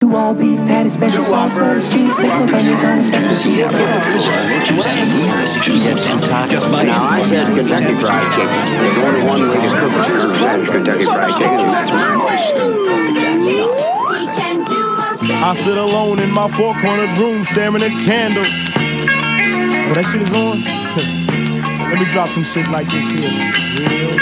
Two 0.00 0.16
all 0.16 0.32
beef 0.32 0.56
patties, 0.60 0.94
special 0.94 1.26
sauce, 1.26 1.54
lettuce, 1.54 1.92
cheese, 1.92 2.08
pickles, 2.16 2.52
onions 2.54 2.82
on 2.82 2.98
a 2.98 3.04
special 3.04 3.34
sheet. 3.36 3.58
Now 6.86 7.04
I 7.04 7.28
said 7.28 7.54
Kentucky 7.54 7.94
Fried 8.00 8.28
Chicken. 8.32 8.64
There's 8.80 8.96
only 8.96 9.22
one 9.28 9.42
way 9.42 9.60
to 9.60 9.68
cook 9.76 9.92
it, 9.92 10.06
and 10.08 10.40
that's 10.40 10.64
Kentucky 10.70 11.04
Fried 11.04 11.32
Chicken, 11.32 11.60
and 11.60 11.74
that's 11.74 11.92
mine. 11.92 12.20
I 15.42 15.54
sit 15.54 15.76
alone 15.76 16.18
in 16.18 16.30
my 16.30 16.48
four-cornered 16.48 17.18
room 17.18 17.44
staring 17.44 17.82
at 17.82 17.90
candles. 18.06 18.48
Oh, 18.48 19.92
that 19.92 20.06
shit 20.10 20.22
is 20.22 20.32
on? 20.32 20.64
Let 21.90 21.98
me 21.98 22.06
drop 22.10 22.30
some 22.30 22.44
shit 22.44 22.68
like 22.68 22.88
this 22.88 23.10
here. 23.10 23.52
Real 23.86 24.16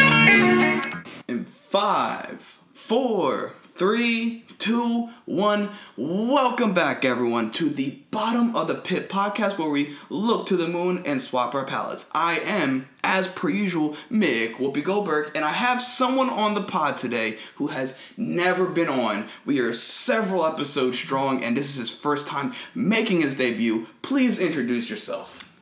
In 1.29 1.45
five, 1.45 2.59
four, 2.73 3.53
three, 3.65 4.43
two, 4.59 5.09
one. 5.25 5.71
Welcome 5.97 6.75
back, 6.75 7.05
everyone, 7.05 7.53
to 7.53 7.69
the 7.69 8.03
Bottom 8.11 8.57
of 8.57 8.67
the 8.67 8.75
Pit 8.75 9.09
podcast 9.09 9.57
where 9.57 9.71
we 9.71 9.95
look 10.11 10.47
to 10.47 10.57
the 10.57 10.69
moon 10.69 11.03
and 11.07 11.23
swap 11.23 11.55
our 11.55 11.65
palettes. 11.65 12.07
I 12.13 12.41
am, 12.41 12.89
as 13.05 13.29
per 13.29 13.49
usual, 13.49 13.91
Mick 14.11 14.55
Whoopi 14.55 14.83
Goldberg, 14.83 15.31
and 15.35 15.45
I 15.45 15.53
have 15.53 15.81
someone 15.81 16.29
on 16.29 16.55
the 16.55 16.63
pod 16.63 16.97
today 16.97 17.39
who 17.55 17.69
has 17.69 17.99
never 18.17 18.69
been 18.69 18.89
on. 18.89 19.29
We 19.47 19.61
are 19.61 19.73
several 19.73 20.45
episodes 20.45 20.99
strong, 20.99 21.43
and 21.45 21.57
this 21.57 21.69
is 21.69 21.77
his 21.77 21.91
first 21.91 22.27
time 22.27 22.53
making 22.75 23.21
his 23.21 23.37
debut. 23.37 23.87
Please 24.03 24.41
introduce 24.41 24.91
yourself. 24.91 25.57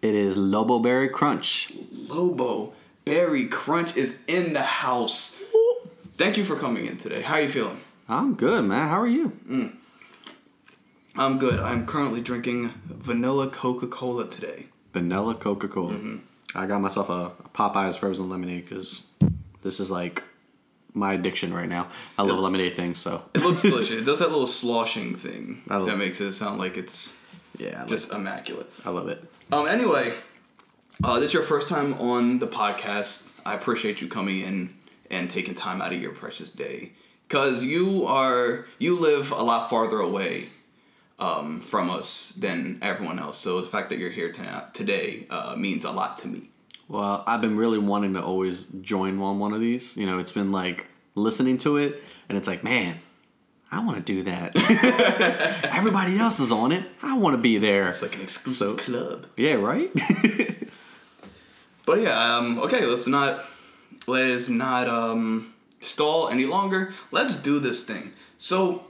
It 0.00 0.14
is 0.14 0.36
Lobo 0.36 0.78
Berry 0.78 1.08
Crunch. 1.08 1.72
Lobo 1.92 2.72
Berry 3.04 3.46
Crunch 3.46 3.96
is 3.96 4.20
in 4.26 4.54
the 4.54 4.62
house. 4.62 5.36
Thank 6.14 6.36
you 6.36 6.44
for 6.44 6.56
coming 6.56 6.86
in 6.86 6.96
today. 6.96 7.20
How 7.20 7.34
are 7.34 7.42
you 7.42 7.48
feeling? 7.48 7.80
I'm 8.08 8.34
good, 8.34 8.64
man. 8.64 8.88
How 8.88 9.00
are 9.00 9.08
you? 9.08 9.72
I'm 11.16 11.38
good. 11.38 11.60
I'm 11.60 11.86
currently 11.86 12.20
drinking 12.20 12.72
vanilla 12.86 13.48
Coca 13.48 13.86
Cola 13.86 14.28
today. 14.28 14.66
Vanilla 14.92 15.34
Coca 15.34 15.68
Cola. 15.68 15.92
Mm-hmm. 15.94 16.16
I 16.54 16.66
got 16.66 16.80
myself 16.80 17.10
a, 17.10 17.32
Popeyes 17.54 17.98
frozen 17.98 18.30
lemonade 18.30 18.68
because 18.68 19.02
this 19.62 19.80
is 19.80 19.90
like 19.90 20.22
my 20.94 21.12
addiction 21.12 21.52
right 21.52 21.68
now. 21.68 21.88
I 22.16 22.22
love 22.22 22.38
lemonade 22.38 22.74
things, 22.74 22.98
so 22.98 23.24
It 23.34 23.42
looks 23.42 23.62
delicious. 23.70 24.00
It 24.00 24.04
does 24.04 24.20
that 24.20 24.30
little 24.30 24.46
sloshing 24.46 25.14
thing 25.16 25.62
that 25.66 25.86
it. 25.86 25.96
makes 25.96 26.20
it 26.20 26.32
sound 26.32 26.58
like 26.58 26.76
it's 26.76 27.14
yeah, 27.58 27.84
just 27.86 28.10
love, 28.10 28.20
immaculate. 28.20 28.70
I 28.86 28.90
love 28.90 29.08
it. 29.08 29.22
Um. 29.52 29.66
Anyway, 29.66 30.14
uh, 31.04 31.16
this 31.16 31.26
is 31.26 31.34
your 31.34 31.42
first 31.42 31.68
time 31.68 31.94
on 31.94 32.38
the 32.38 32.46
podcast. 32.46 33.30
I 33.44 33.54
appreciate 33.54 34.00
you 34.00 34.08
coming 34.08 34.40
in 34.40 34.74
and 35.10 35.28
taking 35.30 35.54
time 35.54 35.82
out 35.82 35.92
of 35.92 36.00
your 36.00 36.12
precious 36.12 36.48
day, 36.50 36.92
cause 37.28 37.64
you 37.64 38.04
are 38.06 38.66
you 38.78 38.96
live 38.96 39.30
a 39.32 39.42
lot 39.42 39.68
farther 39.70 39.98
away 40.00 40.48
um, 41.18 41.60
from 41.60 41.90
us 41.90 42.32
than 42.36 42.78
everyone 42.82 43.18
else. 43.18 43.38
So 43.38 43.60
the 43.60 43.66
fact 43.66 43.90
that 43.90 43.98
you're 43.98 44.10
here 44.10 44.30
tonight, 44.30 44.72
today 44.74 45.26
uh, 45.30 45.54
means 45.56 45.84
a 45.84 45.90
lot 45.90 46.16
to 46.18 46.28
me. 46.28 46.50
Well, 46.88 47.22
I've 47.26 47.40
been 47.40 47.56
really 47.56 47.78
wanting 47.78 48.14
to 48.14 48.22
always 48.22 48.64
join 48.80 49.20
on 49.20 49.38
one 49.38 49.52
of 49.52 49.60
these. 49.60 49.96
You 49.96 50.06
know, 50.06 50.18
it's 50.18 50.32
been 50.32 50.52
like 50.52 50.86
listening 51.14 51.58
to 51.58 51.76
it, 51.76 52.02
and 52.28 52.38
it's 52.38 52.48
like, 52.48 52.64
man, 52.64 52.98
I 53.70 53.84
want 53.84 53.98
to 53.98 54.02
do 54.12 54.22
that. 54.22 54.56
Everybody 55.76 56.18
else 56.18 56.40
is 56.40 56.50
on 56.50 56.72
it. 56.72 56.86
I 57.02 57.18
want 57.18 57.34
to 57.34 57.42
be 57.42 57.58
there. 57.58 57.88
It's 57.88 58.00
like 58.00 58.14
an 58.16 58.22
exclusive 58.22 58.68
So- 58.68 58.76
club. 58.76 59.26
yeah, 59.36 59.54
right. 59.54 59.90
But 61.86 62.02
yeah, 62.02 62.36
um, 62.36 62.58
okay, 62.58 62.84
let's 62.84 63.06
not 63.06 63.42
let 64.06 64.30
us 64.30 64.48
not 64.50 64.88
um, 64.88 65.54
stall 65.80 66.28
any 66.28 66.46
longer. 66.46 66.92
Let's 67.10 67.36
do 67.36 67.58
this 67.58 67.84
thing. 67.84 68.12
So, 68.38 68.84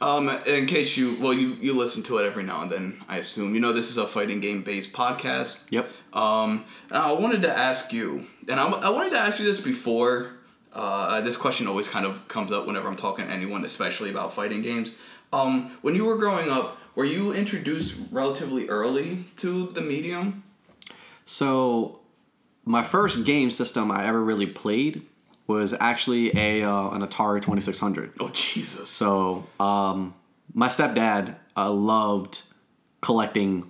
um, 0.00 0.28
in 0.46 0.66
case 0.66 0.96
you 0.96 1.16
well, 1.20 1.32
you 1.32 1.56
you 1.60 1.76
listen 1.76 2.02
to 2.04 2.18
it 2.18 2.24
every 2.24 2.42
now 2.42 2.62
and 2.62 2.70
then, 2.70 3.02
I 3.08 3.18
assume 3.18 3.54
you 3.54 3.60
know 3.60 3.72
this 3.72 3.90
is 3.90 3.96
a 3.96 4.06
fighting 4.06 4.40
game 4.40 4.62
based 4.62 4.92
podcast. 4.92 5.64
yep. 5.70 5.90
Um, 6.12 6.64
I 6.90 7.12
wanted 7.12 7.42
to 7.42 7.50
ask 7.50 7.92
you, 7.92 8.26
and 8.48 8.58
I, 8.58 8.68
I 8.68 8.90
wanted 8.90 9.10
to 9.10 9.18
ask 9.18 9.38
you 9.38 9.44
this 9.44 9.60
before. 9.60 10.32
Uh, 10.72 11.20
this 11.20 11.36
question 11.36 11.66
always 11.66 11.88
kind 11.88 12.06
of 12.06 12.28
comes 12.28 12.52
up 12.52 12.64
whenever 12.64 12.86
I'm 12.86 12.96
talking 12.96 13.26
to 13.26 13.30
anyone, 13.30 13.64
especially 13.64 14.08
about 14.08 14.34
fighting 14.34 14.62
games. 14.62 14.92
Um, 15.32 15.76
when 15.82 15.96
you 15.96 16.04
were 16.04 16.16
growing 16.16 16.48
up, 16.48 16.78
were 16.94 17.04
you 17.04 17.32
introduced 17.32 17.96
relatively 18.12 18.68
early 18.68 19.24
to 19.38 19.66
the 19.68 19.80
medium? 19.80 20.44
So, 21.26 22.00
my 22.64 22.82
first 22.82 23.24
game 23.24 23.50
system 23.50 23.90
I 23.90 24.06
ever 24.06 24.22
really 24.22 24.46
played 24.46 25.06
was 25.50 25.74
actually 25.80 26.30
a 26.36 26.62
uh, 26.62 26.90
an 26.90 27.02
Atari 27.02 27.42
Twenty 27.42 27.60
Six 27.60 27.80
Hundred. 27.80 28.12
Oh 28.20 28.28
Jesus! 28.28 28.88
So, 28.88 29.46
um, 29.58 30.14
my 30.54 30.68
stepdad 30.68 31.34
uh, 31.56 31.72
loved 31.72 32.42
collecting 33.00 33.68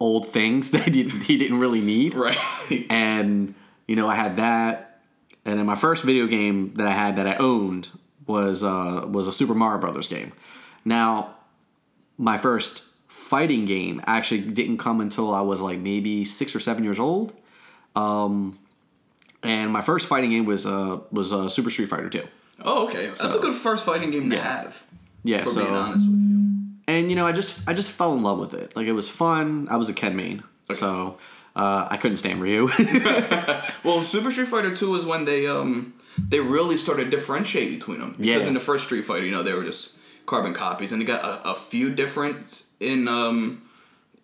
old 0.00 0.26
things 0.26 0.70
that 0.72 0.84
he 0.84 0.90
didn't, 0.90 1.20
he 1.22 1.38
didn't 1.38 1.60
really 1.60 1.80
need, 1.80 2.14
right. 2.14 2.36
and 2.90 3.54
you 3.86 3.94
know 3.94 4.08
I 4.08 4.16
had 4.16 4.36
that, 4.36 5.02
and 5.44 5.58
then 5.58 5.66
my 5.66 5.76
first 5.76 6.02
video 6.02 6.26
game 6.26 6.74
that 6.74 6.88
I 6.88 6.92
had 6.92 7.14
that 7.16 7.28
I 7.28 7.36
owned 7.36 7.90
was 8.26 8.64
uh, 8.64 9.06
was 9.06 9.28
a 9.28 9.32
Super 9.32 9.54
Mario 9.54 9.80
Brothers 9.80 10.08
game. 10.08 10.32
Now, 10.84 11.36
my 12.18 12.38
first 12.38 12.82
fighting 13.06 13.66
game 13.66 14.02
actually 14.06 14.40
didn't 14.40 14.78
come 14.78 15.00
until 15.00 15.32
I 15.32 15.42
was 15.42 15.60
like 15.60 15.78
maybe 15.78 16.24
six 16.24 16.56
or 16.56 16.60
seven 16.60 16.82
years 16.82 16.98
old. 16.98 17.32
Um, 17.94 18.58
and 19.42 19.72
my 19.72 19.80
first 19.82 20.06
fighting 20.08 20.30
game 20.30 20.44
was 20.44 20.66
uh, 20.66 21.00
was 21.10 21.32
uh, 21.32 21.48
Super 21.48 21.70
Street 21.70 21.88
Fighter 21.88 22.08
Two. 22.10 22.26
Oh, 22.62 22.86
okay. 22.88 23.06
That's 23.06 23.34
a 23.34 23.38
good 23.38 23.54
first 23.54 23.84
fighting 23.86 24.10
game 24.10 24.28
to 24.30 24.36
Yeah. 24.36 24.42
have. 24.62 24.84
Yeah, 25.24 25.42
For 25.42 25.50
so 25.50 25.62
being 25.64 25.74
honest 25.74 26.06
with 26.08 26.20
you. 26.20 26.54
and 26.88 27.10
you 27.10 27.16
know 27.16 27.26
I 27.26 27.32
just 27.32 27.68
I 27.68 27.72
just 27.74 27.90
fell 27.90 28.14
in 28.14 28.22
love 28.22 28.38
with 28.38 28.54
it. 28.54 28.74
Like 28.76 28.86
it 28.86 28.92
was 28.92 29.08
fun. 29.08 29.66
I 29.70 29.76
was 29.76 29.88
a 29.88 29.92
Ken 29.94 30.14
main, 30.16 30.42
so 30.74 31.18
uh, 31.56 31.88
I 31.90 31.96
couldn't 31.96 32.16
stand 32.18 32.40
Ryu. 32.40 32.68
Well, 33.84 34.02
Super 34.02 34.30
Street 34.30 34.48
Fighter 34.48 34.74
Two 34.76 34.94
is 34.96 35.04
when 35.04 35.24
they 35.24 35.46
um 35.46 35.94
they 36.18 36.40
really 36.40 36.76
started 36.76 37.10
differentiate 37.10 37.70
between 37.78 38.00
them. 38.00 38.10
Because 38.10 38.26
Yeah. 38.26 38.46
in 38.48 38.54
the 38.54 38.60
first 38.60 38.84
Street 38.84 39.02
Fighter, 39.04 39.24
you 39.24 39.32
know, 39.32 39.42
they 39.42 39.52
were 39.54 39.64
just 39.64 39.94
carbon 40.26 40.52
copies, 40.54 40.92
and 40.92 41.00
they 41.00 41.06
got 41.06 41.24
a, 41.24 41.50
a 41.50 41.54
few 41.54 41.90
different 41.94 42.62
in 42.78 43.08
um 43.08 43.62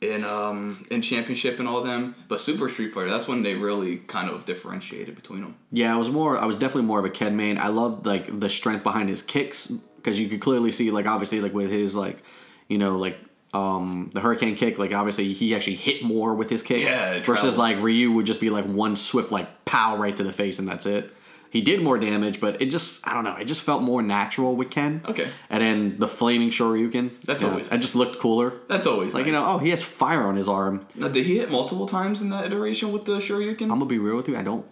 in 0.01 0.25
um 0.25 0.87
in 0.91 1.03
Championship 1.03 1.59
and 1.59 1.69
all 1.69 1.83
them. 1.83 2.15
But 2.29 2.41
Super 2.41 2.69
Street 2.69 2.93
Fighter, 2.93 3.11
that's 3.11 3.27
when 3.29 3.43
they 3.43 3.55
really 3.55 3.99
kind 3.99 4.29
of 4.31 4.45
differentiated 4.45 5.15
between 5.15 5.41
them. 5.43 5.57
yeah, 5.73 5.93
I 5.95 5.97
was 5.97 6.09
more. 6.11 6.39
I 6.39 6.47
was 6.47 6.59
definitely 6.59 6.87
more 6.87 6.99
of 6.99 7.05
a 7.05 7.11
Ken 7.11 7.37
main. 7.37 7.59
I 7.59 7.69
loved 7.69 8.07
like 8.07 8.41
the 8.41 8.49
strength 8.49 8.83
behind 8.83 9.09
his 9.09 9.23
kicks 9.23 9.69
because 9.97 10.21
you 10.21 10.29
could 10.29 10.41
clearly 10.41 10.71
see 10.73 10.91
like 10.91 11.07
obviously 11.07 11.41
like 11.41 11.55
with 11.55 11.71
his 11.71 11.95
like 11.97 12.23
you 12.69 12.79
know 12.79 12.97
like. 12.97 13.19
Um, 13.55 14.11
the 14.13 14.21
hurricane 14.21 14.55
kick, 14.55 14.77
like 14.79 14.93
obviously 14.93 15.33
he 15.33 15.55
actually 15.55 15.77
hit 15.77 16.03
more 16.03 16.35
with 16.35 16.51
his 16.51 16.63
kicks 16.63 16.85
Yeah, 16.85 17.23
versus 17.23 17.57
like 17.57 17.81
Ryu 17.81 18.13
would 18.13 18.27
just 18.27 18.39
be 18.41 18.51
like 18.51 18.67
one 18.67 18.97
swift 18.97 19.33
like 19.33 19.65
pow 19.65 19.97
right 19.97 20.15
to 20.15 20.23
the 20.23 20.33
face 20.33 20.59
and 20.59 20.69
that's 20.69 20.85
it. 20.85 21.11
He 21.51 21.61
did 21.61 21.83
more 21.83 21.99
damage, 21.99 22.41
but 22.41 22.61
it 22.61 22.67
just 22.67 23.07
I 23.07 23.15
don't 23.15 23.25
know, 23.25 23.37
it 23.37 23.45
just 23.45 23.63
felt 23.63 23.83
more 23.83 24.03
natural 24.03 24.57
with 24.57 24.71
Ken. 24.71 25.03
Okay. 25.07 25.29
And 25.49 25.63
then 25.63 25.99
the 25.99 26.09
flaming 26.09 26.51
Shoryuken. 26.51 27.11
That's 27.25 27.43
you 27.43 27.49
know, 27.49 27.55
always 27.55 27.73
It 27.73 27.79
just 27.79 27.95
looked 27.95 28.19
cooler. 28.19 28.53
That's 28.69 28.87
always 28.87 29.15
Like 29.15 29.27
you 29.27 29.33
know, 29.33 29.45
oh, 29.47 29.59
he 29.59 29.71
has 29.71 29.83
fire 29.83 30.23
on 30.23 30.37
his 30.37 30.49
arm. 30.49 30.87
Now, 30.95 31.09
did 31.09 31.27
he 31.27 31.39
hit 31.39 31.51
multiple 31.51 31.87
times 31.87 32.23
in 32.23 32.31
that 32.31 32.47
iteration 32.47 32.93
with 32.93 33.05
the 33.05 33.19
Shoryuken? 33.19 33.63
I'm 33.63 33.69
gonna 33.69 33.87
be 33.87 33.99
real 33.99 34.17
with 34.17 34.29
you. 34.29 34.37
I 34.37 34.43
don't 34.43 34.67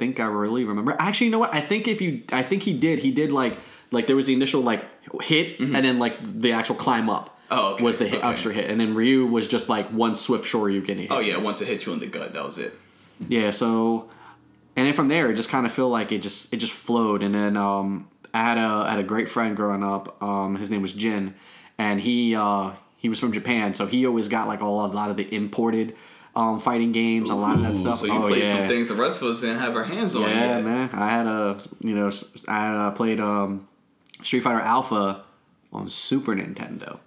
think 0.00 0.18
I 0.18 0.26
really 0.26 0.64
remember. 0.64 0.96
Actually, 0.98 1.26
you 1.26 1.30
know 1.32 1.38
what? 1.38 1.54
I 1.54 1.60
think 1.60 1.86
if 1.86 2.00
you, 2.00 2.22
I 2.32 2.42
think 2.42 2.62
he 2.62 2.72
did. 2.72 3.00
He 3.00 3.10
did 3.10 3.32
like 3.32 3.58
like 3.90 4.06
there 4.06 4.16
was 4.16 4.26
the 4.26 4.34
initial 4.34 4.62
like 4.62 4.84
hit, 5.22 5.60
and 5.60 5.74
then 5.74 5.98
like 5.98 6.16
the 6.22 6.52
actual 6.52 6.76
climb 6.76 7.08
up. 7.08 7.26
Mm-hmm. 7.26 7.36
Oh, 7.52 7.74
okay, 7.74 7.84
was 7.84 7.98
the 7.98 8.06
hit, 8.06 8.18
okay. 8.18 8.28
extra 8.28 8.52
hit, 8.52 8.70
and 8.70 8.80
then 8.80 8.94
Ryu 8.94 9.26
was 9.26 9.48
just 9.48 9.68
like 9.68 9.88
one 9.88 10.14
swift 10.14 10.44
Shoryuken. 10.44 10.96
He 10.96 11.02
hit 11.02 11.10
oh 11.10 11.20
yeah, 11.20 11.36
once 11.36 11.60
it 11.60 11.66
hit 11.66 11.84
you 11.84 11.92
in 11.92 11.98
the 11.98 12.06
gut, 12.06 12.32
that 12.32 12.44
was 12.44 12.58
it. 12.58 12.74
yeah. 13.28 13.50
So, 13.50 14.08
and 14.76 14.86
then 14.86 14.92
from 14.92 15.08
there, 15.08 15.30
it 15.30 15.34
just 15.34 15.50
kind 15.50 15.66
of 15.66 15.72
feel 15.72 15.88
like 15.88 16.12
it 16.12 16.22
just 16.22 16.52
it 16.52 16.58
just 16.58 16.72
flowed. 16.72 17.22
And 17.22 17.34
then 17.34 17.56
um, 17.56 18.08
I 18.32 18.38
had 18.38 18.58
a 18.58 18.60
I 18.60 18.90
had 18.90 19.00
a 19.00 19.04
great 19.04 19.28
friend 19.28 19.56
growing 19.56 19.82
up. 19.82 20.22
Um, 20.22 20.56
his 20.56 20.70
name 20.70 20.82
was 20.82 20.92
Jin, 20.92 21.34
and 21.78 22.00
he 22.00 22.34
uh, 22.34 22.72
he 22.96 23.08
was 23.08 23.18
from 23.18 23.32
Japan, 23.32 23.74
so 23.74 23.86
he 23.86 24.06
always 24.06 24.28
got 24.28 24.48
like 24.48 24.62
all 24.62 24.84
a 24.84 24.88
lot 24.88 25.10
of 25.10 25.16
the 25.16 25.34
imported 25.34 25.96
um, 26.36 26.60
fighting 26.60 26.92
games, 26.92 27.30
a 27.30 27.34
lot 27.34 27.56
of 27.56 27.62
that 27.62 27.76
stuff. 27.76 27.98
So 27.98 28.06
you 28.06 28.12
oh, 28.12 28.28
played 28.28 28.44
yeah. 28.44 28.58
some 28.58 28.68
things 28.68 28.88
the 28.88 28.94
rest 28.94 29.22
of 29.22 29.28
us 29.28 29.40
didn't 29.40 29.58
have 29.58 29.74
our 29.74 29.84
hands 29.84 30.14
on. 30.14 30.22
Yeah, 30.22 30.56
yet. 30.56 30.64
man. 30.64 30.90
I 30.92 31.10
had 31.10 31.26
a 31.26 31.60
you 31.80 31.94
know 31.94 32.10
I 32.46 32.66
had, 32.66 32.74
uh, 32.74 32.90
played 32.92 33.20
um, 33.20 33.68
Street 34.22 34.40
Fighter 34.40 34.60
Alpha 34.60 35.24
on 35.72 35.88
Super 35.88 36.34
Nintendo. 36.34 37.00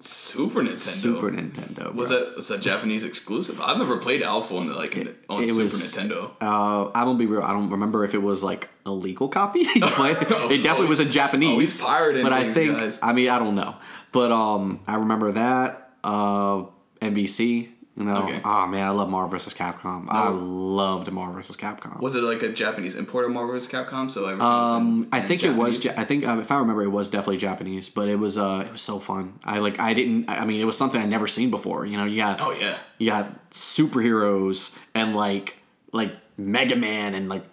Super 0.00 0.60
Nintendo. 0.62 0.78
Super 0.78 1.30
Nintendo. 1.30 1.94
Was 1.94 2.08
that 2.10 2.36
was 2.36 2.48
that 2.48 2.60
Japanese 2.60 3.04
exclusive? 3.04 3.60
I've 3.60 3.78
never 3.78 3.96
played 3.98 4.22
Alpha 4.22 4.56
on 4.56 4.66
the, 4.68 4.74
like 4.74 4.96
in, 4.96 5.14
on 5.28 5.42
it 5.44 5.48
Super 5.48 5.62
was- 5.62 5.72
Nintendo. 5.94 6.30
Uh, 6.40 6.90
I'm 6.94 7.06
gonna 7.06 7.18
be 7.18 7.26
real. 7.26 7.42
I 7.42 7.52
don't 7.52 7.70
remember 7.70 8.04
if 8.04 8.14
it 8.14 8.22
was 8.22 8.42
like 8.44 8.68
a 8.86 8.90
legal 8.90 9.28
copy, 9.28 9.64
but 9.80 10.22
it 10.52 10.62
definitely 10.62 10.88
was 10.88 11.00
a 11.00 11.04
Japanese. 11.04 11.80
Oh, 11.82 11.86
pirating 11.86 12.22
But 12.22 12.32
I 12.32 12.52
think 12.52 12.76
guys. 12.76 12.98
I 13.02 13.12
mean 13.12 13.28
I 13.28 13.38
don't 13.38 13.54
know, 13.54 13.74
but 14.12 14.30
um, 14.32 14.80
I 14.86 14.96
remember 14.96 15.32
that 15.32 15.92
uh, 16.04 16.64
MVC 17.00 17.68
You 17.98 18.04
know, 18.04 18.22
Okay. 18.22 18.40
oh 18.44 18.66
man, 18.68 18.86
I 18.86 18.90
love 18.90 19.10
Marvel 19.10 19.30
vs. 19.30 19.54
Capcom. 19.54 20.06
I 20.08 20.28
loved 20.28 21.10
Marvel 21.10 21.34
vs. 21.34 21.56
Capcom. 21.56 21.98
Was 22.00 22.14
it 22.14 22.22
like 22.22 22.42
a 22.44 22.48
Japanese 22.48 22.94
import 22.94 23.24
of 23.24 23.32
Marvel 23.32 23.52
vs. 23.54 23.68
Capcom? 23.68 24.08
So 24.08 24.20
everything 24.20 24.38
was 24.38 24.70
Um, 24.76 25.02
in- 25.02 25.08
I 25.10 25.18
in 25.18 25.24
think 25.24 25.42
it 25.42 25.54
was. 25.56 25.84
Ja- 25.84 25.94
I 25.96 26.04
think 26.04 26.24
uh, 26.26 26.38
if 26.38 26.52
I 26.52 26.58
remember, 26.60 26.84
it 26.84 26.92
was 26.92 27.10
definitely 27.10 27.38
Japanese. 27.38 27.88
But 27.88 28.08
it 28.08 28.14
was. 28.16 28.38
Uh, 28.38 28.62
it 28.66 28.72
was 28.72 28.82
so 28.82 29.00
fun. 29.00 29.40
I 29.44 29.58
like. 29.58 29.80
I 29.80 29.94
didn't. 29.94 30.28
I 30.30 30.44
mean, 30.44 30.60
it 30.60 30.64
was 30.64 30.78
something 30.78 31.02
I'd 31.02 31.08
never 31.10 31.26
seen 31.26 31.50
before. 31.50 31.84
You 31.86 31.96
know, 31.96 32.04
you 32.04 32.16
got. 32.18 32.40
Oh 32.40 32.52
yeah. 32.52 32.76
You 32.98 33.10
got 33.10 33.50
superheroes 33.50 34.76
and 34.94 35.14
like 35.16 35.56
like 35.92 36.14
Mega 36.36 36.76
Man 36.76 37.14
and 37.14 37.28
like. 37.28 37.44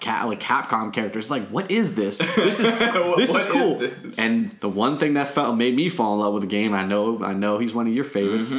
Cap, 0.00 0.26
like 0.26 0.38
Capcom 0.38 0.92
characters, 0.92 1.30
like 1.30 1.48
what 1.48 1.70
is 1.70 1.94
this? 1.94 2.18
This 2.18 2.60
is 2.60 2.70
What- 2.94 3.16
this 3.16 3.30
is 3.34 3.36
is 3.36 3.50
cool. 3.50 3.78
this? 3.78 4.18
And 4.18 4.50
the 4.60 4.68
one 4.68 4.98
thing 4.98 5.14
that 5.14 5.28
felt 5.28 5.56
made 5.56 5.74
me 5.74 5.88
fall 5.88 6.12
in 6.12 6.20
love 6.20 6.34
with 6.34 6.42
the 6.42 6.46
game, 6.46 6.74
I 6.74 6.84
know, 6.84 7.24
I 7.24 7.32
know 7.32 7.56
he's 7.56 7.74
one 7.74 7.86
of 7.86 7.94
your 7.94 8.04
favorites, 8.04 8.54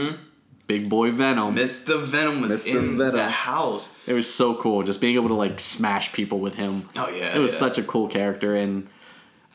Big 0.74 0.90
Boy 0.90 1.12
Venom. 1.12 1.56
Mr. 1.56 2.02
Venom 2.02 2.42
was 2.42 2.66
Mr. 2.66 2.76
in 2.76 2.98
Venom. 2.98 3.16
the 3.16 3.30
house. 3.30 3.92
It 4.08 4.14
was 4.14 4.34
so 4.34 4.56
cool, 4.56 4.82
just 4.82 5.00
being 5.00 5.14
able 5.14 5.28
to 5.28 5.36
like 5.36 5.60
smash 5.60 6.14
people 6.14 6.40
with 6.40 6.56
him. 6.56 6.90
Oh, 6.96 7.10
yeah, 7.10 7.36
it 7.36 7.40
was 7.40 7.54
yeah. 7.54 7.60
such 7.60 7.78
a 7.78 7.84
cool 7.84 8.08
character, 8.08 8.56
and 8.56 8.88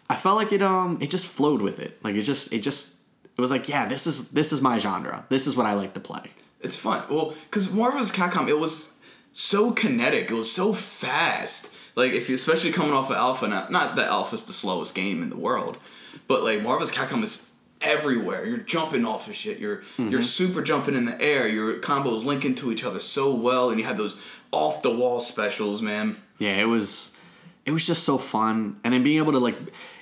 I 0.09 0.15
felt 0.15 0.37
like 0.37 0.53
it. 0.53 0.63
Um, 0.63 0.99
it 1.01 1.11
just 1.11 1.27
flowed 1.27 1.61
with 1.61 1.81
it. 1.81 1.99
Like 2.05 2.15
it 2.15 2.23
just, 2.23 2.53
it 2.53 2.61
just, 2.61 3.01
it 3.37 3.41
was 3.41 3.51
like, 3.51 3.69
yeah, 3.69 3.89
this 3.89 4.07
is 4.07 4.31
this 4.31 4.53
is 4.53 4.63
my 4.63 4.79
genre. 4.79 5.27
This 5.29 5.49
is 5.49 5.57
what 5.57 5.67
I 5.67 5.73
like 5.73 5.95
to 5.95 6.01
play. 6.01 6.31
It's 6.61 6.77
fun. 6.77 7.03
Well, 7.11 7.35
because 7.51 7.73
Marvel's. 7.73 8.13
Capcom, 8.13 8.49
it 8.49 8.59
was 8.61 8.93
so 9.33 9.73
kinetic. 9.73 10.31
It 10.31 10.35
was 10.35 10.53
so 10.53 10.73
fast. 10.73 11.75
Like 11.97 12.13
if 12.13 12.29
you, 12.29 12.37
especially 12.37 12.71
coming 12.71 12.93
off 12.93 13.11
of 13.11 13.17
Alpha, 13.17 13.49
not 13.49 13.73
not 13.73 13.97
that 13.97 14.07
Alpha's 14.07 14.45
the 14.47 14.53
slowest 14.53 14.95
game 14.95 15.21
in 15.21 15.31
the 15.31 15.37
world, 15.37 15.79
but 16.29 16.45
like 16.45 16.63
Marvel's. 16.63 16.93
Capcom 16.93 17.25
is 17.25 17.48
everywhere. 17.81 18.45
You're 18.47 18.59
jumping 18.59 19.05
off 19.05 19.29
of 19.29 19.35
shit. 19.35 19.59
You're 19.59 19.79
Mm-hmm. 19.99 20.09
you're 20.11 20.23
super 20.23 20.63
jumping 20.63 20.95
in 20.97 21.05
the 21.05 21.21
air. 21.21 21.47
Your 21.49 21.75
combos 21.81 22.25
linking 22.25 22.55
to 22.57 22.73
each 22.73 22.85
other 22.85 23.01
so 23.01 23.35
well, 23.35 23.71
and 23.71 23.79
you 23.81 23.87
have 23.87 23.97
those 23.97 24.17
off 24.53 24.83
the 24.83 24.91
wall 24.91 25.21
specials, 25.21 25.83
man. 25.83 26.17
Yeah, 26.39 26.53
it 26.57 26.65
was, 26.67 27.17
it 27.67 27.71
was 27.73 27.87
just 27.87 28.05
so 28.05 28.17
fun, 28.19 28.79
and 28.85 28.95
then 28.95 29.03
being 29.03 29.19
able 29.19 29.33
to 29.33 29.39
like, 29.39 29.57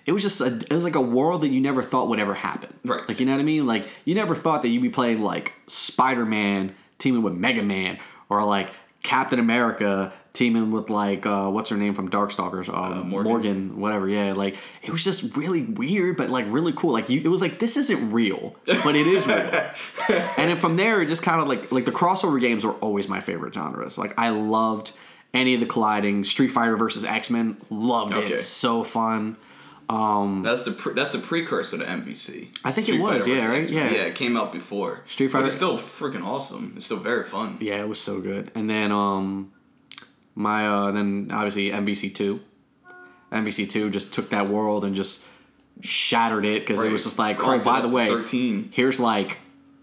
it 0.05 0.12
was 0.12 0.23
just 0.23 0.40
a, 0.40 0.46
it 0.46 0.73
was 0.73 0.84
like 0.84 0.94
a 0.94 1.00
world 1.00 1.43
that 1.43 1.49
you 1.49 1.61
never 1.61 1.82
thought 1.82 2.08
would 2.08 2.20
ever 2.20 2.34
happen. 2.34 2.73
Right. 2.84 3.06
Like 3.08 3.19
you 3.20 3.26
know 3.26 3.32
what 3.32 3.40
I 3.40 3.44
mean? 3.44 3.67
Like 3.67 3.88
you 4.05 4.14
never 4.14 4.34
thought 4.34 4.62
that 4.62 4.69
you'd 4.69 4.82
be 4.82 4.88
playing 4.90 5.20
like 5.23 5.52
Spider 5.67 6.25
Man 6.26 6.75
teaming 6.99 7.23
with 7.23 7.32
Mega 7.34 7.62
Man, 7.62 7.99
or 8.28 8.44
like 8.44 8.70
Captain 9.02 9.38
America 9.38 10.12
teaming 10.37 10.71
with 10.71 10.91
like 10.91 11.27
uh, 11.27 11.49
what's 11.49 11.71
her 11.71 11.77
name 11.77 11.94
from 11.94 12.09
Darkstalkers, 12.11 12.69
um, 12.69 13.09
Morrigan. 13.11 13.31
Morrigan. 13.31 13.81
whatever. 13.81 14.09
Yeah, 14.09 14.35
like 14.35 14.56
it 14.83 14.91
was 14.91 15.03
just 15.03 15.37
really 15.37 15.62
weird, 15.65 16.17
but 16.17 16.31
like 16.31 16.44
really 16.49 16.73
cool. 16.73 16.93
Like 16.93 17.09
you, 17.09 17.21
it 17.25 17.29
was 17.29 17.41
like 17.41 17.59
this 17.59 17.77
isn't 17.77 18.12
real, 18.12 18.55
but 18.67 18.94
it 18.94 19.06
is 19.06 19.27
real. 19.27 19.37
and 20.37 20.50
then 20.50 20.59
from 20.59 20.77
there, 20.77 21.03
it 21.03 21.06
just 21.06 21.23
kind 21.23 21.41
of 21.41 21.49
like 21.49 21.73
like 21.73 21.85
the 21.85 21.93
crossover 21.93 22.41
games 22.41 22.65
were 22.65 22.75
always 22.75 23.09
my 23.09 23.21
favorite 23.21 23.55
genres. 23.55 23.99
Like 23.99 24.15
I 24.19 24.29
loved 24.29 24.93
any 25.35 25.55
of 25.55 25.61
the 25.61 25.67
colliding 25.67 26.25
Street 26.25 26.49
Fighter 26.49 26.77
versus 26.77 27.05
X 27.05 27.31
Men. 27.31 27.56
Loved 27.71 28.15
Okay. 28.15 28.35
it. 28.35 28.41
So 28.41 28.85
fun. 28.85 29.37
That's 29.88 30.65
the 30.65 30.73
pre- 30.73 30.94
that's 30.94 31.12
the 31.12 31.19
precursor 31.19 31.79
to 31.79 31.85
MVC. 31.85 32.49
I 32.65 32.73
think 32.73 32.88
it 32.88 32.99
was, 33.00 33.27
Fighter 33.27 33.35
yeah, 33.38 33.49
right? 33.49 33.62
X-Men. 33.62 33.93
Yeah. 33.93 33.99
yeah, 33.99 34.05
it 34.06 34.15
came 34.17 34.37
out 34.37 34.53
before. 34.53 35.03
Street 35.06 35.29
Fighter- 35.29 35.47
is 35.49 35.55
still 35.55 35.79
freaking 35.79 36.25
awesome. 36.25 36.73
It's 36.77 36.87
still 36.87 36.97
very 36.99 37.25
fun. 37.25 37.59
Yeah, 37.61 37.81
it 37.81 37.88
was 37.88 38.00
so 38.00 38.21
good. 38.21 38.50
And 38.55 38.69
then 38.69 38.91
um 38.93 39.53
my 40.37 40.69
uh 40.69 40.91
then 40.93 41.31
obviously 41.33 41.71
MVC 41.71 42.15
two. 42.15 42.41
MVC 43.33 43.69
two 43.69 43.91
just 43.91 44.15
took 44.15 44.31
that 44.31 44.49
world 44.49 44.85
and 44.85 44.94
just 44.94 45.25
shattered 45.81 46.44
it 46.44 46.61
because 46.65 46.83
it 46.83 46.93
was 46.93 47.03
just 47.05 47.19
like, 47.19 47.41
oh, 47.41 47.44
Cranked 47.44 47.67
it 47.67 47.69
by 47.69 47.81
the 47.81 47.88
way, 47.88 48.06
13. 48.09 48.71
here's 48.73 49.00
like 49.00 49.38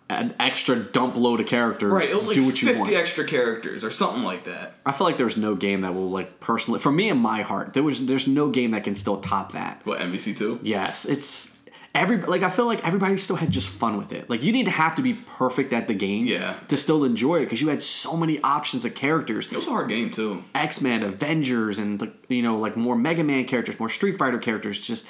an 0.10 0.34
extra 0.40 0.76
dump 0.76 1.16
load 1.16 1.40
of 1.40 1.48
characters. 1.48 1.92
Right, 1.92 2.10
it 2.10 2.16
was 2.16 2.28
like 2.28 2.36
Do 2.36 2.46
what 2.46 2.62
you 2.62 2.68
fifty 2.68 2.82
want. 2.82 2.94
extra 2.94 3.26
characters 3.26 3.84
or 3.84 3.90
something 3.92 4.24
like 4.24 4.44
that. 4.46 4.76
I 4.86 4.92
feel 4.92 5.06
like 5.08 5.18
there's 5.18 5.38
no 5.38 5.56
game 5.56 5.82
that 5.82 5.94
will 5.94 6.10
like 6.10 6.40
personally 6.40 6.80
for 6.80 6.92
me 6.92 7.10
in 7.10 7.18
my 7.18 7.42
heart 7.42 7.74
there 7.74 7.84
was 7.84 8.06
there's 8.06 8.28
no 8.28 8.50
game 8.50 8.72
that 8.72 8.84
can 8.84 8.96
still 8.96 9.20
top 9.22 9.52
that. 9.54 9.82
What 9.86 10.00
MVC 10.00 10.38
two? 10.38 10.60
Yes, 10.62 11.06
it's 11.06 11.53
every 11.96 12.18
like 12.18 12.42
I 12.44 12.50
feel 12.50 12.66
like 12.66 12.86
everybody 12.86 13.18
still 13.18 13.36
had 13.36 13.52
just 13.52 13.70
fun 13.70 13.98
with 13.98 14.12
it. 14.14 14.30
Like 14.30 14.42
you 14.44 14.52
didn't 14.52 14.70
have 14.74 14.96
to 14.96 15.02
be 15.02 15.14
perfect 15.14 15.74
at 15.74 15.88
the 15.88 15.94
game 15.94 16.26
Yeah. 16.26 16.56
to 16.70 16.78
still 16.78 17.04
enjoy 17.04 17.38
it 17.38 17.46
because 17.46 17.62
you 17.62 17.70
had 17.70 17.84
so 17.84 18.18
many 18.18 18.42
options 18.42 18.86
of 18.86 18.96
characters. 18.96 19.46
It 19.52 19.56
was 19.56 19.68
a 19.68 19.72
hard 19.72 19.90
game 19.90 20.10
too. 20.12 20.44
X 20.56 20.82
Men, 20.82 21.04
Avengers, 21.04 21.80
and 21.80 22.02
like, 22.02 22.14
you 22.30 22.42
know 22.42 22.58
like 22.58 22.76
more 22.76 22.96
Mega 22.96 23.24
Man 23.24 23.46
characters, 23.46 23.80
more 23.80 23.90
Street 23.90 24.18
Fighter 24.18 24.38
characters, 24.40 24.80
just 24.80 25.08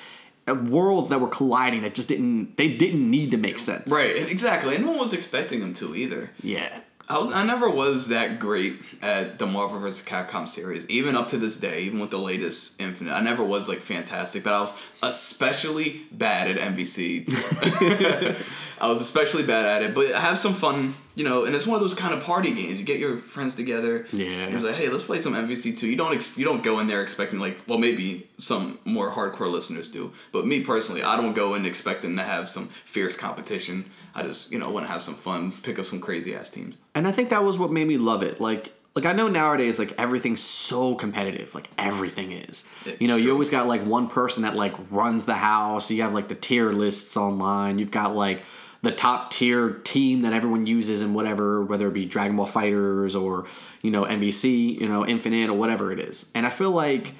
uh, 0.47 0.53
worlds 0.55 1.07
that 1.09 1.21
were 1.21 1.27
colliding 1.29 1.83
that 1.83 1.95
just 1.95 2.09
didn't 2.09 2.57
they 2.57 2.67
didn't 2.67 3.09
need 3.09 3.31
to 3.31 3.37
make 3.37 3.59
sense. 3.59 3.89
Right, 3.91 4.15
exactly. 4.29 4.75
And 4.75 4.83
no 4.85 4.91
one 4.91 4.99
was 4.99 5.13
expecting 5.13 5.61
them 5.61 5.73
to 5.75 5.95
either. 5.95 6.31
Yeah. 6.41 6.79
I, 7.09 7.45
never 7.45 7.69
was 7.69 8.07
that 8.07 8.39
great 8.39 8.75
at 9.01 9.37
the 9.37 9.45
Marvel 9.45 9.79
vs. 9.79 10.05
Capcom 10.05 10.47
series, 10.47 10.87
even 10.89 11.15
up 11.15 11.27
to 11.29 11.37
this 11.37 11.57
day, 11.57 11.83
even 11.83 11.99
with 11.99 12.11
the 12.11 12.17
latest 12.17 12.79
Infinite. 12.79 13.11
I 13.11 13.21
never 13.21 13.43
was 13.43 13.67
like 13.67 13.79
fantastic, 13.79 14.43
but 14.43 14.53
I 14.53 14.61
was 14.61 14.73
especially 15.01 16.03
bad 16.11 16.49
at 16.49 16.73
MVC. 16.73 17.25
I 18.79 18.87
was 18.87 19.01
especially 19.01 19.43
bad 19.43 19.65
at 19.65 19.83
it, 19.83 19.93
but 19.93 20.13
I 20.13 20.21
have 20.21 20.37
some 20.37 20.53
fun, 20.53 20.95
you 21.15 21.23
know. 21.23 21.45
And 21.45 21.55
it's 21.55 21.65
one 21.67 21.75
of 21.75 21.81
those 21.81 21.93
kind 21.93 22.13
of 22.13 22.23
party 22.23 22.53
games. 22.53 22.79
You 22.79 22.85
get 22.85 22.99
your 22.99 23.17
friends 23.17 23.55
together. 23.55 24.05
Yeah. 24.11 24.25
And 24.25 24.55
it's 24.55 24.63
like, 24.63 24.75
hey, 24.75 24.89
let's 24.89 25.03
play 25.03 25.19
some 25.19 25.33
MVC 25.33 25.77
two. 25.77 25.87
You 25.87 25.95
don't 25.95 26.13
ex- 26.13 26.37
you 26.37 26.45
don't 26.45 26.63
go 26.63 26.79
in 26.79 26.87
there 26.87 27.01
expecting 27.01 27.39
like, 27.39 27.59
well, 27.67 27.79
maybe 27.79 28.27
some 28.37 28.79
more 28.85 29.09
hardcore 29.09 29.51
listeners 29.51 29.89
do, 29.89 30.11
but 30.31 30.45
me 30.45 30.61
personally, 30.61 31.03
I 31.03 31.17
don't 31.17 31.33
go 31.33 31.55
in 31.55 31.65
expecting 31.65 32.15
to 32.17 32.23
have 32.23 32.47
some 32.47 32.67
fierce 32.67 33.15
competition. 33.15 33.89
I 34.15 34.23
just 34.23 34.51
you 34.51 34.59
know 34.59 34.69
want 34.69 34.85
to 34.85 34.91
have 34.91 35.01
some 35.01 35.15
fun, 35.15 35.51
pick 35.51 35.79
up 35.79 35.85
some 35.85 35.99
crazy 35.99 36.35
ass 36.35 36.49
teams. 36.49 36.75
And 36.95 37.07
I 37.07 37.11
think 37.11 37.29
that 37.29 37.43
was 37.43 37.57
what 37.57 37.71
made 37.71 37.87
me 37.87 37.97
love 37.97 38.23
it. 38.23 38.39
Like 38.39 38.73
like 38.95 39.05
I 39.05 39.13
know 39.13 39.27
nowadays 39.27 39.79
like 39.79 39.93
everything's 39.97 40.41
so 40.41 40.95
competitive. 40.95 41.55
Like 41.55 41.69
everything 41.77 42.31
is. 42.31 42.69
It's 42.85 43.01
you 43.01 43.07
know, 43.07 43.15
you 43.15 43.31
always 43.31 43.49
got 43.49 43.67
like 43.67 43.83
one 43.83 44.07
person 44.07 44.43
that 44.43 44.55
like 44.55 44.75
runs 44.91 45.25
the 45.25 45.33
house. 45.33 45.89
You 45.89 46.03
have 46.03 46.13
like 46.13 46.27
the 46.27 46.35
tier 46.35 46.71
lists 46.71 47.17
online. 47.17 47.79
You've 47.79 47.91
got 47.91 48.15
like 48.15 48.43
the 48.83 48.91
top 48.91 49.31
tier 49.31 49.71
team 49.85 50.21
that 50.23 50.33
everyone 50.33 50.67
uses 50.67 51.01
in 51.01 51.13
whatever, 51.13 51.63
whether 51.63 51.87
it 51.87 51.93
be 51.93 52.05
Dragon 52.05 52.35
Ball 52.35 52.45
FighterZ 52.45 53.19
or, 53.19 53.45
you 53.81 53.89
know, 53.89 54.03
MVC, 54.03 54.79
you 54.79 54.87
know, 54.87 55.05
Infinite 55.05 55.49
or 55.49 55.53
whatever 55.53 55.91
it 55.93 55.99
is. 55.99 56.29
And 56.35 56.45
I 56.45 56.49
feel 56.49 56.69
like, 56.69 57.13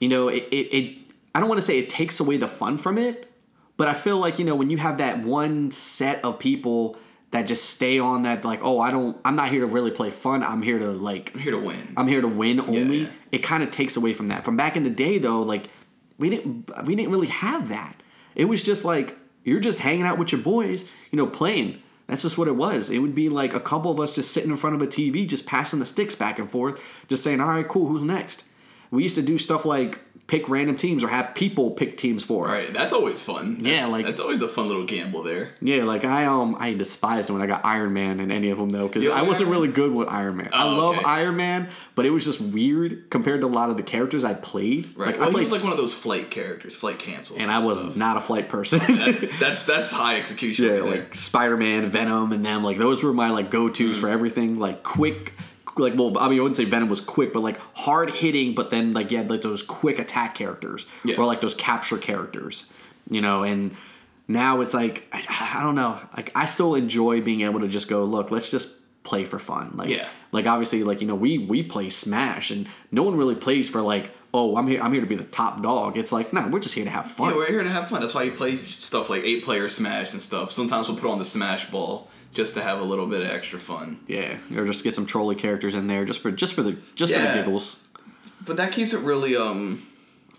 you 0.00 0.08
know, 0.08 0.28
it, 0.28 0.44
it, 0.52 0.54
it 0.54 0.98
I 1.34 1.40
don't 1.40 1.48
want 1.48 1.60
to 1.60 1.66
say 1.66 1.80
it 1.80 1.90
takes 1.90 2.20
away 2.20 2.36
the 2.36 2.46
fun 2.46 2.78
from 2.78 2.96
it, 2.96 3.28
but 3.76 3.88
I 3.88 3.94
feel 3.94 4.18
like, 4.18 4.38
you 4.38 4.44
know, 4.44 4.54
when 4.54 4.70
you 4.70 4.78
have 4.78 4.98
that 4.98 5.18
one 5.18 5.72
set 5.72 6.24
of 6.24 6.38
people 6.38 6.96
that 7.32 7.48
just 7.48 7.70
stay 7.70 7.98
on 7.98 8.22
that 8.22 8.44
like, 8.44 8.60
oh, 8.62 8.78
I 8.78 8.92
don't 8.92 9.18
I'm 9.24 9.34
not 9.34 9.50
here 9.50 9.62
to 9.62 9.66
really 9.66 9.90
play 9.90 10.10
fun. 10.10 10.44
I'm 10.44 10.62
here 10.62 10.78
to 10.78 10.92
like 10.92 11.32
I'm 11.34 11.40
here 11.40 11.52
to 11.52 11.58
win. 11.58 11.94
I'm 11.96 12.06
here 12.06 12.20
to 12.20 12.28
win 12.28 12.60
only. 12.60 12.98
yeah. 13.02 13.08
It 13.32 13.38
kind 13.38 13.64
of 13.64 13.72
takes 13.72 13.96
away 13.96 14.12
from 14.12 14.28
that. 14.28 14.44
From 14.44 14.56
back 14.56 14.76
in 14.76 14.84
the 14.84 14.90
day 14.90 15.18
though, 15.18 15.42
like 15.42 15.64
we 16.18 16.30
didn't 16.30 16.70
we 16.86 16.94
didn't 16.94 17.10
really 17.10 17.26
have 17.26 17.70
that. 17.70 18.00
It 18.36 18.44
was 18.44 18.62
just 18.62 18.84
like 18.84 19.18
you're 19.48 19.60
just 19.60 19.80
hanging 19.80 20.04
out 20.04 20.18
with 20.18 20.32
your 20.32 20.40
boys, 20.40 20.88
you 21.10 21.16
know, 21.16 21.26
playing. 21.26 21.82
That's 22.06 22.22
just 22.22 22.38
what 22.38 22.48
it 22.48 22.56
was. 22.56 22.90
It 22.90 23.00
would 23.00 23.14
be 23.14 23.28
like 23.28 23.54
a 23.54 23.60
couple 23.60 23.90
of 23.90 24.00
us 24.00 24.14
just 24.14 24.32
sitting 24.32 24.50
in 24.50 24.56
front 24.56 24.76
of 24.76 24.82
a 24.82 24.86
TV, 24.86 25.28
just 25.28 25.46
passing 25.46 25.78
the 25.78 25.86
sticks 25.86 26.14
back 26.14 26.38
and 26.38 26.50
forth, 26.50 26.80
just 27.08 27.22
saying, 27.22 27.40
"All 27.40 27.48
right, 27.48 27.68
cool, 27.68 27.88
who's 27.88 28.02
next?" 28.02 28.44
We 28.90 29.02
used 29.02 29.16
to 29.16 29.22
do 29.22 29.36
stuff 29.36 29.66
like 29.66 30.00
pick 30.28 30.46
random 30.48 30.76
teams 30.76 31.02
or 31.02 31.08
have 31.08 31.34
people 31.34 31.70
pick 31.72 31.96
teams 31.96 32.22
for 32.22 32.48
us. 32.50 32.66
Right, 32.66 32.74
that's 32.74 32.92
always 32.92 33.22
fun. 33.22 33.54
That's, 33.54 33.66
Yeah, 33.66 33.86
like- 33.86 34.04
that's 34.06 34.20
always 34.20 34.40
a 34.42 34.46
fun 34.48 34.68
little 34.68 34.84
gamble 34.84 35.22
there. 35.22 35.48
Yeah, 35.60 35.84
like 35.84 36.04
I 36.04 36.26
um 36.26 36.54
I 36.60 36.74
despised 36.74 37.30
when 37.30 37.42
I 37.42 37.46
got 37.46 37.64
Iron 37.64 37.92
Man 37.94 38.20
in 38.20 38.30
any 38.30 38.50
of 38.50 38.58
them 38.58 38.68
though 38.70 38.86
because 38.88 39.08
I 39.08 39.22
wasn't 39.22 39.48
really 39.50 39.68
good 39.68 39.90
with 39.92 40.06
Iron 40.08 40.36
Man. 40.36 40.50
I 40.52 40.64
Oh, 40.64 40.76
love 40.76 40.96
okay. 40.96 41.04
Iron 41.06 41.36
Man, 41.36 41.68
but 41.94 42.04
it 42.06 42.10
was 42.10 42.24
just 42.26 42.40
weird 42.42 43.08
compared 43.10 43.40
to 43.40 43.46
a 43.46 43.48
lot 43.48 43.70
of 43.70 43.76
the 43.78 43.82
characters 43.82 44.22
I 44.22 44.34
played. 44.34 44.90
Right, 44.96 45.06
Like 45.08 45.14
well, 45.18 45.24
I 45.24 45.26
he 45.28 45.32
played, 45.32 45.42
was 45.44 45.52
like 45.52 45.62
one 45.64 45.72
of 45.72 45.78
those 45.78 45.94
flight 45.94 46.30
characters, 46.30 46.76
flight 46.76 46.98
canceled, 46.98 47.40
and 47.40 47.50
I 47.50 47.60
was 47.60 47.78
stuff. 47.78 47.96
not 47.96 48.16
a 48.18 48.20
flight 48.20 48.50
person. 48.50 48.80
That's, 48.86 49.38
that's 49.40 49.64
that's 49.64 49.90
high 49.90 50.16
execution. 50.18 50.66
yeah, 50.66 50.70
right 50.72 50.84
like 50.84 51.14
Spider 51.14 51.56
Man, 51.56 51.88
Venom, 51.88 52.32
and 52.32 52.44
them. 52.44 52.62
Like 52.62 52.76
those 52.76 53.02
were 53.02 53.14
my 53.14 53.30
like 53.30 53.50
go 53.50 53.70
tos 53.70 53.96
Mm. 53.96 54.00
for 54.02 54.08
everything. 54.10 54.58
Like 54.58 54.82
quick. 54.82 55.32
Like 55.78 55.94
well, 55.96 56.16
I 56.18 56.28
mean, 56.28 56.38
I 56.38 56.42
wouldn't 56.42 56.56
say 56.56 56.64
Venom 56.64 56.88
was 56.88 57.00
quick, 57.00 57.32
but 57.32 57.40
like 57.40 57.58
hard 57.74 58.10
hitting. 58.10 58.54
But 58.54 58.70
then 58.70 58.92
like 58.92 59.10
you 59.10 59.18
had 59.18 59.30
like 59.30 59.42
those 59.42 59.62
quick 59.62 59.98
attack 59.98 60.34
characters, 60.34 60.86
Yeah. 61.04 61.16
or 61.16 61.24
like 61.24 61.40
those 61.40 61.54
capture 61.54 61.98
characters, 61.98 62.70
you 63.10 63.20
know. 63.20 63.42
And 63.42 63.76
now 64.26 64.60
it's 64.60 64.74
like 64.74 65.06
I, 65.12 65.22
I 65.58 65.62
don't 65.62 65.74
know. 65.74 65.98
Like 66.16 66.32
I 66.34 66.44
still 66.46 66.74
enjoy 66.74 67.20
being 67.20 67.42
able 67.42 67.60
to 67.60 67.68
just 67.68 67.88
go 67.88 68.04
look. 68.04 68.30
Let's 68.30 68.50
just 68.50 68.74
play 69.04 69.24
for 69.24 69.38
fun. 69.38 69.72
Like 69.74 69.88
Yeah. 69.90 70.06
like 70.32 70.46
obviously 70.46 70.82
like 70.82 71.00
you 71.00 71.06
know 71.06 71.14
we 71.14 71.38
we 71.38 71.62
play 71.62 71.88
Smash 71.88 72.50
and 72.50 72.66
no 72.92 73.02
one 73.02 73.16
really 73.16 73.34
plays 73.36 73.68
for 73.70 73.80
like 73.80 74.10
oh 74.34 74.54
I'm 74.56 74.66
here 74.66 74.82
I'm 74.82 74.92
here 74.92 75.00
to 75.00 75.06
be 75.06 75.14
the 75.16 75.24
top 75.24 75.62
dog. 75.62 75.96
It's 75.96 76.12
like 76.12 76.32
no 76.34 76.46
we're 76.48 76.60
just 76.60 76.74
here 76.74 76.84
to 76.84 76.90
have 76.90 77.06
fun. 77.10 77.30
yeah, 77.30 77.36
we're 77.36 77.48
here 77.48 77.62
to 77.62 77.70
have 77.70 77.88
fun. 77.88 78.00
That's 78.00 78.12
why 78.14 78.24
you 78.24 78.32
play 78.32 78.56
stuff 78.58 79.08
like 79.08 79.22
eight 79.24 79.44
player 79.44 79.68
Smash 79.70 80.12
and 80.12 80.20
stuff. 80.20 80.52
Sometimes 80.52 80.88
we'll 80.88 80.98
put 80.98 81.10
on 81.10 81.16
the 81.18 81.24
Smash 81.24 81.70
Ball 81.70 82.08
just 82.32 82.54
to 82.54 82.62
have 82.62 82.80
a 82.80 82.84
little 82.84 83.06
bit 83.06 83.22
of 83.22 83.28
extra 83.28 83.58
fun. 83.58 84.00
Yeah, 84.06 84.38
or 84.54 84.64
just 84.66 84.84
get 84.84 84.94
some 84.94 85.06
trolley 85.06 85.34
characters 85.34 85.74
in 85.74 85.86
there 85.86 86.04
just 86.04 86.20
for 86.20 86.30
just 86.30 86.54
for 86.54 86.62
the 86.62 86.76
just 86.94 87.12
for 87.12 87.20
the 87.20 87.32
giggles. 87.34 87.82
But 88.44 88.56
that 88.56 88.72
keeps 88.72 88.92
it 88.92 89.00
really 89.00 89.36
um 89.36 89.86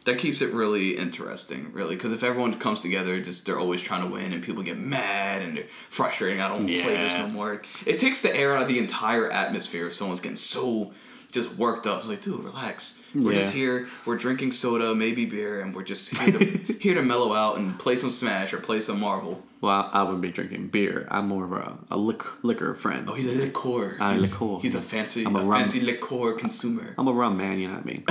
that 0.05 0.17
keeps 0.17 0.41
it 0.41 0.51
really 0.51 0.97
interesting, 0.97 1.71
really, 1.73 1.95
because 1.95 2.13
if 2.13 2.23
everyone 2.23 2.57
comes 2.57 2.81
together, 2.81 3.19
just 3.21 3.45
they're 3.45 3.59
always 3.59 3.81
trying 3.81 4.07
to 4.07 4.13
win, 4.13 4.33
and 4.33 4.43
people 4.43 4.63
get 4.63 4.77
mad 4.77 5.41
and 5.41 5.57
they're 5.57 5.67
frustrating. 5.89 6.41
I 6.41 6.47
don't 6.47 6.65
play 6.65 6.97
this 6.97 7.13
no 7.13 7.27
more. 7.27 7.61
It 7.85 7.99
takes 7.99 8.21
the 8.21 8.35
air 8.35 8.55
out 8.55 8.63
of 8.63 8.67
the 8.67 8.79
entire 8.79 9.29
atmosphere. 9.29 9.87
If 9.87 9.93
someone's 9.93 10.19
getting 10.19 10.37
so 10.37 10.93
just 11.31 11.53
worked 11.55 11.85
up, 11.85 11.99
it's 11.99 12.07
like, 12.07 12.21
dude, 12.21 12.43
relax. 12.43 12.98
We're 13.15 13.33
just 13.33 13.53
here. 13.53 13.87
We're 14.05 14.17
drinking 14.17 14.51
soda, 14.51 14.93
maybe 14.95 15.25
beer, 15.25 15.61
and 15.61 15.73
we're 15.73 15.83
just 15.83 16.15
here 16.15 16.37
to 16.37 16.45
here 16.79 16.95
to 16.95 17.01
mellow 17.01 17.33
out 17.33 17.57
and 17.57 17.77
play 17.79 17.95
some 17.95 18.11
Smash 18.11 18.53
or 18.53 18.57
play 18.59 18.79
some 18.79 18.99
Marvel. 18.99 19.43
Well, 19.61 19.89
I 19.91 20.03
wouldn't 20.03 20.21
be 20.21 20.31
drinking 20.31 20.69
beer. 20.69 21.05
I'm 21.11 21.27
more 21.27 21.43
of 21.43 21.51
a, 21.51 21.77
a 21.91 21.97
lick, 21.97 22.23
liquor 22.45 22.73
friend. 22.75 23.09
Oh, 23.09 23.13
he's 23.13 23.27
a 23.27 23.35
liqueur. 23.35 23.97
Ah, 23.99 24.13
he's, 24.13 24.31
liqueur. 24.39 24.61
He's 24.61 24.75
a 24.75 24.81
fancy, 24.81 25.25
I'm 25.25 25.35
a 25.35 25.39
a 25.39 25.43
rum- 25.43 25.61
fancy 25.63 25.81
liqueur 25.81 26.35
consumer. 26.35 26.95
I'm 26.97 27.09
a 27.09 27.11
rum 27.11 27.35
man, 27.35 27.59
you 27.59 27.67
know 27.67 27.73
what 27.73 27.83
I 27.83 27.85
mean? 27.85 28.03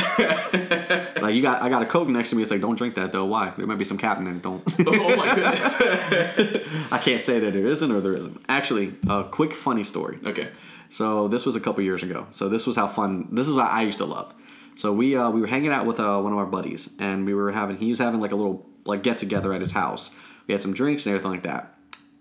like 1.23 1.35
you 1.35 1.40
got, 1.40 1.62
I 1.62 1.71
got 1.71 1.81
a 1.81 1.87
Coke 1.87 2.09
next 2.09 2.31
to 2.31 2.37
me. 2.37 2.43
It's 2.43 2.50
like, 2.50 2.61
don't 2.61 2.76
drink 2.76 2.97
that 2.97 3.12
though. 3.12 3.25
Why? 3.25 3.55
There 3.57 3.67
might 3.67 3.78
be 3.78 3.87
some 3.87 3.97
cap 3.97 4.19
in 4.19 4.26
it. 4.26 4.43
Don't. 4.43 4.62
oh 4.87 5.17
my 5.17 5.35
goodness. 5.35 6.67
I 6.93 6.99
can't 6.99 7.23
say 7.23 7.38
that 7.38 7.55
there 7.55 7.67
isn't 7.67 7.90
or 7.90 8.02
there 8.02 8.14
isn't. 8.14 8.43
Actually, 8.50 8.97
a 9.09 9.25
quick 9.25 9.55
funny 9.55 9.85
story. 9.85 10.19
okay. 10.26 10.49
So 10.90 11.28
this 11.28 11.45
was 11.45 11.57
a 11.57 11.61
couple 11.61 11.83
years 11.83 12.02
ago. 12.02 12.26
So 12.31 12.49
this 12.49 12.67
was 12.67 12.76
how 12.76 12.88
fun. 12.88 13.28
This 13.33 13.49
is 13.49 13.55
what 13.55 13.67
I 13.67 13.83
used 13.83 13.99
to 13.99 14.07
love. 14.07 14.35
So 14.78 14.92
we 14.92 15.16
uh, 15.16 15.28
we 15.30 15.40
were 15.40 15.49
hanging 15.49 15.73
out 15.73 15.87
with 15.87 15.99
uh, 15.99 16.20
one 16.20 16.32
of 16.32 16.38
our 16.38 16.47
buddies, 16.47 16.90
and 17.00 17.26
we 17.26 17.35
were 17.35 17.50
having 17.50 17.78
he 17.78 17.90
was 17.90 17.99
having 17.99 18.20
like 18.20 18.30
a 18.30 18.37
little 18.37 18.64
like 18.85 19.02
get 19.02 19.18
together 19.18 19.52
at 19.52 19.61
his 19.61 19.73
house. 19.73 20.12
We 20.47 20.52
had 20.52 20.62
some 20.62 20.73
drinks 20.73 21.04
and 21.04 21.16
everything 21.16 21.32
like 21.32 21.42
that. 21.42 21.75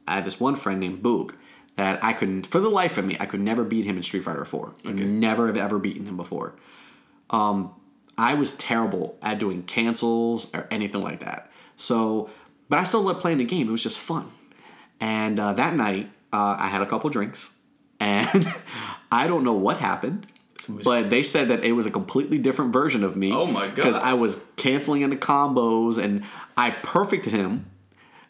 I 0.07 0.15
had 0.15 0.25
this 0.25 0.39
one 0.39 0.55
friend 0.55 0.79
named 0.79 1.03
Boog 1.03 1.35
that 1.75 2.03
I 2.03 2.13
couldn't, 2.13 2.47
for 2.47 2.59
the 2.59 2.69
life 2.69 2.97
of 2.97 3.05
me, 3.05 3.15
I 3.19 3.27
could 3.27 3.41
never 3.41 3.63
beat 3.63 3.85
him 3.85 3.95
in 3.95 4.01
Street 4.01 4.23
Fighter 4.23 4.43
4. 4.43 4.73
Never 4.85 5.45
have 5.45 5.57
ever 5.57 5.77
beaten 5.77 6.07
him 6.07 6.17
before. 6.17 6.55
Um, 7.29 7.75
I 8.17 8.33
was 8.33 8.57
terrible 8.57 9.19
at 9.21 9.37
doing 9.37 9.61
cancels 9.61 10.51
or 10.55 10.67
anything 10.71 11.03
like 11.03 11.19
that. 11.19 11.51
So, 11.75 12.31
but 12.69 12.79
I 12.79 12.83
still 12.85 13.03
loved 13.03 13.21
playing 13.21 13.37
the 13.37 13.45
game. 13.45 13.67
It 13.67 13.71
was 13.71 13.83
just 13.83 13.99
fun. 13.99 14.31
And 14.99 15.39
uh, 15.39 15.53
that 15.53 15.75
night, 15.75 16.09
uh, 16.33 16.55
I 16.57 16.69
had 16.69 16.81
a 16.81 16.87
couple 16.87 17.11
drinks, 17.11 17.53
and 17.99 18.51
I 19.11 19.27
don't 19.27 19.43
know 19.43 19.53
what 19.53 19.77
happened, 19.77 20.25
but 20.83 21.09
they 21.09 21.23
said 21.23 21.47
that 21.49 21.63
it 21.63 21.73
was 21.73 21.85
a 21.85 21.91
completely 21.91 22.37
different 22.37 22.73
version 22.73 23.03
of 23.03 23.15
me. 23.15 23.31
Oh 23.31 23.45
my 23.45 23.67
God. 23.67 23.75
Because 23.75 23.95
I 23.97 24.13
was 24.13 24.43
canceling 24.55 25.01
into 25.01 25.15
combos, 25.17 25.97
and 25.97 26.23
I 26.55 26.71
perfected 26.71 27.33
him 27.33 27.65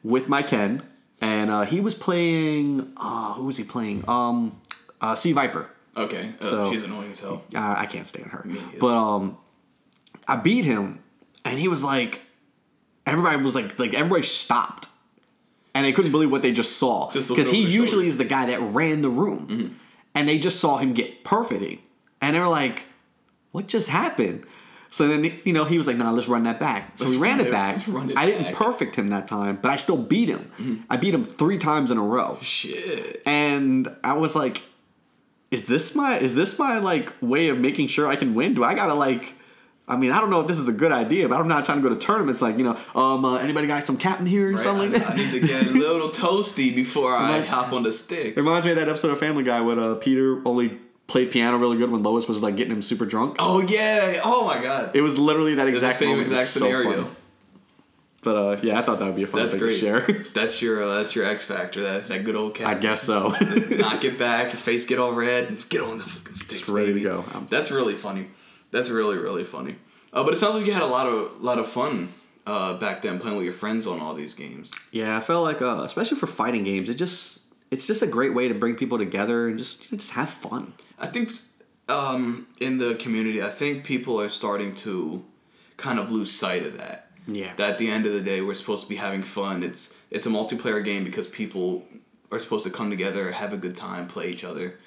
with 0.03 0.27
my 0.29 0.43
Ken, 0.43 0.83
and 1.21 1.49
uh, 1.49 1.63
he 1.63 1.79
was 1.79 1.95
playing. 1.95 2.91
Uh, 2.97 3.33
who 3.33 3.45
was 3.45 3.57
he 3.57 3.63
playing? 3.63 4.03
Um, 4.07 4.59
uh, 5.01 5.15
C 5.15 5.31
Viper. 5.31 5.69
Okay. 5.95 6.33
Uh, 6.41 6.45
So- 6.45 6.71
she's 6.71 6.83
annoying 6.83 7.11
as 7.11 7.19
hell. 7.21 7.43
Uh, 7.55 7.75
I 7.77 7.85
can't 7.85 8.05
stand 8.05 8.27
her. 8.31 8.45
But 8.79 8.95
um, 8.95 9.37
I 10.27 10.35
beat 10.35 10.65
him, 10.65 10.99
and 11.45 11.57
he 11.57 11.67
was 11.67 11.83
like, 11.83 12.21
everybody 13.05 13.41
was 13.41 13.55
like, 13.55 13.79
like 13.79 13.93
everybody 13.93 14.21
stopped, 14.23 14.87
and 15.73 15.85
they 15.85 15.93
couldn't 15.93 16.11
believe 16.11 16.29
what 16.31 16.41
they 16.41 16.51
just 16.51 16.77
saw 16.77 17.07
because 17.11 17.49
he 17.49 17.61
usually 17.61 17.85
shoulders. 17.87 18.07
is 18.09 18.17
the 18.17 18.25
guy 18.25 18.45
that 18.47 18.59
ran 18.61 19.01
the 19.01 19.09
room, 19.09 19.79
and 20.13 20.27
they 20.29 20.37
just 20.39 20.59
saw 20.59 20.77
him 20.77 20.93
get 20.93 21.23
perfected, 21.23 21.79
and 22.21 22.35
they 22.35 22.39
were 22.39 22.47
like, 22.47 22.85
"What 23.51 23.67
just 23.67 23.89
happened?" 23.89 24.43
So 24.89 25.07
then 25.07 25.39
you 25.43 25.53
know 25.53 25.65
he 25.65 25.77
was 25.77 25.85
like, 25.87 25.97
"Nah, 25.97 26.11
let's 26.11 26.27
run 26.27 26.43
that 26.43 26.59
back." 26.59 26.93
So 26.97 27.05
Let's 27.05 27.15
we 27.15 27.21
ran 27.21 27.39
it 27.41 27.47
it- 27.47 27.51
back. 27.51 27.75
let's 27.75 27.87
run 27.87 28.09
it 28.09 28.17
I 28.17 28.25
didn't 28.25 28.43
back. 28.43 28.55
perfect 28.55 28.95
him 28.95 29.09
that 29.09 29.27
time, 29.27 29.59
but 29.61 29.69
I 29.71 29.75
still 29.75 29.97
beat 29.97 30.29
him. 30.29 30.83
I 30.89 30.95
beat 30.97 31.13
him 31.13 31.23
three 31.23 31.57
times 31.57 31.91
in 31.91 31.97
a 31.97 32.03
row 32.03 32.37
Shit. 32.41 33.21
and 33.25 33.93
I 34.03 34.13
was 34.13 34.35
like, 34.35 34.63
"Is 35.51 35.65
this 35.65 35.95
my 35.95 36.17
is 36.17 36.35
this 36.35 36.57
my 36.57 36.79
like 36.79 37.11
way 37.21 37.49
of 37.49 37.57
making 37.57 37.87
sure 37.87 38.07
I 38.07 38.15
can 38.15 38.33
win? 38.35 38.53
Do 38.53 38.63
I 38.63 38.73
gotta 38.73 38.93
like?" 38.93 39.33
I 39.89 39.95
mean, 39.95 40.11
I 40.11 40.19
don't 40.19 40.29
know 40.29 40.41
if 40.41 40.47
this 40.47 40.59
is 40.59 40.67
a 40.67 40.73
good 40.73 40.91
idea, 40.91 41.29
but 41.29 41.39
I'm 41.39 41.47
not 41.47 41.63
trying 41.63 41.81
to 41.81 41.81
go 41.81 41.87
to 41.87 41.95
tournaments. 41.95 42.41
Like, 42.41 42.57
you 42.57 42.65
know, 42.65 42.77
um, 42.93 43.23
uh, 43.23 43.37
anybody 43.37 43.67
got 43.67 43.87
some 43.87 43.95
captain 43.95 44.25
here 44.25 44.49
or 44.49 44.51
Right, 44.51 44.59
something 44.59 44.91
like 44.91 45.01
I, 45.01 45.05
that? 45.05 45.13
I 45.13 45.15
need 45.15 45.31
to 45.31 45.39
get 45.47 45.65
a 45.67 45.69
little 45.69 46.09
toasty 46.25 46.75
before 46.75 47.15
I 47.15 47.27
Reminds- 47.27 47.49
hop 47.49 47.71
on 47.71 47.83
the 47.83 47.93
sticks. 47.93 48.35
It 48.35 48.41
reminds 48.41 48.65
me 48.65 48.71
of 48.73 48.77
that 48.79 48.89
episode 48.89 49.11
of 49.11 49.19
Family 49.19 49.43
Guy 49.45 49.61
when 49.61 49.79
uh, 49.79 49.95
Peter 49.95 50.41
only 50.45 50.77
played 51.07 51.31
piano 51.31 51.57
really 51.57 51.77
good 51.77 51.89
when 51.91 52.03
Lois 52.03 52.27
was 52.27 52.43
like 52.43 52.55
getting 52.55 52.73
him 52.73 52.81
super 52.81 53.05
drunk. 53.05 53.37
Oh 53.39 53.61
yeah! 53.61 54.21
Oh 54.23 54.45
my 54.45 54.61
god! 54.61 54.95
It 54.95 55.01
was 55.01 55.17
literally 55.17 55.55
that 55.55 55.67
It's 55.67 55.79
the 55.79 55.87
exact 55.87 55.99
same. 55.99 56.19
Exact 56.19 56.49
scenario. 56.49 57.03
funny. 57.03 57.15
But 58.23 58.35
uh, 58.35 58.59
yeah, 58.61 58.77
I 58.79 58.81
thought 58.81 58.99
that 58.99 59.05
would 59.05 59.15
be 59.15 59.23
a 59.23 59.27
fun 59.27 59.41
That's 59.41 59.51
thing 59.53 59.61
great. 59.61 59.75
to 59.75 59.79
share. 59.79 60.07
That's 60.33 60.61
your 60.61 60.83
uh, 60.83 61.01
that's 61.01 61.15
your 61.15 61.23
X 61.25 61.45
factor. 61.45 61.81
That 61.83 62.07
that 62.09 62.23
good 62.25 62.35
old 62.35 62.55
cat. 62.55 62.67
I 62.67 62.73
guess 62.73 63.03
so. 63.03 63.29
Knock 63.69 64.03
it 64.03 64.17
back. 64.17 64.51
Face 64.51 64.85
get 64.85 64.99
all 64.99 65.13
red. 65.13 65.69
Get 65.69 65.81
on 65.81 65.99
the 65.99 66.03
fucking 66.03 66.35
sticks, 66.35 66.59
Just 66.59 66.69
ready 66.69 66.87
to 66.87 66.93
baby. 66.93 67.03
go. 67.03 67.23
Um, 67.33 67.47
That's 67.49 67.71
really 67.71 67.93
funny. 67.93 68.27
That's 68.71 68.89
really 68.89 69.17
really 69.17 69.45
funny. 69.45 69.75
Uh, 70.11 70.23
but 70.23 70.33
it 70.33 70.37
sounds 70.37 70.55
like 70.55 70.65
you 70.65 70.73
had 70.73 70.81
a 70.81 70.87
lot 70.87 71.05
of 71.07 71.41
lot 71.41 71.59
of 71.59 71.67
fun 71.69 72.13
uh, 72.45 72.73
back 72.77 73.01
then 73.01 73.19
playing 73.19 73.37
with 73.37 73.45
your 73.45 73.53
friends 73.53 73.85
on 73.87 73.99
all 74.01 74.13
these 74.13 74.33
games. 74.33 74.71
Yeah, 74.91 75.15
I 75.15 75.19
felt 75.19 75.43
like, 75.43 75.61
uh, 75.61 75.83
especially 75.85 76.17
for 76.17 76.27
fighting 76.27 76.63
games, 76.63 76.89
it 76.89 76.95
just 76.95 77.43
it's 77.71 77.85
just 77.87 78.01
a 78.01 78.07
great 78.07 78.33
way 78.33 78.47
to 78.49 78.53
bring 78.53 78.75
people 78.75 78.97
together 78.97 79.47
and 79.47 79.57
just 79.57 79.89
just 79.91 80.11
have 80.13 80.29
fun. 80.29 80.73
I 80.97 81.07
think 81.07 81.31
um, 81.89 82.47
in 82.59 82.77
the 82.77 82.95
community, 82.95 83.41
I 83.41 83.49
think 83.49 83.83
people 83.83 84.19
are 84.21 84.29
starting 84.29 84.75
to 84.75 85.25
kind 85.77 85.99
of 85.99 86.11
lose 86.11 86.31
sight 86.31 86.65
of 86.65 86.77
that. 86.77 87.09
Yeah. 87.27 87.53
That 87.57 87.71
at 87.71 87.77
the 87.77 87.89
end 87.89 88.05
of 88.05 88.13
the 88.13 88.21
day, 88.21 88.41
we're 88.41 88.53
supposed 88.53 88.83
to 88.83 88.89
be 88.89 88.95
having 88.95 89.21
fun. 89.21 89.63
It's 89.63 89.93
it's 90.09 90.25
a 90.25 90.29
multiplayer 90.29 90.83
game 90.83 91.03
because 91.03 91.27
people 91.27 91.85
are 92.31 92.39
supposed 92.39 92.63
to 92.63 92.69
come 92.69 92.89
together, 92.89 93.31
have 93.31 93.53
a 93.53 93.57
good 93.57 93.75
time, 93.75 94.07
play 94.07 94.29
each 94.29 94.43
other. 94.43 94.79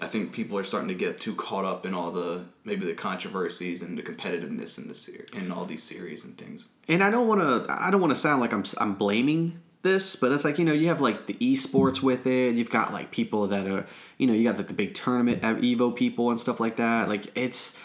I 0.00 0.06
think 0.06 0.32
people 0.32 0.58
are 0.58 0.64
starting 0.64 0.88
to 0.88 0.94
get 0.94 1.18
too 1.18 1.34
caught 1.34 1.64
up 1.64 1.86
in 1.86 1.94
all 1.94 2.10
the 2.10 2.44
maybe 2.64 2.84
the 2.84 2.92
controversies 2.92 3.80
and 3.80 3.96
the 3.96 4.02
competitiveness 4.02 4.76
in 4.76 4.88
the 4.88 4.94
ser- 4.94 5.26
in 5.32 5.50
all 5.50 5.64
these 5.64 5.82
series 5.82 6.22
and 6.22 6.36
things. 6.36 6.66
And 6.86 7.02
I 7.02 7.10
don't 7.10 7.26
want 7.26 7.40
to 7.40 7.66
I 7.68 7.90
don't 7.90 8.00
want 8.00 8.12
to 8.12 8.20
sound 8.20 8.42
like 8.42 8.52
I'm 8.52 8.64
I'm 8.78 8.94
blaming 8.94 9.60
this, 9.86 10.16
but 10.16 10.32
it's 10.32 10.44
like 10.44 10.58
you 10.58 10.64
know 10.64 10.72
you 10.72 10.88
have 10.88 11.00
like 11.00 11.26
the 11.26 11.34
esports 11.34 12.02
with 12.02 12.26
it. 12.26 12.54
You've 12.56 12.70
got 12.70 12.92
like 12.92 13.10
people 13.10 13.46
that 13.46 13.66
are 13.66 13.86
you 14.18 14.26
know 14.26 14.32
you 14.32 14.44
got 14.44 14.58
like 14.58 14.66
the 14.66 14.74
big 14.74 14.94
tournament 14.94 15.42
Evo 15.42 15.94
people 15.94 16.30
and 16.30 16.40
stuff 16.40 16.60
like 16.60 16.76
that. 16.76 17.08
Like 17.08 17.30
it's 17.34 17.78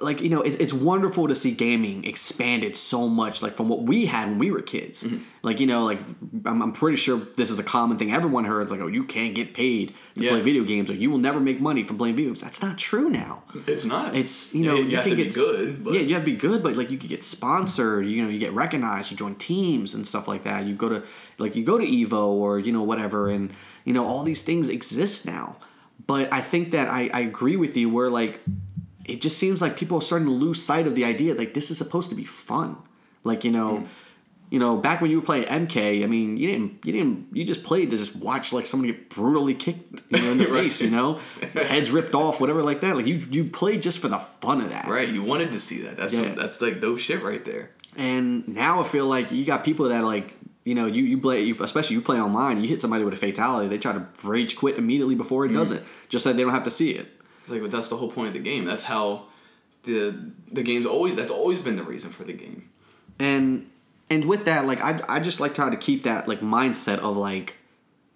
like 0.00 0.20
you 0.20 0.28
know 0.28 0.42
it, 0.42 0.60
it's 0.60 0.72
wonderful 0.72 1.28
to 1.28 1.34
see 1.34 1.52
gaming 1.52 2.04
expanded 2.04 2.76
so 2.76 3.08
much 3.08 3.42
like 3.42 3.54
from 3.54 3.68
what 3.68 3.82
we 3.82 4.06
had 4.06 4.28
when 4.28 4.38
we 4.38 4.50
were 4.50 4.62
kids. 4.62 5.04
Mm-hmm. 5.04 5.22
Like 5.42 5.60
you 5.60 5.66
know 5.66 5.84
like 5.84 5.98
I'm, 6.44 6.62
I'm 6.62 6.72
pretty 6.72 6.96
sure 6.96 7.18
this 7.36 7.50
is 7.50 7.58
a 7.58 7.62
common 7.62 7.98
thing 7.98 8.12
everyone 8.12 8.44
heard. 8.44 8.62
It's 8.62 8.70
like 8.70 8.80
oh 8.80 8.86
you 8.86 9.04
can't 9.04 9.34
get 9.34 9.54
paid 9.54 9.94
to 10.14 10.24
Yeah. 10.24 10.30
play 10.30 10.40
video 10.40 10.64
games 10.64 10.90
or 10.90 10.94
you 10.94 11.10
will 11.10 11.18
never 11.18 11.40
make 11.40 11.60
money 11.60 11.82
from 11.84 11.98
playing 11.98 12.16
video 12.16 12.30
games. 12.30 12.40
That's 12.42 12.62
not 12.62 12.78
true 12.78 13.08
now. 13.08 13.42
It's 13.66 13.84
not. 13.84 14.14
It's 14.14 14.54
you 14.54 14.64
know 14.64 14.74
you, 14.74 14.84
you, 14.84 14.96
have 14.96 15.04
can 15.06 15.16
to 15.16 15.22
get 15.24 15.34
good. 15.34 15.84
But 15.84 15.94
yeah, 15.94 16.00
you 16.00 16.14
have 16.14 16.24
to 16.24 16.30
be 16.30 16.36
good, 16.36 16.62
but 16.62 16.76
like 16.76 16.90
you 16.90 16.98
could 16.98 17.10
get 17.10 17.22
sponsored. 17.22 18.06
You 18.06 18.22
know, 18.24 18.28
you 18.28 18.38
get 18.38 18.52
recognized. 18.52 19.10
You 19.10 19.16
join 19.16 19.34
teams 19.36 19.94
and 19.94 20.06
stuff 20.06 20.28
like 20.28 20.42
that. 20.44 20.64
You 20.64 20.74
go 20.74 20.88
to 20.88 21.02
like 21.38 21.56
you 21.56 21.64
go 21.64 21.78
to 21.78 21.84
Evo 21.86 22.28
or 22.28 22.58
you 22.58 22.72
know 22.72 22.82
whatever, 22.82 23.28
and 23.28 23.52
you 23.84 23.92
know 23.92 24.06
all 24.06 24.22
these 24.22 24.42
things 24.42 24.68
exist 24.68 25.26
now. 25.26 25.56
But 26.04 26.32
I 26.32 26.40
think 26.40 26.72
that 26.72 26.88
I, 26.88 27.10
I 27.12 27.20
agree 27.20 27.56
with 27.56 27.76
you 27.76 27.88
where 27.88 28.10
like 28.10 28.40
it 29.04 29.20
just 29.20 29.38
seems 29.38 29.60
like 29.60 29.76
people 29.76 29.98
are 29.98 30.02
starting 30.02 30.28
to 30.28 30.34
lose 30.34 30.62
sight 30.62 30.86
of 30.86 30.94
the 30.94 31.04
idea 31.04 31.34
like 31.34 31.54
this 31.54 31.70
is 31.70 31.78
supposed 31.78 32.08
to 32.10 32.16
be 32.16 32.24
fun. 32.24 32.76
Like 33.24 33.44
you 33.44 33.50
know. 33.52 33.84
You 34.50 34.58
know, 34.58 34.76
back 34.76 35.00
when 35.00 35.10
you 35.10 35.18
were 35.18 35.24
playing 35.24 35.46
MK, 35.46 36.04
I 36.04 36.06
mean, 36.06 36.36
you 36.36 36.46
didn't, 36.46 36.84
you 36.84 36.92
didn't, 36.92 37.28
you 37.32 37.42
just 37.42 37.64
played 37.64 37.88
to 37.88 37.96
just 37.96 38.14
watch 38.16 38.52
like 38.52 38.66
somebody 38.66 38.92
get 38.92 39.08
brutally 39.08 39.54
kicked, 39.54 40.02
you 40.10 40.20
know, 40.20 40.30
in 40.30 40.36
the 40.36 40.44
Right. 40.46 40.64
face, 40.70 40.82
you 40.82 40.90
know, 40.90 41.20
heads 41.54 41.90
ripped 41.90 42.14
off, 42.14 42.38
whatever, 42.38 42.62
like 42.62 42.82
that. 42.82 42.94
Like 42.94 43.06
you, 43.06 43.14
you 43.30 43.44
played 43.44 43.80
just 43.80 43.98
for 43.98 44.08
the 44.08 44.18
fun 44.18 44.60
of 44.60 44.68
that, 44.68 44.88
right, 44.88 45.08
you 45.08 45.22
wanted 45.22 45.52
to 45.52 45.58
see 45.58 45.80
that. 45.84 45.96
That's 45.96 46.14
Yeah. 46.14 46.34
that's 46.34 46.60
like 46.60 46.82
dope 46.82 46.98
shit 46.98 47.22
right 47.22 47.42
there. 47.46 47.70
And 47.96 48.46
now 48.46 48.80
I 48.80 48.82
feel 48.82 49.06
like 49.06 49.32
you 49.32 49.46
got 49.46 49.64
people 49.64 49.88
that 49.88 50.04
like 50.04 50.36
you 50.64 50.74
know 50.74 50.84
you 50.84 51.02
you 51.04 51.16
play 51.16 51.40
you, 51.40 51.56
especially 51.60 51.96
you 51.96 52.02
play 52.02 52.20
online. 52.20 52.60
You 52.60 52.68
hit 52.68 52.82
somebody 52.82 53.04
with 53.04 53.14
a 53.14 53.16
fatality, 53.16 53.68
they 53.68 53.78
try 53.78 53.94
to 53.94 54.06
rage 54.22 54.56
quit 54.56 54.76
immediately 54.76 55.14
before 55.14 55.46
it 55.46 55.54
does 55.54 55.72
Mm. 55.72 55.76
it, 55.76 55.82
just 56.10 56.24
so 56.24 56.32
they 56.34 56.42
don't 56.42 56.52
have 56.52 56.64
to 56.64 56.70
see 56.70 56.90
it. 56.90 57.06
Like, 57.52 57.62
but 57.62 57.70
that's 57.70 57.88
the 57.88 57.96
whole 57.96 58.10
point 58.10 58.28
of 58.28 58.34
the 58.34 58.40
game. 58.40 58.64
That's 58.64 58.82
how 58.82 59.26
the 59.84 60.32
the 60.50 60.62
game's 60.62 60.86
always. 60.86 61.14
That's 61.14 61.30
always 61.30 61.58
been 61.58 61.76
the 61.76 61.84
reason 61.84 62.10
for 62.10 62.24
the 62.24 62.32
game. 62.32 62.70
And 63.18 63.70
and 64.10 64.24
with 64.24 64.46
that, 64.46 64.66
like 64.66 64.80
I 64.80 65.00
I 65.08 65.20
just 65.20 65.40
like 65.40 65.54
try 65.54 65.70
to 65.70 65.76
keep 65.76 66.04
that 66.04 66.26
like 66.26 66.40
mindset 66.40 66.98
of 66.98 67.16
like 67.16 67.56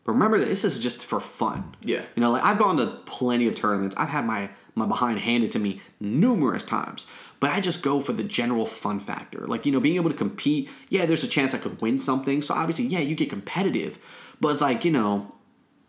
remember 0.05 0.39
that 0.39 0.47
this 0.47 0.65
is 0.65 0.79
just 0.79 1.05
for 1.05 1.21
fun. 1.21 1.75
Yeah. 1.83 2.03
You 2.15 2.21
know, 2.21 2.31
like 2.31 2.45
I've 2.45 2.59
gone 2.59 2.77
to 2.79 2.87
plenty 3.07 3.47
of 3.49 3.55
tournaments. 3.55 3.97
I've 3.97 4.09
had 4.09 4.25
my 4.25 4.51
my 4.75 4.87
behind 4.87 5.19
handed 5.19 5.51
to 5.53 5.59
me 5.59 5.81
numerous 6.01 6.65
times. 6.65 7.09
But 7.41 7.51
I 7.51 7.61
just 7.61 7.83
go 7.83 8.01
for 8.01 8.13
the 8.13 8.23
general 8.23 8.65
fun 8.65 8.99
factor. 8.99 9.47
Like, 9.47 9.67
you 9.67 9.73
know, 9.73 9.81
being 9.81 9.97
able 9.97 10.11
to 10.11 10.17
compete, 10.17 10.71
yeah, 10.89 11.05
there's 11.05 11.25
a 11.25 11.29
chance 11.29 11.55
I 11.55 11.59
could 11.59 11.81
win 11.83 11.99
something. 11.99 12.41
So 12.41 12.55
obviously, 12.55 12.87
yeah, 12.87 13.01
you 13.01 13.15
get 13.15 13.29
competitive. 13.29 13.99
But 14.41 14.53
it's 14.53 14.63
like, 14.63 14.85
you 14.85 14.91
know, 14.91 15.33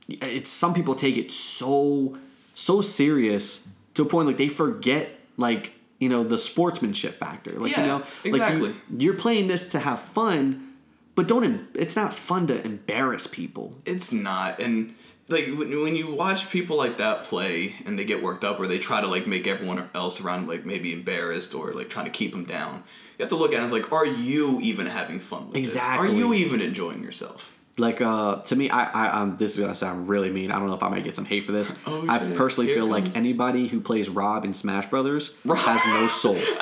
it's 0.10 0.50
some 0.50 0.74
people 0.74 0.96
take 0.96 1.18
it 1.18 1.32
so 1.32 2.18
so 2.58 2.82
serious 2.82 3.68
to 3.94 4.02
a 4.02 4.06
point 4.06 4.28
like 4.28 4.38
they 4.38 4.48
forget 4.48 5.10
like 5.38 5.74
you 6.00 6.10
know 6.10 6.24
the 6.24 6.38
sportsmanship 6.38 7.14
factor 7.14 7.52
like 7.52 7.76
you 7.78 7.84
Yeah, 7.84 7.88
know 7.88 7.98
like 8.26 8.26
exactly. 8.42 8.70
you, 8.70 8.76
you're 8.98 9.14
playing 9.14 9.48
this 9.48 9.70
to 9.70 9.80
have 9.80 10.00
fun 10.00 10.74
but 11.16 11.28
don't 11.28 11.68
it's 11.76 11.96
not 11.96 12.14
fun 12.14 12.48
to 12.48 12.64
embarrass 12.66 13.28
people 13.28 13.76
It's 13.86 14.12
not, 14.12 14.60
and 14.60 14.94
like 15.30 15.48
when, 15.48 15.70
when 15.84 15.96
you 15.96 16.14
watch 16.14 16.50
people 16.52 16.78
like 16.78 16.98
that 16.98 17.24
play 17.26 17.76
and 17.86 17.98
they 18.00 18.06
get 18.06 18.22
worked 18.24 18.44
up 18.44 18.60
or 18.60 18.68
they 18.68 18.80
try 18.80 19.02
to 19.02 19.08
like 19.08 19.28
make 19.28 19.46
everyone 19.48 19.90
else 19.94 20.22
around 20.22 20.48
like 20.48 20.66
maybe 20.66 20.94
embarrassed 20.94 21.54
or 21.54 21.74
like 21.74 21.90
trying 21.90 22.06
to 22.06 22.12
keep 22.12 22.32
them 22.32 22.46
down 22.46 22.84
you 23.18 23.24
have 23.24 23.30
to 23.30 23.36
look 23.36 23.54
at 23.54 23.62
it 23.64 23.72
like 23.72 23.92
are 23.92 24.06
you 24.06 24.60
even 24.62 24.86
having 24.88 25.20
fun 25.20 25.48
with 25.48 25.58
Exactly. 25.58 26.08
this? 26.08 26.16
are 26.16 26.18
you 26.20 26.34
even 26.34 26.62
enjoying 26.62 27.04
yourself 27.04 27.54
like 27.78 28.02
uh 28.02 28.38
to 28.38 28.56
me 28.56 28.70
i 28.70 28.84
i 28.86 29.22
um, 29.22 29.38
this 29.38 29.54
is 29.54 29.60
gonna 29.60 29.76
sound 29.76 30.10
really 30.10 30.30
mean. 30.30 30.52
I 30.52 30.60
don't 30.60 30.68
know 30.68 30.76
if 30.76 30.84
i 30.84 30.90
might 30.90 31.04
get 31.04 31.16
some 31.16 31.26
hate 31.26 31.44
for 31.44 31.52
this. 31.52 31.78
Oh, 31.86 32.06
i 32.08 32.20
shit. 32.20 32.36
personally 32.36 32.68
Here 32.68 32.78
feel 32.78 32.88
like 32.88 33.16
anybody 33.16 33.68
who 33.68 33.80
plays 33.80 34.10
rob 34.10 34.46
in 34.46 34.54
smash 34.54 34.88
brothers 34.88 35.38
has 35.46 35.86
no 35.88 36.08
soul. 36.08 36.38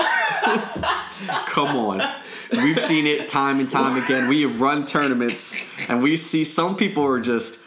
Come 1.47 1.75
on. 1.77 2.01
We've 2.51 2.79
seen 2.79 3.07
it 3.07 3.29
time 3.29 3.59
and 3.59 3.69
time 3.69 4.01
again. 4.03 4.27
We 4.27 4.41
have 4.43 4.61
run 4.61 4.85
tournaments 4.85 5.65
and 5.89 6.03
we 6.03 6.17
see 6.17 6.43
some 6.43 6.75
people 6.75 7.03
are 7.05 7.19
just 7.19 7.65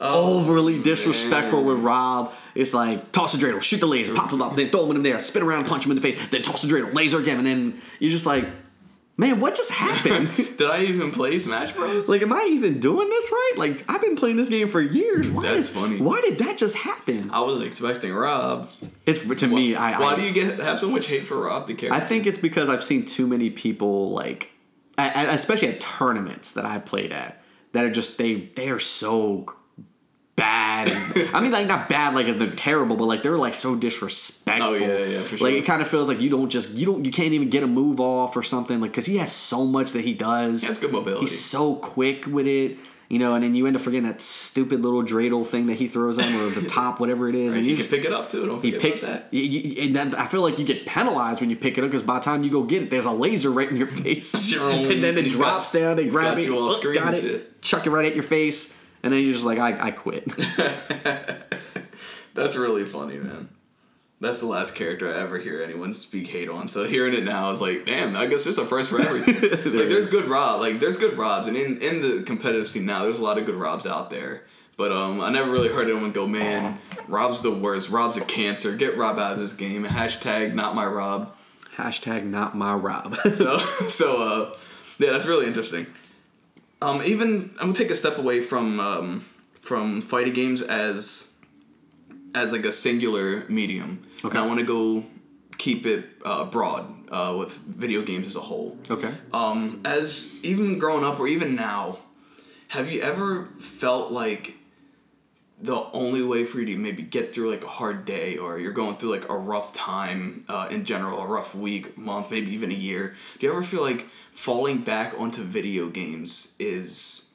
overly 0.00 0.82
disrespectful 0.82 1.62
with 1.62 1.78
Rob. 1.78 2.34
It's 2.54 2.74
like 2.74 3.12
toss 3.12 3.32
the 3.32 3.44
dreidel, 3.44 3.62
shoot 3.62 3.78
the 3.80 3.86
laser, 3.86 4.14
pop 4.14 4.32
him 4.32 4.42
up, 4.42 4.56
then 4.56 4.70
throw 4.70 4.90
him 4.90 4.96
in 4.96 5.02
there, 5.02 5.20
spin 5.20 5.42
around, 5.42 5.66
punch 5.66 5.84
him 5.84 5.92
in 5.92 5.96
the 5.96 6.02
face, 6.02 6.18
then 6.30 6.42
toss 6.42 6.62
the 6.62 6.68
dreidel, 6.68 6.92
laser 6.94 7.20
again, 7.20 7.38
and 7.38 7.46
then 7.46 7.80
you're 7.98 8.10
just 8.10 8.26
like, 8.26 8.44
man, 9.20 9.38
what 9.38 9.54
just 9.54 9.70
happened? 9.70 10.34
did 10.56 10.62
i 10.62 10.82
even 10.82 11.10
play 11.12 11.38
smash 11.38 11.72
bros 11.72 12.08
like, 12.08 12.22
am 12.22 12.32
I 12.32 12.48
even 12.50 12.80
doing 12.80 13.08
this 13.08 13.30
right? 13.30 13.52
Like, 13.56 13.84
I've 13.88 14.00
been 14.00 14.16
playing 14.16 14.36
this 14.36 14.48
game 14.48 14.66
for 14.66 14.80
years. 14.80 15.30
Why 15.30 15.42
That's 15.42 15.58
is- 15.58 15.68
funny. 15.68 16.00
Why 16.00 16.20
did 16.22 16.38
that 16.38 16.56
just 16.58 16.76
happen? 16.76 17.30
i 17.30 17.40
wasn't 17.40 17.64
expecting 17.64 18.12
rob 18.12 18.68
It's 19.06 19.20
to 19.40 19.46
me. 19.46 19.74
I, 19.76 20.00
why 20.00 20.14
I 20.14 20.16
do 20.16 20.22
you 20.22 20.32
get 20.32 20.58
have 20.58 20.78
so 20.78 20.90
much 20.90 21.06
hate 21.06 21.26
for 21.26 21.36
rob 21.36 21.66
the 21.66 21.74
character 21.74 22.02
I 22.02 22.04
think 22.04 22.26
it's 22.26 22.38
because 22.38 22.68
I've 22.68 22.82
seen 22.82 23.04
too 23.04 23.26
many 23.26 23.50
people 23.50 24.10
like, 24.10 24.50
especially 24.98 25.68
at 25.68 25.80
tournaments 25.80 26.52
that 26.52 26.64
I 26.64 26.78
played 26.78 27.12
at, 27.12 27.42
that 27.72 27.84
are 27.84 27.90
just 27.90 28.16
they 28.18 28.50
they 28.56 28.70
are 28.70 28.80
so 28.80 29.46
bad. 30.40 30.88
And, 30.88 31.30
I 31.34 31.40
mean, 31.40 31.52
like 31.52 31.66
not 31.66 31.88
bad, 31.88 32.14
like 32.14 32.38
they're 32.38 32.50
terrible, 32.50 32.96
but 32.96 33.04
like 33.04 33.22
they're 33.22 33.36
like 33.36 33.54
so 33.54 33.74
disrespectful. 33.76 34.70
Oh, 34.70 34.74
yeah, 34.74 35.04
yeah, 35.04 35.22
for 35.22 35.36
sure. 35.36 35.48
Like 35.48 35.56
it 35.58 35.66
kind 35.66 35.82
of 35.82 35.88
feels 35.88 36.08
like 36.08 36.20
you 36.20 36.30
don't 36.30 36.50
just 36.50 36.74
you 36.74 36.86
don't 36.86 37.04
you 37.04 37.12
can't 37.12 37.32
even 37.32 37.50
get 37.50 37.62
a 37.62 37.66
move 37.66 38.00
off 38.00 38.36
or 38.36 38.42
something 38.42 38.80
like 38.80 38.90
because 38.92 39.06
he 39.06 39.18
has 39.18 39.32
so 39.32 39.64
much 39.64 39.92
that 39.92 40.04
he 40.04 40.14
does. 40.14 40.62
He 40.62 40.68
has 40.68 40.78
good 40.78 40.92
mobility. 40.92 41.20
He's 41.22 41.44
so 41.44 41.76
quick 41.76 42.26
with 42.26 42.46
it. 42.46 42.78
You 43.08 43.18
know, 43.18 43.34
and 43.34 43.42
then 43.42 43.56
you 43.56 43.66
end 43.66 43.74
up 43.74 43.82
forgetting 43.82 44.06
that 44.06 44.20
stupid 44.20 44.82
little 44.82 45.02
dreidel 45.02 45.44
thing 45.44 45.66
that 45.66 45.74
he 45.74 45.88
throws 45.88 46.20
on, 46.20 46.32
or 46.32 46.48
the 46.50 46.64
top, 46.68 47.00
whatever 47.00 47.28
it 47.28 47.34
is, 47.34 47.56
and 47.56 47.64
you 47.64 47.70
you 47.72 47.76
can 47.76 47.78
just 47.82 47.90
pick 47.90 48.04
it 48.04 48.12
up 48.12 48.28
too 48.28 48.46
don't 48.46 48.62
he 48.62 48.70
picks 48.70 49.00
that 49.00 49.26
You, 49.32 49.42
you, 49.42 49.82
and 49.82 49.96
then 49.96 50.14
I 50.14 50.26
feel 50.26 50.42
like 50.42 50.60
you 50.60 50.64
get 50.64 50.86
penalized 50.86 51.40
when 51.40 51.50
you 51.50 51.56
pick 51.56 51.76
it 51.76 51.82
up 51.82 51.90
because 51.90 52.04
by 52.04 52.20
the 52.20 52.24
time 52.24 52.44
you 52.44 52.52
go 52.52 52.62
get 52.62 52.84
it, 52.84 52.90
there's 52.90 53.06
a 53.06 53.10
laser 53.10 53.50
right 53.50 53.68
in 53.68 53.76
your 53.76 53.88
face, 53.88 54.52
and 54.56 55.02
then 55.02 55.18
it 55.18 55.28
drops 55.28 55.72
got- 55.72 55.78
down. 55.80 55.96
They 55.96 56.06
grab 56.06 56.38
it, 56.38 56.44
you 56.44 56.56
all 56.56 56.80
got 56.80 57.14
it, 57.14 57.60
chuck 57.62 57.84
it 57.84 57.90
right 57.90 58.06
at 58.06 58.14
your 58.14 58.22
face, 58.22 58.79
and 59.02 59.12
then 59.12 59.22
you're 59.22 59.32
just 59.32 59.44
like, 59.44 59.58
I, 59.58 59.88
I 59.88 59.90
quit. 59.90 60.24
That's 62.34 62.56
really 62.56 62.84
funny, 62.84 63.16
man. 63.16 63.48
That's 64.20 64.40
the 64.40 64.46
last 64.46 64.74
character 64.74 65.12
I 65.12 65.18
ever 65.18 65.38
hear 65.38 65.62
anyone 65.62 65.94
speak 65.94 66.26
hate 66.26 66.50
on. 66.50 66.68
So 66.68 66.84
hearing 66.84 67.14
it 67.14 67.24
now 67.24 67.50
is 67.52 67.62
like, 67.62 67.86
damn, 67.86 68.14
I 68.14 68.26
guess 68.26 68.44
there's 68.44 68.58
a 68.58 68.66
first 68.66 68.90
for 68.90 69.00
everything. 69.00 69.50
like, 69.50 69.88
there's 69.88 70.10
good 70.10 70.28
Rob, 70.28 70.60
like 70.60 70.78
there's 70.78 70.98
good 70.98 71.16
Robs, 71.16 71.48
and 71.48 71.56
in 71.56 71.78
in 71.78 72.02
the 72.02 72.22
competitive 72.22 72.68
scene 72.68 72.84
now, 72.84 73.04
there's 73.04 73.18
a 73.18 73.24
lot 73.24 73.38
of 73.38 73.46
good 73.46 73.54
Robs 73.54 73.86
out 73.86 74.10
there. 74.10 74.44
But 74.76 74.92
um, 74.92 75.20
I 75.20 75.30
never 75.30 75.50
really 75.50 75.68
heard 75.68 75.90
anyone 75.90 76.12
go, 76.12 76.26
man, 76.26 76.78
Rob's 77.06 77.40
the 77.40 77.50
worst. 77.50 77.90
Rob's 77.90 78.16
a 78.16 78.22
cancer. 78.22 78.76
Get 78.76 78.96
Rob 78.96 79.18
out 79.18 79.34
of 79.34 79.38
this 79.38 79.52
game. 79.52 79.84
Hashtag 79.84 80.54
not 80.54 80.74
my 80.74 80.86
Rob. 80.86 81.34
Hashtag 81.76 82.24
not 82.24 82.54
my 82.54 82.74
Rob. 82.74 83.16
So 83.30 83.56
so 83.88 84.22
uh, 84.22 84.54
yeah, 84.98 85.12
that's 85.12 85.26
really 85.26 85.46
interesting. 85.46 85.86
Um, 86.82 87.02
even 87.04 87.50
I'm 87.58 87.68
gonna 87.68 87.72
take 87.74 87.90
a 87.90 87.96
step 87.96 88.18
away 88.18 88.40
from 88.40 88.80
um, 88.80 89.26
from 89.60 90.00
fighting 90.02 90.32
games 90.32 90.62
as 90.62 91.28
as 92.34 92.52
like 92.52 92.64
a 92.64 92.72
singular 92.72 93.44
medium. 93.48 94.02
Okay. 94.24 94.36
And 94.36 94.38
I 94.38 94.46
want 94.46 94.60
to 94.60 94.66
go 94.66 95.04
keep 95.58 95.84
it 95.84 96.06
uh, 96.24 96.44
broad 96.44 96.86
uh, 97.10 97.36
with 97.38 97.52
video 97.52 98.02
games 98.02 98.26
as 98.26 98.36
a 98.36 98.40
whole. 98.40 98.78
okay. 98.90 99.12
Um, 99.32 99.80
as 99.84 100.34
even 100.42 100.78
growing 100.78 101.04
up 101.04 101.20
or 101.20 101.26
even 101.28 101.54
now, 101.54 101.98
have 102.68 102.90
you 102.90 103.00
ever 103.02 103.46
felt 103.58 104.10
like 104.10 104.54
the 105.62 105.84
only 105.92 106.22
way 106.22 106.44
for 106.44 106.60
you 106.60 106.66
to 106.66 106.76
maybe 106.76 107.02
get 107.02 107.34
through 107.34 107.50
like 107.50 107.64
a 107.64 107.68
hard 107.68 108.04
day 108.04 108.38
or 108.38 108.58
you're 108.58 108.72
going 108.72 108.96
through 108.96 109.10
like 109.10 109.28
a 109.30 109.36
rough 109.36 109.74
time 109.74 110.44
uh, 110.48 110.68
in 110.70 110.84
general, 110.84 111.20
a 111.20 111.26
rough 111.26 111.54
week, 111.54 111.98
month, 111.98 112.30
maybe 112.30 112.50
even 112.52 112.70
a 112.70 112.74
year? 112.74 113.14
Do 113.38 113.46
you 113.46 113.52
ever 113.52 113.62
feel 113.62 113.82
like 113.82 114.06
falling 114.32 114.78
back 114.78 115.14
onto 115.18 115.42
video 115.42 115.88
games 115.88 116.54
is 116.58 117.26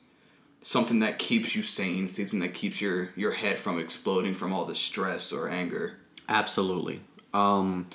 something 0.63 0.99
that 0.99 1.19
keeps 1.19 1.55
you 1.55 1.61
sane, 1.61 2.07
something 2.07 2.39
that 2.39 2.53
keeps 2.53 2.81
your 2.81 3.09
your 3.15 3.31
head 3.31 3.57
from 3.57 3.79
exploding 3.79 4.33
from 4.33 4.51
all 4.51 4.65
the 4.65 4.75
stress 4.75 5.31
or 5.31 5.47
anger? 5.49 5.97
Absolutely. 6.27 7.01
Um, 7.33 7.87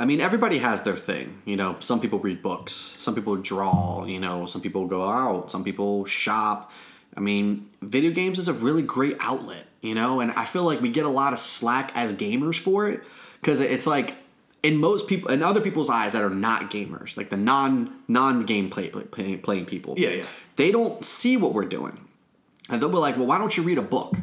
I 0.00 0.04
mean, 0.04 0.20
everybody 0.20 0.58
has 0.58 0.82
their 0.82 0.96
thing. 0.96 1.42
You 1.44 1.56
know, 1.56 1.76
some 1.80 2.00
people 2.00 2.18
read 2.18 2.42
books, 2.42 2.72
some 2.72 3.14
people 3.14 3.36
draw. 3.36 4.04
You 4.04 4.18
know, 4.18 4.46
some 4.46 4.60
people 4.60 4.86
go 4.86 5.08
out, 5.08 5.50
some 5.50 5.62
people 5.62 6.04
shop. 6.04 6.72
I 7.16 7.20
mean, 7.20 7.68
video 7.82 8.10
games 8.10 8.38
is 8.38 8.48
a 8.48 8.52
really 8.52 8.82
great 8.82 9.16
outlet. 9.20 9.66
You 9.82 9.94
know, 9.94 10.20
and 10.20 10.32
I 10.32 10.46
feel 10.46 10.64
like 10.64 10.80
we 10.80 10.88
get 10.88 11.06
a 11.06 11.10
lot 11.10 11.32
of 11.32 11.38
slack 11.38 11.92
as 11.94 12.12
gamers 12.12 12.58
for 12.58 12.88
it 12.88 13.02
because 13.40 13.60
it's 13.60 13.86
like 13.86 14.16
in 14.62 14.78
most 14.78 15.06
people, 15.06 15.30
in 15.30 15.42
other 15.44 15.60
people's 15.60 15.88
eyes 15.88 16.12
that 16.12 16.22
are 16.22 16.30
not 16.30 16.70
gamers, 16.72 17.16
like 17.16 17.30
the 17.30 17.36
non 17.36 17.94
non 18.08 18.44
game 18.44 18.68
play, 18.68 18.88
play, 18.88 19.36
playing 19.36 19.66
people. 19.66 19.94
Yeah, 19.96 20.10
yeah. 20.10 20.24
They 20.56 20.72
don't 20.72 21.04
see 21.04 21.36
what 21.36 21.54
we're 21.54 21.66
doing. 21.66 22.00
And 22.68 22.82
they'll 22.82 22.88
be 22.88 22.96
like, 22.96 23.16
well, 23.16 23.26
why 23.26 23.38
don't 23.38 23.56
you 23.56 23.62
read 23.62 23.78
a 23.78 23.82
book? 23.82 24.16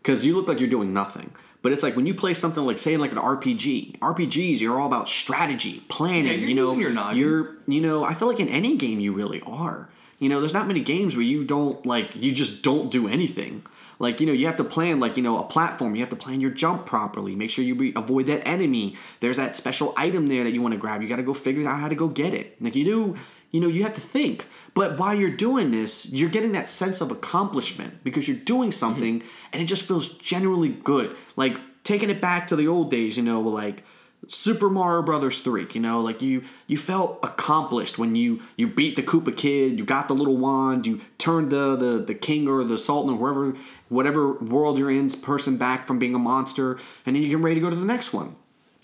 Because 0.00 0.24
you 0.24 0.36
look 0.36 0.46
like 0.46 0.60
you're 0.60 0.70
doing 0.70 0.94
nothing. 0.94 1.32
But 1.62 1.72
it's 1.72 1.82
like 1.82 1.96
when 1.96 2.06
you 2.06 2.14
play 2.14 2.34
something 2.34 2.64
like, 2.64 2.78
say, 2.78 2.96
like 2.96 3.12
an 3.12 3.18
RPG. 3.18 3.98
RPGs, 3.98 4.60
you're 4.60 4.80
all 4.80 4.86
about 4.86 5.08
strategy, 5.08 5.82
planning. 5.88 6.26
Yeah, 6.26 6.32
you're 6.34 6.48
you 6.48 6.54
know, 6.54 6.66
using 6.68 6.80
your 6.80 6.90
noggin. 6.92 7.18
you're, 7.18 7.56
you 7.66 7.80
know, 7.80 8.04
I 8.04 8.14
feel 8.14 8.28
like 8.28 8.40
in 8.40 8.48
any 8.48 8.76
game 8.76 9.00
you 9.00 9.12
really 9.12 9.42
are. 9.42 9.88
You 10.20 10.28
know, 10.28 10.38
there's 10.38 10.54
not 10.54 10.68
many 10.68 10.80
games 10.82 11.16
where 11.16 11.24
you 11.24 11.42
don't 11.42 11.84
like, 11.84 12.14
you 12.14 12.32
just 12.32 12.62
don't 12.62 12.90
do 12.90 13.08
anything. 13.08 13.64
Like 14.00 14.18
you 14.18 14.26
know, 14.26 14.32
you 14.32 14.46
have 14.46 14.56
to 14.56 14.64
plan 14.64 14.98
like 14.98 15.18
you 15.18 15.22
know 15.22 15.38
a 15.38 15.44
platform. 15.44 15.94
You 15.94 16.00
have 16.00 16.08
to 16.10 16.16
plan 16.16 16.40
your 16.40 16.50
jump 16.50 16.86
properly. 16.86 17.36
Make 17.36 17.50
sure 17.50 17.62
you 17.62 17.74
re- 17.74 17.92
avoid 17.94 18.26
that 18.28 18.48
enemy. 18.48 18.96
There's 19.20 19.36
that 19.36 19.56
special 19.56 19.92
item 19.96 20.26
there 20.26 20.42
that 20.42 20.52
you 20.52 20.62
want 20.62 20.72
to 20.72 20.80
grab. 20.80 21.02
You 21.02 21.08
got 21.08 21.16
to 21.16 21.22
go 21.22 21.34
figure 21.34 21.68
out 21.68 21.78
how 21.78 21.88
to 21.88 21.94
go 21.94 22.08
get 22.08 22.32
it. 22.32 22.60
Like 22.62 22.74
you 22.74 22.84
do, 22.84 23.16
you 23.50 23.60
know, 23.60 23.68
you 23.68 23.82
have 23.82 23.94
to 23.94 24.00
think. 24.00 24.46
But 24.72 24.98
while 24.98 25.14
you're 25.14 25.30
doing 25.30 25.70
this, 25.70 26.10
you're 26.10 26.30
getting 26.30 26.52
that 26.52 26.70
sense 26.70 27.02
of 27.02 27.10
accomplishment 27.10 28.02
because 28.02 28.26
you're 28.26 28.38
doing 28.38 28.72
something, 28.72 29.20
mm-hmm. 29.20 29.48
and 29.52 29.62
it 29.62 29.66
just 29.66 29.82
feels 29.82 30.16
generally 30.16 30.70
good. 30.70 31.14
Like 31.36 31.58
taking 31.84 32.08
it 32.08 32.22
back 32.22 32.46
to 32.46 32.56
the 32.56 32.68
old 32.68 32.90
days, 32.90 33.18
you 33.18 33.22
know, 33.22 33.42
like 33.42 33.84
Super 34.26 34.68
Mario 34.68 35.02
Brothers 35.02 35.40
3, 35.40 35.68
you 35.72 35.80
know, 35.80 36.00
like 36.00 36.20
you 36.20 36.42
you 36.66 36.76
felt 36.76 37.18
accomplished 37.22 37.98
when 37.98 38.14
you 38.14 38.42
you 38.56 38.68
beat 38.68 38.96
the 38.96 39.02
Koopa 39.02 39.34
Kid, 39.34 39.78
you 39.78 39.84
got 39.84 40.08
the 40.08 40.14
little 40.14 40.36
wand, 40.36 40.86
you 40.86 41.00
turned 41.18 41.50
the 41.50 41.74
the, 41.74 41.98
the 41.98 42.14
king 42.14 42.46
or 42.46 42.62
the 42.62 42.78
sultan 42.78 43.14
or 43.14 43.16
whoever 43.16 43.56
whatever 43.88 44.34
world 44.34 44.78
you're 44.78 44.90
in's 44.90 45.16
person 45.16 45.56
back 45.56 45.86
from 45.86 45.98
being 45.98 46.14
a 46.14 46.18
monster, 46.18 46.72
and 47.06 47.16
then 47.16 47.22
you 47.22 47.30
get 47.30 47.38
ready 47.38 47.54
to 47.54 47.60
go 47.60 47.70
to 47.70 47.76
the 47.76 47.84
next 47.84 48.12
one. 48.12 48.36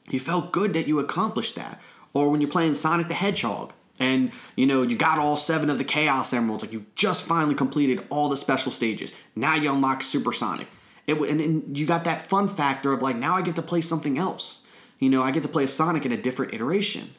You 0.08 0.20
felt 0.20 0.52
good 0.52 0.72
that 0.72 0.86
you 0.86 0.98
accomplished 0.98 1.54
that. 1.56 1.80
Or 2.14 2.30
when 2.30 2.40
you're 2.40 2.50
playing 2.50 2.74
Sonic 2.74 3.08
the 3.08 3.14
Hedgehog 3.14 3.72
and 3.98 4.32
you 4.56 4.66
know 4.66 4.82
you 4.82 4.96
got 4.96 5.18
all 5.18 5.36
seven 5.36 5.68
of 5.68 5.76
the 5.76 5.84
Chaos 5.84 6.32
Emeralds, 6.32 6.64
like 6.64 6.72
you 6.72 6.86
just 6.94 7.24
finally 7.24 7.54
completed 7.54 8.06
all 8.08 8.30
the 8.30 8.36
special 8.38 8.72
stages. 8.72 9.12
Now 9.34 9.54
you 9.54 9.72
unlock 9.72 10.02
Supersonic. 10.02 10.68
It, 11.06 11.16
and, 11.18 11.40
and 11.40 11.78
you 11.78 11.86
got 11.86 12.04
that 12.04 12.22
fun 12.22 12.48
factor 12.48 12.92
of 12.92 13.02
like 13.02 13.16
now 13.16 13.36
I 13.36 13.42
get 13.42 13.56
to 13.56 13.62
play 13.62 13.82
something 13.82 14.18
else. 14.18 14.65
You 14.98 15.10
know, 15.10 15.22
I 15.22 15.30
get 15.30 15.42
to 15.42 15.48
play 15.48 15.64
a 15.64 15.68
Sonic 15.68 16.06
in 16.06 16.12
a 16.12 16.16
different 16.16 16.54
iteration. 16.54 17.14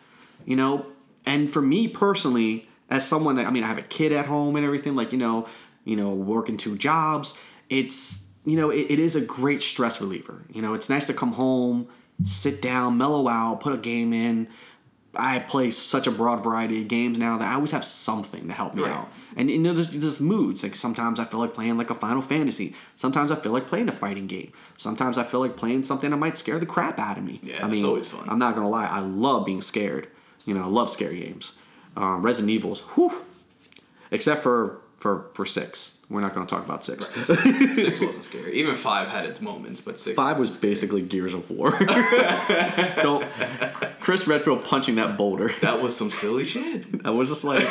You 0.46 0.56
know, 0.56 0.86
and 1.26 1.52
for 1.52 1.62
me 1.62 1.88
personally, 1.88 2.68
as 2.90 3.08
someone 3.08 3.36
that 3.36 3.46
I 3.46 3.52
mean, 3.52 3.64
I 3.64 3.68
have 3.68 3.78
a 3.78 3.84
kid 3.84 4.12
at 4.12 4.26
home 4.26 4.56
and 4.56 4.66
everything, 4.66 4.96
like 4.96 5.12
you 5.12 5.18
know, 5.18 5.48
you 5.84 5.96
know, 5.96 6.10
working 6.10 6.58
two 6.58 6.78
jobs. 6.78 7.40
It's 7.70 8.28
you 8.46 8.56
know, 8.56 8.70
it, 8.70 8.88
it 8.90 9.00
is 9.00 9.16
a 9.16 9.22
great 9.22 9.62
stress 9.62 10.00
reliever. 10.00 10.44
You 10.52 10.62
know, 10.62 10.74
it's 10.74 10.90
nice 10.90 11.08
to 11.08 11.14
come 11.14 11.34
home, 11.34 11.88
sit 12.24 12.62
down, 12.62 12.98
mellow 12.98 13.28
out, 13.28 13.60
put 13.60 13.74
a 13.74 13.78
game 13.78 14.14
in. 14.14 14.48
I 15.20 15.40
play 15.40 15.72
such 15.72 16.08
a 16.08 16.12
broad 16.12 16.44
variety 16.44 16.82
of 16.82 16.88
games 16.88 17.18
now 17.18 17.38
that 17.38 17.48
I 17.48 17.56
always 17.56 17.72
have 17.72 17.84
something 17.86 18.48
to 18.48 18.54
help 18.54 18.76
me 18.76 18.84
Right. 18.84 18.92
out. 18.92 19.10
And 19.36 19.50
you 19.50 19.58
know, 19.58 19.74
there's, 19.74 19.92
there's 19.92 20.20
moods. 20.22 20.64
Like 20.64 20.76
sometimes 20.76 21.20
I 21.20 21.26
feel 21.26 21.40
like 21.40 21.54
playing 21.54 21.78
like 21.78 21.90
a 21.90 21.96
Final 21.96 22.22
Fantasy. 22.22 22.74
Sometimes 22.96 23.32
I 23.32 23.36
feel 23.36 23.52
like 23.52 23.68
playing 23.68 23.90
a 23.90 23.92
fighting 23.92 24.28
game. 24.28 24.52
Sometimes 24.78 25.18
I 25.18 25.24
feel 25.24 25.40
like 25.40 25.56
playing 25.56 25.84
something 25.84 26.12
that 26.12 26.18
might 26.18 26.38
scare 26.38 26.60
the 26.60 26.66
crap 26.66 27.00
out 27.00 27.18
of 27.18 27.24
me. 27.24 27.40
Yeah, 27.44 27.66
I 27.66 27.70
mean, 27.70 27.84
always 27.86 28.08
fun. 28.08 28.28
I'm 28.30 28.40
not 28.40 28.56
gonna 28.56 28.70
lie. 28.70 28.88
I 28.88 29.00
love 29.00 29.46
being 29.46 29.62
scared. 29.62 30.08
You 30.46 30.54
know, 30.54 30.64
I 30.64 30.68
love 30.68 30.90
scary 30.90 31.20
games. 31.20 31.56
Um, 31.96 32.22
Resident 32.22 32.52
Evils, 32.52 32.82
whew. 32.96 33.12
Except 34.12 34.42
for 34.44 34.80
for 34.98 35.30
for 35.34 35.46
six. 35.46 35.98
We're 36.10 36.22
not 36.22 36.34
gonna 36.34 36.46
talk 36.48 36.64
about 36.66 36.86
six. 36.86 37.08
Six 37.10 37.30
wasn't 38.02 38.24
scary. 38.24 38.54
Even 38.60 38.76
five 38.76 39.10
had 39.10 39.26
its 39.26 39.42
moments, 39.42 39.82
but 39.82 40.00
six. 40.00 40.16
Five 40.16 40.40
was 40.40 40.56
basically 40.56 41.02
Gears 41.02 41.34
of 41.34 41.50
War. 41.52 41.72
Don't 43.02 43.26
Chris 44.00 44.28
Redfield 44.28 44.64
punching 44.64 44.96
that 44.96 45.18
boulder. 45.18 45.52
That 45.62 45.82
was 45.82 45.96
some 45.96 46.12
silly 46.12 46.46
shit. 46.46 46.86
I 47.06 47.10
was 47.12 47.30
just 47.30 47.44
like, 47.44 47.66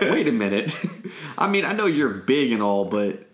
wait 0.00 0.28
a 0.28 0.32
minute. 0.32 0.74
I 1.36 1.48
mean, 1.48 1.64
I 1.64 1.72
know 1.72 1.86
you're 1.86 2.10
big 2.10 2.52
and 2.52 2.62
all, 2.62 2.84
but 2.84 3.26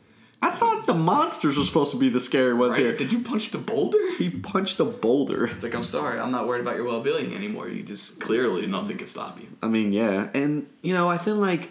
I 0.43 0.51
thought 0.53 0.87
the 0.87 0.95
monsters 0.95 1.59
were 1.59 1.65
supposed 1.67 1.91
to 1.93 1.99
be 1.99 2.09
the 2.09 2.19
scary 2.21 2.55
ones 2.55 2.77
Right? 2.77 2.87
here. 2.87 2.97
Did 2.97 3.13
you 3.13 3.21
punch 3.21 3.51
the 3.51 3.59
boulder? 3.59 3.99
He 4.17 4.31
punched 4.31 4.81
a 4.81 4.87
boulder. 4.87 5.45
It's 5.45 5.63
like 5.63 5.75
I'm 5.75 5.85
sorry, 5.85 6.19
I'm 6.19 6.31
not 6.31 6.49
worried 6.49 6.63
about 6.63 6.77
your 6.77 6.87
well-being 6.87 7.35
anymore. 7.35 7.69
You 7.69 7.83
just 7.83 8.21
clearly 8.21 8.67
nothing 8.67 8.97
can 8.97 9.07
stop 9.07 9.39
you. 9.39 9.49
I 9.63 9.69
mean, 9.69 9.93
yeah, 9.93 10.31
and 10.33 10.67
you 10.81 10.95
know, 10.95 11.11
I 11.11 11.19
feel 11.19 11.37
like 11.37 11.71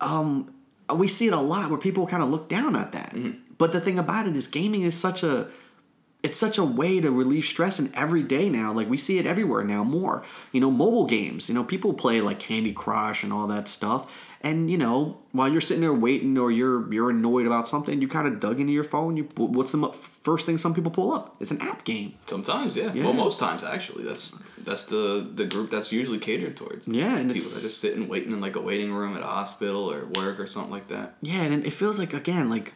um, 0.00 0.54
we 0.94 1.08
see 1.08 1.26
it 1.26 1.32
a 1.32 1.40
lot 1.40 1.70
where 1.70 1.78
people 1.78 2.06
kind 2.06 2.22
of 2.22 2.30
look 2.30 2.48
down 2.48 2.76
at 2.76 2.92
that. 2.92 3.14
Mm-hmm. 3.14 3.40
But 3.58 3.72
the 3.72 3.80
thing 3.80 3.98
about 3.98 4.28
it 4.28 4.36
is, 4.36 4.46
gaming 4.46 4.82
is 4.82 4.94
such 4.94 5.22
a 5.22 5.48
it's 6.22 6.36
such 6.36 6.58
a 6.58 6.64
way 6.64 7.00
to 7.00 7.10
relieve 7.10 7.44
stress 7.44 7.78
in 7.78 7.94
every 7.94 8.22
day 8.22 8.48
now. 8.48 8.72
Like 8.72 8.88
we 8.88 8.98
see 8.98 9.18
it 9.18 9.26
everywhere 9.26 9.62
now 9.62 9.84
more. 9.84 10.24
You 10.50 10.60
know, 10.60 10.70
mobile 10.70 11.06
games. 11.06 11.48
You 11.48 11.54
know, 11.54 11.64
people 11.64 11.94
play 11.94 12.20
like 12.20 12.40
Candy 12.40 12.72
Crush 12.72 13.22
and 13.22 13.32
all 13.32 13.46
that 13.46 13.68
stuff. 13.68 14.35
And 14.46 14.70
you 14.70 14.78
know, 14.78 15.18
while 15.32 15.48
you're 15.50 15.60
sitting 15.60 15.80
there 15.80 15.92
waiting 15.92 16.38
or 16.38 16.52
you're 16.52 16.92
you're 16.92 17.10
annoyed 17.10 17.46
about 17.46 17.66
something, 17.66 18.00
you 18.00 18.06
kind 18.06 18.28
of 18.28 18.38
dug 18.38 18.60
into 18.60 18.72
your 18.72 18.84
phone. 18.84 19.16
You 19.16 19.24
what's 19.36 19.72
the 19.72 19.88
first 19.92 20.46
thing 20.46 20.56
some 20.56 20.72
people 20.72 20.92
pull 20.92 21.12
up? 21.12 21.34
It's 21.40 21.50
an 21.50 21.60
app 21.60 21.84
game. 21.84 22.14
Sometimes, 22.26 22.76
yeah. 22.76 22.92
Yeah. 22.94 23.04
Well, 23.06 23.12
most 23.12 23.40
times 23.40 23.64
actually. 23.64 24.04
That's 24.04 24.38
that's 24.58 24.84
the 24.84 25.28
the 25.34 25.46
group 25.46 25.70
that's 25.72 25.90
usually 25.90 26.18
catered 26.20 26.56
towards. 26.56 26.86
Yeah, 26.86 27.16
and 27.16 27.28
people 27.32 27.38
it's- 27.38 27.54
that 27.54 27.62
just 27.62 27.80
sitting 27.80 28.06
waiting 28.06 28.32
in 28.32 28.40
like 28.40 28.54
a 28.54 28.60
waiting 28.60 28.94
room 28.94 29.16
at 29.16 29.22
a 29.22 29.26
hospital 29.26 29.90
or 29.92 30.04
work 30.20 30.38
or 30.38 30.46
something 30.46 30.70
like 30.70 30.86
that. 30.88 31.16
Yeah, 31.22 31.42
and 31.42 31.66
it 31.66 31.72
feels 31.72 31.98
like 31.98 32.14
again, 32.14 32.48
like 32.48 32.72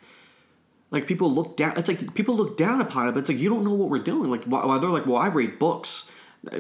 like 0.91 1.07
people 1.07 1.33
look 1.33 1.57
down. 1.57 1.75
It's 1.77 1.87
like 1.89 2.15
people 2.15 2.35
look 2.35 2.59
down 2.59 2.81
upon 2.81 3.07
it, 3.07 3.13
but 3.13 3.21
it's 3.21 3.29
like 3.29 3.39
you 3.39 3.49
don't 3.49 3.63
know 3.65 3.75
what 3.75 3.91
we're 3.91 3.99
doing. 4.13 4.29
Like 4.29 4.43
while 4.45 4.67
while 4.67 4.81
they're 4.81 4.91
like, 4.91 5.07
well, 5.07 5.19
I 5.19 5.29
read 5.29 5.61
books. 5.61 6.11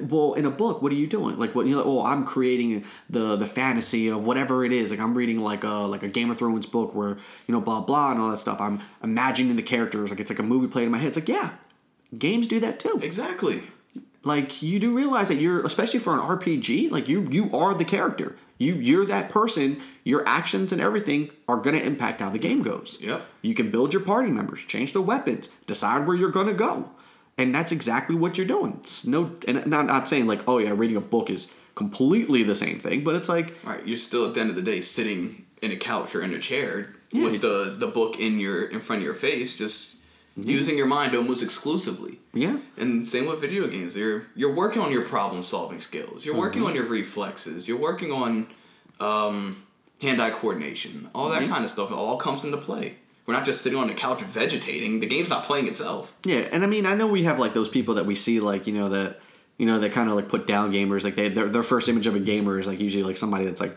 Well, 0.02 0.34
in 0.34 0.44
a 0.44 0.50
book, 0.50 0.82
what 0.82 0.92
are 0.92 0.96
you 0.96 1.06
doing? 1.06 1.38
Like 1.38 1.54
what? 1.54 1.66
You 1.66 1.74
know, 1.76 1.82
oh, 1.84 2.04
I'm 2.04 2.24
creating 2.26 2.84
the 3.08 3.36
the 3.36 3.46
fantasy 3.46 4.08
of 4.08 4.24
whatever 4.24 4.62
it 4.64 4.72
is. 4.72 4.90
Like 4.90 5.00
I'm 5.00 5.14
reading 5.16 5.40
like 5.40 5.64
a 5.64 5.70
like 5.70 6.02
a 6.02 6.08
Game 6.08 6.30
of 6.30 6.36
Thrones 6.38 6.66
book 6.66 6.94
where 6.94 7.16
you 7.46 7.52
know 7.54 7.60
blah 7.62 7.80
blah 7.80 8.10
and 8.10 8.20
all 8.20 8.30
that 8.30 8.40
stuff. 8.40 8.60
I'm 8.60 8.80
imagining 9.02 9.56
the 9.56 9.62
characters. 9.62 10.10
Like 10.10 10.20
it's 10.20 10.30
like 10.30 10.38
a 10.38 10.42
movie 10.42 10.66
played 10.66 10.84
in 10.84 10.90
my 10.90 10.98
head. 10.98 11.08
It's 11.08 11.16
like 11.16 11.28
yeah, 11.28 11.52
games 12.18 12.46
do 12.46 12.60
that 12.60 12.78
too 12.78 13.00
Exactly. 13.02 13.62
like 14.22 14.60
you 14.60 14.78
do 14.78 14.94
realize 14.94 15.28
that 15.28 15.36
you're 15.36 15.64
especially 15.64 16.00
for 16.00 16.12
an 16.12 16.20
RPG 16.20 16.90
like 16.90 17.08
you 17.08 17.26
you 17.30 17.50
are 17.56 17.72
the 17.74 17.84
character 17.86 18.36
you 18.58 18.74
you're 18.74 19.06
that 19.06 19.30
person 19.30 19.80
your 20.04 20.26
actions 20.28 20.72
and 20.72 20.80
everything 20.82 21.30
are 21.48 21.56
going 21.56 21.74
to 21.78 21.82
impact 21.82 22.20
how 22.20 22.28
the 22.28 22.38
game 22.38 22.60
goes 22.62 22.98
Yep. 23.00 23.22
you 23.40 23.54
can 23.54 23.70
build 23.70 23.94
your 23.94 24.02
party 24.02 24.28
members 24.30 24.60
change 24.66 24.92
the 24.92 25.00
weapons 25.00 25.48
decide 25.66 26.06
where 26.06 26.14
you're 26.16 26.30
going 26.30 26.48
to 26.48 26.52
go 26.52 26.90
and 27.38 27.54
that's 27.54 27.72
exactly 27.72 28.14
what 28.16 28.36
you're 28.36 28.46
doing 28.46 28.76
it's 28.80 29.06
no 29.06 29.30
and 29.48 29.66
not 29.66 29.86
not 29.86 30.08
saying 30.08 30.26
like 30.26 30.42
oh 30.48 30.58
yeah 30.58 30.72
reading 30.74 30.96
a 30.96 31.00
book 31.00 31.30
is 31.30 31.52
completely 31.74 32.42
the 32.42 32.54
same 32.54 32.78
thing 32.78 33.02
but 33.04 33.14
it's 33.14 33.28
like 33.28 33.54
Right. 33.64 33.86
You're 33.86 33.96
still 33.96 34.26
at 34.26 34.34
the 34.34 34.40
end 34.40 34.50
of 34.50 34.56
the 34.56 34.62
day 34.62 34.80
sitting 34.82 35.46
in 35.62 35.70
a 35.70 35.76
couch 35.76 36.14
or 36.14 36.20
in 36.22 36.32
a 36.34 36.38
chair 36.38 36.92
Yeah. 37.12 37.24
with 37.24 37.40
the 37.40 37.74
the 37.78 37.86
book 37.86 38.18
in 38.20 38.38
your 38.40 38.64
in 38.74 38.80
front 38.80 39.00
of 39.00 39.04
your 39.06 39.14
face, 39.14 39.56
just 39.58 39.96
using 40.36 40.76
your 40.78 40.86
mind 40.86 41.14
almost 41.14 41.42
exclusively. 41.42 42.18
yeah 42.32 42.56
And 42.76 43.04
same 43.06 43.26
with 43.26 43.40
video 43.40 43.66
games. 43.66 43.96
You're 43.96 44.22
you're 44.34 44.54
working 44.54 44.80
on 44.82 44.90
your 44.92 45.04
problem 45.14 45.42
solving 45.42 45.80
skills. 45.80 46.24
You're 46.24 46.38
working 46.44 46.60
Mm-hmm. 46.62 46.70
on 46.70 46.74
your 46.78 46.86
reflexes. 47.00 47.66
You're 47.68 47.82
working 47.90 48.10
on 48.12 48.46
um, 49.00 49.62
hand 50.00 50.20
eye 50.22 50.30
coordination. 50.30 51.10
All 51.14 51.28
that 51.30 51.42
Mm-hmm. 51.42 51.52
kind 51.52 51.64
of 51.64 51.70
stuff. 51.70 51.90
It 51.90 51.94
all 51.94 52.16
comes 52.16 52.44
into 52.44 52.56
play. 52.58 52.96
We're 53.30 53.36
not 53.36 53.44
just 53.46 53.62
sitting 53.62 53.78
on 53.78 53.86
the 53.86 53.94
couch 53.94 54.22
vegetating. 54.22 54.98
The 54.98 55.06
game's 55.06 55.28
not 55.30 55.44
playing 55.44 55.68
itself. 55.68 56.12
Yeah, 56.24 56.48
and 56.50 56.64
I 56.64 56.66
mean, 56.66 56.84
I 56.84 56.94
know 56.94 57.06
we 57.06 57.22
have 57.22 57.38
like 57.38 57.54
those 57.54 57.68
people 57.68 57.94
that 57.94 58.04
we 58.04 58.16
see, 58.16 58.40
like 58.40 58.66
you 58.66 58.72
know 58.74 58.88
that 58.88 59.20
you 59.56 59.66
know 59.66 59.78
that 59.78 59.92
kind 59.92 60.08
of 60.10 60.16
like 60.16 60.28
put 60.28 60.48
down 60.48 60.72
gamers. 60.72 61.04
Like 61.04 61.14
they 61.14 61.28
their, 61.28 61.48
their 61.48 61.62
first 61.62 61.88
image 61.88 62.08
of 62.08 62.16
a 62.16 62.18
gamer 62.20 62.58
is 62.58 62.66
like 62.66 62.80
usually 62.80 63.04
like 63.04 63.16
somebody 63.16 63.44
that's 63.44 63.60
like 63.60 63.76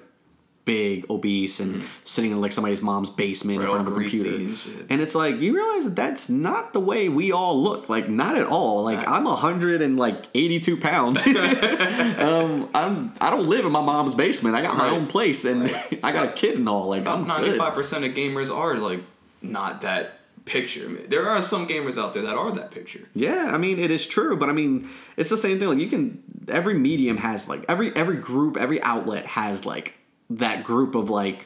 big, 0.65 1.05
obese, 1.09 1.59
and 1.59 1.83
sitting 2.03 2.31
in 2.31 2.41
like 2.41 2.51
somebody's 2.53 2.81
mom's 2.81 3.09
basement 3.11 3.59
Right, 3.59 3.65
in 3.65 3.69
front 3.71 3.87
of 3.87 3.93
a 3.95 3.99
computer. 3.99 4.29
and. 4.35 4.57
And 4.89 5.01
it's 5.01 5.13
like 5.13 5.35
you 5.39 5.53
realize 5.55 5.83
that 5.85 5.95
that's 5.95 6.29
not 6.29 6.73
the 6.73 6.79
way 6.79 7.07
we 7.09 7.31
all 7.31 7.61
look. 7.61 7.89
Like 7.89 8.09
not 8.09 8.35
at 8.37 8.47
all. 8.47 8.83
Like 8.83 9.07
I'm 9.07 9.27
a 9.27 9.35
hundred 9.35 9.83
and 9.83 9.97
like 9.99 10.25
eighty 10.33 10.59
two 10.59 10.77
pounds. 10.77 11.21
um, 11.27 12.69
I'm 12.73 13.13
I 13.21 13.29
don't 13.29 13.47
live 13.47 13.65
in 13.65 13.71
my 13.71 13.81
mom's 13.81 14.15
basement. 14.15 14.55
I 14.55 14.61
got 14.61 14.77
my 14.77 14.85
Right. 14.85 14.93
own 14.93 15.07
place, 15.07 15.45
and 15.45 15.63
I 16.03 16.11
got 16.11 16.29
a 16.29 16.31
kid 16.31 16.57
and 16.57 16.67
all. 16.67 16.87
Like 16.87 17.05
I'm 17.05 17.27
Ninety 17.27 17.57
five 17.57 17.73
percent 17.73 18.03
of 18.05 18.13
gamers 18.13 18.49
are 18.55 18.75
like 18.77 19.01
not 19.43 19.81
that 19.81 20.19
picture. 20.45 20.87
There 20.87 21.27
are 21.27 21.41
some 21.41 21.67
gamers 21.67 22.01
out 22.01 22.13
there 22.13 22.23
that 22.23 22.35
are 22.35 22.51
that 22.51 22.71
picture. 22.71 23.07
Yeah, 23.13 23.49
I 23.51 23.57
mean 23.57 23.79
it 23.79 23.91
is 23.91 24.07
true, 24.07 24.35
but 24.37 24.49
I 24.49 24.53
mean 24.53 24.89
it's 25.17 25.29
the 25.29 25.37
same 25.37 25.59
thing. 25.59 25.69
Like 25.69 25.79
you 25.79 25.87
can 25.87 26.21
every 26.47 26.73
medium 26.73 27.17
has 27.17 27.47
like 27.47 27.65
every 27.67 27.95
every 27.95 28.17
group, 28.17 28.57
every 28.57 28.81
outlet 28.81 29.25
has 29.25 29.65
like 29.65 29.95
that 30.29 30.63
group 30.63 30.95
of 30.95 31.09
like 31.09 31.45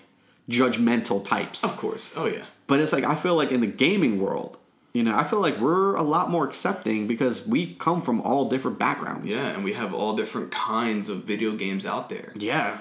judgmental 0.50 1.24
types. 1.24 1.64
Of 1.64 1.78
course. 1.78 2.12
Oh 2.16 2.26
yeah. 2.26 2.46
But 2.68 2.80
it's 2.80 2.94
like 2.94 3.04
I 3.04 3.16
feel 3.16 3.36
like 3.36 3.52
in 3.52 3.62
the 3.62 3.68
gaming 3.68 4.20
world, 4.20 4.58
you 4.94 5.04
know, 5.04 5.16
I 5.16 5.24
feel 5.24 5.40
like 5.40 5.58
we're 5.58 5.96
a 5.96 6.04
lot 6.04 6.30
more 6.30 6.48
accepting 6.48 7.08
because 7.08 7.48
we 7.48 7.76
come 7.76 8.02
from 8.02 8.22
all 8.22 8.50
different 8.50 8.80
backgrounds. 8.80 9.34
Yeah, 9.34 9.50
and 9.50 9.64
we 9.64 9.74
have 9.74 9.94
all 9.94 10.16
different 10.16 10.52
kinds 10.52 11.10
of 11.10 11.24
video 11.24 11.56
games 11.56 11.86
out 11.86 12.10
there. 12.10 12.34
Yeah. 12.36 12.78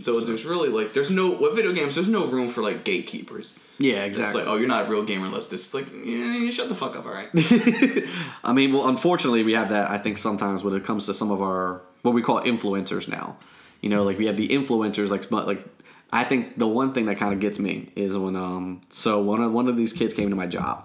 So 0.00 0.18
there's 0.18 0.44
really 0.44 0.68
like 0.68 0.94
there's 0.94 1.10
no 1.10 1.30
what 1.30 1.54
video 1.54 1.72
games. 1.72 1.94
There's 1.94 2.08
no 2.08 2.26
room 2.26 2.48
for 2.48 2.62
like 2.62 2.84
gatekeepers. 2.84 3.56
Yeah, 3.82 4.04
It's 4.04 4.18
exactly. 4.18 4.42
like 4.42 4.50
oh 4.50 4.56
you're 4.56 4.68
not 4.68 4.86
a 4.86 4.90
real 4.90 5.04
gamer 5.04 5.24
unless 5.26 5.48
this. 5.48 5.64
It's 5.64 5.74
like 5.74 5.90
yeah, 5.92 6.36
you 6.36 6.52
shut 6.52 6.68
the 6.68 6.74
fuck 6.74 6.94
up, 6.96 7.06
all 7.06 7.12
right. 7.12 7.28
I 8.44 8.52
mean, 8.52 8.72
well, 8.74 8.88
unfortunately, 8.88 9.42
we 9.42 9.54
have 9.54 9.70
that. 9.70 9.90
I 9.90 9.96
think 9.98 10.18
sometimes 10.18 10.62
when 10.62 10.74
it 10.74 10.84
comes 10.84 11.06
to 11.06 11.14
some 11.14 11.30
of 11.30 11.40
our 11.40 11.80
what 12.02 12.12
we 12.14 12.20
call 12.22 12.40
influencers 12.42 13.08
now, 13.08 13.36
you 13.80 13.88
know, 13.88 14.02
like 14.04 14.18
we 14.18 14.26
have 14.26 14.36
the 14.36 14.48
influencers, 14.48 15.08
like 15.08 15.30
but 15.30 15.46
like 15.46 15.64
I 16.12 16.24
think 16.24 16.58
the 16.58 16.68
one 16.68 16.92
thing 16.92 17.06
that 17.06 17.16
kind 17.18 17.32
of 17.32 17.40
gets 17.40 17.58
me 17.58 17.90
is 17.96 18.16
when 18.18 18.36
um 18.36 18.82
so 18.90 19.22
one 19.22 19.42
of 19.42 19.50
one 19.52 19.66
of 19.66 19.76
these 19.78 19.94
kids 19.94 20.14
came 20.14 20.28
to 20.28 20.36
my 20.36 20.46
job, 20.46 20.84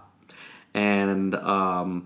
and 0.73 1.35
um 1.35 2.05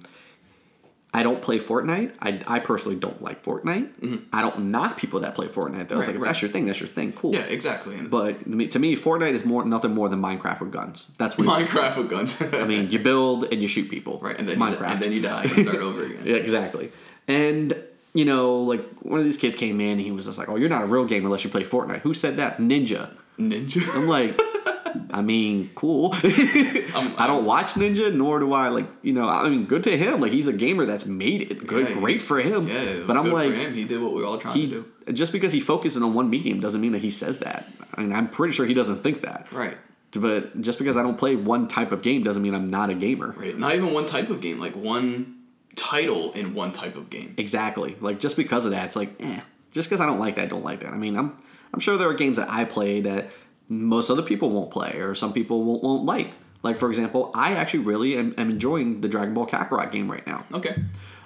I 1.12 1.24
don't 1.24 1.42
play 1.42 1.58
Fortnite. 1.58 2.14
I, 2.22 2.40
I 2.46 2.60
personally 2.60 2.96
don't 2.96 3.20
like 3.20 3.44
Fortnite. 3.44 4.22
I 4.32 4.42
don't 4.42 4.70
knock 4.72 4.98
people 5.00 5.22
that 5.22 5.34
play 5.34 5.48
Fortnite. 5.48 5.88
Though. 5.88 6.00
It's 6.00 6.00
Mm-hmm. 6.00 6.00
Right, 6.00 6.08
like 6.08 6.16
if 6.16 6.22
right. 6.22 6.28
that's 6.30 6.42
your 6.44 6.52
thing, 6.52 6.66
that's 6.68 6.80
your 6.80 6.88
thing. 6.88 7.14
Cool. 7.14 7.34
yeah, 7.34 7.42
exactly. 7.42 7.98
But 8.00 8.44
to 8.44 8.50
me, 8.50 8.68
to 8.68 8.78
me, 8.80 8.96
Fortnite 8.96 9.32
is 9.34 9.44
more 9.44 9.66
nothing 9.66 9.92
more 9.96 10.08
than 10.08 10.22
Minecraft 10.22 10.60
with 10.60 10.72
guns. 10.72 11.12
That's 11.18 11.36
what. 11.38 11.48
Minecraft 11.48 11.98
with 11.98 12.10
guns. 12.12 12.40
I 12.54 12.66
mean, 12.66 12.92
you 12.92 13.00
build 13.00 13.46
and 13.52 13.60
you 13.62 13.68
shoot 13.68 13.90
people. 13.90 14.20
right, 14.20 14.38
and 14.38 14.48
then 14.48 14.58
Minecraft. 14.60 14.80
You, 14.80 14.86
and 14.86 15.02
then 15.04 15.12
you 15.14 15.22
die 15.22 15.44
and 15.44 15.66
start 15.66 15.78
over 15.82 16.04
again. 16.06 16.22
Yeah, 16.26 16.36
exactly. 16.36 16.92
And 17.28 17.76
you 18.14 18.26
know, 18.26 18.62
like 18.62 18.84
one 19.02 19.18
of 19.20 19.26
these 19.26 19.38
kids 19.38 19.56
came 19.56 19.82
in, 19.82 19.94
and 19.94 20.02
he 20.02 20.12
was 20.12 20.26
just 20.28 20.38
like, 20.38 20.48
"Oh, 20.50 20.58
you're 20.58 20.70
not 20.70 20.84
a 20.84 20.88
real 20.88 21.06
gamer 21.06 21.26
unless 21.26 21.44
you 21.44 21.50
play 21.50 21.64
Fortnite." 21.64 22.02
Who 22.02 22.14
said 22.14 22.38
that? 22.38 22.60
Ninja. 22.60 23.10
Ninja. 23.40 23.82
I'm 23.96 24.08
like, 24.08 24.36
I 25.12 25.22
mean, 25.22 25.72
cool. 25.76 26.12
I 26.14 27.26
don't 27.28 27.46
watch 27.46 27.74
Ninja, 27.74 28.14
nor 28.14 28.40
do 28.40 28.54
I 28.54 28.70
like, 28.70 28.88
you 29.02 29.14
know. 29.14 29.28
I 29.28 29.50
mean, 29.50 29.66
good 29.66 29.84
to 29.86 29.98
him. 29.98 30.22
Like 30.22 30.32
he's 30.32 30.48
a 30.48 30.54
gamer 30.54 30.86
that's 30.86 31.06
made 31.06 31.52
it. 31.52 31.66
Good, 31.66 31.90
Yeah, 31.90 31.96
great 31.96 32.20
for 32.20 32.40
him. 32.40 32.68
Yeah, 32.68 33.04
but 33.06 33.18
I'm 33.18 33.32
like, 33.32 33.50
for 33.50 33.56
him. 33.56 33.74
he 33.74 33.86
did 33.86 34.02
what 34.02 34.14
we 34.14 34.22
were 34.22 34.28
all 34.28 34.38
trying 34.38 34.56
he 34.56 34.68
to 34.70 34.86
do. 35.06 35.14
just 35.14 35.32
because 35.32 35.54
he 35.54 35.60
focuses 35.60 36.02
on 36.02 36.14
one 36.14 36.30
medium 36.30 36.60
doesn't 36.60 36.82
mean 36.82 36.92
that 36.94 37.02
he 37.02 37.12
says 37.12 37.40
that. 37.40 37.68
I 37.94 38.02
mean, 38.02 38.14
I'm 38.14 38.28
pretty 38.28 38.54
sure 38.54 38.66
he 38.66 38.74
doesn't 38.74 38.98
think 38.98 39.22
that. 39.22 39.52
Right. 39.52 39.78
But 40.12 40.62
just 40.62 40.80
because 40.80 40.98
I 40.98 41.04
don't 41.04 41.18
play 41.18 41.36
one 41.36 41.68
type 41.68 41.92
of 41.92 42.02
game 42.02 42.24
doesn't 42.24 42.42
mean 42.42 42.56
I'm 42.56 42.70
not 42.70 42.90
a 42.90 42.96
gamer. 42.96 43.32
Right. 43.38 43.58
Not 43.58 43.76
even 43.76 43.94
one 43.94 44.06
type 44.06 44.30
of 44.30 44.42
game. 44.42 44.60
Like 44.60 44.76
one 44.76 45.44
title 45.76 46.32
in 46.34 46.54
one 46.54 46.72
type 46.72 46.96
of 46.96 47.10
game. 47.10 47.36
Exactly. 47.38 47.96
Like 48.02 48.20
just 48.20 48.36
because 48.36 48.66
of 48.66 48.72
that, 48.72 48.86
it's 48.86 48.96
like, 48.96 49.10
eh. 49.20 49.42
Just 49.72 49.88
because 49.88 50.02
I 50.02 50.08
don't 50.08 50.20
like 50.20 50.36
that, 50.36 50.44
I 50.44 50.48
don't 50.48 50.64
like 50.64 50.80
that. 50.80 50.94
I 50.94 50.98
mean, 50.98 51.16
I'm 51.16 51.38
I'm 51.74 51.80
sure 51.80 51.98
there 51.98 52.10
are 52.10 52.14
games 52.14 52.38
that 52.38 52.50
I 52.50 52.66
play 52.66 53.02
that 53.02 53.30
most 53.70 54.10
other 54.10 54.24
people 54.24 54.50
won't 54.50 54.72
play, 54.72 54.98
or 55.00 55.16
some 55.16 55.32
people 55.32 55.64
won't, 55.64 55.84
won't 55.84 56.06
like. 56.06 56.34
Like 56.62 56.78
for 56.78 56.90
example, 56.90 57.32
I 57.34 57.54
actually 57.54 57.86
really 57.86 58.18
am, 58.18 58.34
am 58.38 58.50
enjoying 58.50 59.00
the 59.00 59.08
Dragon 59.08 59.34
Ball 59.34 59.48
Kakarot 59.48 59.92
game 59.92 60.12
right 60.12 60.26
now. 60.28 60.46
Okay. 60.54 60.76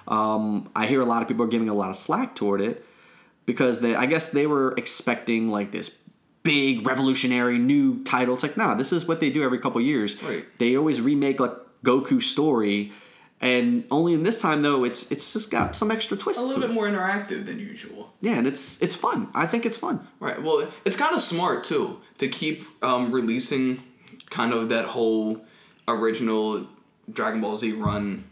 Um, 0.06 0.70
I 0.76 0.86
hear 0.86 1.00
a 1.00 1.06
lot 1.06 1.22
of 1.22 1.28
people 1.28 1.44
are 1.44 1.48
giving 1.48 1.68
a 1.68 1.74
lot 1.74 1.90
of 1.90 1.96
slack 1.96 2.36
toward 2.36 2.60
it 2.60 2.84
because 3.46 3.80
they, 3.80 3.94
I 3.96 4.06
guess, 4.06 4.30
they 4.30 4.46
were 4.46 4.74
expecting 4.76 5.48
like 5.48 5.72
this 5.72 5.98
big 6.42 6.86
revolutionary 6.86 7.58
new 7.58 8.04
title. 8.04 8.34
It's 8.34 8.42
like, 8.42 8.56
nah, 8.56 8.74
this 8.74 8.92
is 8.92 9.08
what 9.08 9.18
they 9.18 9.30
do 9.30 9.42
every 9.42 9.58
couple 9.58 9.80
years. 9.80 10.22
Right. 10.22 10.44
They 10.58 10.76
always 10.76 11.00
remake 11.00 11.40
like 11.40 11.52
Goku's 11.82 12.26
story, 12.26 12.92
and 13.44 13.84
only 13.90 14.14
in 14.14 14.22
this 14.22 14.40
time 14.40 14.62
though, 14.62 14.84
it's 14.84 15.12
it's 15.12 15.34
just 15.34 15.50
got 15.50 15.76
some 15.76 15.90
extra 15.90 16.16
twists. 16.16 16.42
A 16.42 16.46
little 16.46 16.62
bit 16.62 16.70
it. 16.70 16.72
more 16.72 16.86
interactive 16.86 17.44
than 17.44 17.58
usual. 17.58 18.10
Yeah, 18.22 18.38
and 18.38 18.46
it's 18.46 18.80
it's 18.80 18.96
fun. 18.96 19.28
I 19.34 19.46
think 19.46 19.66
it's 19.66 19.76
fun. 19.76 20.08
Right. 20.18 20.42
Well, 20.42 20.66
it's 20.86 20.96
kind 20.96 21.14
of 21.14 21.20
smart 21.20 21.62
too 21.62 22.00
to 22.18 22.26
keep 22.26 22.64
um, 22.82 23.12
releasing 23.12 23.82
kind 24.30 24.54
of 24.54 24.70
that 24.70 24.86
whole 24.86 25.44
original 25.86 26.66
Dragon 27.12 27.42
Ball 27.42 27.58
Z 27.58 27.72
run 27.72 28.24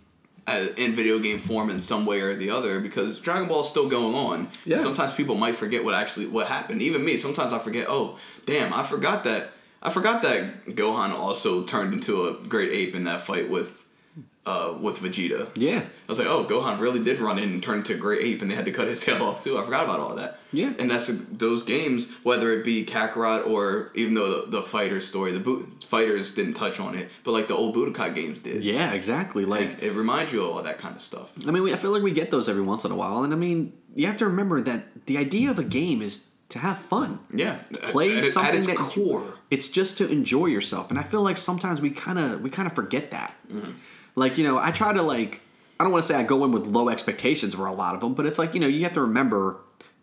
uh, 0.47 0.69
in 0.79 0.97
video 0.97 1.19
game 1.19 1.41
form 1.41 1.69
in 1.69 1.79
some 1.79 2.07
way 2.07 2.23
or 2.23 2.35
the 2.35 2.49
other 2.49 2.81
because 2.81 3.19
Dragon 3.19 3.49
Ball 3.49 3.61
is 3.61 3.69
still 3.69 3.91
going 3.91 4.15
on. 4.15 4.49
Yeah. 4.65 4.79
Sometimes 4.79 5.13
people 5.13 5.35
might 5.35 5.57
forget 5.57 5.85
what 5.85 5.93
actually 5.93 6.27
what 6.27 6.47
happened. 6.47 6.81
Even 6.81 7.05
me, 7.05 7.19
sometimes 7.19 7.53
I 7.53 7.59
forget. 7.59 7.85
Oh, 7.87 8.19
damn! 8.47 8.73
I 8.73 8.83
forgot 8.83 9.25
that. 9.25 9.51
I 9.83 9.91
forgot 9.91 10.23
that 10.23 10.65
Gohan 10.69 11.11
also 11.11 11.65
turned 11.65 11.93
into 11.93 12.29
a 12.29 12.33
great 12.33 12.73
ape 12.73 12.95
in 12.95 13.05
that 13.05 13.21
fight 13.21 13.51
with 13.51 13.82
uh, 14.45 14.75
with 14.81 14.99
Vegeta. 14.99 15.49
Yeah. 15.55 15.79
I 15.81 15.85
was 16.09 16.19
like, 16.19 16.29
oh, 16.29 16.45
Gohan 16.45 16.81
really 16.81 17.03
did 17.03 17.21
run 17.21 17.39
in 17.39 17.51
and 17.51 17.63
turn 17.63 17.79
into 17.79 17.95
a 17.95 17.97
great 17.97 18.23
ape, 18.23 18.43
and 18.43 18.51
they 18.51 18.55
had 18.55 18.65
to 18.65 18.73
cut 18.73 18.89
his 18.89 19.01
tail 19.05 19.23
off 19.23 19.43
too. 19.43 19.57
I 19.59 19.65
forgot 19.65 19.85
about 19.85 20.01
all 20.01 20.15
that. 20.17 20.41
Yeah. 20.53 20.73
And 20.79 20.91
that's 20.91 21.07
those 21.07 21.63
games, 21.63 22.11
whether 22.23 22.53
it 22.53 22.65
be 22.65 22.85
Kakarot 22.85 23.47
or 23.47 23.91
even 23.95 24.15
though 24.15 24.43
the, 24.43 24.51
the 24.59 24.63
fighter 24.63 25.01
story, 25.01 25.33
the 25.33 25.41
Bo- 25.41 25.67
fighters 25.87 26.35
didn't 26.35 26.55
touch 26.55 26.81
on 26.81 26.95
it, 26.97 27.11
but 27.25 27.33
like 27.33 27.49
the 27.49 27.55
old 27.55 27.75
Budokai 27.75 28.15
games 28.15 28.41
did. 28.41 28.65
Yeah, 28.65 28.93
exactly. 28.93 29.45
Like 29.45 29.61
Like 29.61 29.83
it 29.83 29.93
reminds 29.93 30.33
you 30.33 30.43
of 30.45 30.57
all 30.57 30.63
that 30.63 30.79
kind 30.79 30.97
of 30.97 31.03
stuff. 31.03 31.33
I 31.47 31.51
mean, 31.51 31.63
we, 31.63 31.73
I 31.73 31.77
feel 31.77 31.93
like 31.93 32.03
we 32.03 32.11
get 32.11 32.31
those 32.31 32.49
every 32.49 32.63
once 32.63 32.85
in 32.85 32.91
a 32.91 32.97
while, 32.97 33.23
and 33.23 33.33
I 33.33 33.37
mean, 33.37 33.73
you 33.95 34.07
have 34.07 34.17
to 34.19 34.27
remember 34.27 34.61
that 34.63 35.07
the 35.07 35.19
idea 35.19 35.51
of 35.51 35.59
a 35.59 35.65
game 35.65 36.03
is 36.03 36.27
to 36.51 36.59
have 36.59 36.77
fun. 36.79 37.19
Yeah. 37.33 37.59
Play 37.73 38.19
at, 38.19 38.25
something 38.25 38.53
at 38.53 38.59
its 38.59 38.67
that 38.67 38.77
core. 38.77 39.35
It's 39.51 39.69
just 39.69 39.97
to 39.99 40.09
enjoy 40.11 40.47
yourself, 40.47 40.91
and 40.91 40.99
I 40.99 41.03
feel 41.03 41.23
like 41.23 41.39
sometimes 41.39 41.81
we 41.81 41.91
kind 41.91 42.19
of 42.19 42.43
we 42.43 42.51
kind 42.51 42.67
of 42.67 42.75
forget 42.75 43.11
that. 43.13 43.35
Like 44.15 44.39
you 44.39 44.45
know, 44.45 44.59
I 44.59 44.71
try 44.71 44.93
to 44.93 45.03
like 45.03 45.41
I 45.79 45.85
don't 45.85 45.93
want 45.93 46.05
to 46.05 46.09
say 46.09 46.15
I 46.15 46.23
go 46.23 46.45
in 46.45 46.53
with 46.53 46.67
low 46.67 46.89
expectations 46.89 47.55
for 47.55 47.67
a 47.67 47.73
lot 47.73 47.95
of 47.95 48.01
them, 48.01 48.15
but 48.15 48.27
it's 48.27 48.39
like 48.39 48.55
you 48.55 48.61
know 48.61 48.67
you 48.67 48.83
have 48.85 48.93
to 48.95 49.01
remember 49.01 49.57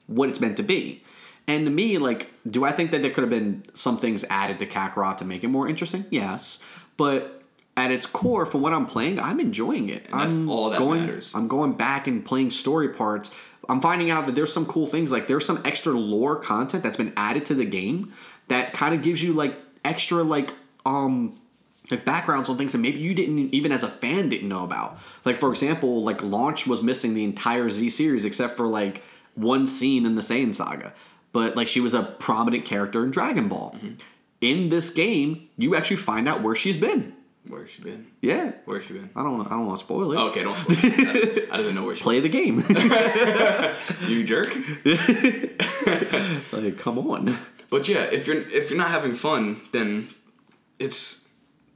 what 0.07 0.29
it's 0.29 0.39
meant 0.39 0.57
to 0.57 0.63
be. 0.63 1.03
And 1.47 1.65
to 1.65 1.71
me, 1.71 1.97
like, 1.97 2.31
do 2.47 2.63
I 2.63 2.71
think 2.71 2.91
that 2.91 3.01
there 3.01 3.09
could 3.09 3.21
have 3.21 3.29
been 3.31 3.63
some 3.73 3.97
things 3.97 4.23
added 4.29 4.59
to 4.59 4.67
Kakarot 4.67 5.17
to 5.17 5.25
make 5.25 5.43
it 5.43 5.47
more 5.47 5.67
interesting? 5.67 6.05
Yes, 6.11 6.59
but 6.95 7.41
at 7.75 7.91
its 7.91 8.05
core, 8.05 8.45
from 8.45 8.61
what 8.61 8.73
I'm 8.73 8.85
playing, 8.85 9.19
I'm 9.19 9.39
enjoying 9.39 9.89
it. 9.89 10.05
And 10.11 10.19
that's 10.19 10.33
I'm 10.33 10.49
all 10.49 10.69
that 10.69 10.77
going, 10.77 11.01
matters. 11.01 11.33
I'm 11.33 11.47
going 11.47 11.73
back 11.73 12.07
and 12.07 12.23
playing 12.23 12.51
story 12.51 12.89
parts. 12.89 13.35
I'm 13.67 13.81
finding 13.81 14.11
out 14.11 14.25
that 14.25 14.35
there's 14.35 14.51
some 14.51 14.65
cool 14.65 14.85
things 14.85 15.11
like 15.11 15.27
there's 15.27 15.45
some 15.45 15.61
extra 15.63 15.93
lore 15.93 16.35
content 16.35 16.83
that's 16.83 16.97
been 16.97 17.13
added 17.15 17.45
to 17.47 17.55
the 17.55 17.65
game 17.65 18.13
that 18.47 18.73
kind 18.73 18.93
of 18.93 19.01
gives 19.01 19.23
you 19.23 19.33
like 19.33 19.55
extra 19.85 20.23
like 20.23 20.53
um 20.85 21.38
like 21.89 22.05
backgrounds 22.05 22.49
on 22.49 22.57
things 22.57 22.71
that 22.73 22.77
maybe 22.77 22.99
you 22.99 23.13
didn't 23.13 23.53
even 23.53 23.71
as 23.71 23.83
a 23.83 23.87
fan 23.87 24.29
didn't 24.29 24.47
know 24.49 24.63
about. 24.63 24.99
Like 25.25 25.39
for 25.39 25.49
example, 25.49 26.03
like 26.03 26.21
Launch 26.23 26.67
was 26.67 26.83
missing 26.83 27.13
the 27.13 27.23
entire 27.23 27.69
Z 27.69 27.89
series 27.89 28.25
except 28.25 28.57
for 28.57 28.67
like 28.67 29.03
one 29.35 29.67
scene 29.67 30.05
in 30.05 30.15
the 30.15 30.21
Saiyan 30.21 30.53
saga. 30.53 30.93
But 31.31 31.55
like 31.55 31.67
she 31.67 31.79
was 31.79 31.93
a 31.93 32.03
prominent 32.03 32.65
character 32.65 33.03
in 33.03 33.11
Dragon 33.11 33.47
Ball. 33.47 33.75
Mm-hmm. 33.77 33.93
In 34.41 34.69
this 34.69 34.89
game, 34.91 35.49
you 35.57 35.75
actually 35.75 35.97
find 35.97 36.27
out 36.27 36.41
where 36.41 36.55
she's 36.55 36.77
been. 36.77 37.13
Where's 37.47 37.71
she 37.71 37.81
been? 37.81 38.07
Yeah. 38.21 38.51
Where's 38.65 38.83
she 38.85 38.93
been? 38.93 39.09
I 39.15 39.23
don't 39.23 39.45
I 39.47 39.49
don't 39.51 39.65
want 39.65 39.79
to 39.79 39.83
spoil 39.83 40.11
it. 40.11 40.17
Oh, 40.17 40.27
okay, 40.29 40.43
don't 40.43 40.55
spoil 40.55 40.77
it. 40.81 41.49
I 41.51 41.57
didn't 41.57 41.75
know 41.75 41.83
where 41.83 41.95
she 41.95 42.03
Play 42.03 42.19
the 42.19 42.29
game. 42.29 42.63
You 44.07 44.23
jerk. 44.23 44.55
like 46.53 46.77
come 46.77 46.99
on. 46.99 47.37
But 47.69 47.87
yeah, 47.87 48.03
if 48.03 48.27
you're 48.27 48.47
if 48.49 48.69
you're 48.69 48.77
not 48.77 48.91
having 48.91 49.13
fun, 49.13 49.61
then 49.71 50.09
it's 50.77 51.25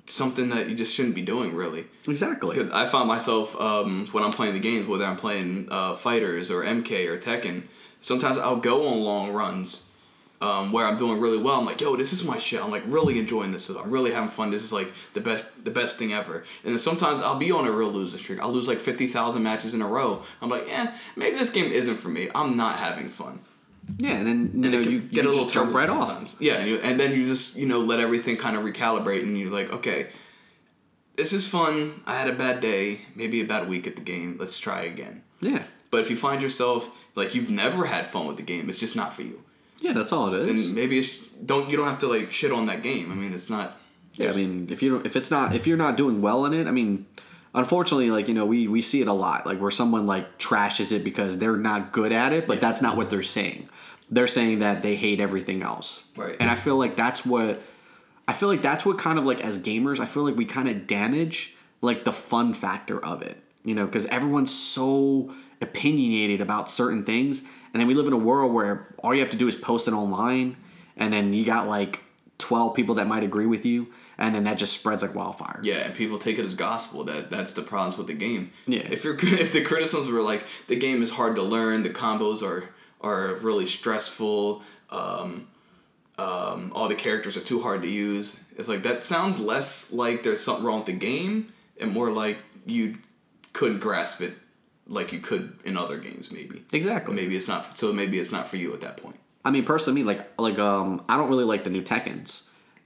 something 0.05 0.49
that 0.49 0.69
you 0.69 0.75
just 0.75 0.93
shouldn't 0.93 1.15
be 1.15 1.21
doing, 1.21 1.55
really. 1.55 1.85
Exactly. 2.07 2.55
Because 2.55 2.71
I 2.71 2.85
find 2.85 3.07
myself 3.07 3.59
um, 3.59 4.07
when 4.11 4.23
I'm 4.23 4.31
playing 4.31 4.53
the 4.53 4.59
games, 4.59 4.87
whether 4.87 5.05
I'm 5.05 5.17
playing 5.17 5.67
uh, 5.71 5.95
fighters 5.95 6.51
or 6.51 6.63
MK 6.63 7.07
or 7.09 7.17
Tekken, 7.17 7.63
sometimes 8.01 8.37
I'll 8.37 8.57
go 8.57 8.87
on 8.87 9.01
long 9.01 9.33
runs 9.33 9.83
um, 10.43 10.73
where 10.73 10.85
I'm 10.85 10.97
doing 10.97 11.21
really 11.21 11.41
well. 11.41 11.59
I'm 11.59 11.65
like, 11.65 11.79
yo, 11.79 11.95
this 11.95 12.11
is 12.11 12.23
my 12.23 12.37
shit. 12.37 12.61
I'm 12.61 12.69
like 12.69 12.83
really 12.85 13.17
enjoying 13.17 13.51
this. 13.51 13.69
I'm 13.69 13.89
really 13.89 14.11
having 14.11 14.29
fun. 14.29 14.51
This 14.51 14.63
is 14.63 14.73
like 14.73 14.91
the 15.13 15.21
best 15.21 15.47
the 15.63 15.71
best 15.71 15.97
thing 15.97 16.13
ever. 16.13 16.43
And 16.63 16.73
then 16.73 16.79
sometimes 16.79 17.21
I'll 17.21 17.39
be 17.39 17.51
on 17.51 17.65
a 17.65 17.71
real 17.71 17.89
losing 17.89 18.19
streak. 18.19 18.41
I'll 18.41 18.51
lose 18.51 18.67
like 18.67 18.79
fifty 18.79 19.07
thousand 19.07 19.43
matches 19.43 19.73
in 19.73 19.81
a 19.81 19.87
row. 19.87 20.23
I'm 20.41 20.49
like, 20.49 20.67
yeah, 20.67 20.97
maybe 21.15 21.37
this 21.37 21.49
game 21.49 21.71
isn't 21.71 21.95
for 21.95 22.09
me. 22.09 22.29
I'm 22.35 22.57
not 22.57 22.77
having 22.77 23.09
fun. 23.09 23.39
Yeah, 23.98 24.13
and 24.13 24.28
then 24.28 24.38
you 24.38 24.63
And 24.63 24.72
know 24.72 24.80
you, 24.80 25.02
get 25.02 25.24
you 25.24 25.30
a 25.30 25.32
little 25.32 25.48
jump 25.48 25.74
right 25.74 25.88
turbulent 25.88 26.28
off. 26.28 26.36
Yeah, 26.39 26.56
and, 26.56 26.69
you, 26.69 26.78
and 26.78 27.00
then 27.00 27.13
you 27.13 27.26
just 27.26 27.56
you 27.56 27.65
know 27.65 27.80
let 27.80 28.00
everything 28.00 28.38
kind 28.38 28.56
of 28.56 28.63
recalibrate, 28.63 29.24
and 29.24 29.38
you're 29.38 29.52
like, 29.52 29.72
okay, 29.74 30.08
this 31.15 31.34
is 31.34 31.48
fun. 31.48 32.02
I 32.06 32.17
had 32.17 32.28
a 32.28 32.34
bad 32.34 32.60
day, 32.62 33.02
maybe 33.15 33.41
a 33.41 33.46
bad 33.46 33.67
week 33.67 33.86
at 33.88 33.96
the 33.96 34.02
game. 34.02 34.38
Let's 34.39 34.58
try 34.58 34.82
again. 34.82 35.24
Yeah. 35.41 35.63
But 35.91 36.02
if 36.02 36.10
you 36.10 36.15
find 36.15 36.41
yourself 36.41 36.89
like 37.15 37.36
you've 37.36 37.52
never 37.52 37.86
had 37.86 38.08
fun 38.08 38.26
with 38.26 38.38
the 38.38 38.43
game, 38.43 38.69
it's 38.69 38.80
just 38.80 38.96
not 38.96 39.13
for 39.13 39.22
you. 39.22 39.43
Yeah, 39.80 39.93
that's 39.93 40.12
all 40.12 40.34
it 40.34 40.48
is. 40.48 40.48
Then 40.48 40.76
maybe 40.76 40.98
it's 40.98 41.17
don't 41.17 41.69
you 41.69 41.78
don't 41.78 41.88
have 41.88 42.00
to 42.00 42.08
like 42.08 42.32
shit 42.32 42.52
on 42.52 42.65
that 42.67 42.84
game. 42.84 43.12
I 43.12 43.15
mean, 43.15 43.34
it's 43.34 43.50
not. 43.50 43.78
Yeah, 44.13 44.30
I 44.30 44.34
mean, 44.34 44.67
if 44.69 44.82
you 44.82 44.93
don't, 44.93 45.06
if 45.06 45.15
it's 45.15 45.30
not 45.30 45.54
if 45.54 45.67
you're 45.67 45.78
not 45.78 45.98
doing 45.98 46.22
well 46.22 46.46
in 46.46 46.54
it, 46.54 46.67
I 46.67 46.72
mean, 46.72 47.06
unfortunately, 47.53 48.11
like 48.11 48.27
you 48.27 48.33
know, 48.33 48.45
we 48.45 48.67
we 48.67 48.81
see 48.81 49.01
it 49.01 49.07
a 49.07 49.13
lot, 49.13 49.45
like 49.45 49.59
where 49.59 49.71
someone 49.71 50.07
like 50.07 50.37
trashes 50.37 50.91
it 50.91 51.03
because 51.03 51.37
they're 51.37 51.57
not 51.57 51.91
good 51.91 52.11
at 52.11 52.33
it, 52.33 52.47
but 52.47 52.61
that's 52.61 52.81
not 52.81 52.97
what 52.97 53.09
they're 53.09 53.23
saying. 53.23 53.69
They're 54.09 54.27
saying 54.27 54.59
that 54.59 54.83
they 54.83 54.95
hate 54.95 55.19
everything 55.19 55.63
else, 55.63 56.07
Right. 56.15 56.35
And 56.39 56.49
I 56.49 56.55
feel 56.55 56.77
like 56.77 56.95
that's 56.95 57.25
what 57.25 57.61
I 58.27 58.33
feel 58.33 58.49
like 58.49 58.61
that's 58.61 58.85
what 58.85 58.97
kind 58.97 59.17
of 59.17 59.25
like 59.25 59.41
as 59.41 59.61
gamers, 59.61 59.99
I 59.99 60.05
feel 60.05 60.23
like 60.23 60.35
we 60.35 60.45
kind 60.45 60.69
of 60.69 60.87
damage 60.87 61.55
like 61.81 62.03
the 62.05 62.13
fun 62.13 62.53
factor 62.53 63.03
of 63.03 63.21
it, 63.21 63.37
you 63.65 63.75
know, 63.75 63.85
because 63.85 64.05
everyone's 64.07 64.53
so 64.53 65.33
opinionated 65.61 66.41
about 66.41 66.69
certain 66.69 67.03
things, 67.03 67.39
and 67.73 67.79
then 67.79 67.87
we 67.87 67.93
live 67.93 68.07
in 68.07 68.13
a 68.13 68.17
world 68.17 68.53
where 68.53 68.93
all 68.99 69.13
you 69.13 69.21
have 69.21 69.31
to 69.31 69.37
do 69.37 69.47
is 69.47 69.55
post 69.55 69.87
it 69.87 69.93
online, 69.93 70.57
and 70.95 71.13
then 71.13 71.33
you 71.33 71.45
got 71.45 71.67
like 71.67 72.01
twelve 72.37 72.75
people 72.75 72.95
that 72.95 73.07
might 73.07 73.23
agree 73.23 73.45
with 73.45 73.65
you, 73.65 73.87
and 74.17 74.34
then 74.36 74.43
that 74.43 74.58
just 74.58 74.73
spreads 74.73 75.02
like 75.02 75.15
wildfire. 75.15 75.60
Yeah, 75.63 75.80
and 75.86 75.95
people 75.95 76.17
take 76.17 76.38
it 76.38 76.45
as 76.45 76.56
gospel 76.56 77.04
that 77.06 77.30
that's 77.30 77.54
the 77.54 77.62
problems 77.62 77.97
with 77.97 78.08
the 78.08 78.13
game. 78.13 78.52
Yeah. 78.67 78.88
If 78.89 79.04
you're 79.04 79.17
if 79.21 79.52
the 79.52 79.63
criticisms 79.63 80.12
were 80.12 80.21
like 80.21 80.45
the 80.67 80.76
game 80.76 81.02
is 81.02 81.12
hard 81.12 81.36
to 81.36 81.41
learn, 81.41 81.84
the 81.84 81.89
combos 81.89 82.41
are 82.41 82.69
are 83.02 83.36
really 83.36 83.65
stressful, 83.65 84.63
um, 84.89 85.47
um, 86.17 86.71
all 86.73 86.88
the 86.88 86.95
characters 86.95 87.36
are 87.36 87.41
too 87.41 87.62
hard 87.62 87.82
to 87.82 87.89
use. 87.89 88.39
It's 88.56 88.69
like 88.69 88.84
that 88.84 89.04
sounds 89.04 89.39
less 89.39 89.91
like 89.91 90.23
there's 90.23 90.41
something 90.41 90.65
wrong 90.65 90.78
with 90.80 90.86
the 90.88 90.93
game 90.93 91.54
and 91.80 91.91
more 91.91 92.12
like 92.12 92.38
you 92.65 92.97
couldn't 93.52 93.80
grasp 93.80 94.21
it 94.21 94.34
like 94.88 95.12
you 95.12 95.19
could 95.19 95.58
in 95.63 95.78
other 95.78 95.97
games 95.97 96.32
maybe. 96.32 96.63
Exactly. 96.71 97.15
Maybe 97.15 97.36
it's 97.36 97.47
not 97.47 97.78
so 97.78 97.91
maybe 97.91 98.19
it's 98.19 98.32
not 98.32 98.47
for 98.47 98.58
you 98.58 98.73
at 98.73 98.82
that 98.82 98.97
point. 98.97 99.17
I 99.45 99.52
mean, 99.52 99.65
personally, 99.65 100.04
like 100.04 100.32
like 100.39 100.60
um, 100.60 101.04
I 101.10 101.17
don't 101.17 101.30
really 101.30 101.43
like 101.43 101.63
the 101.63 101.69
new 101.69 101.82
Tekkens, 101.82 102.43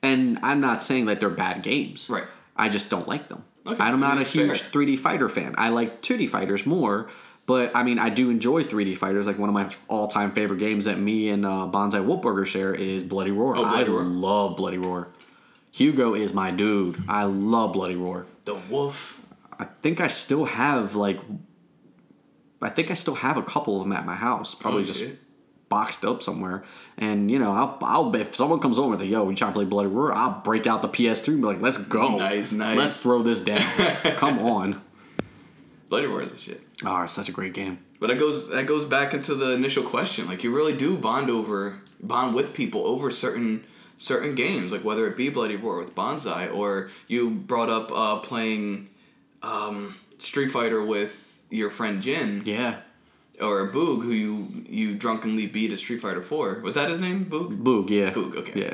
and 0.07 0.39
I'm 0.41 0.61
not 0.61 0.81
saying 0.83 1.05
that 1.05 1.19
they're 1.19 1.29
bad 1.29 1.61
games. 1.63 2.09
Right. 2.09 2.23
I 2.55 2.69
just 2.69 2.89
don't 2.89 3.07
like 3.07 3.27
them. 3.29 3.43
Okay, 3.65 3.83
I'm 3.83 3.95
I 3.95 4.07
not 4.07 4.13
mean, 4.15 4.21
a 4.25 4.29
huge 4.29 4.61
fair. 4.61 4.81
3D 4.85 4.97
fighter 4.99 5.29
fan. 5.29 5.53
I 5.57 5.69
like 5.69 6.01
2D 6.01 6.29
fighters 6.29 6.65
more, 6.65 7.07
but 7.45 7.75
I 7.75 7.83
mean, 7.83 7.99
I 7.99 8.09
do 8.09 8.29
enjoy 8.29 8.63
3D 8.63 8.97
fighters. 8.97 9.27
Like 9.27 9.37
one 9.37 9.49
of 9.49 9.53
my 9.55 9.69
all-time 9.89 10.31
favorite 10.31 10.59
games 10.59 10.85
that 10.85 10.97
me 10.97 11.29
and 11.29 11.45
uh, 11.45 11.67
Bonsai 11.71 12.03
Wolfburger 12.05 12.45
share 12.45 12.73
is 12.73 13.03
Bloody 13.03 13.31
Roar. 13.31 13.55
Oh, 13.57 13.63
Bloody 13.63 13.83
I 13.85 13.87
Roar. 13.87 14.03
love 14.03 14.55
Bloody 14.57 14.77
Roar. 14.77 15.09
Hugo 15.71 16.13
is 16.15 16.33
my 16.33 16.49
dude. 16.51 17.03
I 17.09 17.25
love 17.25 17.73
Bloody 17.73 17.95
Roar. 17.95 18.25
The 18.45 18.55
wolf 18.55 19.21
I 19.59 19.65
think 19.65 19.99
I 20.01 20.07
still 20.07 20.45
have 20.45 20.95
like, 20.95 21.19
I 22.61 22.69
think 22.69 22.89
I 22.89 22.93
still 22.95 23.15
have 23.15 23.37
a 23.37 23.43
couple 23.43 23.77
of 23.79 23.83
them 23.83 23.91
at 23.91 24.05
my 24.05 24.15
house. 24.15 24.55
Probably 24.55 24.83
Oh, 24.83 24.85
just 24.85 24.99
shit. 25.01 25.19
Boxed 25.69 26.05
up 26.05 26.21
somewhere. 26.23 26.63
And 26.97 27.29
you 27.29 27.39
know, 27.39 27.51
I'll, 27.51 27.77
I'll 27.81 28.15
if 28.15 28.35
someone 28.35 28.59
comes 28.59 28.77
over 28.79 28.93
and 28.93 29.01
like, 29.01 29.09
"Yo, 29.09 29.23
we 29.23 29.35
trying 29.35 29.51
to 29.51 29.55
play 29.55 29.65
Bloody 29.65 29.89
Roar," 29.89 30.13
I'll 30.13 30.41
break 30.41 30.65
out 30.67 30.81
the 30.81 30.89
PS2 30.89 31.27
and 31.29 31.41
be 31.41 31.47
like, 31.47 31.61
"Let's 31.61 31.77
go, 31.77 32.17
Nice, 32.17 32.51
nice. 32.51 32.77
let's 32.77 33.03
throw 33.03 33.21
this 33.23 33.41
down." 33.41 33.61
Come 34.17 34.39
on, 34.39 34.81
Bloody 35.89 36.07
Roar 36.07 36.21
is 36.23 36.33
the 36.33 36.39
shit. 36.39 36.61
oh, 36.85 37.01
it's 37.03 37.13
such 37.13 37.29
a 37.29 37.31
great 37.31 37.53
game. 37.53 37.79
But 37.99 38.07
that 38.07 38.19
goes 38.19 38.49
that 38.49 38.65
goes 38.67 38.85
back 38.85 39.13
into 39.13 39.33
the 39.35 39.51
initial 39.53 39.83
question. 39.83 40.27
Like 40.27 40.43
you 40.43 40.55
really 40.55 40.75
do 40.77 40.97
bond 40.97 41.29
over 41.29 41.79
bond 42.01 42.35
with 42.35 42.53
people 42.53 42.85
over 42.85 43.09
certain 43.09 43.63
certain 43.97 44.35
games, 44.35 44.71
like 44.71 44.83
whether 44.83 45.07
it 45.07 45.17
be 45.17 45.29
Bloody 45.29 45.55
Roar 45.55 45.79
with 45.79 45.95
Bonsai 45.95 46.53
or 46.53 46.91
you 47.07 47.29
brought 47.31 47.69
up 47.69 47.91
uh, 47.91 48.17
playing 48.19 48.89
um, 49.41 49.95
Street 50.19 50.49
Fighter 50.49 50.83
with 50.83 51.41
your 51.49 51.69
friend 51.71 52.01
Jin 52.03 52.41
Yeah, 52.45 52.81
or 53.41 53.67
Boog, 53.69 54.03
who 54.03 54.11
you 54.11 54.47
you 54.67 54.95
drunkenly 54.95 55.47
beat 55.47 55.71
at 55.71 55.79
Street 55.79 56.01
Fighter 56.01 56.21
Four. 56.23 56.59
Was 56.61 56.75
that 56.75 56.89
his 56.89 56.99
name, 56.99 57.25
Boog? 57.25 57.61
Boog. 57.63 57.89
Yeah, 57.89 58.11
Boog, 58.11 58.35
okay. 58.37 58.59
Yeah, 58.59 58.73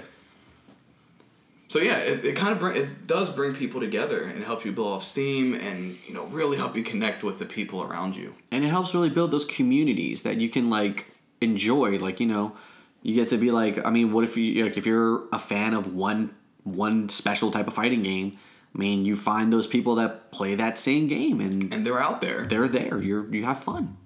So 1.70 1.80
yeah, 1.80 1.98
it, 2.00 2.24
it 2.26 2.36
kind 2.36 2.52
of 2.54 2.60
bring, 2.60 2.78
it 2.78 3.08
does 3.08 3.30
bring 3.32 3.56
people 3.56 3.80
together 3.82 4.24
and 4.24 4.44
help 4.44 4.64
you 4.66 4.72
blow 4.72 4.94
off 4.94 5.04
steam 5.04 5.54
and 5.56 5.98
you 6.08 6.14
know 6.14 6.26
really 6.26 6.58
help 6.58 6.76
you 6.78 6.84
connect 6.84 7.24
with 7.24 7.40
the 7.40 7.46
people 7.46 7.82
around 7.82 8.16
you. 8.16 8.34
and 8.52 8.64
it 8.64 8.70
helps 8.70 8.94
really 8.94 9.10
build 9.10 9.32
those 9.32 9.46
communities 9.46 10.22
that 10.22 10.38
you 10.38 10.50
can 10.50 10.70
like 10.70 11.08
enjoy. 11.42 11.98
Like 11.98 12.20
you 12.20 12.28
know, 12.28 12.56
you 13.02 13.16
get 13.16 13.30
to 13.30 13.38
be 13.38 13.52
like, 13.52 13.84
I 13.86 13.90
mean, 13.90 14.14
what 14.14 14.24
if 14.24 14.38
you 14.38 14.64
like 14.66 14.78
if 14.78 14.86
you're 14.86 15.24
a 15.34 15.40
fan 15.40 15.74
of 15.74 15.94
one 15.94 16.34
one 16.64 17.10
special 17.10 17.52
type 17.52 17.68
of 17.68 17.74
fighting 17.74 18.04
game? 18.04 18.38
I 18.76 18.80
mean, 18.80 19.06
you 19.06 19.16
find 19.16 19.52
those 19.54 19.68
people 19.68 19.96
that 19.96 20.32
play 20.32 20.56
that 20.56 20.80
same 20.80 21.08
game, 21.08 21.40
and 21.42 21.72
And 21.74 21.86
they're 21.86 22.00
out 22.02 22.22
there. 22.22 22.46
they're 22.46 22.68
there. 22.68 23.02
You're 23.02 23.26
you 23.34 23.46
have 23.46 23.60
fun. 23.60 23.98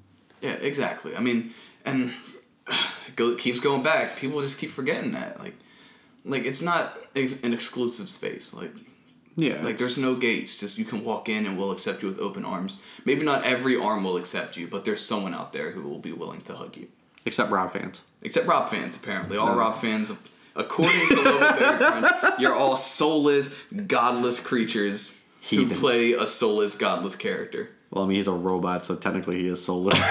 Yeah, 0.48 0.54
exactly. 0.54 1.16
I 1.16 1.20
mean, 1.20 1.54
and 1.86 2.14
it 3.08 3.16
go, 3.16 3.36
keeps 3.36 3.60
going 3.60 3.84
back. 3.84 4.18
People 4.18 4.42
just 4.42 4.58
keep 4.58 4.72
forgetting 4.72 5.12
that. 5.14 5.40
Like, 5.40 5.56
like 6.26 6.46
it's 6.46 6.62
not 6.62 6.98
an 7.16 7.54
exclusive 7.54 8.10
space. 8.10 8.54
Like, 8.54 8.72
Yeah, 9.36 9.62
like 9.64 9.78
there's 9.78 9.98
no 9.98 10.16
gates. 10.16 10.60
Just 10.60 10.78
you 10.78 10.86
can 10.86 11.04
walk 11.04 11.30
in 11.30 11.46
and 11.46 11.58
we'll 11.58 11.72
accept 11.72 12.02
you 12.02 12.08
with 12.08 12.20
open 12.20 12.46
arms. 12.46 12.78
Maybe 13.06 13.24
not 13.24 13.44
every 13.44 13.76
arm 13.78 14.04
will 14.04 14.18
accept 14.18 14.58
you, 14.58 14.68
but 14.68 14.84
there's 14.86 15.04
someone 15.06 15.34
out 15.34 15.54
there 15.54 15.72
who 15.72 15.82
will 15.82 16.00
be 16.00 16.12
willing 16.14 16.42
to 16.42 16.54
hug 16.56 16.76
you. 16.78 16.88
except 17.26 17.52
Rob 17.52 17.74
fans. 17.74 18.04
Except 18.22 18.48
Rob 18.48 18.70
fans, 18.70 18.96
apparently. 18.96 19.38
All 19.38 19.48
No. 19.54 19.58
Rob 19.58 19.76
fans, 19.78 20.12
according 20.56 21.08
to 21.10 21.16
Lobo 21.16 21.78
Crunch, 21.78 22.12
you're 22.40 22.54
all 22.56 22.78
soulless, 22.78 23.54
godless 23.88 24.40
creatures. 24.40 25.14
who 25.50 25.70
play 25.70 26.14
a 26.14 26.28
soulless, 26.28 26.76
godless 26.76 27.16
character. 27.16 27.70
Well, 27.89 28.04
I 28.04 28.08
mean, 28.08 28.17
he's 28.17 28.28
a 28.28 28.34
robot, 28.34 28.86
so 28.86 28.95
technically 28.95 29.43
he 29.43 29.47
is 29.47 29.63
soulless. 29.63 29.97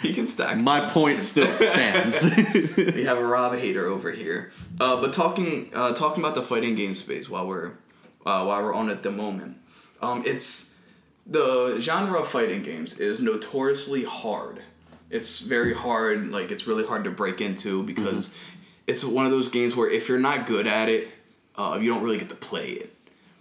He 0.00 0.14
can 0.14 0.26
stack. 0.26 0.56
My 0.58 0.88
point 0.88 1.22
still 1.22 1.52
stands. 1.52 2.24
we 2.76 3.04
have 3.04 3.18
a 3.18 3.26
Rob 3.26 3.56
hater 3.56 3.86
over 3.86 4.12
here. 4.12 4.52
Uh, 4.78 5.00
but 5.00 5.12
talking 5.12 5.70
uh, 5.74 5.92
talking 5.92 6.22
about 6.22 6.34
the 6.34 6.42
fighting 6.42 6.76
game 6.76 6.94
space 6.94 7.28
while 7.28 7.46
we're 7.46 7.72
uh, 8.24 8.44
while 8.44 8.62
we're 8.62 8.74
on 8.74 8.90
at 8.90 9.02
the 9.02 9.10
moment, 9.10 9.56
um, 10.00 10.22
it's 10.24 10.74
the 11.26 11.78
genre 11.80 12.20
of 12.20 12.28
fighting 12.28 12.62
games 12.62 12.98
is 12.98 13.20
notoriously 13.20 14.04
hard. 14.04 14.62
It's 15.10 15.40
very 15.40 15.74
hard. 15.74 16.30
Like 16.30 16.52
it's 16.52 16.66
really 16.66 16.86
hard 16.86 17.04
to 17.04 17.10
break 17.10 17.40
into 17.40 17.82
because 17.82 18.30
it's 18.86 19.02
one 19.02 19.26
of 19.26 19.32
those 19.32 19.48
games 19.48 19.74
where 19.74 19.90
if 19.90 20.08
you're 20.08 20.20
not 20.20 20.46
good 20.46 20.68
at 20.68 20.88
it, 20.88 21.08
uh, 21.56 21.76
you 21.80 21.92
don't 21.92 22.04
really 22.04 22.18
get 22.18 22.28
to 22.28 22.36
play 22.36 22.68
it. 22.68 22.94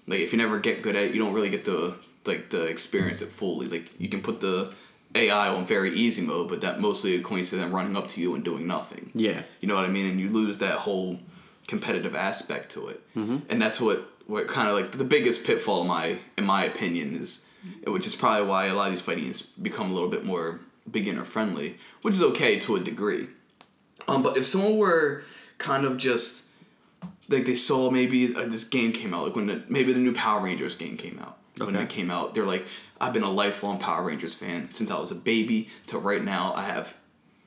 Like 0.07 0.21
if 0.21 0.31
you 0.31 0.39
never 0.39 0.57
get 0.57 0.81
good 0.81 0.95
at 0.95 1.03
it, 1.03 1.13
you 1.13 1.19
don't 1.19 1.33
really 1.33 1.49
get 1.49 1.65
to 1.65 1.95
like 2.27 2.49
to 2.49 2.63
experience 2.63 3.21
it 3.21 3.29
fully. 3.29 3.67
Like 3.67 3.99
you 3.99 4.09
can 4.09 4.21
put 4.21 4.39
the 4.39 4.73
AI 5.15 5.49
on 5.49 5.65
very 5.65 5.91
easy 5.93 6.21
mode, 6.21 6.49
but 6.49 6.61
that 6.61 6.79
mostly 6.79 7.19
equates 7.19 7.49
to 7.49 7.55
them 7.55 7.71
running 7.73 7.95
up 7.95 8.07
to 8.09 8.21
you 8.21 8.35
and 8.35 8.43
doing 8.43 8.67
nothing. 8.67 9.11
Yeah. 9.15 9.41
You 9.61 9.67
know 9.67 9.75
what 9.75 9.85
I 9.85 9.89
mean? 9.89 10.05
And 10.05 10.19
you 10.19 10.29
lose 10.29 10.57
that 10.57 10.75
whole 10.75 11.19
competitive 11.67 12.15
aspect 12.15 12.71
to 12.73 12.87
it. 12.87 13.01
Mm-hmm. 13.15 13.37
And 13.49 13.61
that's 13.61 13.79
what 13.79 14.09
what 14.27 14.47
kind 14.47 14.67
of 14.67 14.75
like 14.75 14.91
the 14.91 15.05
biggest 15.05 15.45
pitfall 15.45 15.81
in 15.81 15.87
my 15.87 16.19
in 16.37 16.45
my 16.45 16.65
opinion 16.65 17.15
is, 17.15 17.41
which 17.85 18.05
is 18.05 18.15
probably 18.15 18.47
why 18.47 18.65
a 18.65 18.73
lot 18.73 18.87
of 18.87 18.93
these 18.93 19.01
fighting 19.01 19.27
has 19.27 19.41
become 19.41 19.89
a 19.91 19.93
little 19.93 20.09
bit 20.09 20.25
more 20.25 20.59
beginner 20.89 21.23
friendly, 21.23 21.77
which 22.01 22.15
is 22.15 22.21
okay 22.21 22.59
to 22.59 22.75
a 22.75 22.79
degree. 22.79 23.27
Um, 24.07 24.23
but 24.23 24.37
if 24.37 24.45
someone 24.45 24.77
were 24.77 25.23
kind 25.57 25.85
of 25.85 25.97
just 25.97 26.43
like 27.29 27.45
they 27.45 27.55
saw 27.55 27.89
maybe 27.89 28.35
uh, 28.35 28.45
this 28.45 28.63
game 28.63 28.91
came 28.91 29.13
out, 29.13 29.25
like 29.25 29.35
when 29.35 29.47
the, 29.47 29.63
maybe 29.67 29.93
the 29.93 29.99
new 29.99 30.13
Power 30.13 30.41
Rangers 30.41 30.75
game 30.75 30.97
came 30.97 31.19
out. 31.19 31.36
When 31.59 31.69
Okay. 31.75 31.83
it 31.83 31.89
came 31.89 32.11
out, 32.11 32.33
they're 32.33 32.45
like, 32.45 32.65
I've 32.99 33.13
been 33.13 33.23
a 33.23 33.29
lifelong 33.31 33.79
Power 33.79 34.03
Rangers 34.03 34.33
fan 34.33 34.71
since 34.71 34.89
I 34.91 34.99
was 34.99 35.11
a 35.11 35.15
baby 35.15 35.69
to 35.87 35.97
right 35.97 36.23
now. 36.23 36.53
I 36.55 36.63
have, 36.63 36.95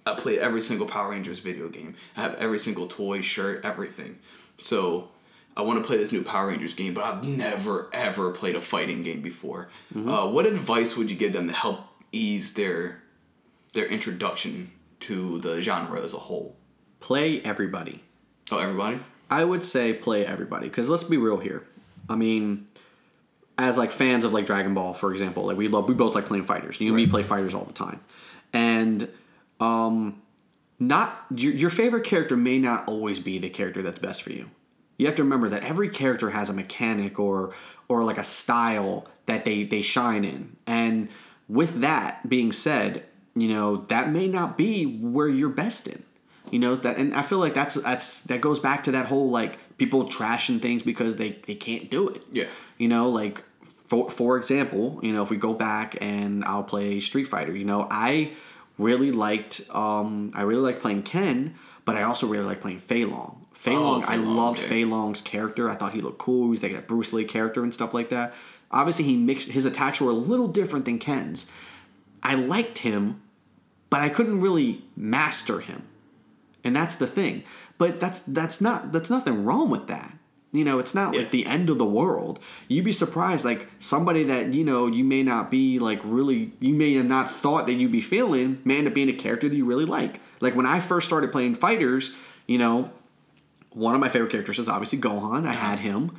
I 0.06 0.14
play 0.14 0.38
every 0.38 0.62
single 0.62 0.86
Power 0.86 1.10
Rangers 1.10 1.40
video 1.40 1.68
game. 1.68 1.94
I 2.16 2.22
have 2.22 2.34
every 2.34 2.58
single 2.58 2.86
toy, 2.86 3.20
shirt, 3.20 3.64
everything. 3.64 4.18
So 4.58 5.08
I 5.56 5.62
want 5.62 5.82
to 5.82 5.86
play 5.86 5.96
this 5.96 6.12
new 6.12 6.22
Power 6.22 6.48
Rangers 6.48 6.74
game, 6.74 6.94
but 6.94 7.04
I've 7.04 7.24
never 7.24 7.88
ever 7.92 8.30
played 8.30 8.54
a 8.56 8.60
fighting 8.60 9.02
game 9.02 9.20
before. 9.22 9.70
Uh, 9.94 10.28
what 10.28 10.46
advice 10.46 10.96
would 10.96 11.10
you 11.10 11.16
give 11.16 11.32
them 11.32 11.48
to 11.48 11.52
help 11.54 11.80
ease 12.12 12.54
their 12.54 13.02
their 13.72 13.86
introduction 13.86 14.72
to 15.00 15.38
the 15.38 15.60
genre 15.62 16.00
as 16.02 16.14
a 16.14 16.18
whole? 16.18 16.56
play 17.00 17.40
everybody. 17.42 18.02
Oh, 18.52 18.58
everybody. 18.58 19.00
I 19.30 19.42
would 19.44 19.64
say 19.64 19.94
play 19.94 20.26
everybody 20.26 20.68
because 20.68 20.88
let's 20.90 21.04
be 21.04 21.16
real 21.16 21.38
here. 21.38 21.64
I 22.10 22.16
mean, 22.16 22.66
as 23.60 23.78
like 23.78 23.92
fans 23.92 24.24
of 24.24 24.32
like 24.32 24.46
Dragon 24.46 24.74
Ball, 24.74 24.94
for 24.94 25.12
example, 25.12 25.44
like 25.44 25.56
we 25.56 25.68
love 25.68 25.88
we 25.88 25.94
both 25.94 26.14
like 26.14 26.26
playing 26.26 26.44
fighters. 26.44 26.80
You 26.80 26.88
and 26.88 26.96
me 26.96 27.06
play 27.06 27.22
fighters 27.22 27.54
all 27.54 27.64
the 27.64 27.72
time, 27.72 28.00
and 28.52 29.08
um, 29.60 30.20
not 30.78 31.24
your 31.34 31.52
your 31.52 31.70
favorite 31.70 32.04
character 32.04 32.36
may 32.36 32.58
not 32.58 32.88
always 32.88 33.18
be 33.18 33.38
the 33.38 33.50
character 33.50 33.82
that's 33.82 33.98
best 33.98 34.22
for 34.22 34.32
you. 34.32 34.50
You 34.98 35.06
have 35.06 35.16
to 35.16 35.22
remember 35.22 35.48
that 35.48 35.62
every 35.62 35.88
character 35.88 36.30
has 36.30 36.50
a 36.50 36.52
mechanic 36.54 37.18
or 37.18 37.52
or 37.88 38.04
like 38.04 38.18
a 38.18 38.24
style 38.24 39.06
that 39.26 39.44
they 39.44 39.64
they 39.64 39.82
shine 39.82 40.24
in, 40.24 40.56
and 40.66 41.08
with 41.48 41.80
that 41.80 42.28
being 42.28 42.52
said, 42.52 43.04
you 43.34 43.48
know 43.48 43.78
that 43.88 44.10
may 44.10 44.26
not 44.28 44.56
be 44.56 44.84
where 44.84 45.28
you're 45.28 45.48
best 45.48 45.86
in 45.86 46.02
you 46.50 46.58
know 46.58 46.74
that 46.74 46.96
and 46.96 47.14
i 47.14 47.22
feel 47.22 47.38
like 47.38 47.54
that's 47.54 47.74
that's 47.76 48.22
that 48.24 48.40
goes 48.40 48.58
back 48.58 48.82
to 48.82 48.90
that 48.90 49.06
whole 49.06 49.30
like 49.30 49.56
people 49.78 50.08
trashing 50.08 50.60
things 50.60 50.82
because 50.82 51.16
they 51.16 51.38
they 51.46 51.54
can't 51.54 51.88
do 51.90 52.08
it 52.08 52.22
Yeah. 52.32 52.46
you 52.78 52.88
know 52.88 53.08
like 53.10 53.44
for 53.90 54.08
for 54.08 54.36
example 54.38 55.00
you 55.02 55.12
know 55.12 55.22
if 55.22 55.30
we 55.30 55.36
go 55.36 55.52
back 55.52 55.98
and 56.00 56.44
i'll 56.44 56.62
play 56.62 57.00
street 57.00 57.24
fighter 57.26 57.54
you 57.54 57.64
know 57.64 57.88
i 57.90 58.32
really 58.78 59.10
liked 59.10 59.62
um 59.74 60.30
i 60.34 60.42
really 60.42 60.62
liked 60.62 60.80
playing 60.80 61.02
ken 61.02 61.54
but 61.84 61.96
i 61.96 62.02
also 62.02 62.26
really 62.28 62.44
like 62.44 62.60
playing 62.60 62.78
fei 62.78 63.04
long. 63.04 63.44
Fei 63.52 63.74
Oh, 63.74 63.82
long 63.82 64.02
Fei 64.02 64.12
i 64.14 64.16
Long, 64.16 64.36
loved 64.36 64.58
okay. 64.60 64.68
fei 64.68 64.84
long's 64.86 65.20
character. 65.20 65.68
I 65.68 65.74
thought 65.74 65.92
he 65.92 66.00
looked 66.00 66.16
cool. 66.18 66.44
He 66.44 66.50
was 66.50 66.62
like 66.62 66.72
that 66.72 66.86
bruce 66.88 67.12
lee 67.12 67.24
character 67.24 67.62
and 67.62 67.74
stuff 67.74 67.92
like 67.92 68.08
that. 68.08 68.32
Obviously 68.70 69.04
he 69.04 69.16
mixed 69.18 69.50
his 69.50 69.66
attacks 69.66 70.00
were 70.00 70.10
a 70.10 70.14
little 70.14 70.48
different 70.48 70.84
than 70.86 70.98
ken's. 70.98 71.50
I 72.22 72.36
liked 72.36 72.78
him 72.78 73.20
but 73.90 74.00
i 74.00 74.08
couldn't 74.08 74.40
really 74.40 74.84
master 74.96 75.60
him. 75.60 75.82
And 76.64 76.74
that's 76.76 76.96
the 76.96 77.06
thing. 77.08 77.42
But 77.76 77.98
that's 78.00 78.20
that's 78.20 78.60
not 78.60 78.92
that's 78.92 79.10
nothing 79.10 79.44
wrong 79.44 79.68
with 79.68 79.88
that 79.88 80.12
you 80.52 80.64
know 80.64 80.78
it's 80.78 80.94
not 80.94 81.14
Yeah. 81.14 81.20
like 81.20 81.30
the 81.30 81.46
end 81.46 81.70
of 81.70 81.78
the 81.78 81.84
world 81.84 82.38
you'd 82.68 82.84
be 82.84 82.92
surprised 82.92 83.44
like 83.44 83.68
somebody 83.78 84.24
that 84.24 84.52
you 84.52 84.64
know 84.64 84.86
you 84.86 85.04
may 85.04 85.22
not 85.22 85.50
be 85.50 85.78
like 85.78 86.00
really 86.04 86.52
you 86.60 86.74
may 86.74 86.94
have 86.94 87.06
not 87.06 87.30
thought 87.30 87.66
that 87.66 87.74
you'd 87.74 87.92
be 87.92 88.00
feeling 88.00 88.60
may 88.64 88.78
end 88.78 88.88
up 88.88 88.94
being 88.94 89.08
a 89.08 89.12
character 89.14 89.48
that 89.48 89.54
you 89.54 89.64
really 89.64 89.84
like 89.84 90.20
like 90.40 90.54
when 90.56 90.66
i 90.66 90.80
first 90.80 91.06
started 91.06 91.30
playing 91.32 91.54
fighters 91.54 92.16
you 92.46 92.58
know 92.58 92.90
one 93.72 93.94
of 93.94 94.00
my 94.00 94.08
favorite 94.08 94.32
characters 94.32 94.58
is 94.58 94.68
obviously 94.68 94.98
gohan 94.98 95.46
i 95.46 95.52
had 95.52 95.78
him 95.78 96.10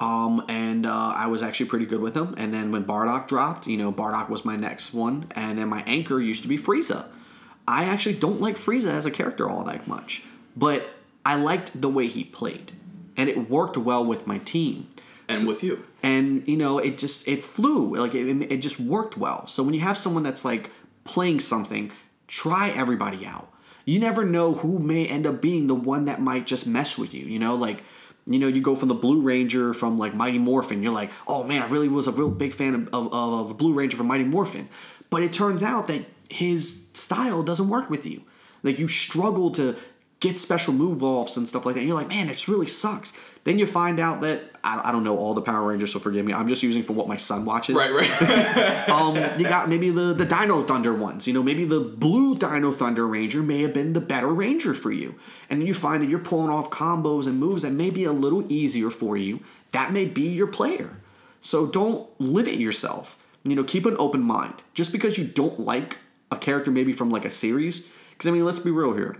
um, 0.00 0.44
and 0.48 0.86
uh, 0.86 1.12
I 1.14 1.28
was 1.28 1.40
actually 1.44 1.66
pretty 1.66 1.86
good 1.86 2.00
with 2.00 2.16
him. 2.16 2.34
And 2.36 2.52
then 2.52 2.72
when 2.72 2.84
Bardock 2.84 3.28
dropped, 3.28 3.68
you 3.68 3.76
know, 3.76 3.92
Bardock 3.92 4.28
was 4.28 4.44
my 4.44 4.56
next 4.56 4.92
one. 4.92 5.26
And 5.36 5.56
then 5.56 5.68
my 5.68 5.84
anchor 5.86 6.20
used 6.20 6.42
to 6.42 6.48
be 6.48 6.58
Frieza. 6.58 7.06
I 7.66 7.84
actually 7.84 8.16
don't 8.16 8.40
like 8.40 8.56
Frieza 8.56 8.88
as 8.88 9.06
a 9.06 9.10
character 9.12 9.48
all 9.48 9.62
that 9.64 9.86
much, 9.86 10.24
but 10.56 10.90
I 11.24 11.36
liked 11.36 11.80
the 11.80 11.88
way 11.88 12.08
he 12.08 12.24
played, 12.24 12.72
and 13.16 13.28
it 13.28 13.50
worked 13.50 13.76
well 13.76 14.04
with 14.04 14.26
my 14.26 14.38
team. 14.38 14.88
And 15.28 15.48
with 15.48 15.62
you. 15.62 15.84
And 16.02 16.46
you 16.46 16.56
know, 16.56 16.78
it 16.78 16.98
just 16.98 17.26
it 17.26 17.42
flew 17.42 17.96
like 17.96 18.14
it, 18.14 18.28
it 18.50 18.58
just 18.58 18.78
worked 18.78 19.16
well. 19.16 19.46
So 19.46 19.62
when 19.62 19.74
you 19.74 19.80
have 19.80 19.96
someone 19.96 20.22
that's 20.22 20.44
like 20.44 20.70
playing 21.04 21.40
something, 21.40 21.92
try 22.26 22.70
everybody 22.70 23.24
out. 23.24 23.50
You 23.86 24.00
never 24.00 24.24
know 24.24 24.54
who 24.54 24.78
may 24.78 25.06
end 25.06 25.26
up 25.26 25.40
being 25.40 25.66
the 25.66 25.74
one 25.74 26.06
that 26.06 26.20
might 26.20 26.46
just 26.46 26.66
mess 26.66 26.98
with 26.98 27.14
you. 27.14 27.24
You 27.24 27.38
know, 27.38 27.54
like 27.54 27.82
you 28.26 28.38
know, 28.38 28.46
you 28.46 28.62
go 28.62 28.74
from 28.74 28.88
the 28.88 28.94
Blue 28.94 29.20
Ranger 29.20 29.74
from 29.74 29.98
like 29.98 30.14
Mighty 30.14 30.38
Morphin. 30.38 30.82
You're 30.82 30.92
like, 30.92 31.10
oh 31.26 31.42
man, 31.44 31.62
I 31.62 31.66
really 31.66 31.88
was 31.88 32.06
a 32.06 32.12
real 32.12 32.30
big 32.30 32.54
fan 32.54 32.74
of, 32.74 32.88
of, 32.94 33.12
of 33.12 33.48
the 33.48 33.54
Blue 33.54 33.72
Ranger 33.72 33.96
from 33.96 34.06
Mighty 34.06 34.24
Morphin. 34.24 34.68
But 35.10 35.22
it 35.22 35.32
turns 35.32 35.62
out 35.62 35.86
that 35.88 36.04
his 36.28 36.88
style 36.94 37.42
doesn't 37.42 37.68
work 37.68 37.90
with 37.90 38.06
you. 38.06 38.22
Like 38.62 38.78
you 38.78 38.88
struggle 38.88 39.50
to 39.52 39.76
get 40.24 40.38
special 40.38 40.72
move 40.72 41.02
offs 41.02 41.36
and 41.36 41.46
stuff 41.46 41.66
like 41.66 41.74
that. 41.74 41.80
And 41.80 41.88
you're 41.88 41.98
like, 41.98 42.08
man, 42.08 42.28
this 42.28 42.48
really 42.48 42.66
sucks. 42.66 43.12
Then 43.44 43.58
you 43.58 43.66
find 43.66 44.00
out 44.00 44.22
that 44.22 44.40
I, 44.64 44.88
I 44.88 44.92
don't 44.92 45.04
know 45.04 45.18
all 45.18 45.34
the 45.34 45.42
Power 45.42 45.68
Rangers, 45.68 45.92
so 45.92 45.98
forgive 45.98 46.24
me. 46.24 46.32
I'm 46.32 46.48
just 46.48 46.62
using 46.62 46.82
for 46.82 46.94
what 46.94 47.08
my 47.08 47.16
son 47.16 47.44
watches. 47.44 47.76
Right, 47.76 47.92
right. 47.92 48.88
Um, 48.94 49.16
you 49.38 49.44
got 49.44 49.68
maybe 49.68 49.90
the 49.90 50.14
the 50.14 50.24
Dino 50.24 50.62
Thunder 50.62 50.94
ones. 50.94 51.26
You 51.26 51.34
know, 51.34 51.42
maybe 51.42 51.64
the 51.64 51.80
blue 51.80 52.36
Dino 52.38 52.70
Thunder 52.70 53.06
Ranger 53.06 53.42
may 53.42 53.62
have 53.62 53.74
been 53.74 53.92
the 53.92 54.00
better 54.00 54.28
Ranger 54.28 54.72
for 54.72 54.92
you, 54.92 55.16
and 55.50 55.66
you 55.66 55.74
find 55.74 56.02
that 56.02 56.08
you're 56.08 56.18
pulling 56.18 56.50
off 56.50 56.70
combos 56.70 57.26
and 57.26 57.38
moves 57.38 57.62
that 57.62 57.72
may 57.72 57.90
be 57.90 58.04
a 58.04 58.12
little 58.12 58.50
easier 58.50 58.90
for 58.90 59.16
you. 59.16 59.40
That 59.72 59.92
may 59.92 60.04
be 60.04 60.28
your 60.28 60.46
player. 60.46 60.96
So 61.40 61.66
don't 61.66 62.08
limit 62.20 62.54
yourself. 62.54 63.18
You 63.42 63.56
know, 63.56 63.64
keep 63.64 63.84
an 63.84 63.96
open 63.98 64.22
mind. 64.22 64.62
Just 64.74 64.92
because 64.92 65.18
you 65.18 65.24
don't 65.24 65.60
like 65.60 65.98
a 66.30 66.36
character, 66.36 66.70
maybe 66.70 66.92
from 66.92 67.10
like 67.10 67.24
a 67.24 67.30
series, 67.30 67.86
because 68.10 68.28
I 68.28 68.30
mean, 68.30 68.44
let's 68.44 68.60
be 68.60 68.70
real 68.70 68.94
here 68.94 69.18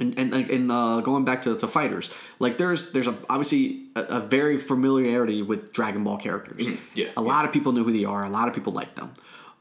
and 0.00 0.18
and, 0.18 0.50
and 0.50 0.72
uh, 0.72 1.00
going 1.00 1.24
back 1.24 1.42
to, 1.42 1.56
to 1.56 1.66
fighters, 1.66 2.12
like 2.38 2.58
there's 2.58 2.92
there's 2.92 3.06
a, 3.06 3.14
obviously 3.28 3.84
a, 3.94 4.02
a 4.02 4.20
very 4.20 4.56
familiarity 4.56 5.42
with 5.42 5.72
Dragon 5.72 6.04
Ball 6.04 6.16
characters. 6.16 6.64
Mm-hmm. 6.64 6.82
yeah, 6.94 7.08
a 7.16 7.22
lot 7.22 7.44
of 7.44 7.52
people 7.52 7.72
know 7.72 7.84
who 7.84 7.92
they 7.92 8.04
are. 8.04 8.24
A 8.24 8.30
lot 8.30 8.48
of 8.48 8.54
people 8.54 8.72
like 8.72 8.94
them. 8.94 9.12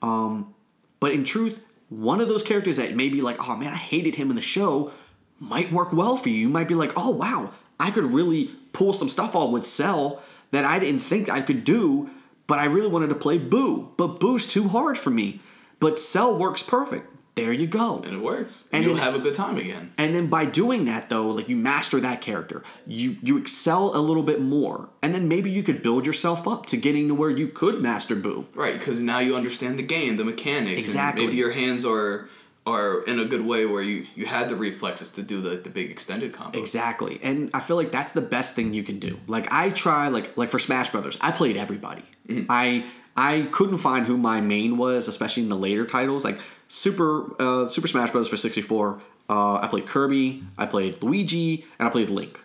Um, 0.02 0.54
but 0.99 1.12
in 1.12 1.23
truth, 1.23 1.62
one 1.89 2.21
of 2.21 2.28
those 2.28 2.43
characters 2.43 2.78
that 2.78 2.95
maybe 2.95 3.21
like, 3.21 3.47
oh 3.47 3.56
man, 3.56 3.73
I 3.73 3.78
hated 3.78 4.15
him 4.15 4.30
in 4.30 4.36
the 4.36 4.41
show, 4.41 4.91
might 5.39 5.71
work 5.71 5.93
well 5.93 6.17
for 6.17 6.30
you. 6.30 6.36
You 6.36 6.49
might 6.49 6.67
be 6.67 6.75
like, 6.75 6.93
oh 6.95 7.12
wow, 7.12 7.52
I 7.80 7.91
could 7.91 8.06
really 8.06 8.52
pull 8.73 8.93
some 8.93 9.10
stuff 9.10 9.36
off 9.36 9.52
with 9.52 9.65
Cell 9.65 10.21
that 10.52 10.65
I 10.65 10.80
didn't 10.80 11.02
think 11.02 11.30
I 11.30 11.41
could 11.41 11.63
do, 11.63 12.10
but 12.47 12.60
I 12.60 12.65
really 12.65 12.88
wanted 12.88 13.10
to 13.10 13.15
play 13.15 13.38
Buu. 13.38 13.89
But 13.97 14.19
Buu's 14.19 14.47
too 14.47 14.67
hard 14.69 14.97
for 14.97 15.10
me. 15.10 15.41
But 15.80 15.99
Cell 15.99 16.38
works 16.38 16.63
perfect. 16.63 17.08
There 17.39 17.54
you 17.54 17.67
go. 17.67 18.02
and 18.06 18.13
it 18.15 18.21
works. 18.21 18.63
And 18.71 18.78
And 18.80 18.86
you'll 18.86 18.95
then- 18.95 19.04
have 19.04 19.15
a 19.15 19.19
good 19.19 19.34
time 19.36 19.58
again. 19.58 19.91
And 19.97 20.13
then 20.15 20.28
by 20.28 20.45
doing 20.45 20.86
that 20.86 21.10
though, 21.10 21.28
like 21.30 21.47
you 21.49 21.56
master 21.56 21.99
that 21.99 22.21
character. 22.21 22.63
You 22.86 23.15
you 23.21 23.38
excel 23.38 23.95
a 23.95 24.02
little 24.10 24.23
bit 24.23 24.41
more. 24.41 24.89
And 25.02 25.13
then 25.15 25.28
maybe 25.28 25.49
you 25.49 25.63
could 25.63 25.82
build 25.82 26.06
yourself 26.06 26.47
up 26.47 26.65
to 26.67 26.78
getting 26.78 27.08
to 27.08 27.15
where 27.15 27.30
you 27.30 27.47
could 27.47 27.82
master 27.82 28.15
Buu. 28.15 28.45
Right, 28.56 28.78
because 28.78 28.99
now 28.99 29.19
you 29.19 29.36
understand 29.36 29.80
the 29.80 29.84
game, 29.84 30.17
the 30.17 30.25
mechanics. 30.25 30.80
Exactly. 30.86 31.23
And 31.23 31.30
maybe 31.30 31.38
your 31.38 31.52
hands 31.52 31.86
are 31.86 32.28
are 32.67 33.02
in 33.06 33.17
a 33.19 33.25
good 33.25 33.45
way 33.45 33.65
where 33.65 33.82
you, 33.82 34.06
you 34.15 34.25
had 34.28 34.47
the 34.49 34.56
reflexes 34.56 35.10
to 35.10 35.23
do 35.23 35.41
the, 35.41 35.52
the 35.56 35.69
big 35.71 35.89
extended 35.89 36.32
combo. 36.34 36.60
Exactly. 36.60 37.19
And 37.23 37.49
I 37.52 37.62
feel 37.62 37.78
like 37.78 37.89
that's 37.89 38.13
the 38.13 38.21
best 38.21 38.54
thing 38.56 38.73
you 38.75 38.84
can 38.84 38.99
do. 38.99 39.17
Like 39.28 39.52
I 39.52 39.69
try 39.71 40.10
like 40.10 40.38
like 40.38 40.49
for 40.49 40.60
Smash 40.60 40.91
Brothers, 40.91 41.17
I 41.21 41.32
played 41.32 41.58
everybody. 41.58 42.04
Mm-hmm. 42.28 42.45
I 42.49 42.84
I 43.17 43.47
couldn't 43.52 43.80
find 43.80 44.06
who 44.06 44.17
my 44.17 44.39
main 44.39 44.78
was, 44.78 45.08
especially 45.08 45.43
in 45.43 45.49
the 45.49 45.56
later 45.58 45.86
titles. 45.86 46.23
Like 46.23 46.38
Super 46.69 47.36
uh, 47.41 47.67
Super 47.67 47.88
Smash 47.88 48.11
Bros. 48.11 48.30
for 48.30 48.38
64, 48.38 48.99
uh, 49.30 49.55
I 49.55 49.67
played 49.67 49.88
Kirby, 49.88 50.43
I 50.57 50.65
played 50.65 51.03
Luigi, 51.03 51.65
and 51.78 51.88
I 51.88 51.91
played 51.91 52.09
Link. 52.09 52.39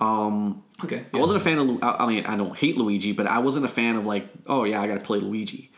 Um, 0.00 0.62
Okay. 0.84 1.04
I 1.12 1.18
wasn't 1.18 1.38
a 1.38 1.40
fan 1.40 1.58
of. 1.58 1.78
I 1.82 2.06
mean, 2.06 2.24
I 2.26 2.36
don't 2.36 2.56
hate 2.56 2.76
Luigi, 2.76 3.12
but 3.12 3.26
I 3.26 3.40
wasn't 3.40 3.64
a 3.66 3.68
fan 3.68 3.96
of 3.96 4.06
like, 4.06 4.28
oh 4.46 4.62
yeah, 4.64 4.80
I 4.80 4.86
got 4.86 4.94
to 4.94 5.00
play 5.00 5.18
Luigi. 5.18 5.70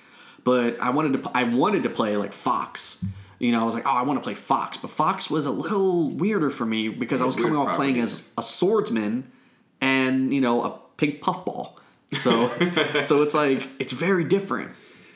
But 0.45 0.81
I 0.81 0.91
wanted 0.91 1.23
to. 1.23 1.31
I 1.35 1.45
wanted 1.45 1.85
to 1.85 1.91
play 1.91 2.17
like 2.17 2.33
Fox. 2.33 3.03
You 3.39 3.53
know, 3.53 3.63
I 3.63 3.65
was 3.65 3.75
like, 3.75 3.87
oh, 3.87 3.91
I 3.91 4.03
want 4.03 4.19
to 4.19 4.23
play 4.23 4.35
Fox, 4.35 4.77
but 4.77 4.91
Fox 4.91 5.31
was 5.31 5.47
a 5.47 5.51
little 5.51 6.11
weirder 6.11 6.51
for 6.51 6.67
me 6.67 6.89
because 6.91 7.23
I 7.23 7.25
was 7.25 7.37
coming 7.37 7.57
off 7.57 7.75
playing 7.77 7.99
as 7.99 8.23
a 8.37 8.43
swordsman 8.43 9.33
and 9.81 10.35
you 10.35 10.43
know 10.43 10.63
a 10.63 10.79
pink 10.99 11.23
puffball. 11.23 11.79
So, 12.13 12.49
so 13.03 13.23
it's 13.23 13.33
like 13.33 13.67
it's 13.79 13.93
very 13.93 14.25
different. 14.25 14.73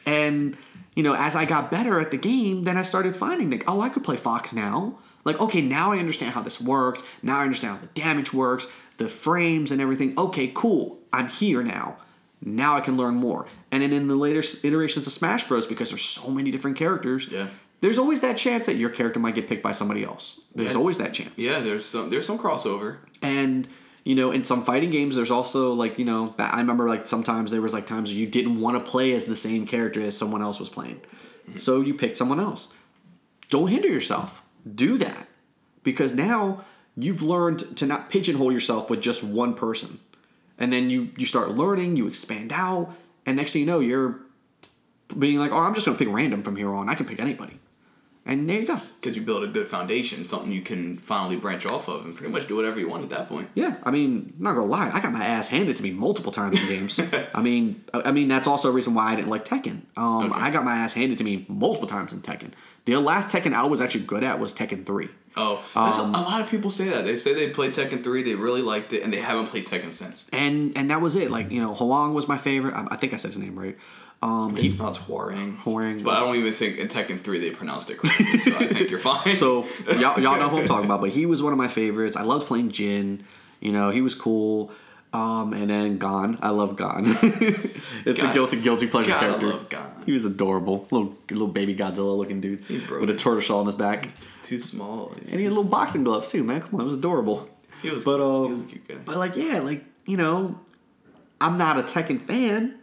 And 0.07 0.57
you 0.95 1.03
know, 1.03 1.15
as 1.15 1.35
I 1.37 1.45
got 1.45 1.71
better 1.71 2.01
at 2.01 2.11
the 2.11 2.17
game, 2.17 2.65
then 2.65 2.77
I 2.77 2.83
started 2.83 3.17
finding 3.17 3.51
like, 3.51 3.65
oh, 3.67 3.81
I 3.81 3.89
could 3.89 4.05
play 4.05 4.17
Fox 4.17 4.53
now. 4.53 4.99
Like, 5.25 5.41
okay, 5.41 5.61
now 5.61 5.93
I 5.93 5.99
understand 5.99 6.35
how 6.35 6.43
this 6.43 6.61
works. 6.61 7.03
Now 7.23 7.39
I 7.39 7.43
understand 7.45 7.75
how 7.77 7.81
the 7.81 7.89
damage 7.89 8.33
works, 8.33 8.71
the 8.99 9.09
frames 9.09 9.73
and 9.73 9.81
everything. 9.81 10.15
Okay, 10.19 10.53
cool. 10.55 10.99
I'm 11.13 11.29
here 11.29 11.63
now. 11.63 11.97
Now 12.43 12.77
I 12.77 12.81
can 12.81 12.97
learn 12.97 13.15
more. 13.15 13.47
And 13.71 13.83
then 13.83 13.93
in 13.93 14.07
the 14.07 14.17
later 14.17 14.43
iterations 14.63 15.07
of 15.07 15.13
Smash 15.15 15.49
Bros, 15.49 15.67
because 15.67 15.89
there's 15.89 16.03
so 16.05 16.29
many 16.31 16.51
different 16.51 16.77
characters, 16.77 17.27
Yeah. 17.31 17.47
there's 17.81 17.99
always 17.99 18.21
that 18.21 18.37
chance 18.37 18.67
that 18.67 18.75
your 18.75 18.91
character 18.91 19.19
might 19.19 19.35
get 19.35 19.49
picked 19.49 19.63
by 19.63 19.73
somebody 19.73 20.05
else. 20.05 20.43
There's 20.55 20.73
Yeah. 20.73 20.79
always 20.79 20.99
that 20.99 21.15
chance. 21.15 21.33
Yeah, 21.37 21.61
there's 21.61 21.87
some 21.87 22.11
there's 22.11 22.27
some 22.27 22.39
crossover. 22.39 22.97
And 23.23 23.67
you 24.05 24.15
know, 24.15 24.31
in 24.31 24.45
some 24.45 24.63
fighting 24.65 24.91
games, 24.91 25.17
there's 25.17 25.31
also 25.31 25.73
like 25.73 25.99
you 25.99 26.05
know, 26.05 26.35
I 26.39 26.59
remember 26.59 26.89
like 26.89 27.07
sometimes 27.07 27.51
there 27.51 27.63
was 27.63 27.73
like 27.73 27.87
times 27.87 28.11
where 28.11 28.19
you 28.19 28.27
didn't 28.27 28.61
want 28.61 28.77
to 28.83 28.91
play 28.91 29.13
as 29.13 29.25
the 29.25 29.37
same 29.37 29.67
character 29.67 30.01
as 30.03 30.17
someone 30.17 30.43
else 30.43 30.61
was 30.61 30.69
playing, 30.69 31.01
so 31.57 31.81
you 31.81 31.95
picked 31.95 32.17
someone 32.17 32.39
else. 32.39 32.73
Don't 33.49 33.69
hinder 33.69 33.89
yourself. 33.89 34.43
Do 34.75 34.99
that 34.99 35.29
because 35.83 36.15
now 36.15 36.65
you've 36.97 37.23
learned 37.23 37.77
to 37.77 37.87
not 37.87 38.11
pigeonhole 38.11 38.53
yourself 38.53 38.91
with 38.91 39.01
just 39.01 39.25
one 39.25 39.55
person, 39.55 39.99
and 40.59 40.71
then 40.71 40.91
you 40.91 41.11
you 41.17 41.25
start 41.25 41.53
learning, 41.53 41.97
you 41.97 42.07
expand 42.07 42.53
out, 42.53 42.95
and 43.25 43.37
next 43.37 43.55
thing 43.55 43.61
you 43.61 43.67
know, 43.67 43.81
you're 43.81 44.21
being 45.19 45.39
like, 45.39 45.53
oh, 45.53 45.57
I'm 45.57 45.75
just 45.75 45.87
gonna 45.87 45.99
pick 45.99 46.09
random 46.09 46.43
from 46.43 46.57
here 46.57 46.73
on. 46.75 46.91
I 46.91 46.95
can 46.95 47.07
pick 47.07 47.21
anybody, 47.21 47.59
and 48.27 48.49
there 48.49 48.61
you 48.61 48.67
go. 48.67 48.81
Because 49.01 49.17
you 49.17 49.23
build 49.23 49.45
a 49.45 49.49
good 49.49 49.67
foundation, 49.69 50.25
something 50.25 50.51
you 50.51 50.63
can 50.63 50.99
finally 50.99 51.37
branch 51.37 51.67
off 51.67 51.89
of 51.89 52.05
and 52.05 52.17
pretty 52.17 52.33
much 52.33 52.47
do 52.49 52.57
whatever 52.57 52.81
you 52.81 52.89
want 52.89 53.03
at 53.03 53.11
that 53.11 53.29
point. 53.29 53.49
Yeah, 53.55 53.77
I 53.83 53.91
mean, 53.91 54.33
I'm 54.39 54.43
not 54.43 54.55
gonna 54.55 54.67
lie, 54.67 54.91
I 54.93 55.01
got 55.01 55.13
my 55.13 55.25
ass 55.25 55.49
handed 55.49 55.77
to 55.77 55.83
me 55.83 55.91
multiple 55.93 56.33
times 56.33 56.59
in 56.59 56.67
games. 56.67 56.99
I 57.35 57.43
mean, 57.43 57.85
I 57.93 58.13
mean 58.13 58.29
that's 58.29 58.49
also 58.49 58.69
a 58.69 58.73
reason 58.73 58.95
why 58.95 59.13
I 59.13 59.17
didn't 59.17 59.31
like 59.31 59.45
Tekken. 59.45 59.83
Um, 59.97 60.31
Okay. 60.33 60.41
I 60.41 60.51
got 60.51 60.65
my 60.65 60.77
ass 60.77 60.95
handed 60.95 61.19
to 61.19 61.25
me 61.25 61.45
multiple 61.49 61.87
times 61.87 62.13
in 62.13 62.21
Tekken. 62.21 62.53
The 62.87 62.97
last 62.97 63.35
Tekken 63.35 63.55
I 63.55 63.65
was 63.65 63.81
actually 63.81 64.05
good 64.05 64.23
at 64.25 64.39
was 64.39 64.55
Tekken 64.55 64.85
Three. 64.87 65.09
Oh, 65.37 65.65
Um, 65.75 66.15
a 66.15 66.21
lot 66.23 66.41
of 66.43 66.49
people 66.49 66.71
say 66.71 66.89
that. 66.91 67.05
They 67.05 67.17
say 67.17 67.35
they 67.35 67.51
played 67.51 67.73
Tekken 67.73 68.05
3, 68.05 68.23
they 68.23 68.37
really 68.37 68.63
liked 68.63 68.93
it, 68.93 69.03
and 69.03 69.13
they 69.13 69.17
haven't 69.19 69.47
played 69.47 69.67
Tekken 69.67 69.93
since. 69.93 70.27
and 70.33 70.77
and 70.79 70.91
that 70.91 71.01
was 71.01 71.17
it. 71.17 71.31
Like 71.31 71.51
you 71.51 71.61
know, 71.61 71.75
Huang 71.75 72.15
was 72.15 72.29
my 72.29 72.39
favorite. 72.39 72.73
I, 72.75 72.87
I 72.93 72.97
think 72.97 73.13
I 73.15 73.17
said 73.17 73.29
his 73.33 73.39
name 73.39 73.59
right. 73.59 73.77
Um, 74.25 74.57
He 74.57 74.69
he, 74.71 74.75
pronounced 74.75 75.07
Hwoarang. 75.07 75.59
Hwoarang. 75.59 76.03
But 76.03 76.15
I 76.15 76.21
don't 76.21 76.37
even 76.37 76.53
think 76.55 76.79
in 76.79 76.89
Tekken 76.89 77.21
3 77.21 77.39
they 77.41 77.51
pronounced 77.51 77.91
it 77.91 77.99
correctly, 77.99 78.39
so 78.39 78.57
I 78.57 78.67
think 78.67 78.89
you're 78.91 78.99
fine. 79.13 79.37
so 79.37 79.67
y'all, 79.87 80.19
y'all 80.21 80.39
know 80.39 80.49
who 80.49 80.59
I'm 80.59 80.67
talking 80.67 80.87
about. 80.87 81.01
But 81.03 81.11
he 81.11 81.27
was 81.27 81.43
one 81.43 81.53
of 81.53 81.59
my 81.59 81.69
favorites. 81.69 82.17
I 82.17 82.23
loved 82.23 82.47
playing 82.47 82.71
Jin. 82.71 83.25
You 83.61 83.73
know, 83.73 83.91
he 83.91 84.01
was 84.01 84.15
cool. 84.15 84.71
Um, 85.13 85.53
and 85.53 85.71
then 85.71 85.99
Gon. 85.99 86.39
I 86.43 86.51
love 86.51 86.75
Gon. 86.75 87.05
it's 88.07 88.23
a 88.23 88.33
guilty 88.33 88.61
guilty 88.61 88.87
pleasure 88.89 89.11
Gotta 89.11 89.27
character. 89.27 89.47
love 89.47 89.69
Gon. 89.69 90.03
He 90.07 90.13
was 90.13 90.25
adorable, 90.25 90.89
little 90.91 91.17
little 91.31 91.47
baby 91.49 91.75
Godzilla 91.77 92.17
looking 92.17 92.41
dude 92.41 92.67
with 92.69 93.11
a 93.11 93.15
tortoise 93.15 93.45
shell 93.45 93.59
on 93.61 93.67
his 93.67 93.75
back, 93.77 94.09
too 94.43 94.59
small. 94.59 95.13
He's 95.21 95.31
and 95.31 95.39
he 95.41 95.45
had 95.45 95.53
little 95.53 95.71
boxing 95.71 96.03
gloves 96.03 96.29
too. 96.33 96.43
Man, 96.43 96.63
come 96.63 96.75
on, 96.77 96.81
it 96.81 96.85
was 96.85 96.95
adorable. 96.97 97.49
He 97.83 97.91
was, 97.91 98.03
But 98.05 98.17
he 98.17 98.23
um, 98.25 98.51
was 98.51 98.63
a 98.63 98.65
cute 98.65 98.89
guy. 98.89 98.95
but 99.05 99.17
like 99.17 99.37
yeah, 99.37 99.61
like 99.61 99.85
you 100.07 100.17
know, 100.17 100.59
I'm 101.41 101.59
not 101.59 101.79
a 101.79 101.83
Tekken 101.83 102.21
fan, 102.21 102.75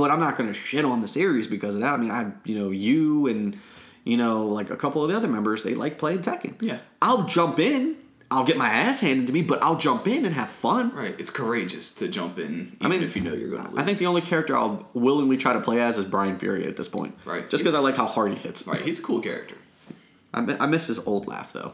but 0.00 0.10
I'm 0.10 0.20
not 0.20 0.36
gonna 0.36 0.52
shit 0.52 0.84
on 0.84 1.02
the 1.02 1.08
series 1.08 1.46
because 1.46 1.74
of 1.74 1.82
that. 1.82 1.94
I 1.94 1.96
mean, 1.96 2.10
I 2.10 2.32
you 2.44 2.58
know 2.58 2.70
you 2.70 3.26
and 3.26 3.58
you 4.04 4.16
know 4.16 4.46
like 4.46 4.70
a 4.70 4.76
couple 4.76 5.02
of 5.02 5.10
the 5.10 5.16
other 5.16 5.28
members 5.28 5.62
they 5.62 5.74
like 5.74 5.98
playing 5.98 6.20
Tekken. 6.20 6.54
Yeah. 6.60 6.78
I'll 7.00 7.24
jump 7.24 7.58
in. 7.58 7.96
I'll 8.32 8.44
get 8.44 8.56
my 8.56 8.68
ass 8.68 9.00
handed 9.00 9.26
to 9.26 9.32
me, 9.32 9.42
but 9.42 9.60
I'll 9.60 9.76
jump 9.76 10.06
in 10.06 10.24
and 10.24 10.32
have 10.36 10.50
fun. 10.50 10.94
Right, 10.94 11.16
it's 11.18 11.30
courageous 11.30 11.92
to 11.94 12.06
jump 12.06 12.38
in, 12.38 12.76
even 12.76 12.76
I 12.80 12.88
mean, 12.88 13.02
if 13.02 13.16
you 13.16 13.22
know 13.22 13.32
you're 13.32 13.50
going 13.50 13.64
to 13.64 13.70
lose. 13.70 13.80
I 13.80 13.82
think 13.82 13.98
the 13.98 14.06
only 14.06 14.20
character 14.20 14.56
I'll 14.56 14.88
willingly 14.94 15.36
try 15.36 15.52
to 15.52 15.60
play 15.60 15.80
as 15.80 15.98
is 15.98 16.04
Bryan 16.04 16.38
Fury 16.38 16.64
at 16.64 16.76
this 16.76 16.86
point. 16.86 17.18
Right. 17.24 17.50
Just 17.50 17.64
because 17.64 17.74
I 17.74 17.80
like 17.80 17.96
how 17.96 18.06
hard 18.06 18.32
he 18.32 18.38
hits. 18.38 18.64
right, 18.68 18.80
he's 18.80 19.00
a 19.00 19.02
cool 19.02 19.18
character. 19.18 19.56
I, 20.32 20.42
I 20.60 20.66
miss 20.66 20.86
his 20.86 21.04
old 21.08 21.26
laugh 21.26 21.52
though. 21.52 21.72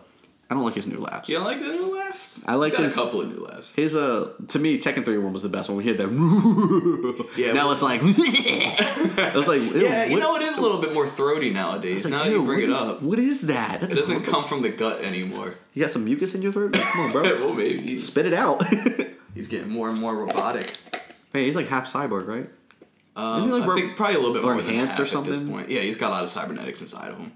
I 0.49 0.55
don't 0.55 0.63
like 0.63 0.75
his 0.75 0.87
new 0.87 0.99
laughs. 0.99 1.29
You 1.29 1.37
don't 1.37 1.45
like 1.45 1.59
the 1.59 1.65
new 1.65 1.93
laughs? 1.97 2.41
I 2.47 2.55
like 2.55 2.73
He's 2.73 2.79
got 2.79 2.85
his- 2.85 2.97
a 2.97 3.01
couple 3.01 3.21
of 3.23 3.29
new 3.37 3.45
laughs. 3.45 3.75
His 3.75 3.97
uh, 3.97 4.31
to 4.49 4.59
me, 4.61 4.79
Tekken 4.79 5.05
Three 5.05 5.19
one 5.19 5.33
was 5.33 5.43
the 5.43 5.49
best 5.49 5.69
one. 5.69 5.77
We 5.79 5.85
heard 5.85 5.99
that. 5.99 7.27
Yeah, 7.37 7.53
Now 7.53 7.73
it's 7.73 7.83
like. 7.83 8.01
it's 8.05 9.49
like. 9.49 9.63
Yeah, 9.83 10.05
you 10.07 10.19
know 10.21 10.37
it 10.37 10.43
is 10.43 10.57
a 10.57 10.61
little 10.61 10.81
bit 10.81 10.93
more 10.95 11.07
throaty 11.07 11.51
nowadays. 11.53 12.05
like, 12.05 12.13
now 12.13 12.25
that 12.25 12.31
you 12.31 12.45
bring 12.45 12.71
what 12.71 12.79
it 12.79 12.83
is- 12.83 12.89
up, 12.91 13.03
What 13.03 13.19
is 13.19 13.41
that? 13.43 13.81
That's 13.81 13.93
it 13.95 13.97
doesn't 13.99 14.23
come 14.25 14.45
from 14.45 14.63
the 14.63 14.69
gut 14.71 15.03
anymore. 15.03 15.55
You 15.75 15.83
got 15.83 15.91
some 15.91 16.05
mucus 16.05 16.35
in 16.35 16.43
your 16.43 16.53
throat? 16.53 16.73
Come 16.75 17.01
on, 17.07 17.13
bro. 17.13 17.23
well, 17.23 17.55
maybe 17.55 17.99
Spit 17.99 18.27
it 18.27 18.33
out. 18.35 18.63
he's 19.35 19.49
getting 19.49 19.69
more 19.71 19.89
and 19.91 20.01
more 20.01 20.15
robotic. 20.15 20.77
hey, 21.33 21.45
he's 21.45 21.57
like 21.57 21.67
half 21.69 21.87
cyborg, 21.93 22.27
right? 22.27 22.49
Um, 23.17 23.51
like, 23.51 23.63
I 23.69 23.75
think 23.75 23.97
probably 23.97 24.15
a 24.15 24.19
little 24.19 24.35
bit 24.35 24.45
or 24.45 24.55
more 24.55 24.61
enhanced 24.63 25.01
or 25.01 25.05
at 25.05 25.25
this 25.25 25.41
point. 25.41 25.71
Yeah, 25.71 25.81
he's 25.81 25.97
got 25.97 26.09
a 26.09 26.15
lot 26.15 26.23
of 26.25 26.31
cybernetics 26.31 26.81
inside 26.83 27.11
of 27.11 27.19
him. 27.19 27.33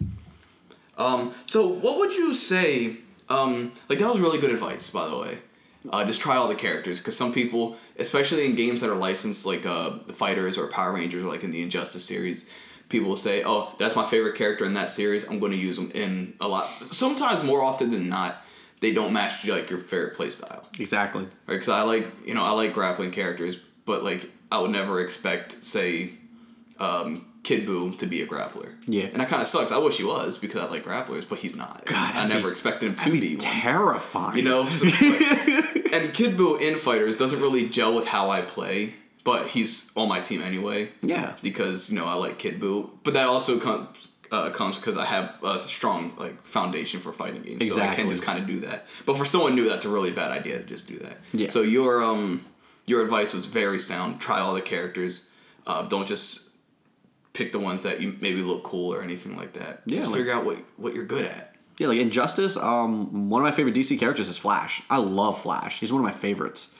Um, 1.00 1.34
so 1.46 1.66
what 1.66 1.98
would 1.98 2.12
you 2.12 2.34
say? 2.34 2.98
Um, 3.28 3.72
like 3.88 3.98
that 3.98 4.10
was 4.10 4.20
really 4.20 4.38
good 4.38 4.50
advice, 4.50 4.90
by 4.90 5.08
the 5.08 5.16
way. 5.16 5.38
Uh, 5.88 6.04
just 6.04 6.20
try 6.20 6.36
all 6.36 6.46
the 6.46 6.54
characters 6.54 6.98
because 6.98 7.16
some 7.16 7.32
people, 7.32 7.76
especially 7.98 8.44
in 8.44 8.54
games 8.54 8.82
that 8.82 8.90
are 8.90 8.96
licensed, 8.96 9.46
like 9.46 9.64
uh, 9.64 9.90
the 10.06 10.12
FighterZ 10.12 10.58
or 10.58 10.66
Power 10.66 10.92
Rangers, 10.92 11.24
or 11.24 11.28
like 11.28 11.42
in 11.42 11.52
the 11.52 11.62
Injustice 11.62 12.04
series, 12.04 12.46
people 12.90 13.08
will 13.08 13.16
say, 13.16 13.42
"Oh, 13.46 13.74
that's 13.78 13.96
my 13.96 14.04
favorite 14.04 14.34
character 14.34 14.66
in 14.66 14.74
that 14.74 14.90
series. 14.90 15.26
I'm 15.26 15.38
going 15.38 15.52
to 15.52 15.58
use 15.58 15.76
them 15.76 15.90
in 15.94 16.34
a 16.40 16.46
lot." 16.48 16.66
Sometimes, 16.68 17.42
more 17.42 17.62
often 17.62 17.90
than 17.90 18.10
not, 18.10 18.44
they 18.80 18.92
don't 18.92 19.14
match 19.14 19.46
like 19.46 19.70
your 19.70 19.78
favorite 19.78 20.16
playstyle. 20.16 20.64
Exactly. 20.78 21.22
Right, 21.22 21.54
because 21.54 21.70
I 21.70 21.82
like 21.82 22.06
you 22.26 22.34
know 22.34 22.44
I 22.44 22.50
like 22.50 22.74
grappling 22.74 23.10
characters, 23.10 23.56
but 23.86 24.04
like 24.04 24.30
I 24.52 24.60
would 24.60 24.72
never 24.72 25.00
expect 25.00 25.64
say 25.64 26.12
um, 26.78 27.26
Kid 27.42 27.66
Buu 27.66 27.96
to 27.98 28.06
be 28.06 28.20
a 28.22 28.26
grappler. 28.26 28.74
Yeah. 28.86 29.04
and 29.04 29.20
that 29.20 29.28
kind 29.28 29.40
of 29.42 29.48
sucks. 29.48 29.72
I 29.72 29.78
wish 29.78 29.96
he 29.96 30.04
was 30.04 30.36
because 30.38 30.60
I 30.62 30.70
like 30.70 30.84
grapplers, 30.84 31.26
but 31.28 31.38
he's 31.38 31.56
not. 31.56 31.84
God, 31.86 32.14
I 32.14 32.26
never 32.26 32.48
be- 32.48 32.52
expected 32.52 32.88
him 32.90 32.96
to 32.96 33.10
be, 33.12 33.20
be 33.20 33.28
one. 33.36 33.38
terrifying. 33.38 34.36
You 34.36 34.42
know, 34.42 34.66
so- 34.66 34.86
but- 34.86 35.92
and 35.92 36.12
Kid 36.14 36.36
Buu 36.36 36.60
in 36.60 36.74
FighterZ 36.74 37.18
doesn't 37.18 37.40
really 37.40 37.68
gel 37.68 37.94
with 37.94 38.06
how 38.06 38.30
I 38.30 38.42
play, 38.42 38.94
but 39.24 39.48
he's 39.48 39.90
on 39.96 40.08
my 40.08 40.20
team 40.20 40.42
anyway. 40.42 40.90
Yeah. 41.02 41.34
because 41.42 41.90
you 41.90 41.96
know 41.98 42.04
I 42.04 42.14
like 42.14 42.38
Kid 42.38 42.60
Buu, 42.60 42.90
but 43.04 43.14
that 43.14 43.26
also 43.26 43.58
comes. 43.58 44.08
Uh, 44.32 44.48
comes 44.50 44.76
because 44.76 44.96
I 44.96 45.06
have 45.06 45.34
a 45.42 45.66
strong 45.66 46.12
like 46.16 46.40
foundation 46.44 47.00
for 47.00 47.12
fighting 47.12 47.42
games, 47.42 47.58
so 47.58 47.64
I 47.64 47.66
Exactly. 47.66 47.96
can 48.04 48.10
just 48.12 48.22
kind 48.22 48.38
of 48.38 48.46
do 48.46 48.60
that. 48.60 48.86
But 49.04 49.16
for 49.18 49.24
someone 49.24 49.56
new, 49.56 49.68
that's 49.68 49.84
a 49.84 49.88
really 49.88 50.12
bad 50.12 50.30
idea 50.30 50.58
to 50.58 50.62
just 50.62 50.86
do 50.86 50.96
that. 51.00 51.16
Yeah. 51.32 51.50
So 51.50 51.62
your 51.62 52.00
um 52.00 52.44
your 52.86 53.02
advice 53.02 53.34
was 53.34 53.46
very 53.46 53.80
sound. 53.80 54.20
Try 54.20 54.38
all 54.38 54.54
the 54.54 54.60
characters. 54.60 55.26
Uh, 55.66 55.82
don't 55.82 56.06
just 56.06 56.42
pick 57.32 57.52
the 57.52 57.58
ones 57.58 57.82
that 57.84 58.00
you 58.00 58.16
maybe 58.20 58.42
look 58.42 58.62
cool 58.64 58.92
or 58.94 59.02
anything 59.02 59.36
like 59.36 59.52
that. 59.54 59.82
Yeah, 59.86 59.98
Just 59.98 60.08
like- 60.10 60.18
figure 60.18 60.32
out 60.32 60.44
what 60.44 60.58
what 60.76 60.94
you're 60.94 61.04
good 61.06 61.24
at. 61.24 61.54
Yeah, 61.78 61.86
like 61.88 61.98
Injustice, 61.98 62.58
um, 62.58 63.30
one 63.30 63.40
of 63.40 63.44
my 63.44 63.52
favorite 63.56 63.74
DC 63.74 63.98
characters 63.98 64.28
is 64.28 64.36
Flash. 64.36 64.82
I 64.90 64.98
love 64.98 65.40
Flash. 65.40 65.80
He's 65.80 65.90
one 65.92 66.00
of 66.00 66.04
my 66.04 66.12
favorites. 66.12 66.74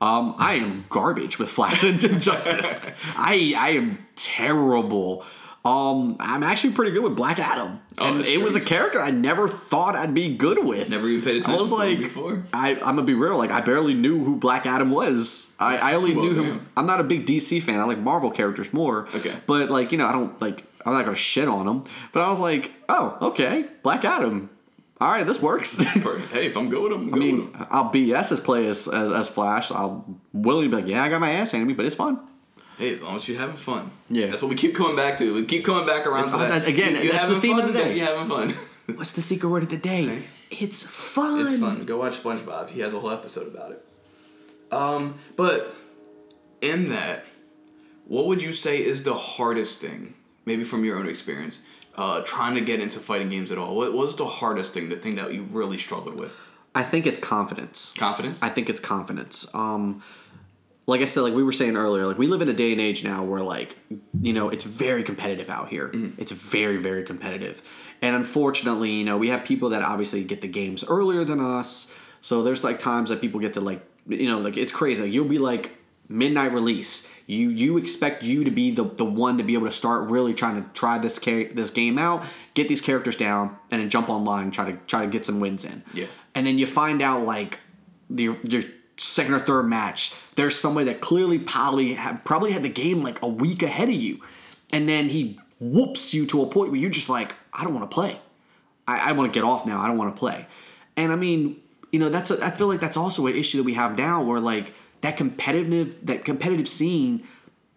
Um, 0.00 0.34
I 0.38 0.54
am 0.54 0.84
garbage 0.90 1.38
with 1.40 1.48
Flash 1.48 1.82
and 1.90 2.02
Injustice. 2.04 2.84
I 3.16 3.54
I 3.56 3.70
am 3.70 4.06
terrible. 4.16 5.24
Um, 5.64 6.16
I'm 6.20 6.42
actually 6.42 6.74
pretty 6.74 6.90
good 6.92 7.02
with 7.02 7.16
Black 7.16 7.38
Adam, 7.38 7.80
Oh, 7.96 8.04
and 8.18 8.20
it 8.26 8.42
was 8.42 8.54
a 8.54 8.60
character 8.60 9.00
I 9.00 9.10
never 9.10 9.48
thought 9.48 9.96
I'd 9.96 10.12
be 10.12 10.36
good 10.36 10.62
with. 10.62 10.90
Never 10.90 11.08
even 11.08 11.24
paid 11.24 11.36
attention. 11.36 11.54
I 11.54 11.56
was 11.56 11.72
like, 11.72 11.98
before. 11.98 12.44
I, 12.52 12.72
I'm 12.74 12.80
gonna 12.96 13.04
be 13.04 13.14
real. 13.14 13.38
Like, 13.38 13.50
I 13.50 13.62
barely 13.62 13.94
knew 13.94 14.22
who 14.22 14.36
Black 14.36 14.66
Adam 14.66 14.90
was. 14.90 15.54
I, 15.58 15.78
I 15.78 15.94
only 15.94 16.14
Well, 16.14 16.26
knew 16.26 16.42
him. 16.42 16.68
I'm 16.76 16.84
not 16.86 17.00
a 17.00 17.04
big 17.04 17.24
DC 17.24 17.62
fan. 17.62 17.80
I 17.80 17.84
like 17.84 17.98
Marvel 17.98 18.30
characters 18.30 18.74
more. 18.74 19.08
Okay. 19.14 19.34
But 19.46 19.70
like, 19.70 19.90
you 19.90 19.96
know, 19.96 20.06
I 20.06 20.12
don't 20.12 20.38
like. 20.42 20.64
I'm 20.84 20.92
not 20.92 21.06
gonna 21.06 21.16
shit 21.16 21.48
on 21.48 21.66
him. 21.66 21.84
But 22.12 22.20
I 22.20 22.28
was 22.28 22.40
like, 22.40 22.70
oh, 22.90 23.16
okay, 23.28 23.64
Black 23.82 24.04
Adam. 24.04 24.50
All 25.00 25.10
right, 25.10 25.26
this 25.26 25.40
works. 25.40 25.76
Hey, 26.30 26.46
if 26.46 26.56
I'm 26.58 26.68
good 26.68 26.82
with 26.82 26.92
him, 26.92 27.08
I'm 27.08 27.14
I 27.14 27.16
mean, 27.18 27.46
with 27.46 27.54
him. 27.56 27.66
I'll 27.70 27.90
BS 27.90 28.32
as 28.32 28.40
play 28.40 28.66
as, 28.68 28.86
as, 28.86 29.12
as 29.12 29.28
Flash. 29.30 29.70
I'll 29.70 30.04
willingly 30.34 30.68
be 30.68 30.76
like, 30.82 30.86
yeah, 30.88 31.02
I 31.02 31.08
got 31.08 31.20
my 31.22 31.30
ass 31.30 31.52
handed 31.52 31.66
me, 31.66 31.72
but 31.74 31.86
it's 31.86 31.96
fun. 31.96 32.20
Hey, 32.78 32.92
as 32.92 33.02
long 33.02 33.16
as 33.16 33.28
you're 33.28 33.38
having 33.38 33.56
fun. 33.56 33.90
Yeah. 34.10 34.26
That's 34.28 34.42
what 34.42 34.48
we 34.48 34.56
keep 34.56 34.74
coming 34.74 34.96
back 34.96 35.16
to. 35.18 35.34
We 35.34 35.44
keep 35.46 35.64
coming 35.64 35.86
back 35.86 36.06
around 36.06 36.24
It's- 36.24 36.32
to 36.32 36.38
that. 36.60 36.66
again, 36.68 36.96
You- 36.96 37.02
you 37.02 37.12
that's 37.12 37.26
the 37.26 37.34
having 37.34 37.40
theme 37.40 37.56
of 37.58 37.64
fun? 37.64 37.72
the 37.72 37.78
day. 37.78 37.96
You're 37.96 38.06
having 38.06 38.28
fun. 38.28 38.54
What's 38.96 39.12
the 39.12 39.22
secret 39.22 39.48
word 39.48 39.62
of 39.62 39.68
the 39.70 39.76
day? 39.76 40.04
Hey. 40.06 40.24
It's 40.50 40.82
fun. 40.86 41.40
It's 41.40 41.54
fun. 41.58 41.84
Go 41.84 41.98
watch 41.98 42.22
SpongeBob. 42.22 42.68
He 42.70 42.80
has 42.80 42.92
a 42.92 42.98
whole 43.00 43.10
episode 43.10 43.48
about 43.54 43.72
it. 43.72 43.84
Um, 44.70 45.14
but 45.36 45.74
in 46.60 46.88
that, 46.90 47.24
what 48.06 48.26
would 48.26 48.42
you 48.42 48.52
say 48.52 48.82
is 48.82 49.02
the 49.02 49.14
hardest 49.14 49.80
thing, 49.80 50.14
maybe 50.44 50.64
from 50.64 50.84
your 50.84 50.98
own 50.98 51.08
experience, 51.08 51.60
uh, 51.96 52.22
trying 52.22 52.54
to 52.56 52.60
get 52.60 52.80
into 52.80 52.98
fighting 53.00 53.30
games 53.30 53.50
at 53.50 53.58
all? 53.58 53.74
What 53.76 53.92
was 53.94 54.16
the 54.16 54.26
hardest 54.26 54.74
thing? 54.74 54.88
The 54.88 54.96
thing 54.96 55.14
that 55.16 55.32
you 55.32 55.44
really 55.44 55.78
struggled 55.78 56.16
with? 56.16 56.36
I 56.74 56.82
think 56.82 57.06
it's 57.06 57.18
confidence. 57.20 57.94
Confidence. 57.96 58.42
I 58.42 58.48
think 58.48 58.68
it's 58.68 58.80
confidence. 58.80 59.46
Um, 59.54 60.02
like 60.86 61.00
I 61.00 61.06
said, 61.06 61.22
like 61.22 61.34
we 61.34 61.42
were 61.42 61.52
saying 61.52 61.76
earlier, 61.76 62.06
like 62.06 62.18
we 62.18 62.26
live 62.26 62.42
in 62.42 62.48
a 62.48 62.54
day 62.54 62.72
and 62.72 62.80
age 62.80 63.04
now 63.04 63.24
where 63.24 63.40
like 63.40 63.76
you 64.20 64.32
know 64.32 64.50
it's 64.50 64.64
very 64.64 65.02
competitive 65.02 65.48
out 65.48 65.68
here. 65.68 65.88
Mm-hmm. 65.88 66.20
It's 66.20 66.32
very 66.32 66.76
very 66.76 67.04
competitive, 67.04 67.62
and 68.02 68.14
unfortunately, 68.14 68.90
you 68.90 69.04
know 69.04 69.16
we 69.16 69.28
have 69.30 69.44
people 69.44 69.70
that 69.70 69.82
obviously 69.82 70.24
get 70.24 70.40
the 70.40 70.48
games 70.48 70.84
earlier 70.84 71.24
than 71.24 71.40
us. 71.40 71.94
So 72.20 72.42
there's 72.42 72.64
like 72.64 72.78
times 72.78 73.10
that 73.10 73.20
people 73.20 73.40
get 73.40 73.54
to 73.54 73.60
like 73.60 73.82
you 74.06 74.28
know 74.28 74.38
like 74.38 74.56
it's 74.56 74.72
crazy. 74.72 75.04
Like, 75.04 75.12
you'll 75.12 75.28
be 75.28 75.38
like 75.38 75.78
midnight 76.08 76.52
release. 76.52 77.10
You 77.26 77.48
you 77.48 77.78
expect 77.78 78.22
you 78.22 78.44
to 78.44 78.50
be 78.50 78.70
the, 78.70 78.84
the 78.84 79.04
one 79.04 79.38
to 79.38 79.44
be 79.44 79.54
able 79.54 79.66
to 79.66 79.72
start 79.72 80.10
really 80.10 80.34
trying 80.34 80.62
to 80.62 80.68
try 80.74 80.98
this 80.98 81.18
ca- 81.18 81.48
this 81.52 81.70
game 81.70 81.98
out, 81.98 82.24
get 82.52 82.68
these 82.68 82.82
characters 82.82 83.16
down, 83.16 83.56
and 83.70 83.80
then 83.80 83.88
jump 83.88 84.10
online 84.10 84.50
try 84.50 84.70
to 84.70 84.78
try 84.86 85.04
to 85.04 85.10
get 85.10 85.24
some 85.24 85.40
wins 85.40 85.64
in. 85.64 85.82
Yeah. 85.94 86.06
And 86.34 86.46
then 86.46 86.58
you 86.58 86.66
find 86.66 87.00
out 87.00 87.24
like 87.24 87.60
the 88.10 88.36
your 88.42 88.64
second 88.96 89.34
or 89.34 89.40
third 89.40 89.64
match, 89.64 90.14
there's 90.36 90.56
somebody 90.56 90.86
that 90.86 91.00
clearly 91.00 91.38
probably 91.38 91.94
had, 91.94 92.24
probably 92.24 92.52
had 92.52 92.62
the 92.62 92.68
game 92.68 93.02
like 93.02 93.20
a 93.22 93.28
week 93.28 93.62
ahead 93.62 93.88
of 93.88 93.94
you, 93.94 94.20
and 94.72 94.88
then 94.88 95.08
he 95.08 95.38
whoops 95.60 96.12
you 96.12 96.26
to 96.26 96.42
a 96.42 96.46
point 96.46 96.70
where 96.70 96.80
you're 96.80 96.90
just 96.90 97.08
like, 97.08 97.34
I 97.52 97.64
don't 97.64 97.74
want 97.74 97.90
to 97.90 97.94
play. 97.94 98.18
I, 98.86 99.10
I 99.10 99.12
want 99.12 99.32
to 99.32 99.38
get 99.38 99.46
off 99.46 99.66
now. 99.66 99.80
I 99.80 99.86
don't 99.86 99.96
want 99.96 100.14
to 100.14 100.18
play. 100.18 100.46
And 100.96 101.12
I 101.12 101.16
mean, 101.16 101.60
you 101.90 101.98
know, 101.98 102.08
that's 102.08 102.30
a, 102.30 102.44
I 102.44 102.50
feel 102.50 102.66
like 102.66 102.80
that's 102.80 102.96
also 102.96 103.26
an 103.26 103.34
issue 103.34 103.58
that 103.58 103.64
we 103.64 103.74
have 103.74 103.96
now, 103.96 104.22
where 104.22 104.40
like 104.40 104.74
that 105.00 105.16
competitive 105.16 106.04
that 106.06 106.24
competitive 106.24 106.68
scene. 106.68 107.26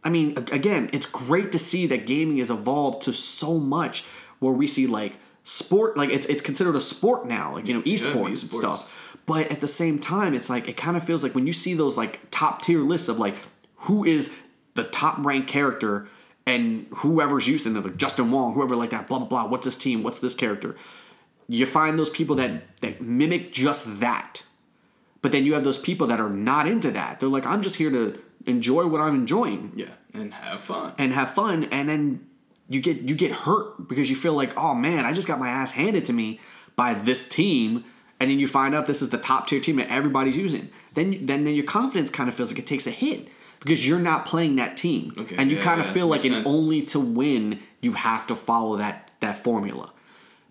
I 0.04 0.10
mean, 0.10 0.38
again, 0.52 0.90
it's 0.94 1.06
great 1.06 1.52
to 1.52 1.60
see 1.60 1.88
that 1.88 2.06
gaming 2.06 2.38
has 2.38 2.50
evolved 2.50 3.04
to 3.04 3.14
so 3.14 3.58
much 3.60 4.06
where 4.40 4.54
we 4.54 4.68
see 4.68 4.88
like 4.88 5.18
sport, 5.44 5.98
like 5.98 6.10
it's 6.10 6.28
it's 6.28 6.42
considered 6.42 6.76
a 6.76 6.82
sport 6.82 7.26
now, 7.28 7.54
like 7.54 7.68
you 7.68 7.74
know, 7.74 7.82
esports, 7.82 8.28
and 8.28 8.38
stuff. 8.38 9.07
But 9.28 9.52
at 9.52 9.62
the 9.62 9.68
same 9.68 10.00
time, 10.00 10.34
it's 10.34 10.50
like 10.50 10.68
it 10.68 10.78
kind 10.78 10.98
of 10.98 11.04
feels 11.04 11.22
like 11.22 11.36
when 11.36 11.46
you 11.46 11.54
see 11.54 11.76
those 11.76 11.98
like 11.98 12.22
top 12.32 12.64
tier 12.64 12.80
lists 12.80 13.10
of 13.10 13.20
like 13.20 13.36
who 13.82 14.04
is 14.04 14.36
the 14.74 14.86
top 14.86 15.24
ranked 15.24 15.50
character 15.50 16.08
and 16.48 16.88
whoever's 16.96 17.48
using 17.48 17.76
it, 17.76 17.84
like 17.84 17.98
Justin 17.98 18.32
Wong, 18.32 18.54
whoever 18.54 18.76
like 18.76 18.90
that, 18.92 19.08
blah 19.08 19.20
blah 19.20 19.28
blah. 19.28 19.48
What's 19.48 19.66
this 19.66 19.78
team? 19.78 20.02
What's 20.02 20.20
this 20.20 20.34
character? 20.34 20.76
You 21.50 21.66
find 21.66 22.00
those 22.00 22.10
people 22.10 22.38
that 22.38 22.80
that 22.80 23.02
mimic 23.02 23.52
just 23.52 24.00
that, 24.00 24.44
but 25.22 25.34
then 25.34 25.46
you 25.46 25.54
have 25.56 25.66
those 25.66 25.80
people 25.80 26.08
that 26.08 26.22
are 26.22 26.30
not 26.30 26.68
into 26.68 26.90
that. 26.92 27.20
They're 27.20 27.30
like, 27.30 27.46
I'm 27.46 27.62
just 27.62 27.76
here 27.76 27.92
to 27.92 28.18
enjoy 28.46 28.88
what 28.88 29.02
I'm 29.02 29.14
enjoying 29.14 29.74
yeah, 29.76 29.88
and 30.14 30.34
have 30.34 30.62
fun. 30.62 30.94
and 30.98 31.12
have 31.12 31.32
fun, 31.32 31.66
and 31.66 31.90
then 31.90 32.26
you 32.70 32.80
get 32.80 33.10
you 33.10 33.16
get 33.16 33.32
hurt 33.32 33.90
because 33.90 34.10
you 34.10 34.16
feel 34.16 34.34
like, 34.34 34.58
oh 34.58 34.74
man, 34.74 35.04
I 35.04 35.12
just 35.12 35.28
got 35.28 35.40
my 35.40 35.50
ass 35.50 35.74
handed 35.74 36.06
to 36.06 36.14
me 36.14 36.40
by 36.78 36.94
this 36.94 37.28
team, 37.28 37.84
and 38.20 38.30
then 38.30 38.40
you 38.40 38.48
find 38.48 38.74
out 38.74 38.88
this 38.88 39.02
is 39.02 39.10
the 39.10 39.18
top 39.18 39.48
tier 39.48 39.60
team 39.60 39.78
that 39.78 39.90
everybody's 39.90 40.38
using. 40.38 40.70
Then 40.94 41.26
then 41.26 41.44
then 41.44 41.56
your 41.56 41.66
confidence 41.66 42.10
kind 42.10 42.30
of 42.30 42.36
feels 42.36 42.52
like 42.52 42.60
it 42.60 42.68
takes 42.68 42.88
a 42.88 42.92
hit 42.92 43.28
because 43.60 43.88
you're 43.88 44.00
not 44.00 44.26
playing 44.26 44.56
that 44.58 44.78
team, 44.78 45.14
Okay, 45.18 45.36
and 45.38 45.50
you 45.52 45.58
yeah, 45.58 45.64
kind 45.64 45.82
of 45.82 45.88
yeah, 45.88 45.94
feel 45.94 46.08
like 46.08 46.26
only 46.46 46.82
to 46.84 47.00
win 47.00 47.60
you 47.82 47.94
have 47.94 48.28
to 48.28 48.36
follow 48.36 48.78
that 48.78 49.12
that 49.20 49.44
formula, 49.44 49.92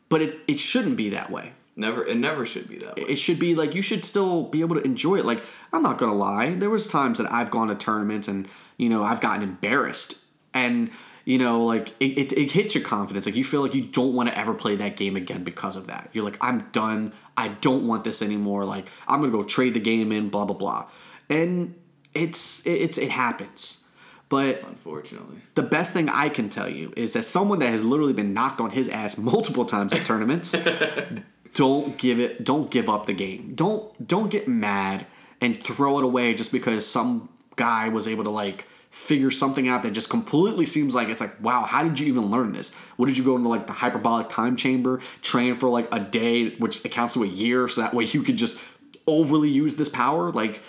but 0.08 0.22
it 0.22 0.38
it 0.46 0.58
shouldn't 0.58 0.96
be 0.96 1.10
that 1.10 1.30
way. 1.30 1.52
Never. 1.78 2.06
It 2.06 2.16
never 2.16 2.46
should 2.46 2.68
be 2.68 2.78
that 2.78 2.96
way. 2.96 3.02
It 3.02 3.16
should 3.16 3.38
be 3.38 3.54
like 3.54 3.74
you 3.74 3.82
should 3.82 4.04
still 4.04 4.44
be 4.44 4.62
able 4.62 4.76
to 4.76 4.82
enjoy 4.82 5.16
it. 5.16 5.26
Like 5.26 5.42
I'm 5.72 5.82
not 5.82 5.98
gonna 5.98 6.14
lie, 6.14 6.54
there 6.54 6.70
was 6.70 6.88
times 6.88 7.18
that 7.18 7.30
I've 7.30 7.50
gone 7.50 7.68
to 7.68 7.74
tournaments 7.74 8.28
and 8.28 8.48
you 8.78 8.88
know 8.88 9.02
I've 9.02 9.20
gotten 9.20 9.42
embarrassed, 9.42 10.24
and 10.54 10.90
you 11.26 11.36
know 11.38 11.64
like 11.64 11.88
it, 12.00 12.16
it, 12.16 12.32
it 12.32 12.52
hits 12.52 12.74
your 12.74 12.84
confidence. 12.84 13.26
Like 13.26 13.34
you 13.34 13.44
feel 13.44 13.60
like 13.60 13.74
you 13.74 13.84
don't 13.84 14.14
want 14.14 14.30
to 14.30 14.38
ever 14.38 14.54
play 14.54 14.76
that 14.76 14.96
game 14.96 15.16
again 15.16 15.44
because 15.44 15.76
of 15.76 15.88
that. 15.88 16.08
You're 16.14 16.24
like 16.24 16.38
I'm 16.40 16.60
done. 16.72 17.12
I 17.36 17.48
don't 17.48 17.86
want 17.86 18.04
this 18.04 18.22
anymore. 18.22 18.64
Like 18.64 18.88
I'm 19.06 19.20
gonna 19.20 19.32
go 19.32 19.42
trade 19.42 19.74
the 19.74 19.80
game 19.80 20.12
in. 20.12 20.30
Blah 20.30 20.46
blah 20.46 20.56
blah, 20.56 20.86
and 21.28 21.74
it's 22.14 22.66
it's 22.66 22.96
it 22.96 23.10
happens. 23.10 23.82
But 24.28 24.62
Unfortunately. 24.62 25.38
the 25.54 25.62
best 25.62 25.92
thing 25.92 26.08
I 26.08 26.28
can 26.28 26.48
tell 26.48 26.68
you 26.68 26.92
is 26.96 27.12
that 27.12 27.22
someone 27.24 27.60
that 27.60 27.70
has 27.70 27.84
literally 27.84 28.12
been 28.12 28.32
knocked 28.32 28.60
on 28.60 28.70
his 28.70 28.88
ass 28.88 29.16
multiple 29.18 29.64
times 29.64 29.92
at 29.92 30.04
tournaments, 30.04 30.54
don't 31.54 31.96
give 31.96 32.18
it 32.20 32.44
don't 32.44 32.70
give 32.70 32.88
up 32.88 33.06
the 33.06 33.12
game. 33.12 33.52
Don't 33.56 34.06
don't 34.06 34.30
get 34.30 34.46
mad 34.48 35.06
and 35.40 35.62
throw 35.62 35.98
it 35.98 36.04
away 36.04 36.34
just 36.34 36.52
because 36.52 36.86
some 36.86 37.28
guy 37.56 37.88
was 37.88 38.06
able 38.06 38.24
to 38.24 38.30
like 38.30 38.66
figure 38.96 39.30
something 39.30 39.68
out 39.68 39.82
that 39.82 39.90
just 39.90 40.08
completely 40.08 40.64
seems 40.64 40.94
like 40.94 41.08
it's 41.08 41.20
like 41.20 41.38
wow 41.42 41.64
how 41.64 41.82
did 41.82 41.98
you 41.98 42.06
even 42.06 42.30
learn 42.30 42.52
this 42.52 42.74
what 42.96 43.06
did 43.06 43.18
you 43.18 43.22
go 43.22 43.36
into 43.36 43.48
like 43.48 43.66
the 43.66 43.72
hyperbolic 43.72 44.28
time 44.30 44.56
chamber 44.56 45.00
train 45.20 45.54
for 45.54 45.68
like 45.68 45.86
a 45.92 46.00
day 46.00 46.50
which 46.56 46.82
accounts 46.84 47.12
to 47.12 47.22
a 47.22 47.26
year 47.26 47.68
so 47.68 47.82
that 47.82 47.92
way 47.92 48.04
you 48.04 48.22
could 48.22 48.36
just 48.38 48.60
overly 49.06 49.50
use 49.50 49.76
this 49.76 49.90
power 49.90 50.32
like 50.32 50.62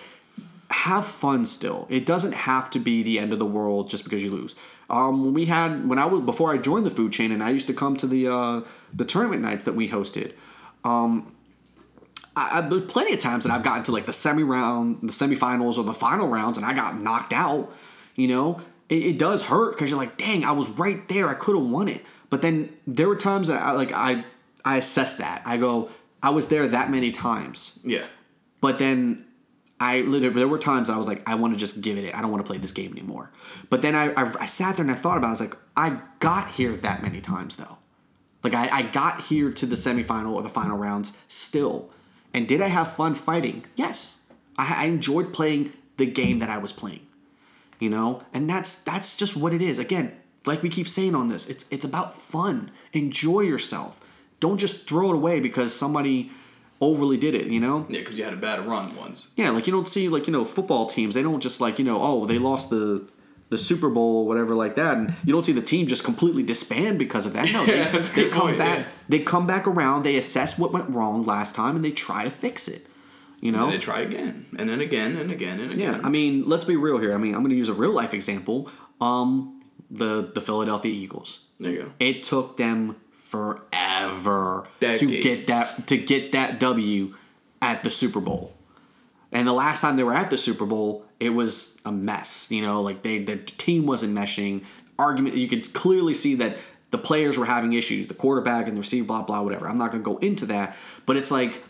have 0.69 1.05
fun 1.05 1.45
still. 1.45 1.87
It 1.89 2.05
doesn't 2.05 2.33
have 2.33 2.69
to 2.71 2.79
be 2.79 3.03
the 3.03 3.19
end 3.19 3.31
of 3.31 3.39
the 3.39 3.45
world 3.45 3.89
just 3.89 4.03
because 4.03 4.23
you 4.23 4.31
lose. 4.31 4.55
Um, 4.89 5.33
we 5.33 5.45
had 5.45 5.87
when 5.87 5.99
I 5.99 6.05
was 6.05 6.23
before 6.23 6.53
I 6.53 6.57
joined 6.57 6.85
the 6.85 6.91
food 6.91 7.13
chain 7.13 7.31
and 7.31 7.43
I 7.43 7.49
used 7.51 7.67
to 7.67 7.73
come 7.73 7.95
to 7.97 8.07
the 8.07 8.27
uh, 8.27 8.61
the 8.93 9.05
tournament 9.05 9.41
nights 9.41 9.65
that 9.65 9.73
we 9.73 9.89
hosted. 9.89 10.33
Um, 10.83 11.33
I, 12.35 12.59
I 12.59 12.79
plenty 12.87 13.13
of 13.13 13.19
times 13.19 13.45
that 13.45 13.53
I've 13.53 13.63
gotten 13.63 13.83
to 13.83 13.91
like 13.91 14.05
the 14.05 14.13
semi 14.13 14.43
round, 14.43 14.99
the 15.01 15.13
semifinals, 15.13 15.77
or 15.77 15.83
the 15.83 15.93
final 15.93 16.27
rounds, 16.27 16.57
and 16.57 16.65
I 16.65 16.73
got 16.73 17.01
knocked 17.01 17.33
out. 17.33 17.73
You 18.17 18.27
know, 18.27 18.61
it, 18.89 19.03
it 19.03 19.17
does 19.17 19.43
hurt 19.43 19.75
because 19.75 19.89
you're 19.89 19.99
like, 19.99 20.17
dang, 20.17 20.43
I 20.43 20.51
was 20.51 20.67
right 20.67 21.07
there. 21.07 21.29
I 21.29 21.35
could 21.35 21.55
have 21.55 21.65
won 21.65 21.87
it. 21.87 22.03
But 22.29 22.41
then 22.41 22.75
there 22.85 23.07
were 23.07 23.15
times 23.15 23.47
that 23.47 23.61
I 23.61 23.71
like 23.71 23.93
I 23.93 24.25
I 24.65 24.77
assess 24.77 25.17
that. 25.17 25.41
I 25.45 25.55
go, 25.55 25.89
I 26.21 26.31
was 26.31 26.49
there 26.49 26.67
that 26.67 26.91
many 26.91 27.11
times. 27.11 27.79
Yeah. 27.85 28.03
But 28.59 28.79
then 28.79 29.25
I 29.79 30.01
literally 30.01 30.35
there 30.35 30.47
were 30.47 30.57
times 30.59 30.89
I 30.89 30.97
was 30.97 31.07
like, 31.07 31.27
I 31.29 31.35
want 31.35 31.53
to 31.53 31.59
just 31.59 31.79
give 31.79 31.97
it. 31.97 32.13
I 32.13 32.21
don't 32.21 32.31
want 32.31 32.43
to 32.43 32.49
play 32.49 32.57
this 32.57 32.73
game 32.73 32.91
anymore. 32.91 33.31
But 33.69 33.81
then 33.81 33.95
I, 33.95 34.11
I 34.13 34.33
I 34.41 34.45
sat 34.45 34.75
there 34.75 34.83
and 34.83 34.91
I 34.91 34.95
thought 34.95 35.17
about. 35.17 35.27
it. 35.27 35.29
I 35.29 35.31
was 35.31 35.39
like, 35.41 35.57
I 35.77 36.01
got 36.19 36.49
here 36.49 36.73
that 36.73 37.01
many 37.03 37.21
times 37.21 37.55
though. 37.55 37.77
Like 38.43 38.55
I, 38.55 38.79
I 38.79 38.81
got 38.81 39.21
here 39.25 39.51
to 39.51 39.65
the 39.65 39.75
semifinal 39.75 40.33
or 40.33 40.41
the 40.41 40.49
final 40.49 40.77
rounds 40.77 41.17
still. 41.27 41.89
And 42.33 42.47
did 42.47 42.61
I 42.61 42.67
have 42.67 42.91
fun 42.91 43.15
fighting? 43.15 43.65
Yes. 43.75 44.19
I, 44.57 44.83
I 44.83 44.85
enjoyed 44.85 45.33
playing 45.33 45.73
the 45.97 46.05
game 46.05 46.39
that 46.39 46.49
I 46.49 46.57
was 46.57 46.73
playing. 46.73 47.01
You 47.79 47.89
know, 47.89 48.23
and 48.33 48.49
that's 48.49 48.81
that's 48.83 49.15
just 49.15 49.37
what 49.37 49.53
it 49.53 49.61
is. 49.61 49.77
Again, 49.79 50.11
like 50.45 50.63
we 50.63 50.69
keep 50.69 50.87
saying 50.87 51.13
on 51.15 51.29
this, 51.29 51.47
it's 51.49 51.65
it's 51.69 51.85
about 51.85 52.15
fun. 52.15 52.71
Enjoy 52.93 53.41
yourself. 53.41 53.99
Don't 54.39 54.57
just 54.57 54.87
throw 54.87 55.11
it 55.11 55.15
away 55.15 55.39
because 55.39 55.75
somebody 55.75 56.31
overly 56.81 57.17
did 57.17 57.35
it. 57.35 57.47
You 57.47 57.59
know. 57.59 57.85
Yeah, 57.89 57.99
because 57.99 58.17
you 58.17 58.23
had 58.23 58.33
a 58.33 58.37
bad 58.37 58.65
run 58.65 58.95
once. 58.95 59.29
Yeah, 59.35 59.51
like 59.51 59.67
you 59.67 59.73
don't 59.73 59.87
see 59.87 60.09
like 60.09 60.25
you 60.27 60.33
know 60.33 60.43
football 60.45 60.87
teams. 60.87 61.13
They 61.15 61.23
don't 61.23 61.41
just 61.41 61.61
like 61.61 61.77
you 61.79 61.85
know 61.85 62.01
oh 62.01 62.25
they 62.25 62.39
lost 62.39 62.69
the 62.71 63.07
the 63.49 63.57
Super 63.57 63.89
Bowl 63.89 64.17
or 64.23 64.27
whatever 64.27 64.55
like 64.55 64.75
that, 64.75 64.97
and 64.97 65.13
you 65.23 65.31
don't 65.31 65.45
see 65.45 65.53
the 65.53 65.61
team 65.61 65.87
just 65.87 66.03
completely 66.03 66.43
disband 66.43 66.99
because 66.99 67.25
of 67.25 67.33
that. 67.33 67.51
No, 67.53 67.65
they, 67.65 67.77
Yeah, 67.77 67.91
they 67.99 68.29
come 68.29 68.41
point, 68.41 68.57
back. 68.57 68.79
yeah. 68.79 68.85
They 69.07 69.19
come 69.19 69.47
back 69.47 69.67
around. 69.67 70.03
They 70.03 70.17
assess 70.17 70.57
what 70.59 70.73
went 70.73 70.89
wrong 70.89 71.23
last 71.23 71.55
time, 71.55 71.75
and 71.75 71.85
they 71.85 71.91
try 71.91 72.23
to 72.23 72.29
fix 72.31 72.67
it. 72.67 72.87
You 73.39 73.51
know. 73.51 73.65
And 73.65 73.73
they 73.73 73.77
try 73.77 73.99
again, 73.99 74.45
and 74.57 74.67
then 74.69 74.81
again, 74.81 75.15
and 75.15 75.31
again, 75.31 75.59
and 75.59 75.71
again. 75.71 75.93
Yeah, 75.93 76.01
I 76.03 76.09
mean, 76.09 76.47
let's 76.47 76.65
be 76.65 76.75
real 76.75 76.97
here. 76.97 77.13
I 77.13 77.17
mean, 77.17 77.35
I'm 77.35 77.41
going 77.41 77.51
to 77.51 77.55
use 77.55 77.69
a 77.69 77.73
real 77.73 77.91
life 77.91 78.13
example. 78.13 78.69
Um, 78.99 79.61
the 79.89 80.31
the 80.33 80.41
Philadelphia 80.41 80.91
Eagles. 80.91 81.45
there 81.59 81.71
you 81.71 81.81
go. 81.83 81.91
It 81.99 82.23
took 82.23 82.57
them 82.57 82.97
forever 83.13 84.67
to 84.79 85.21
get 85.21 85.47
that 85.47 85.87
to 85.87 85.97
get 85.97 86.31
that 86.31 86.59
W 86.59 87.13
at 87.61 87.83
the 87.83 87.89
Super 87.89 88.19
Bowl. 88.19 88.53
And 89.31 89.47
the 89.47 89.53
last 89.53 89.81
time 89.81 89.97
they 89.97 90.03
were 90.03 90.13
at 90.13 90.29
the 90.29 90.37
Super 90.37 90.65
Bowl, 90.65 91.05
it 91.19 91.29
was 91.31 91.79
a 91.85 91.91
mess. 91.91 92.49
You 92.51 92.61
know, 92.61 92.81
like 92.81 93.01
they 93.03 93.19
the 93.19 93.37
team 93.37 93.85
wasn't 93.85 94.15
meshing. 94.15 94.63
Argument 94.97 95.35
you 95.35 95.47
could 95.47 95.73
clearly 95.73 96.13
see 96.13 96.35
that 96.35 96.57
the 96.89 96.97
players 96.97 97.37
were 97.37 97.45
having 97.45 97.73
issues, 97.73 98.07
the 98.07 98.13
quarterback 98.13 98.67
and 98.67 98.77
the 98.77 98.81
receiver, 98.81 99.05
blah 99.05 99.21
blah 99.21 99.41
whatever. 99.41 99.67
I'm 99.67 99.77
not 99.77 99.91
going 99.91 100.03
to 100.03 100.09
go 100.09 100.17
into 100.17 100.47
that, 100.47 100.77
but 101.05 101.17
it's 101.17 101.31
like 101.31 101.63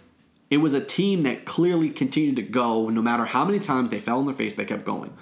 it 0.50 0.58
was 0.58 0.74
a 0.74 0.84
team 0.84 1.22
that 1.22 1.45
clearly 1.45 1.89
continued 1.89 2.38
to 2.38 2.41
go 2.41 2.89
no 2.89 3.02
matter 3.02 3.26
how 3.26 3.43
many 3.45 3.60
times 3.60 3.89
they 3.89 4.00
fell 4.00 4.20
on 4.20 4.26
their 4.26 4.36
face, 4.36 4.56
they 4.56 4.66
kept 4.66 4.86
going. 4.86 5.14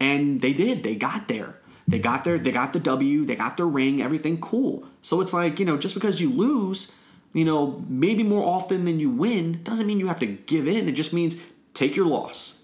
And 0.00 0.40
they 0.40 0.52
did. 0.52 0.82
They 0.82 0.94
got 0.96 1.28
there. 1.28 1.58
They 1.86 1.98
got 1.98 2.24
there. 2.24 2.38
They 2.38 2.52
got 2.52 2.72
the 2.72 2.80
W. 2.80 3.24
They 3.24 3.36
got 3.36 3.56
their 3.56 3.66
ring. 3.66 4.02
Everything 4.02 4.40
cool. 4.40 4.86
So 5.02 5.20
it's 5.20 5.32
like, 5.32 5.58
you 5.58 5.66
know, 5.66 5.76
just 5.76 5.94
because 5.94 6.20
you 6.20 6.30
lose, 6.30 6.94
you 7.32 7.44
know, 7.44 7.82
maybe 7.88 8.22
more 8.22 8.44
often 8.44 8.84
than 8.84 9.00
you 9.00 9.10
win, 9.10 9.62
doesn't 9.62 9.86
mean 9.86 10.00
you 10.00 10.08
have 10.08 10.20
to 10.20 10.26
give 10.26 10.66
in. 10.68 10.88
It 10.88 10.92
just 10.92 11.12
means 11.12 11.40
take 11.72 11.96
your 11.96 12.06
loss, 12.06 12.58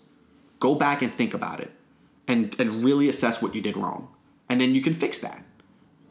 go 0.58 0.74
back 0.74 1.02
and 1.02 1.12
think 1.12 1.34
about 1.34 1.60
it, 1.60 1.70
and, 2.28 2.54
and 2.58 2.84
really 2.84 3.08
assess 3.08 3.42
what 3.42 3.54
you 3.54 3.60
did 3.60 3.76
wrong. 3.76 4.08
And 4.48 4.60
then 4.60 4.74
you 4.74 4.82
can 4.82 4.94
fix 4.94 5.18
that. 5.18 5.44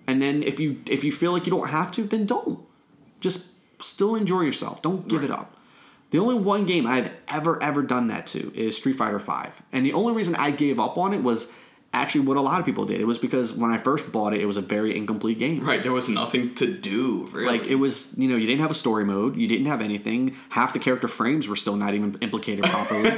And 0.08 0.22
then 0.22 0.42
if 0.42 0.60
you 0.60 0.82
if 0.88 1.04
you 1.04 1.12
feel 1.12 1.34
like 1.34 1.46
you 1.46 1.52
don't 1.52 1.70
have 1.70 1.92
to, 1.92 2.04
then 2.04 2.26
don't. 2.26 2.60
Just 3.20 3.50
still 3.80 4.16
enjoy 4.16 4.42
yourself. 4.42 4.82
Don't 4.82 5.08
give 5.08 5.24
it 5.24 5.30
up. 5.30 5.56
The 6.12 6.20
only 6.20 6.36
one 6.36 6.66
game 6.66 6.88
I've 6.88 7.12
ever 7.28 7.62
ever 7.62 7.84
done 7.84 8.08
that 8.08 8.28
to 8.28 8.52
is 8.56 8.78
Street 8.78 8.96
Fighter 8.96 9.20
V, 9.20 9.32
and 9.72 9.86
the 9.86 9.94
only 9.94 10.14
reason 10.14 10.36
I 10.36 10.52
gave 10.52 10.80
up 10.80 10.98
on 10.98 11.14
it 11.14 11.22
was 11.24 11.52
actually 11.94 12.22
what 12.22 12.38
a 12.38 12.42
lot 12.42 12.60
of 12.60 12.66
people 12.66 12.86
did. 12.86 13.02
It 13.02 13.06
was 13.06 13.18
because 13.18 13.54
when 13.54 13.72
I 13.72 13.78
first 13.78 14.12
bought 14.12 14.34
it, 14.34 14.42
it 14.42 14.46
was 14.46 14.58
a 14.58 14.62
very 14.62 14.96
incomplete 14.96 15.40
game. 15.40 15.62
Right, 15.62 15.82
there 15.82 15.92
was 15.92 16.08
nothing 16.08 16.54
to 16.56 16.68
do. 16.72 17.26
Really, 17.32 17.46
Like 17.60 17.68
it 17.68 17.76
was, 17.76 18.18
you 18.18 18.28
know, 18.30 18.36
you 18.36 18.46
didn't 18.46 18.62
have 18.62 18.72
a 18.72 18.76
story 18.76 19.04
mode, 19.06 19.36
you 19.36 19.48
didn't 19.48 19.66
have 19.66 19.82
anything. 19.82 20.36
Half 20.50 20.74
the 20.74 20.80
character 20.80 21.08
frames 21.08 21.48
were 21.48 21.56
still 21.56 21.76
not 21.76 21.94
even 21.96 22.16
implicated 22.22 22.66
properly. 22.66 23.12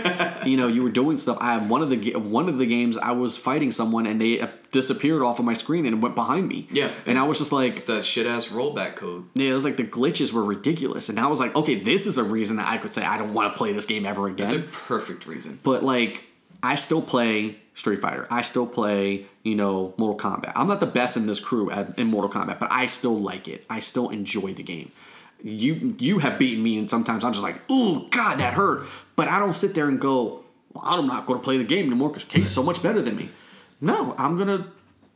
you 0.49 0.57
know, 0.57 0.67
you 0.67 0.83
were 0.83 0.89
doing 0.89 1.17
stuff. 1.17 1.37
I 1.41 1.53
had 1.59 1.69
one 1.69 1.81
of 1.81 1.89
the 1.89 2.15
one 2.15 2.47
of 2.49 2.57
the 2.57 2.65
games 2.65 2.97
I 2.97 3.11
was 3.11 3.37
fighting 3.37 3.71
someone 3.71 4.05
and 4.07 4.21
they 4.21 4.39
uh, 4.39 4.47
disappeared 4.71 5.21
off 5.21 5.37
of 5.39 5.45
my 5.45 5.53
screen 5.53 5.85
and 5.85 6.01
went 6.01 6.15
behind 6.15 6.47
me. 6.47 6.67
Yeah, 6.71 6.91
and 7.05 7.19
I 7.19 7.27
was 7.27 7.39
just 7.39 7.51
like, 7.51 7.75
It's 7.77 7.85
that 7.85 8.05
shit 8.05 8.25
ass 8.25 8.47
rollback 8.47 8.95
code. 8.95 9.25
yeah, 9.35 9.51
it 9.51 9.53
was 9.53 9.65
like 9.65 9.75
the 9.77 9.83
glitches 9.83 10.31
were 10.31 10.43
ridiculous, 10.45 11.09
and 11.09 11.19
I 11.19 11.27
was 11.27 11.39
like, 11.41 11.55
okay, 11.55 11.75
this 11.75 12.07
is 12.07 12.17
a 12.17 12.23
reason 12.23 12.55
that 12.57 12.67
I 12.69 12.77
could 12.77 12.93
say 12.93 13.03
I 13.03 13.17
don't 13.17 13.33
want 13.33 13.53
to 13.53 13.57
play 13.57 13.73
this 13.73 13.85
game 13.85 14.05
ever 14.05 14.27
again. 14.27 14.47
It's 14.47 14.55
a 14.65 14.67
perfect 14.69 15.25
reason. 15.27 15.59
but 15.61 15.83
like 15.83 16.23
I 16.63 16.75
still 16.75 17.01
play 17.01 17.57
Street 17.73 17.99
Fighter. 17.99 18.27
I 18.29 18.41
still 18.41 18.67
play, 18.67 19.25
you 19.43 19.55
know, 19.55 19.93
Mortal 19.97 20.17
Kombat. 20.31 20.51
I'm 20.55 20.67
not 20.67 20.79
the 20.79 20.85
best 20.85 21.17
in 21.17 21.25
this 21.25 21.39
crew 21.39 21.71
at, 21.71 21.97
in 21.97 22.07
Mortal 22.07 22.29
Kombat, 22.29 22.59
but 22.59 22.71
I 22.71 22.85
still 22.85 23.17
like 23.17 23.47
it. 23.47 23.65
I 23.69 23.79
still 23.79 24.09
enjoy 24.09 24.53
the 24.53 24.63
game. 24.63 24.91
You 25.43 25.95
you 25.97 26.19
have 26.19 26.37
beaten 26.37 26.63
me, 26.63 26.77
and 26.77 26.89
sometimes 26.89 27.23
I'm 27.25 27.31
just 27.33 27.43
like, 27.43 27.55
oh 27.69 28.07
god, 28.11 28.37
that 28.39 28.53
hurt. 28.53 28.85
But 29.15 29.27
I 29.27 29.39
don't 29.39 29.53
sit 29.55 29.73
there 29.73 29.87
and 29.87 29.99
go, 29.99 30.43
well, 30.73 30.83
I'm 30.85 31.07
not 31.07 31.25
going 31.25 31.39
to 31.39 31.43
play 31.43 31.57
the 31.57 31.63
game 31.63 31.87
anymore 31.87 32.09
because 32.09 32.25
Kate's 32.25 32.51
so 32.51 32.61
much 32.61 32.83
better 32.83 33.01
than 33.01 33.15
me. 33.15 33.29
No, 33.79 34.13
I'm 34.19 34.37
gonna 34.37 34.67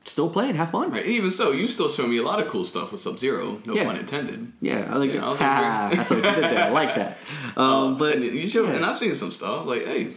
still 0.06 0.28
play 0.30 0.50
and 0.50 0.58
have 0.58 0.72
fun. 0.72 0.90
Right, 0.92 1.06
even 1.06 1.30
so, 1.30 1.52
you 1.52 1.68
still 1.68 1.90
show 1.90 2.08
me 2.08 2.18
a 2.18 2.24
lot 2.24 2.40
of 2.42 2.48
cool 2.48 2.66
stuff 2.66 2.92
with 2.92 3.02
Sub 3.02 3.20
Zero. 3.20 3.62
No 3.66 3.76
Yeah. 3.76 3.84
pun 3.84 3.98
intended. 3.98 4.52
Yeah, 4.62 4.88
I 4.92 4.98
like 4.98 5.14
Yeah. 5.14 5.26
I 5.26 5.30
was 5.30 5.40
Ha, 5.40 5.88
like, 5.90 5.98
that's 5.98 6.10
what 6.10 6.18
you 6.18 6.24
did 6.24 6.44
there. 6.44 6.64
I 6.66 6.70
like 6.70 6.96
that. 6.96 7.18
Um, 7.58 7.98
but 7.98 8.16
and 8.16 8.26
you 8.26 8.50
show, 8.50 8.64
yeah. 8.66 8.72
and 8.74 8.86
I've 8.86 8.98
seen 8.98 9.14
some 9.16 9.32
stuff 9.32 9.66
like, 9.68 9.86
hey, 9.86 10.14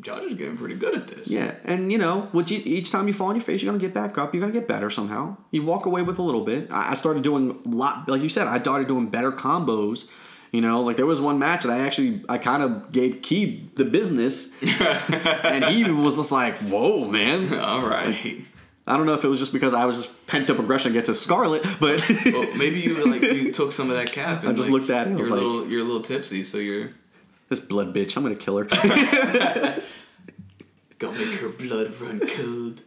Josh 0.00 0.22
is 0.24 0.34
getting 0.34 0.56
pretty 0.56 0.74
good 0.74 0.94
at 0.94 1.06
this. 1.08 1.30
Yeah, 1.30 1.54
and 1.64 1.90
you 1.92 1.98
know, 1.98 2.28
you, 2.32 2.62
each 2.64 2.90
time 2.90 3.08
you 3.08 3.14
fall 3.14 3.28
on 3.28 3.36
your 3.36 3.44
face, 3.44 3.62
you're 3.62 3.72
gonna 3.72 3.80
get 3.82 3.94
back 3.94 4.18
up. 4.18 4.34
You're 4.34 4.40
gonna 4.40 4.52
get 4.52 4.68
better 4.68 4.90
somehow. 4.90 5.36
You 5.50 5.62
walk 5.64 5.86
away 5.86 6.02
with 6.02 6.18
a 6.18 6.22
little 6.22 6.44
bit. 6.44 6.70
I 6.70 6.92
I 6.92 6.94
started 6.94 7.22
doing 7.22 7.50
a 7.64 7.68
lot, 7.68 8.08
like 8.08 8.22
you 8.22 8.28
said. 8.28 8.46
I 8.46 8.58
started 8.60 8.88
doing 8.88 9.08
better 9.08 9.32
combos. 9.32 10.10
You 10.52 10.62
know, 10.62 10.80
like 10.82 10.96
there 10.96 11.04
was 11.06 11.20
one 11.20 11.38
match 11.38 11.64
that 11.64 11.70
I 11.72 11.80
actually 11.80 12.24
I 12.28 12.38
kind 12.38 12.62
of 12.62 12.90
gave 12.90 13.20
Key 13.22 13.68
the 13.74 13.84
business, 13.84 14.54
and 14.62 15.64
he 15.66 15.84
was 15.90 16.16
just 16.16 16.32
like, 16.32 16.56
"Whoa, 16.58 17.04
man!" 17.04 17.52
All 17.58 17.86
right. 17.86 18.44
I 18.86 18.96
don't 18.96 19.04
know 19.04 19.12
if 19.12 19.22
it 19.22 19.28
was 19.28 19.38
just 19.38 19.52
because 19.52 19.74
I 19.74 19.84
was 19.84 19.96
just 20.00 20.26
pent 20.26 20.48
up 20.48 20.58
aggression 20.58 20.92
against 20.96 21.28
Skarlet, 21.28 21.62
but 21.78 22.02
well, 22.32 22.56
maybe 22.56 22.80
you 22.80 23.04
like 23.04 23.20
you 23.20 23.52
took 23.58 23.72
some 23.72 23.90
of 23.90 23.96
that 23.96 24.10
cap. 24.10 24.40
And 24.40 24.48
I 24.48 24.52
just 24.54 24.70
like, 24.70 24.80
looked 24.80 24.90
at 24.90 25.08
it 25.08 25.10
You're 25.18 25.26
a 25.26 25.30
like- 25.30 25.32
little, 25.32 25.68
you're 25.68 25.80
a 25.80 25.84
little 25.84 26.00
tipsy, 26.00 26.42
so 26.42 26.56
you're 26.56 26.92
this 27.48 27.60
blood 27.60 27.94
bitch, 27.94 28.16
I'm 28.16 28.22
gonna 28.22 28.36
kill 28.36 28.58
her. 28.58 28.64
gonna 30.98 31.18
make 31.18 31.38
her 31.40 31.48
blood 31.48 31.98
run 32.00 32.20
cold. 32.20 32.82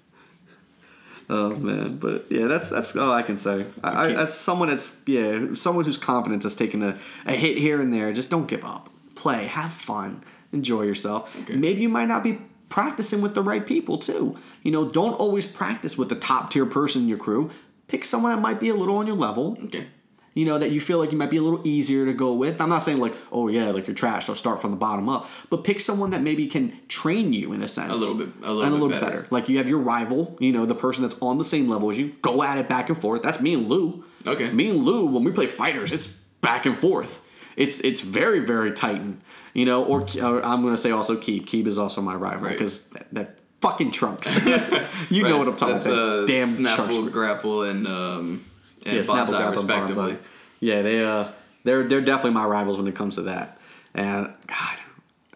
Oh 1.30 1.56
man, 1.56 1.98
but 1.98 2.26
yeah, 2.30 2.48
that's 2.48 2.70
that's 2.70 2.96
all 2.96 3.12
I 3.12 3.22
can 3.22 3.38
say. 3.38 3.66
I, 3.84 3.90
I, 3.90 4.12
as 4.24 4.38
someone 4.38 4.70
that's 4.70 5.02
yeah, 5.06 5.54
someone 5.56 5.86
whose 5.86 5.98
confidence 5.98 6.44
has 6.44 6.56
taken 6.56 6.84
a, 6.84 7.00
a 7.26 7.34
hit 7.34 7.58
here 7.58 7.80
and 7.80 7.94
there, 7.94 8.12
just 8.12 8.30
don't 8.30 8.48
give 8.48 8.66
up. 8.66 8.90
Play, 9.16 9.46
have 9.46 9.72
fun, 9.72 10.24
enjoy 10.52 10.82
yourself. 10.82 11.36
Okay. 11.42 11.56
Maybe 11.56 11.82
you 11.82 11.90
might 11.90 12.08
not 12.08 12.24
be 12.24 12.40
practicing 12.68 13.22
with 13.22 13.34
the 13.34 13.42
right 13.42 13.66
people 13.66 13.98
too. 13.98 14.38
You 14.62 14.72
know, 14.72 14.90
don't 14.90 15.14
always 15.14 15.46
practice 15.46 15.98
with 15.98 16.10
the 16.10 16.16
top 16.16 16.52
tier 16.52 16.66
person 16.66 17.04
in 17.04 17.08
your 17.08 17.18
crew. 17.18 17.50
Pick 17.88 18.04
someone 18.04 18.36
that 18.36 18.42
might 18.42 18.60
be 18.60 18.70
a 18.70 18.76
little 18.76 18.98
on 18.98 19.08
your 19.08 19.16
level. 19.16 19.58
Okay. 19.66 19.88
You 20.34 20.46
know 20.46 20.58
that 20.58 20.72
you 20.72 20.80
feel 20.80 20.98
like 20.98 21.12
you 21.12 21.18
might 21.18 21.30
be 21.30 21.36
a 21.38 21.42
little 21.42 21.60
easier 21.68 22.06
to 22.06 22.14
go 22.14 22.34
with. 22.34 22.62
I'm 22.62 22.70
not 22.70 22.80
saying 22.84 23.00
like, 23.00 23.14
oh 23.34 23.50
yeah, 23.50 23.72
like 23.72 23.88
you're 23.88 23.96
trash, 23.96 24.28
so 24.28 24.34
start 24.34 24.62
from 24.62 24.72
the 24.72 24.78
bottom 24.78 25.10
up. 25.10 25.28
But 25.50 25.64
pick 25.66 25.80
someone 25.82 26.12
that 26.12 26.22
maybe 26.22 26.48
can 26.48 26.80
train 26.88 27.34
you 27.34 27.52
in 27.52 27.62
a 27.62 27.68
sense, 27.68 27.92
A 27.92 27.96
little 27.96 28.16
bit- 28.16 28.30
a 28.42 28.54
little 28.54 28.62
and 28.64 28.74
a 28.74 28.78
bit 28.78 28.82
little 28.82 29.00
better. 29.02 29.28
Like 29.30 29.50
you 29.50 29.58
have 29.58 29.68
your 29.68 29.80
rival, 29.80 30.38
you 30.40 30.54
know, 30.54 30.66
the 30.66 30.76
person 30.76 31.04
that's 31.04 31.22
on 31.22 31.38
the 31.38 31.44
same 31.46 31.68
level 31.68 31.90
as 31.92 31.98
you. 32.00 32.16
Go 32.22 32.44
at 32.44 32.58
it 32.58 32.70
back 32.70 32.88
and 32.90 32.98
forth. 32.98 33.22
That's 33.24 33.42
me 33.42 33.54
and 33.56 33.68
Lou. 33.68 34.06
Okay. 34.26 34.50
Me 34.52 34.70
and 34.70 34.86
Lou, 34.86 35.06
when 35.06 35.24
we 35.26 35.32
play 35.32 35.48
fighters, 35.48 35.92
it's 35.92 36.08
back 36.40 36.66
and 36.66 36.78
forth. 36.78 37.22
It's 37.58 37.80
it's 37.82 38.00
very 38.00 38.40
very 38.40 38.72
titan. 38.72 39.22
You 39.54 39.66
know, 39.66 39.84
or, 39.84 40.04
or 40.22 40.46
I'm 40.46 40.62
gonna 40.64 40.78
say 40.78 40.92
also 40.92 41.18
Keep. 41.18 41.46
Keep 41.48 41.68
is 41.68 41.78
also 41.78 42.02
my 42.02 42.16
rival 42.16 42.48
Right. 42.48 42.58
because 42.58 42.88
that, 42.92 43.08
that 43.14 43.40
fucking 43.60 43.92
trunks. 43.92 44.34
you 45.10 45.24
know 45.24 45.38
what 45.38 45.50
I'm 45.50 45.58
talking 45.58 45.74
That's 45.76 45.86
about. 45.88 46.28
Damn 46.30 46.48
Snapple, 46.48 46.76
trunks. 46.76 47.10
Grapple, 47.10 47.64
and 47.64 47.86
um, 47.86 48.46
and 48.86 48.96
Yeah, 48.96 49.02
Snapple, 49.02 49.40
and 49.40 49.52
respectively. 49.52 50.14
Bonsai. 50.14 50.18
Yeah, 50.60 50.82
they 50.82 51.04
uh, 51.04 51.32
they're 51.64 51.88
they're 51.88 52.02
definitely 52.02 52.32
my 52.32 52.46
rivals 52.46 52.78
when 52.78 52.88
it 52.88 52.96
comes 52.96 53.16
to 53.16 53.24
that. 53.24 53.58
And 53.94 54.34
God, 54.48 54.78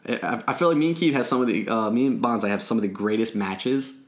I, 0.08 0.44
I 0.48 0.54
feel 0.54 0.70
like 0.70 0.78
me 0.78 0.90
and 0.90 0.98
Keith 0.98 1.14
have 1.14 1.28
some 1.28 1.42
of 1.42 1.48
the 1.48 1.68
uh, 1.68 1.90
me 1.90 2.08
and 2.08 2.22
Bonsai 2.22 2.50
have 2.50 2.64
some 2.64 2.78
of 2.78 2.82
the 2.82 2.88
greatest 2.88 3.36
matches. 3.36 4.00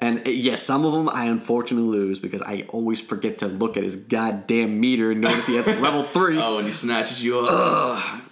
And 0.00 0.26
uh, 0.26 0.30
yes, 0.30 0.62
some 0.62 0.84
of 0.84 0.92
them 0.92 1.08
I 1.08 1.26
unfortunately 1.26 1.88
lose 1.88 2.18
because 2.18 2.42
I 2.42 2.66
always 2.68 3.00
forget 3.00 3.38
to 3.38 3.46
look 3.46 3.76
at 3.76 3.84
his 3.84 3.96
goddamn 3.96 4.80
meter 4.80 5.12
and 5.12 5.20
notice 5.20 5.46
he 5.46 5.56
has 5.56 5.68
a 5.68 5.74
level 5.80 6.02
three. 6.02 6.38
Oh, 6.38 6.58
and 6.58 6.66
he 6.66 6.72
snatches 6.72 7.22
you 7.22 7.40
up. 7.40 8.22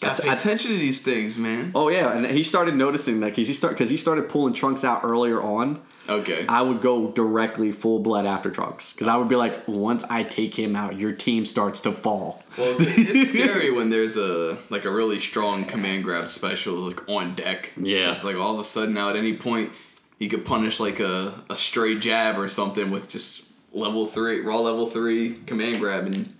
Gotta 0.00 0.22
pay 0.22 0.28
attention 0.30 0.72
to 0.72 0.78
these 0.78 1.00
things, 1.00 1.38
man. 1.38 1.70
Oh 1.74 1.88
yeah, 1.88 2.12
and 2.12 2.26
he 2.26 2.42
started 2.42 2.74
noticing 2.74 3.20
that 3.20 3.26
because 3.26 3.46
he 3.46 3.54
start 3.54 3.74
because 3.74 3.90
he 3.90 3.96
started 3.96 4.28
pulling 4.28 4.54
trunks 4.54 4.82
out 4.82 5.04
earlier 5.04 5.40
on. 5.40 5.80
Okay. 6.08 6.46
I 6.48 6.62
would 6.62 6.80
go 6.80 7.10
directly 7.12 7.70
full 7.72 8.00
blood 8.00 8.26
after 8.26 8.50
trunks 8.50 8.92
because 8.92 9.06
I 9.08 9.16
would 9.16 9.28
be 9.28 9.36
like, 9.36 9.66
once 9.68 10.04
I 10.04 10.24
take 10.24 10.58
him 10.58 10.74
out, 10.74 10.96
your 10.96 11.12
team 11.12 11.44
starts 11.44 11.80
to 11.82 11.92
fall. 11.92 12.42
Well, 12.58 12.76
it's 12.78 13.30
scary 13.30 13.70
when 13.70 13.90
there's 13.90 14.16
a 14.16 14.58
like 14.68 14.84
a 14.84 14.90
really 14.90 15.20
strong 15.20 15.64
command 15.64 16.04
grab 16.04 16.28
special 16.28 16.74
like 16.74 17.08
on 17.08 17.34
deck. 17.34 17.72
Yeah. 17.76 18.10
It's 18.10 18.24
like 18.24 18.36
all 18.36 18.54
of 18.54 18.60
a 18.60 18.64
sudden 18.64 18.94
now 18.94 19.10
at 19.10 19.16
any 19.16 19.36
point 19.36 19.72
he 20.18 20.28
could 20.28 20.44
punish 20.44 20.80
like 20.80 21.00
a, 21.00 21.42
a 21.48 21.56
stray 21.56 21.98
jab 21.98 22.38
or 22.38 22.48
something 22.48 22.90
with 22.90 23.08
just 23.08 23.44
level 23.72 24.06
three 24.06 24.40
raw 24.40 24.58
level 24.58 24.86
three 24.86 25.34
command 25.46 25.78
grab 25.78 26.06
and 26.06 26.32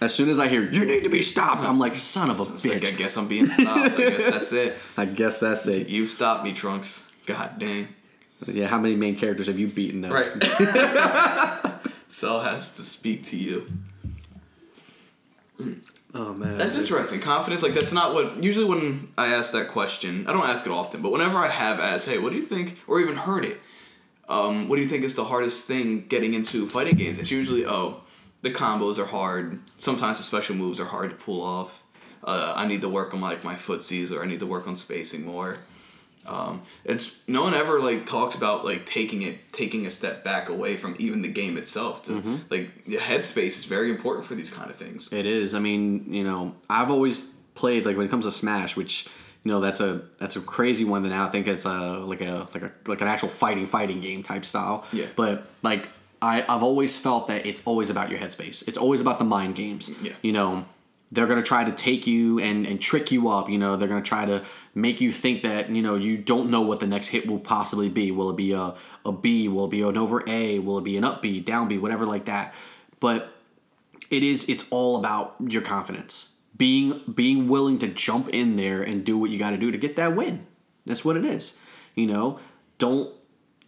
As 0.00 0.14
soon 0.14 0.28
as 0.28 0.38
I 0.38 0.48
hear 0.48 0.62
you 0.62 0.84
need 0.84 1.04
to 1.04 1.08
be 1.10 1.22
stopped, 1.22 1.62
I'm 1.62 1.78
like, 1.78 1.94
son 1.94 2.30
of 2.30 2.40
a 2.40 2.54
it's 2.54 2.66
like 2.66 2.84
I 2.84 2.90
guess 2.90 3.16
I'm 3.16 3.28
being 3.28 3.48
stopped. 3.48 3.98
I 3.98 4.10
guess 4.10 4.26
that's 4.26 4.52
it. 4.52 4.76
I 4.96 5.04
guess 5.04 5.40
that's 5.40 5.66
it. 5.66 5.88
You 5.88 6.06
stopped 6.06 6.42
me, 6.44 6.52
Trunks. 6.52 7.12
God 7.26 7.58
dang. 7.58 7.88
Yeah, 8.46 8.66
how 8.66 8.78
many 8.78 8.96
main 8.96 9.16
characters 9.16 9.46
have 9.46 9.58
you 9.58 9.68
beaten 9.68 10.00
though? 10.00 10.10
Right. 10.10 10.32
Cell 12.08 12.40
has 12.40 12.74
to 12.74 12.84
speak 12.84 13.22
to 13.24 13.36
you. 13.36 13.66
Oh 16.12 16.34
man. 16.34 16.58
That's 16.58 16.74
interesting. 16.74 17.20
Confidence, 17.20 17.62
like 17.62 17.74
that's 17.74 17.92
not 17.92 18.14
what. 18.14 18.42
Usually, 18.42 18.64
when 18.64 19.12
I 19.16 19.28
ask 19.28 19.52
that 19.52 19.68
question, 19.68 20.26
I 20.26 20.32
don't 20.32 20.44
ask 20.44 20.66
it 20.66 20.72
often, 20.72 21.02
but 21.02 21.12
whenever 21.12 21.36
I 21.36 21.48
have 21.48 21.78
asked, 21.78 22.08
"Hey, 22.08 22.18
what 22.18 22.30
do 22.30 22.36
you 22.36 22.42
think?" 22.42 22.78
or 22.88 22.98
even 23.00 23.14
heard 23.14 23.44
it, 23.44 23.60
um, 24.28 24.68
what 24.68 24.76
do 24.76 24.82
you 24.82 24.88
think 24.88 25.04
is 25.04 25.14
the 25.14 25.24
hardest 25.24 25.66
thing 25.66 26.06
getting 26.08 26.34
into 26.34 26.66
fighting 26.66 26.96
games? 26.96 27.18
It's 27.18 27.30
usually, 27.30 27.64
oh, 27.66 28.00
the 28.42 28.50
combos 28.50 28.98
are 28.98 29.06
hard. 29.06 29.60
Sometimes 29.76 30.18
the 30.18 30.24
special 30.24 30.56
moves 30.56 30.80
are 30.80 30.86
hard 30.86 31.10
to 31.10 31.16
pull 31.16 31.42
off. 31.42 31.84
Uh, 32.24 32.54
I 32.56 32.66
need 32.66 32.80
to 32.80 32.88
work 32.88 33.14
on 33.14 33.20
like 33.20 33.44
my 33.44 33.54
footsies, 33.54 34.10
or 34.10 34.22
I 34.22 34.26
need 34.26 34.40
to 34.40 34.46
work 34.46 34.66
on 34.66 34.76
spacing 34.76 35.24
more. 35.24 35.58
Um, 36.26 36.62
it's 36.84 37.14
no 37.26 37.42
one 37.42 37.54
ever 37.54 37.80
like 37.80 38.06
talks 38.06 38.34
about 38.34 38.64
like 38.64 38.86
taking 38.86 39.22
it, 39.22 39.52
taking 39.52 39.86
a 39.86 39.90
step 39.90 40.22
back 40.22 40.48
away 40.48 40.76
from 40.76 40.94
even 40.98 41.22
the 41.22 41.32
game 41.32 41.56
itself. 41.56 42.02
To 42.04 42.40
like 42.50 42.84
the 42.84 42.96
headspace 42.96 43.58
is 43.58 43.64
very 43.64 43.90
important 43.90 44.26
for 44.26 44.34
these 44.34 44.50
kind 44.50 44.70
of 44.70 44.76
things. 44.76 45.12
It 45.12 45.26
is. 45.26 45.54
I 45.54 45.58
mean, 45.58 46.12
you 46.12 46.24
know, 46.24 46.54
I've 46.68 46.90
always 46.90 47.34
played 47.54 47.86
like 47.86 47.96
when 47.96 48.06
it 48.06 48.10
comes 48.10 48.26
to 48.26 48.32
Smash, 48.32 48.76
which 48.76 49.06
you 49.44 49.52
know 49.52 49.60
that's 49.60 49.80
a 49.80 50.02
that's 50.18 50.36
a 50.36 50.40
crazy 50.40 50.84
one. 50.84 51.02
That 51.02 51.10
now 51.10 51.26
I 51.26 51.30
think 51.30 51.46
it's 51.46 51.64
a 51.64 51.98
like 51.98 52.20
a 52.20 52.46
like 52.54 52.62
a 52.62 52.72
like 52.86 53.00
an 53.00 53.08
actual 53.08 53.28
fighting 53.28 53.66
fighting 53.66 54.00
game 54.00 54.22
type 54.22 54.44
style. 54.44 54.84
Yeah. 54.92 55.06
But 55.16 55.46
like 55.62 55.88
I 56.20 56.42
I've 56.42 56.62
always 56.62 56.98
felt 56.98 57.28
that 57.28 57.46
it's 57.46 57.66
always 57.66 57.90
about 57.90 58.10
your 58.10 58.20
headspace. 58.20 58.66
It's 58.68 58.78
always 58.78 59.00
about 59.00 59.18
the 59.18 59.24
mind 59.24 59.54
games. 59.54 59.90
Yeah. 60.02 60.12
You 60.22 60.32
know. 60.32 60.66
They're 61.12 61.26
gonna 61.26 61.42
try 61.42 61.64
to 61.64 61.72
take 61.72 62.06
you 62.06 62.38
and, 62.38 62.66
and 62.66 62.80
trick 62.80 63.10
you 63.10 63.28
up. 63.28 63.50
You 63.50 63.58
know, 63.58 63.76
they're 63.76 63.88
gonna 63.88 64.02
try 64.02 64.26
to 64.26 64.44
make 64.74 65.00
you 65.00 65.10
think 65.10 65.42
that 65.42 65.68
you 65.70 65.82
know 65.82 65.96
you 65.96 66.16
don't 66.18 66.50
know 66.50 66.60
what 66.60 66.80
the 66.80 66.86
next 66.86 67.08
hit 67.08 67.26
will 67.26 67.40
possibly 67.40 67.88
be. 67.88 68.10
Will 68.12 68.30
it 68.30 68.36
be 68.36 68.52
a, 68.52 68.74
a 69.04 69.12
B? 69.12 69.48
Will 69.48 69.64
it 69.64 69.70
be 69.70 69.82
an 69.82 69.96
over 69.96 70.22
A? 70.28 70.58
Will 70.60 70.78
it 70.78 70.84
be 70.84 70.96
an 70.96 71.04
up 71.04 71.20
B, 71.22 71.40
down 71.40 71.68
B, 71.68 71.78
whatever 71.78 72.06
like 72.06 72.26
that? 72.26 72.54
But 73.00 73.32
it 74.10 74.22
is 74.22 74.48
it's 74.48 74.68
all 74.70 74.96
about 74.96 75.36
your 75.40 75.62
confidence 75.62 76.36
being 76.56 77.00
being 77.12 77.48
willing 77.48 77.78
to 77.78 77.86
jump 77.88 78.28
in 78.28 78.56
there 78.56 78.82
and 78.82 79.04
do 79.04 79.16
what 79.16 79.30
you 79.30 79.38
got 79.38 79.50
to 79.50 79.56
do 79.56 79.70
to 79.70 79.78
get 79.78 79.96
that 79.96 80.14
win 80.14 80.44
that's 80.84 81.04
what 81.04 81.16
it 81.16 81.24
is 81.24 81.54
you 81.94 82.06
know 82.06 82.38
don't 82.78 83.08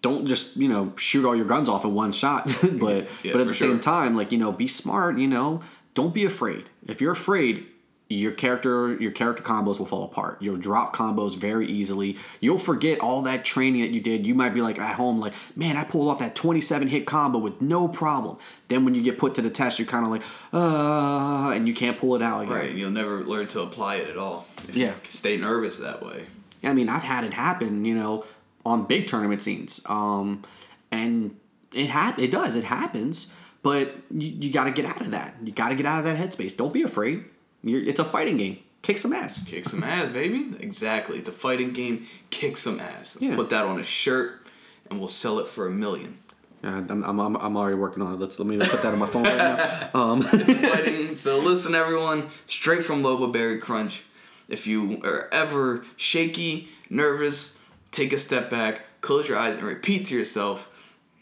don't 0.02 0.26
just 0.26 0.56
you 0.56 0.68
know 0.68 0.92
shoot 0.96 1.24
all 1.24 1.34
your 1.34 1.44
guns 1.46 1.68
off 1.68 1.84
in 1.84 1.94
one 1.94 2.12
shot 2.12 2.44
but 2.72 3.06
Yeah, 3.22 3.32
but 3.32 3.40
at 3.40 3.46
the 3.46 3.54
same 3.54 3.74
sure. 3.74 3.78
time 3.78 4.16
like 4.16 4.32
you 4.32 4.38
know 4.38 4.52
be 4.52 4.66
smart 4.66 5.16
you 5.16 5.28
know 5.28 5.62
don't 5.94 6.14
be 6.14 6.24
afraid 6.24 6.64
if 6.86 7.00
you're 7.00 7.12
afraid 7.12 7.66
your 8.08 8.32
character 8.32 8.94
your 8.96 9.10
character 9.10 9.42
combos 9.42 9.78
will 9.78 9.86
fall 9.86 10.04
apart 10.04 10.36
you'll 10.42 10.56
drop 10.58 10.94
combos 10.94 11.34
very 11.34 11.66
easily 11.66 12.16
you'll 12.40 12.58
forget 12.58 12.98
all 13.00 13.22
that 13.22 13.42
training 13.42 13.80
that 13.80 13.90
you 13.90 14.00
did 14.02 14.26
you 14.26 14.34
might 14.34 14.52
be 14.52 14.60
like 14.60 14.78
at 14.78 14.96
home 14.96 15.18
like 15.18 15.32
man 15.56 15.78
i 15.78 15.84
pulled 15.84 16.08
off 16.08 16.18
that 16.18 16.34
27 16.34 16.88
hit 16.88 17.06
combo 17.06 17.38
with 17.38 17.62
no 17.62 17.88
problem 17.88 18.36
then 18.68 18.84
when 18.84 18.94
you 18.94 19.02
get 19.02 19.16
put 19.16 19.34
to 19.34 19.40
the 19.40 19.48
test 19.48 19.78
you're 19.78 19.88
kind 19.88 20.04
of 20.04 20.10
like 20.10 20.22
uh 20.52 21.50
and 21.54 21.66
you 21.66 21.72
can't 21.74 21.98
pull 21.98 22.14
it 22.14 22.22
out 22.22 22.42
again. 22.42 22.54
Right, 22.54 22.74
you'll 22.74 22.90
never 22.90 23.22
learn 23.24 23.46
to 23.48 23.60
apply 23.62 23.96
it 23.96 24.08
at 24.08 24.16
all. 24.18 24.46
If 24.68 24.76
Yeah. 24.76 24.88
you 24.90 24.94
stay 25.04 25.36
nervous 25.36 25.78
that 25.78 26.02
way. 26.04 26.26
I 26.64 26.72
mean, 26.72 26.88
I've 26.88 27.02
had 27.02 27.24
it 27.24 27.32
happen, 27.34 27.84
you 27.84 27.94
know, 27.94 28.24
on 28.64 28.84
big 28.84 29.06
tournament 29.06 29.42
scenes. 29.42 29.80
Um, 29.86 30.42
and 30.90 31.36
it 31.74 31.88
hap- 31.90 32.18
it 32.18 32.30
does 32.30 32.54
it 32.56 32.64
happens, 32.64 33.32
but 33.62 33.94
you, 34.10 34.28
you 34.40 34.52
got 34.52 34.64
to 34.64 34.70
get 34.72 34.84
out 34.86 35.00
of 35.00 35.10
that. 35.12 35.36
You 35.42 35.52
got 35.52 35.68
to 35.70 35.74
get 35.74 35.86
out 35.86 35.98
of 36.00 36.04
that 36.04 36.16
headspace. 36.16 36.56
Don't 36.56 36.72
be 36.72 36.82
afraid. 36.82 37.24
You're, 37.62 37.82
it's 37.82 38.00
a 38.00 38.04
fighting 38.04 38.36
game. 38.36 38.58
Kick 38.82 38.98
some 38.98 39.12
ass. 39.12 39.44
Kick 39.44 39.64
some 39.66 39.84
ass, 39.84 40.08
baby. 40.08 40.50
Exactly. 40.58 41.16
It's 41.18 41.28
a 41.28 41.32
fighting 41.32 41.72
game. 41.72 42.06
Kick 42.30 42.56
some 42.56 42.80
ass. 42.80 43.16
Let's 43.16 43.22
Yeah. 43.22 43.36
put 43.36 43.50
that 43.50 43.64
on 43.64 43.78
a 43.78 43.84
shirt, 43.84 44.44
and 44.90 44.98
we'll 44.98 45.08
sell 45.08 45.38
it 45.38 45.46
for 45.46 45.66
a 45.66 45.70
million. 45.70 46.18
Yeah, 46.64 46.78
I'm, 46.88 47.04
I'm, 47.04 47.18
I'm, 47.20 47.36
I'm 47.36 47.56
already 47.56 47.76
working 47.76 48.02
on 48.02 48.14
it. 48.14 48.18
Let's 48.20 48.38
let 48.38 48.46
me 48.48 48.58
put 48.58 48.82
that 48.82 48.92
on 48.92 48.98
my 48.98 49.06
phone 49.06 49.22
right 49.24 49.36
now. 49.36 49.88
Um, 49.94 50.22
fighting. 50.22 51.14
So 51.14 51.38
listen, 51.38 51.74
everyone, 51.74 52.28
straight 52.46 52.84
from 52.84 53.02
Lobo 53.02 53.28
Berry 53.28 53.58
Crunch. 53.58 54.04
If 54.48 54.66
you 54.66 55.00
are 55.04 55.28
ever 55.32 55.84
shaky, 55.96 56.68
nervous, 56.90 57.58
take 57.92 58.12
a 58.12 58.18
step 58.18 58.50
back, 58.50 58.82
close 59.00 59.28
your 59.28 59.38
eyes, 59.38 59.56
and 59.56 59.64
repeat 59.64 60.06
to 60.06 60.14
yourself, 60.16 60.68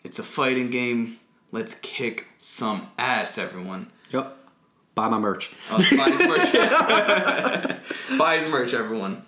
"It's 0.05 0.19
a 0.19 0.23
fighting 0.23 0.71
game. 0.71 1.20
Let's 1.53 1.75
kick 1.77 2.27
some 2.39 2.89
ass, 2.99 3.39
everyone." 3.39 3.91
yep. 4.11 4.37
Buy 4.95 5.09
my 5.09 5.19
merch. 5.19 5.53
Uh, 5.71 5.79
buy 5.97 6.11
his 6.11 6.27
merch. 6.29 6.53
buy 8.19 8.39
his 8.39 8.51
merch, 8.51 8.75
everyone. 8.75 9.23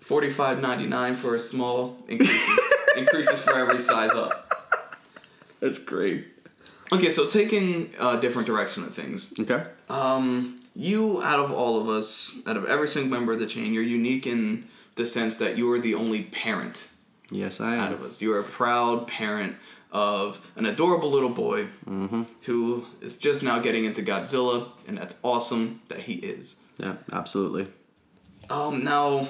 Forty 0.00 0.30
five 0.30 0.60
ninety 0.62 0.86
nine 0.86 1.14
for 1.16 1.34
a 1.34 1.40
small 1.40 1.98
increases 2.08 2.58
increases 2.96 3.42
for 3.42 3.54
every 3.54 3.80
size 3.80 4.10
up. 4.12 4.86
That's 5.60 5.78
great. 5.78 6.26
Okay, 6.92 7.10
so 7.10 7.26
taking 7.28 7.92
a 8.00 8.18
different 8.20 8.46
direction 8.46 8.82
of 8.84 8.94
things. 8.94 9.32
Okay. 9.38 9.64
Um, 9.88 10.60
you 10.74 11.22
out 11.22 11.38
of 11.40 11.52
all 11.52 11.80
of 11.80 11.88
us, 11.88 12.34
out 12.46 12.56
of 12.56 12.64
every 12.66 12.88
single 12.88 13.10
member 13.16 13.32
of 13.32 13.40
the 13.40 13.46
chain, 13.46 13.72
you're 13.72 13.82
unique 13.82 14.26
in 14.26 14.66
the 14.96 15.06
sense 15.06 15.36
that 15.36 15.56
you 15.58 15.70
are 15.72 15.78
the 15.78 15.94
only 15.94 16.22
parent 16.22 16.88
Yes, 17.30 17.60
I 17.60 17.74
am. 17.74 17.80
out 17.80 17.92
of 17.92 18.02
us. 18.02 18.20
You 18.22 18.32
are 18.32 18.40
a 18.40 18.44
proud 18.44 19.06
parent 19.06 19.56
of 19.92 20.50
an 20.56 20.66
adorable 20.66 21.10
little 21.10 21.28
boy 21.30 21.66
who 22.42 22.86
is 23.00 23.16
just 23.16 23.42
now 23.42 23.58
getting 23.58 23.84
into 23.84 24.02
Godzilla, 24.02 24.68
and 24.86 24.96
that's 24.98 25.16
awesome 25.22 25.80
that 25.88 26.00
he 26.00 26.14
is. 26.14 26.56
Yeah, 26.78 26.94
absolutely. 27.12 27.66
Um, 28.48 28.82
now, 28.84 29.28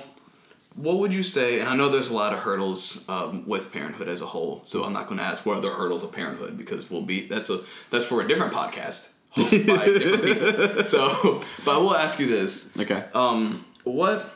what 0.77 0.99
would 0.99 1.13
you 1.13 1.23
say? 1.23 1.61
And 1.61 1.69
I 1.69 1.75
know 1.77 1.89
there's 1.89 2.09
a 2.09 2.15
lot 2.15 2.33
of 2.33 2.39
hurdles 2.41 3.03
um, 3.09 3.47
with 3.47 3.73
parenthood 3.73 4.09
as 4.09 4.21
a 4.21 4.27
whole, 4.27 4.63
so 4.65 4.85
I'm 4.85 4.93
not 4.93 5.07
going 5.09 5.19
to 5.19 5.25
ask 5.25 5.45
what 5.45 5.57
are 5.57 5.61
the 5.61 5.71
hurdles 5.71 6.05
of 6.05 6.13
parenthood 6.13 6.57
because 6.57 6.91
we'll 6.91 7.03
be 7.03 7.27
that's 7.27 7.51
a 7.51 7.61
that's 7.91 8.07
for 8.07 8.21
a 8.23 8.29
different 8.29 8.53
podcast 8.53 9.11
hosted 9.37 9.67
by 9.67 9.87
different 9.99 10.25
people. 10.25 10.85
So, 10.85 11.43
but 11.65 11.75
I 11.75 11.79
will 11.79 11.95
ask 11.97 12.19
you 12.19 12.27
this: 12.29 12.71
Okay. 12.79 13.05
um, 13.15 13.65
what 13.85 14.33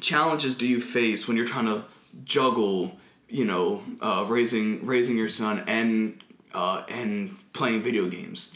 challenges 0.00 0.54
do 0.56 0.66
you 0.66 0.80
face 0.80 1.28
when 1.28 1.36
you're 1.36 1.46
trying 1.46 1.66
to 1.66 1.84
juggle, 2.24 2.98
you 3.32 3.46
know, 3.46 3.82
uh, 4.00 4.26
raising 4.28 4.84
raising 4.84 5.16
your 5.16 5.30
son 5.30 5.64
and 5.66 6.22
uh, 6.54 6.84
and 6.88 7.34
playing 7.54 7.82
video 7.82 8.06
games, 8.06 8.52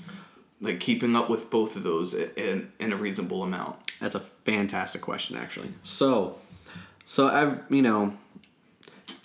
like 0.60 0.80
keeping 0.80 1.16
up 1.16 1.30
with 1.30 1.50
both 1.50 1.76
of 1.76 1.82
those 1.82 2.12
in, 2.12 2.70
in 2.78 2.92
a 2.92 2.96
reasonable 2.96 3.42
amount? 3.42 3.76
That's 4.00 4.14
a 4.14 4.20
fantastic 4.20 5.00
question, 5.00 5.38
actually. 5.38 5.72
So, 5.82 6.38
so 7.06 7.26
I've 7.26 7.60
you 7.70 7.80
know, 7.80 8.18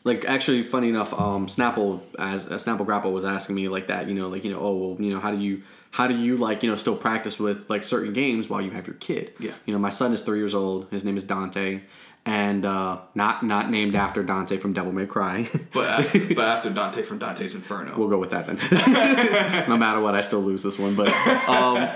like 0.05 0.23
actually, 0.23 0.63
funny 0.63 0.87
enough, 0.87 1.13
um, 1.13 1.47
Snapple 1.47 2.01
as 2.17 2.49
uh, 2.49 2.55
Snapple 2.55 2.85
Grapple 2.85 3.11
was 3.11 3.25
asking 3.25 3.55
me 3.57 3.67
like 3.67 3.87
that, 3.87 4.07
you 4.07 4.15
know, 4.15 4.29
like 4.29 4.45
you 4.45 4.51
know, 4.51 4.59
oh 4.61 4.75
well, 4.75 5.01
you 5.01 5.13
know, 5.13 5.19
how 5.19 5.31
do 5.31 5.41
you 5.41 5.63
how 5.91 6.07
do 6.07 6.15
you 6.15 6.37
like 6.37 6.63
you 6.63 6.69
know 6.69 6.77
still 6.77 6.95
practice 6.95 7.37
with 7.37 7.69
like 7.69 7.83
certain 7.83 8.13
games 8.13 8.49
while 8.49 8.61
you 8.61 8.71
have 8.71 8.87
your 8.87 8.95
kid? 8.95 9.33
Yeah. 9.37 9.51
You 9.65 9.73
know, 9.73 9.79
my 9.79 9.89
son 9.89 10.13
is 10.13 10.21
three 10.21 10.39
years 10.39 10.55
old. 10.55 10.87
His 10.91 11.03
name 11.03 11.17
is 11.17 11.25
Dante, 11.25 11.81
and 12.25 12.65
uh, 12.65 12.99
not 13.15 13.43
not 13.43 13.69
named 13.69 13.95
after 13.95 14.23
Dante 14.23 14.57
from 14.57 14.73
Devil 14.73 14.91
May 14.91 15.05
Cry. 15.05 15.47
But 15.73 15.87
after, 15.87 16.35
but 16.35 16.45
after 16.45 16.69
Dante 16.69 17.01
from 17.01 17.17
Dante's 17.19 17.55
Inferno, 17.55 17.97
we'll 17.97 18.09
go 18.09 18.17
with 18.17 18.31
that 18.31 18.45
then. 18.45 18.57
no 19.69 19.77
matter 19.77 20.01
what, 20.01 20.15
I 20.15 20.21
still 20.21 20.41
lose 20.41 20.61
this 20.63 20.77
one. 20.77 20.95
But 20.95 21.09
um, 21.47 21.89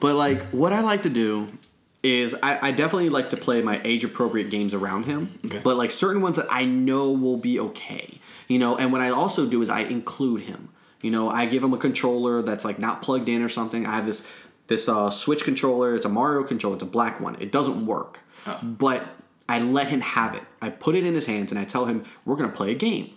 but 0.00 0.16
like 0.16 0.42
what 0.50 0.72
I 0.72 0.80
like 0.80 1.02
to 1.02 1.10
do 1.10 1.48
is 2.02 2.34
I, 2.42 2.68
I 2.68 2.70
definitely 2.70 3.08
like 3.10 3.30
to 3.30 3.36
play 3.36 3.62
my 3.62 3.80
age 3.84 4.04
appropriate 4.04 4.50
games 4.50 4.74
around 4.74 5.04
him. 5.04 5.38
Okay. 5.44 5.60
But 5.62 5.76
like 5.76 5.90
certain 5.90 6.22
ones 6.22 6.36
that 6.36 6.46
I 6.50 6.64
know 6.64 7.10
will 7.12 7.38
be 7.38 7.60
okay. 7.60 8.20
You 8.48 8.58
know, 8.58 8.76
and 8.76 8.92
what 8.92 9.00
I 9.00 9.10
also 9.10 9.46
do 9.46 9.62
is 9.62 9.70
I 9.70 9.80
include 9.80 10.42
him. 10.42 10.68
You 11.00 11.10
know, 11.10 11.28
I 11.28 11.46
give 11.46 11.62
him 11.62 11.74
a 11.74 11.78
controller 11.78 12.42
that's 12.42 12.64
like 12.64 12.78
not 12.78 13.02
plugged 13.02 13.28
in 13.28 13.42
or 13.42 13.48
something. 13.48 13.86
I 13.86 13.96
have 13.96 14.06
this 14.06 14.30
this 14.66 14.88
uh, 14.88 15.10
Switch 15.10 15.44
controller. 15.44 15.94
It's 15.94 16.06
a 16.06 16.10
Mario 16.10 16.44
controller. 16.44 16.76
It's 16.76 16.84
a 16.84 16.86
black 16.86 17.20
one. 17.20 17.36
It 17.40 17.52
doesn't 17.52 17.84
work, 17.84 18.20
but 18.62 19.06
I 19.48 19.58
let 19.58 19.88
him 19.88 20.00
have 20.00 20.34
it. 20.34 20.42
I 20.62 20.70
put 20.70 20.94
it 20.94 21.04
in 21.04 21.14
his 21.14 21.26
hands 21.26 21.52
and 21.52 21.58
I 21.58 21.64
tell 21.64 21.86
him 21.86 22.04
we're 22.24 22.36
gonna 22.36 22.52
play 22.52 22.70
a 22.72 22.74
game. 22.74 23.16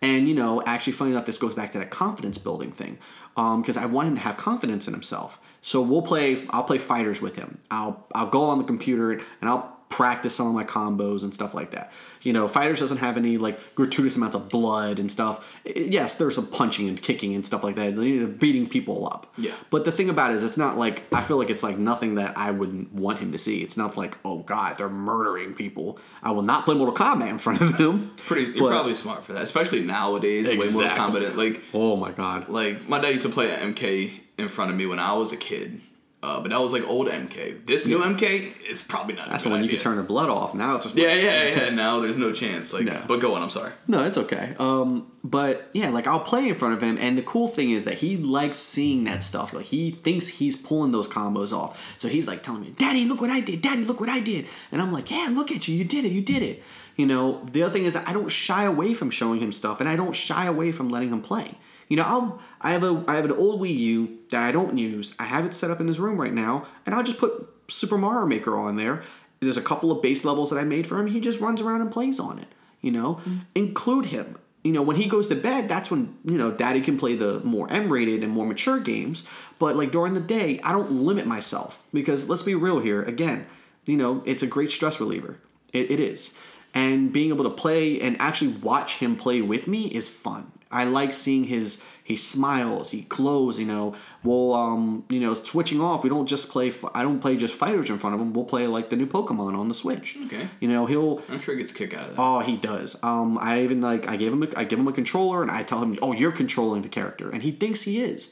And 0.00 0.28
you 0.28 0.34
know, 0.34 0.62
actually, 0.64 0.92
funny 0.92 1.10
enough, 1.10 1.26
this 1.26 1.38
goes 1.38 1.54
back 1.54 1.70
to 1.72 1.78
that 1.78 1.90
confidence 1.90 2.38
building 2.38 2.70
thing, 2.70 2.98
um, 3.36 3.62
because 3.62 3.76
I 3.76 3.86
want 3.86 4.08
him 4.08 4.14
to 4.14 4.20
have 4.20 4.36
confidence 4.36 4.86
in 4.86 4.94
himself. 4.94 5.38
So 5.60 5.82
we'll 5.82 6.02
play. 6.02 6.46
I'll 6.50 6.64
play 6.64 6.78
fighters 6.78 7.20
with 7.20 7.36
him. 7.36 7.58
I'll 7.70 8.06
I'll 8.14 8.28
go 8.28 8.44
on 8.44 8.58
the 8.58 8.64
computer 8.64 9.12
and 9.12 9.24
I'll 9.42 9.77
practice 9.88 10.34
some 10.34 10.46
of 10.46 10.54
my 10.54 10.64
combos 10.64 11.22
and 11.24 11.32
stuff 11.32 11.54
like 11.54 11.70
that. 11.70 11.92
You 12.22 12.32
know, 12.32 12.46
FighterZ 12.46 12.78
doesn't 12.80 12.98
have 12.98 13.16
any 13.16 13.38
like 13.38 13.74
gratuitous 13.74 14.16
amounts 14.16 14.34
of 14.36 14.48
blood 14.48 14.98
and 14.98 15.10
stuff. 15.10 15.58
Yes, 15.64 16.16
there's 16.16 16.34
some 16.34 16.46
punching 16.48 16.88
and 16.88 17.00
kicking 17.00 17.34
and 17.34 17.46
stuff 17.46 17.62
like 17.64 17.76
that, 17.76 17.94
beating 18.38 18.68
people 18.68 19.06
up. 19.06 19.32
Yeah. 19.38 19.52
But 19.70 19.84
the 19.84 19.92
thing 19.92 20.10
about 20.10 20.32
it 20.32 20.36
is, 20.38 20.44
it's 20.44 20.56
not 20.58 20.76
like 20.76 21.04
I 21.14 21.20
feel 21.22 21.38
like 21.38 21.48
it's 21.48 21.62
like 21.62 21.78
nothing 21.78 22.16
that 22.16 22.36
I 22.36 22.50
wouldn't 22.50 22.92
want 22.92 23.18
him 23.20 23.32
to 23.32 23.38
see. 23.38 23.62
It's 23.62 23.76
not 23.76 23.96
like 23.96 24.18
oh 24.24 24.38
god, 24.40 24.78
they're 24.78 24.88
murdering 24.88 25.54
people. 25.54 25.98
I 26.22 26.32
will 26.32 26.42
not 26.42 26.64
play 26.64 26.74
Mortal 26.74 26.94
Kombat 26.94 27.30
in 27.30 27.38
front 27.38 27.60
of 27.60 27.78
them. 27.78 28.12
pretty 28.26 28.50
you're 28.52 28.64
But- 28.64 28.70
probably 28.70 28.94
smart 28.94 29.24
for 29.24 29.32
that, 29.34 29.42
especially 29.42 29.80
nowadays. 29.80 30.46
The 30.46 30.52
way 30.58 30.68
Mortal 30.70 30.80
Exactly. 30.82 31.30
Like 31.30 31.62
Oh 31.72 31.96
my 31.96 32.10
god. 32.12 32.48
like 32.48 32.88
my 32.88 33.00
dad 33.00 33.10
used 33.10 33.22
to 33.22 33.28
play 33.32 33.48
MK 33.48 34.12
in 34.36 34.48
front 34.48 34.70
of 34.70 34.76
me 34.76 34.86
when 34.86 34.98
I 34.98 35.12
was 35.14 35.32
a 35.32 35.36
kid, 35.36 35.80
uh, 36.22 36.40
but 36.40 36.50
that 36.50 36.60
was 36.60 36.72
like 36.72 36.86
old 36.88 37.06
MK. 37.08 37.64
This 37.66 37.86
new 37.86 37.98
MK 38.00 38.66
is 38.68 38.82
probably 38.82 39.14
not. 39.14 39.28
That's 39.28 39.44
the 39.44 39.50
one 39.50 39.60
you 39.60 39.66
idea. 39.66 39.78
could 39.78 39.84
turn 39.84 39.96
the 39.96 40.02
blood 40.02 40.28
off. 40.28 40.54
Now 40.54 40.74
it's 40.74 40.84
just 40.84 40.96
Yeah, 40.96 41.14
yeah, 41.14 41.48
yeah. 41.48 41.70
Now 41.70 42.00
there's 42.00 42.16
no 42.16 42.32
chance. 42.32 42.72
Like, 42.72 42.84
No. 42.84 43.00
but 43.06 43.20
go 43.20 43.34
on. 43.34 43.42
I'm 43.42 43.50
sorry. 43.50 43.72
No, 43.86 44.04
it's 44.04 44.18
okay. 44.18 44.56
Um, 44.58 45.10
but 45.22 45.70
yeah, 45.72 45.90
like 45.90 46.06
I'll 46.06 46.20
play 46.20 46.48
in 46.48 46.54
front 46.54 46.74
of 46.74 46.82
him, 46.82 46.96
and 47.00 47.16
the 47.16 47.22
cool 47.22 47.46
thing 47.48 47.70
is 47.70 47.84
that 47.84 47.94
he 47.94 48.16
likes 48.16 48.56
seeing 48.56 49.04
that 49.04 49.22
stuff. 49.22 49.52
Like 49.52 49.66
he 49.66 49.92
thinks 49.92 50.26
he's 50.28 50.56
pulling 50.56 50.90
those 50.92 51.06
combos 51.08 51.52
off. 51.56 51.96
So 51.98 52.08
he's 52.08 52.26
like 52.26 52.42
telling 52.42 52.62
me, 52.62 52.70
"Daddy, 52.76 53.04
look 53.04 53.20
what 53.20 53.30
I 53.30 53.40
did! 53.40 53.62
Daddy, 53.62 53.84
look 53.84 54.00
what 54.00 54.08
I 54.08 54.20
did!" 54.20 54.46
And 54.72 54.82
I'm 54.82 54.92
like, 54.92 55.10
"Yeah, 55.10 55.28
look 55.32 55.52
at 55.52 55.68
you! 55.68 55.76
You 55.76 55.84
did 55.84 56.04
it! 56.04 56.12
You 56.12 56.20
did 56.22 56.42
it!" 56.42 56.62
You 56.96 57.06
know. 57.06 57.44
The 57.52 57.62
other 57.62 57.72
thing 57.72 57.84
is 57.84 57.94
I 57.94 58.12
don't 58.12 58.28
shy 58.28 58.64
away 58.64 58.92
from 58.94 59.10
showing 59.10 59.38
him 59.40 59.52
stuff, 59.52 59.78
and 59.80 59.88
I 59.88 59.94
don't 59.96 60.14
shy 60.16 60.46
away 60.46 60.72
from 60.72 60.88
letting 60.90 61.10
him 61.10 61.22
play. 61.22 61.54
You 61.88 61.96
know, 61.96 62.04
I'll 62.04 62.40
I 62.60 62.70
have 62.72 62.84
a 62.84 63.04
I 63.08 63.16
have 63.16 63.24
an 63.24 63.32
old 63.32 63.60
Wii 63.60 63.74
U 63.76 64.18
that 64.30 64.42
I 64.42 64.52
don't 64.52 64.76
use. 64.76 65.14
I 65.18 65.24
have 65.24 65.46
it 65.46 65.54
set 65.54 65.70
up 65.70 65.80
in 65.80 65.86
this 65.86 65.98
room 65.98 66.20
right 66.20 66.32
now, 66.32 66.66
and 66.84 66.94
I'll 66.94 67.02
just 67.02 67.18
put 67.18 67.48
Super 67.68 67.98
Mario 67.98 68.26
Maker 68.26 68.56
on 68.56 68.76
there. 68.76 69.02
There's 69.40 69.56
a 69.56 69.62
couple 69.62 69.90
of 69.90 70.02
base 70.02 70.24
levels 70.24 70.50
that 70.50 70.58
I 70.58 70.64
made 70.64 70.86
for 70.86 70.98
him. 70.98 71.06
He 71.06 71.20
just 71.20 71.40
runs 71.40 71.60
around 71.60 71.80
and 71.80 71.90
plays 71.90 72.20
on 72.20 72.38
it. 72.38 72.48
You 72.80 72.92
know, 72.92 73.14
mm-hmm. 73.14 73.38
include 73.54 74.06
him. 74.06 74.38
You 74.64 74.72
know, 74.72 74.82
when 74.82 74.96
he 74.96 75.06
goes 75.06 75.28
to 75.28 75.34
bed, 75.34 75.68
that's 75.68 75.90
when 75.90 76.16
you 76.24 76.36
know 76.36 76.50
Daddy 76.50 76.80
can 76.80 76.98
play 76.98 77.14
the 77.14 77.40
more 77.40 77.70
M-rated 77.70 78.22
and 78.22 78.32
more 78.32 78.44
mature 78.44 78.80
games. 78.80 79.26
But 79.58 79.76
like 79.76 79.90
during 79.90 80.14
the 80.14 80.20
day, 80.20 80.60
I 80.62 80.72
don't 80.72 80.90
limit 80.90 81.26
myself 81.26 81.82
because 81.92 82.28
let's 82.28 82.42
be 82.42 82.54
real 82.54 82.80
here. 82.80 83.02
Again, 83.02 83.46
you 83.86 83.96
know, 83.96 84.22
it's 84.26 84.42
a 84.42 84.46
great 84.46 84.70
stress 84.70 85.00
reliever. 85.00 85.38
It, 85.72 85.90
it 85.90 86.00
is, 86.00 86.34
and 86.74 87.12
being 87.12 87.30
able 87.30 87.44
to 87.44 87.50
play 87.50 88.00
and 88.00 88.20
actually 88.20 88.52
watch 88.52 88.96
him 88.96 89.16
play 89.16 89.40
with 89.40 89.68
me 89.68 89.86
is 89.86 90.08
fun. 90.08 90.52
I 90.70 90.84
like 90.84 91.12
seeing 91.12 91.44
his 91.44 91.84
he 92.04 92.16
smiles, 92.16 92.90
he 92.90 93.02
glows. 93.02 93.58
You 93.58 93.66
know, 93.66 93.94
we'll 94.22 94.54
um 94.54 95.04
you 95.08 95.20
know 95.20 95.34
switching 95.34 95.80
off. 95.80 96.02
We 96.02 96.10
don't 96.10 96.26
just 96.26 96.50
play. 96.50 96.72
I 96.94 97.02
don't 97.02 97.20
play 97.20 97.36
just 97.36 97.54
fighters 97.54 97.90
in 97.90 97.98
front 97.98 98.14
of 98.14 98.20
him. 98.20 98.32
We'll 98.32 98.44
play 98.44 98.66
like 98.66 98.90
the 98.90 98.96
new 98.96 99.06
Pokemon 99.06 99.58
on 99.58 99.68
the 99.68 99.74
Switch. 99.74 100.16
Okay. 100.26 100.48
You 100.60 100.68
know, 100.68 100.86
he'll 100.86 101.22
I'm 101.28 101.38
sure 101.38 101.54
he 101.54 101.60
gets 101.60 101.72
a 101.72 101.74
kick 101.74 101.94
out 101.94 102.08
of 102.08 102.16
that. 102.16 102.20
Oh, 102.22 102.40
he 102.40 102.56
does. 102.56 103.02
Um, 103.02 103.38
I 103.38 103.62
even 103.62 103.80
like 103.80 104.08
I 104.08 104.16
gave 104.16 104.32
him 104.32 104.42
a, 104.42 104.48
I 104.56 104.64
give 104.64 104.78
him 104.78 104.88
a 104.88 104.92
controller 104.92 105.42
and 105.42 105.50
I 105.50 105.62
tell 105.62 105.82
him, 105.82 105.98
"Oh, 106.02 106.12
you're 106.12 106.32
controlling 106.32 106.82
the 106.82 106.88
character," 106.88 107.30
and 107.30 107.42
he 107.42 107.52
thinks 107.52 107.82
he 107.82 108.00
is. 108.02 108.30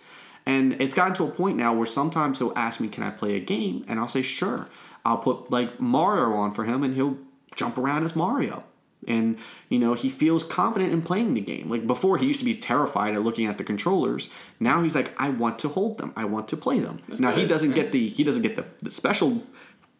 And 0.49 0.81
it's 0.81 0.95
gotten 0.95 1.15
to 1.15 1.25
a 1.25 1.31
point 1.31 1.57
now 1.57 1.75
where 1.75 1.87
sometimes 1.87 2.39
he'll 2.39 2.53
ask 2.55 2.81
me, 2.81 2.89
"Can 2.89 3.03
I 3.03 3.11
play 3.11 3.37
a 3.37 3.41
game?" 3.41 3.85
And 3.89 3.99
I'll 3.99 4.09
say, 4.09 4.23
"Sure." 4.23 4.69
I'll 5.07 5.19
put 5.19 5.53
like 5.53 5.79
Mario 5.81 6.35
on 6.35 6.53
for 6.53 6.65
him, 6.65 6.83
and 6.83 6.95
he'll 6.95 7.17
jump 7.55 7.79
around 7.79 8.05
as 8.05 8.17
Mario. 8.17 8.65
And 9.07 9.39
you 9.69 9.79
know 9.79 9.95
he 9.95 10.09
feels 10.11 10.45
confident 10.45 10.93
in 10.93 11.03
playing 11.03 11.35
the 11.35 11.41
game. 11.41 11.71
Like 11.71 11.87
before, 11.87 12.19
he 12.19 12.27
used 12.27 12.41
to 12.41 12.45
be 12.45 12.55
terrified 12.55 13.15
at 13.15 13.23
looking 13.23 13.47
at 13.47 13.59
the 13.59 13.65
controllers. 13.65 14.29
Now 14.61 14.83
he's 14.83 14.95
like, 14.95 15.13
I 15.21 15.29
want 15.31 15.59
to 15.61 15.69
hold 15.69 15.99
them. 15.99 16.13
I 16.17 16.25
want 16.25 16.49
to 16.49 16.57
play 16.57 16.79
them. 16.79 17.01
now 17.19 17.33
he 17.33 17.47
doesn't 17.47 17.73
get 17.73 17.93
the 17.93 18.09
he 18.09 18.25
doesn't 18.25 18.43
get 18.43 18.57
the, 18.57 18.65
the 18.83 18.91
special 18.91 19.43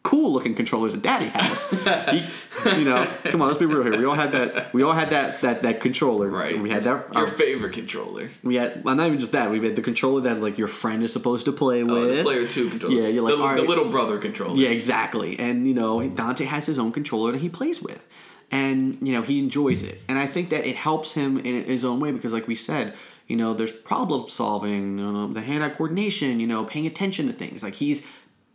cool 0.03 0.31
looking 0.31 0.55
controllers 0.55 0.93
that 0.93 1.01
Daddy 1.01 1.25
has. 1.27 1.63
He- 2.11 2.77
you 2.79 2.85
know, 2.85 3.09
come 3.25 3.41
on, 3.41 3.47
let's 3.49 3.59
be 3.59 3.65
real 3.65 3.83
here. 3.83 3.97
We 3.97 4.05
all 4.05 4.15
had 4.15 4.31
that. 4.31 4.73
We 4.73 4.81
all 4.83 4.93
had 4.93 5.09
that 5.11 5.41
that 5.41 5.63
that 5.63 5.79
controller. 5.81 6.27
right. 6.27 6.57
We 6.59 6.69
had 6.69 6.83
that. 6.83 7.13
Your 7.13 7.23
our- 7.23 7.27
favorite 7.27 7.73
controller. 7.73 8.29
we 8.43 8.55
had. 8.55 8.83
Well, 8.83 8.95
not 8.95 9.07
even 9.07 9.19
just 9.19 9.31
that. 9.33 9.51
We 9.51 9.59
had 9.59 9.75
the 9.75 9.81
controller 9.81 10.21
that 10.21 10.41
like 10.41 10.57
your 10.57 10.67
friend 10.67 11.03
is 11.03 11.11
supposed 11.13 11.45
to 11.45 11.51
play 11.51 11.83
with. 11.83 11.91
Oh, 11.93 12.15
the 12.15 12.23
player 12.23 12.47
two 12.47 12.69
controller. 12.69 12.95
Yeah, 12.95 13.07
you're 13.09 13.23
like, 13.23 13.55
the, 13.57 13.61
the 13.63 13.67
little 13.67 13.89
brother 13.89 14.17
controller. 14.17 14.55
Yeah, 14.55 14.69
exactly. 14.69 15.37
And 15.39 15.67
you 15.67 15.73
know, 15.73 16.05
Dante 16.07 16.45
has 16.45 16.65
his 16.65 16.79
own 16.79 16.91
controller 16.93 17.31
that 17.33 17.39
he 17.41 17.49
plays 17.49 17.81
with. 17.81 18.05
And 18.51 18.95
you 19.01 19.13
know 19.13 19.21
he 19.21 19.39
enjoys 19.39 19.83
it. 19.83 20.01
And 20.07 20.17
i 20.17 20.27
think 20.27 20.49
that 20.49 20.65
it 20.65 20.75
helps 20.75 21.13
him 21.13 21.37
in 21.37 21.65
his 21.65 21.83
own 21.83 21.99
way 21.99 22.11
because 22.11 22.33
like 22.33 22.47
we 22.47 22.55
said 22.55 22.93
you 23.27 23.35
know 23.35 23.53
there's 23.53 23.71
problem 23.73 24.29
solving 24.29 24.97
you 24.97 25.11
know 25.11 25.27
the 25.27 25.41
hand-eye 25.41 25.69
coordination 25.69 26.39
you 26.39 26.47
know 26.47 26.63
paying 26.63 26.87
attention 26.87 27.27
to 27.27 27.33
things. 27.33 27.63
Like 27.63 27.75
he's 27.75 28.07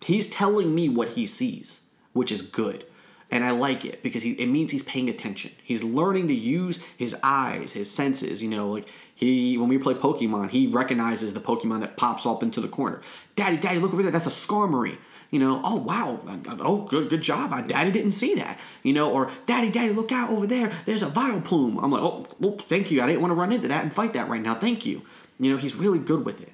he's 0.02 0.30
telling 0.30 0.74
me 0.74 0.88
what 0.88 1.10
he 1.10 1.26
sees 1.26 1.82
which 2.12 2.32
is 2.32 2.42
good. 2.42 2.86
And 3.30 3.44
i 3.44 3.50
like 3.50 3.86
it 3.86 4.02
because 4.02 4.22
he, 4.22 4.32
it 4.32 4.46
means 4.46 4.72
he's 4.72 4.82
paying 4.82 5.08
attention. 5.08 5.52
He's 5.62 5.82
learning 5.82 6.28
to 6.28 6.34
use 6.34 6.82
his 6.96 7.16
eyes 7.22 7.72
his 7.72 7.90
senses 7.90 8.42
you 8.42 8.48
know 8.48 8.70
like 8.70 8.88
he 9.14 9.56
when 9.58 9.68
we 9.68 9.78
play 9.78 9.94
pokemon 9.94 10.50
he 10.50 10.66
recognizes 10.66 11.32
the 11.32 11.40
pokemon 11.40 11.80
that 11.80 11.96
pops 11.96 12.26
up 12.26 12.42
into 12.42 12.60
the 12.60 12.68
corner. 12.68 13.00
Daddy 13.36 13.56
daddy 13.58 13.78
look 13.78 13.92
over 13.92 14.02
there. 14.02 14.12
That's 14.12 14.26
a 14.26 14.30
skarmory 14.30 14.98
you 15.32 15.38
know, 15.38 15.62
oh 15.64 15.76
wow, 15.76 16.20
oh 16.60 16.82
good, 16.82 17.08
good 17.08 17.22
job. 17.22 17.54
I, 17.54 17.62
Daddy 17.62 17.90
didn't 17.90 18.12
see 18.12 18.34
that. 18.34 18.60
You 18.82 18.92
know, 18.92 19.10
or 19.10 19.30
Daddy, 19.46 19.70
Daddy, 19.70 19.94
look 19.94 20.12
out 20.12 20.28
over 20.30 20.46
there. 20.46 20.70
There's 20.84 21.02
a 21.02 21.06
Vileplume. 21.06 21.82
I'm 21.82 21.90
like, 21.90 22.02
oh, 22.02 22.28
well, 22.38 22.58
thank 22.68 22.90
you. 22.90 23.02
I 23.02 23.06
didn't 23.06 23.22
want 23.22 23.30
to 23.30 23.34
run 23.34 23.50
into 23.50 23.66
that 23.68 23.82
and 23.82 23.92
fight 23.92 24.12
that 24.12 24.28
right 24.28 24.42
now. 24.42 24.54
Thank 24.54 24.84
you. 24.84 25.00
You 25.40 25.50
know, 25.50 25.56
he's 25.56 25.74
really 25.74 25.98
good 25.98 26.26
with 26.26 26.42
it. 26.42 26.52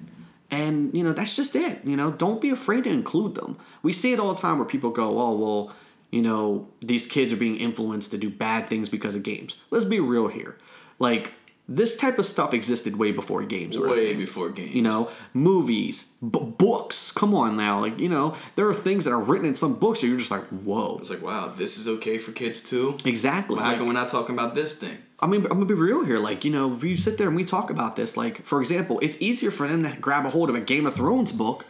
And 0.49 0.95
you 0.95 1.03
know, 1.03 1.11
that's 1.11 1.35
just 1.35 1.57
it. 1.57 1.83
You 1.83 1.97
know, 1.97 2.09
don't 2.09 2.41
be 2.41 2.51
afraid 2.51 2.85
to 2.85 2.89
include 2.89 3.35
them. 3.35 3.57
We 3.83 3.91
see 3.91 4.13
it 4.13 4.19
all 4.19 4.33
the 4.33 4.41
time 4.41 4.57
where 4.57 4.65
people 4.65 4.91
go, 4.91 5.19
oh 5.21 5.35
well, 5.35 5.75
you 6.09 6.21
know, 6.21 6.69
these 6.79 7.05
kids 7.05 7.33
are 7.33 7.37
being 7.37 7.57
influenced 7.57 8.11
to 8.11 8.17
do 8.17 8.29
bad 8.29 8.69
things 8.69 8.87
because 8.87 9.13
of 9.13 9.23
games. 9.23 9.59
Let's 9.71 9.85
be 9.85 9.99
real 9.99 10.29
here. 10.29 10.57
Like 10.99 11.33
this 11.71 11.95
type 11.95 12.17
of 12.17 12.25
stuff 12.25 12.53
existed 12.53 12.97
way 12.97 13.11
before 13.11 13.43
games 13.43 13.77
were 13.77 13.87
Way 13.89 14.13
before 14.15 14.49
games. 14.49 14.73
You 14.75 14.81
know, 14.81 15.09
movies, 15.33 16.11
b- 16.21 16.39
books. 16.57 17.11
Come 17.11 17.33
on 17.35 17.55
now, 17.55 17.79
like 17.81 17.99
you 17.99 18.09
know, 18.09 18.35
there 18.55 18.67
are 18.67 18.73
things 18.73 19.05
that 19.05 19.11
are 19.11 19.19
written 19.19 19.47
in 19.47 19.55
some 19.55 19.79
books 19.79 20.01
that 20.01 20.07
you're 20.07 20.17
just 20.17 20.31
like, 20.31 20.43
whoa. 20.45 20.97
It's 20.99 21.09
like, 21.09 21.21
wow, 21.21 21.53
this 21.55 21.77
is 21.77 21.87
okay 21.87 22.17
for 22.17 22.31
kids 22.31 22.61
too. 22.61 22.97
Exactly. 23.05 23.57
How 23.57 23.69
Like, 23.69 23.77
come 23.77 23.87
we're 23.87 23.93
not 23.93 24.09
talking 24.09 24.35
about 24.35 24.55
this 24.55 24.75
thing? 24.75 24.97
I 25.19 25.27
mean, 25.27 25.41
I'm 25.43 25.49
gonna 25.53 25.65
be 25.65 25.73
real 25.73 26.03
here. 26.03 26.17
Like, 26.19 26.43
you 26.45 26.51
know, 26.51 26.73
if 26.73 26.83
you 26.83 26.97
sit 26.97 27.17
there 27.17 27.27
and 27.27 27.35
we 27.35 27.43
talk 27.45 27.69
about 27.69 27.95
this, 27.95 28.17
like, 28.17 28.43
for 28.45 28.59
example, 28.59 28.99
it's 29.01 29.21
easier 29.21 29.51
for 29.51 29.67
them 29.67 29.83
to 29.83 29.95
grab 29.99 30.25
a 30.25 30.29
hold 30.29 30.49
of 30.49 30.55
a 30.55 30.61
Game 30.61 30.85
of 30.85 30.95
Thrones 30.95 31.31
book, 31.31 31.65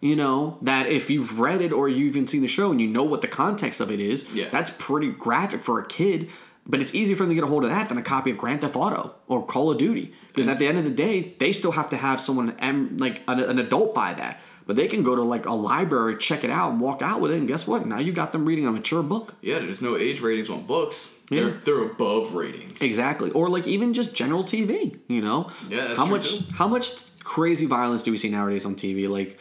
you 0.00 0.16
know, 0.16 0.58
that 0.62 0.86
if 0.86 1.08
you've 1.10 1.38
read 1.40 1.60
it 1.60 1.72
or 1.72 1.88
you've 1.88 2.16
even 2.16 2.26
seen 2.26 2.42
the 2.42 2.48
show 2.48 2.70
and 2.70 2.80
you 2.80 2.88
know 2.88 3.04
what 3.04 3.20
the 3.22 3.28
context 3.28 3.80
of 3.80 3.90
it 3.90 4.00
is, 4.00 4.28
Yeah. 4.34 4.48
that's 4.50 4.70
pretty 4.78 5.10
graphic 5.10 5.62
for 5.62 5.78
a 5.80 5.86
kid. 5.86 6.28
But 6.66 6.80
it's 6.80 6.94
easier 6.94 7.14
for 7.14 7.24
them 7.24 7.30
to 7.30 7.34
get 7.34 7.44
a 7.44 7.46
hold 7.46 7.64
of 7.64 7.70
that 7.70 7.88
than 7.90 7.98
a 7.98 8.02
copy 8.02 8.30
of 8.30 8.38
Grand 8.38 8.62
Theft 8.62 8.74
Auto 8.74 9.14
or 9.28 9.44
Call 9.44 9.70
of 9.70 9.76
Duty. 9.78 10.14
Because 10.28 10.48
at 10.48 10.58
the 10.58 10.66
end 10.66 10.78
of 10.78 10.84
the 10.84 10.90
day, 10.90 11.34
they 11.38 11.52
still 11.52 11.72
have 11.72 11.90
to 11.90 11.96
have 11.98 12.20
someone, 12.22 12.56
like 12.98 13.20
an, 13.28 13.40
an 13.40 13.58
adult 13.58 13.94
buy 13.94 14.14
that. 14.14 14.40
But 14.66 14.76
they 14.76 14.88
can 14.88 15.02
go 15.02 15.14
to 15.14 15.22
like 15.22 15.44
a 15.44 15.52
library, 15.52 16.16
check 16.16 16.42
it 16.42 16.48
out, 16.48 16.70
and 16.72 16.80
walk 16.80 17.02
out 17.02 17.20
with 17.20 17.32
it. 17.32 17.36
And 17.36 17.46
guess 17.46 17.66
what? 17.66 17.84
Now 17.86 17.98
you 17.98 18.12
got 18.12 18.32
them 18.32 18.46
reading 18.46 18.66
a 18.66 18.72
mature 18.72 19.02
book. 19.02 19.34
Yeah, 19.42 19.58
there's 19.58 19.82
no 19.82 19.94
age 19.98 20.22
ratings 20.22 20.48
on 20.48 20.64
books. 20.64 21.12
Yeah. 21.28 21.40
They're, 21.42 21.50
they're 21.50 21.82
above 21.84 22.34
ratings. 22.34 22.80
Exactly, 22.80 23.30
or 23.32 23.50
like 23.50 23.66
even 23.66 23.92
just 23.92 24.14
general 24.14 24.42
TV. 24.42 24.98
You 25.06 25.20
know, 25.20 25.50
Yeah, 25.68 25.94
how 25.94 26.06
much 26.06 26.30
too. 26.38 26.44
how 26.54 26.66
much 26.66 27.18
crazy 27.24 27.66
violence 27.66 28.04
do 28.04 28.10
we 28.10 28.16
see 28.16 28.30
nowadays 28.30 28.64
on 28.64 28.74
TV? 28.74 29.06
Like, 29.06 29.38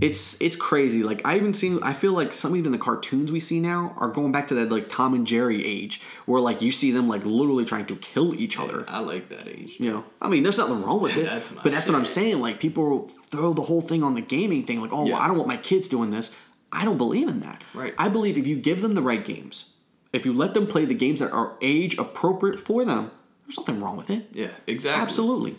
it's 0.00 0.40
it's 0.40 0.56
crazy. 0.56 1.02
Like 1.02 1.20
I 1.24 1.36
even 1.36 1.54
seen. 1.54 1.82
I 1.82 1.92
feel 1.92 2.12
like 2.12 2.32
some 2.32 2.56
even 2.56 2.72
the 2.72 2.78
cartoons 2.78 3.30
we 3.30 3.40
see 3.40 3.60
now 3.60 3.94
are 3.98 4.08
going 4.08 4.32
back 4.32 4.48
to 4.48 4.54
that 4.54 4.70
like 4.70 4.88
Tom 4.88 5.14
and 5.14 5.26
Jerry 5.26 5.64
age, 5.64 6.00
where 6.26 6.40
like 6.40 6.62
you 6.62 6.70
see 6.70 6.90
them 6.90 7.08
like 7.08 7.24
literally 7.24 7.64
trying 7.64 7.86
to 7.86 7.96
kill 7.96 8.34
each 8.34 8.58
other. 8.58 8.84
I 8.88 9.00
like 9.00 9.28
that 9.28 9.48
age. 9.48 9.78
You 9.78 9.90
know, 9.90 10.04
I 10.20 10.28
mean, 10.28 10.42
there's 10.42 10.58
nothing 10.58 10.82
wrong 10.82 11.00
with 11.00 11.16
it, 11.16 11.24
That's 11.24 11.50
but 11.50 11.72
that's 11.72 11.90
what 11.90 11.96
I'm 11.98 12.06
saying. 12.06 12.40
Like 12.40 12.60
people 12.60 13.06
throw 13.06 13.52
the 13.52 13.62
whole 13.62 13.82
thing 13.82 14.02
on 14.02 14.14
the 14.14 14.20
gaming 14.20 14.64
thing. 14.64 14.80
Like, 14.80 14.92
oh, 14.92 15.06
Yeah. 15.06 15.18
I 15.18 15.26
don't 15.26 15.36
want 15.36 15.48
my 15.48 15.56
kids 15.56 15.88
doing 15.88 16.10
this. 16.10 16.34
I 16.72 16.84
don't 16.84 16.98
believe 16.98 17.28
in 17.28 17.40
that. 17.40 17.62
Right. 17.74 17.94
I 17.98 18.08
believe 18.08 18.38
if 18.38 18.46
you 18.46 18.56
give 18.56 18.80
them 18.80 18.94
the 18.94 19.02
right 19.02 19.24
games, 19.24 19.74
if 20.12 20.24
you 20.24 20.32
let 20.32 20.54
them 20.54 20.66
play 20.66 20.84
the 20.84 20.94
games 20.94 21.20
that 21.20 21.30
are 21.30 21.56
age 21.60 21.98
appropriate 21.98 22.58
for 22.58 22.84
them, 22.84 23.10
there's 23.46 23.58
nothing 23.58 23.80
wrong 23.80 23.96
with 23.96 24.10
it. 24.10 24.28
Yeah, 24.32 24.50
exactly. 24.66 25.02
Absolutely. 25.02 25.56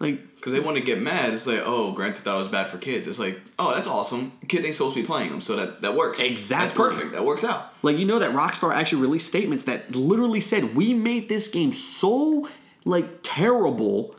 Like, 0.00 0.36
Because 0.36 0.52
they 0.52 0.60
want 0.60 0.76
to 0.76 0.82
get 0.82 1.00
mad. 1.00 1.32
It's 1.32 1.46
like, 1.46 1.62
oh, 1.64 1.90
Grand 1.92 2.14
Theft 2.14 2.26
Auto 2.28 2.42
is 2.42 2.48
bad 2.48 2.68
for 2.68 2.78
kids. 2.78 3.06
It's 3.08 3.18
like, 3.18 3.40
oh, 3.58 3.74
that's 3.74 3.88
awesome. 3.88 4.32
Kids 4.46 4.64
ain't 4.64 4.76
supposed 4.76 4.94
to 4.94 5.02
be 5.02 5.06
playing 5.06 5.30
them, 5.30 5.40
so 5.40 5.56
that, 5.56 5.80
that 5.82 5.94
works. 5.96 6.20
Exactly. 6.20 6.66
That's 6.66 6.76
perfect. 6.76 7.12
That 7.12 7.24
works 7.24 7.42
out. 7.42 7.72
like 7.82 7.98
you 7.98 8.04
know 8.04 8.18
that 8.20 8.30
Rockstar 8.30 8.72
actually 8.74 9.02
released 9.02 9.26
statements 9.26 9.64
that 9.64 9.94
literally 9.96 10.40
said 10.40 10.76
we 10.76 10.94
made 10.94 11.28
this 11.28 11.48
game 11.48 11.72
so 11.72 12.48
like 12.84 13.06
terrible 13.22 14.14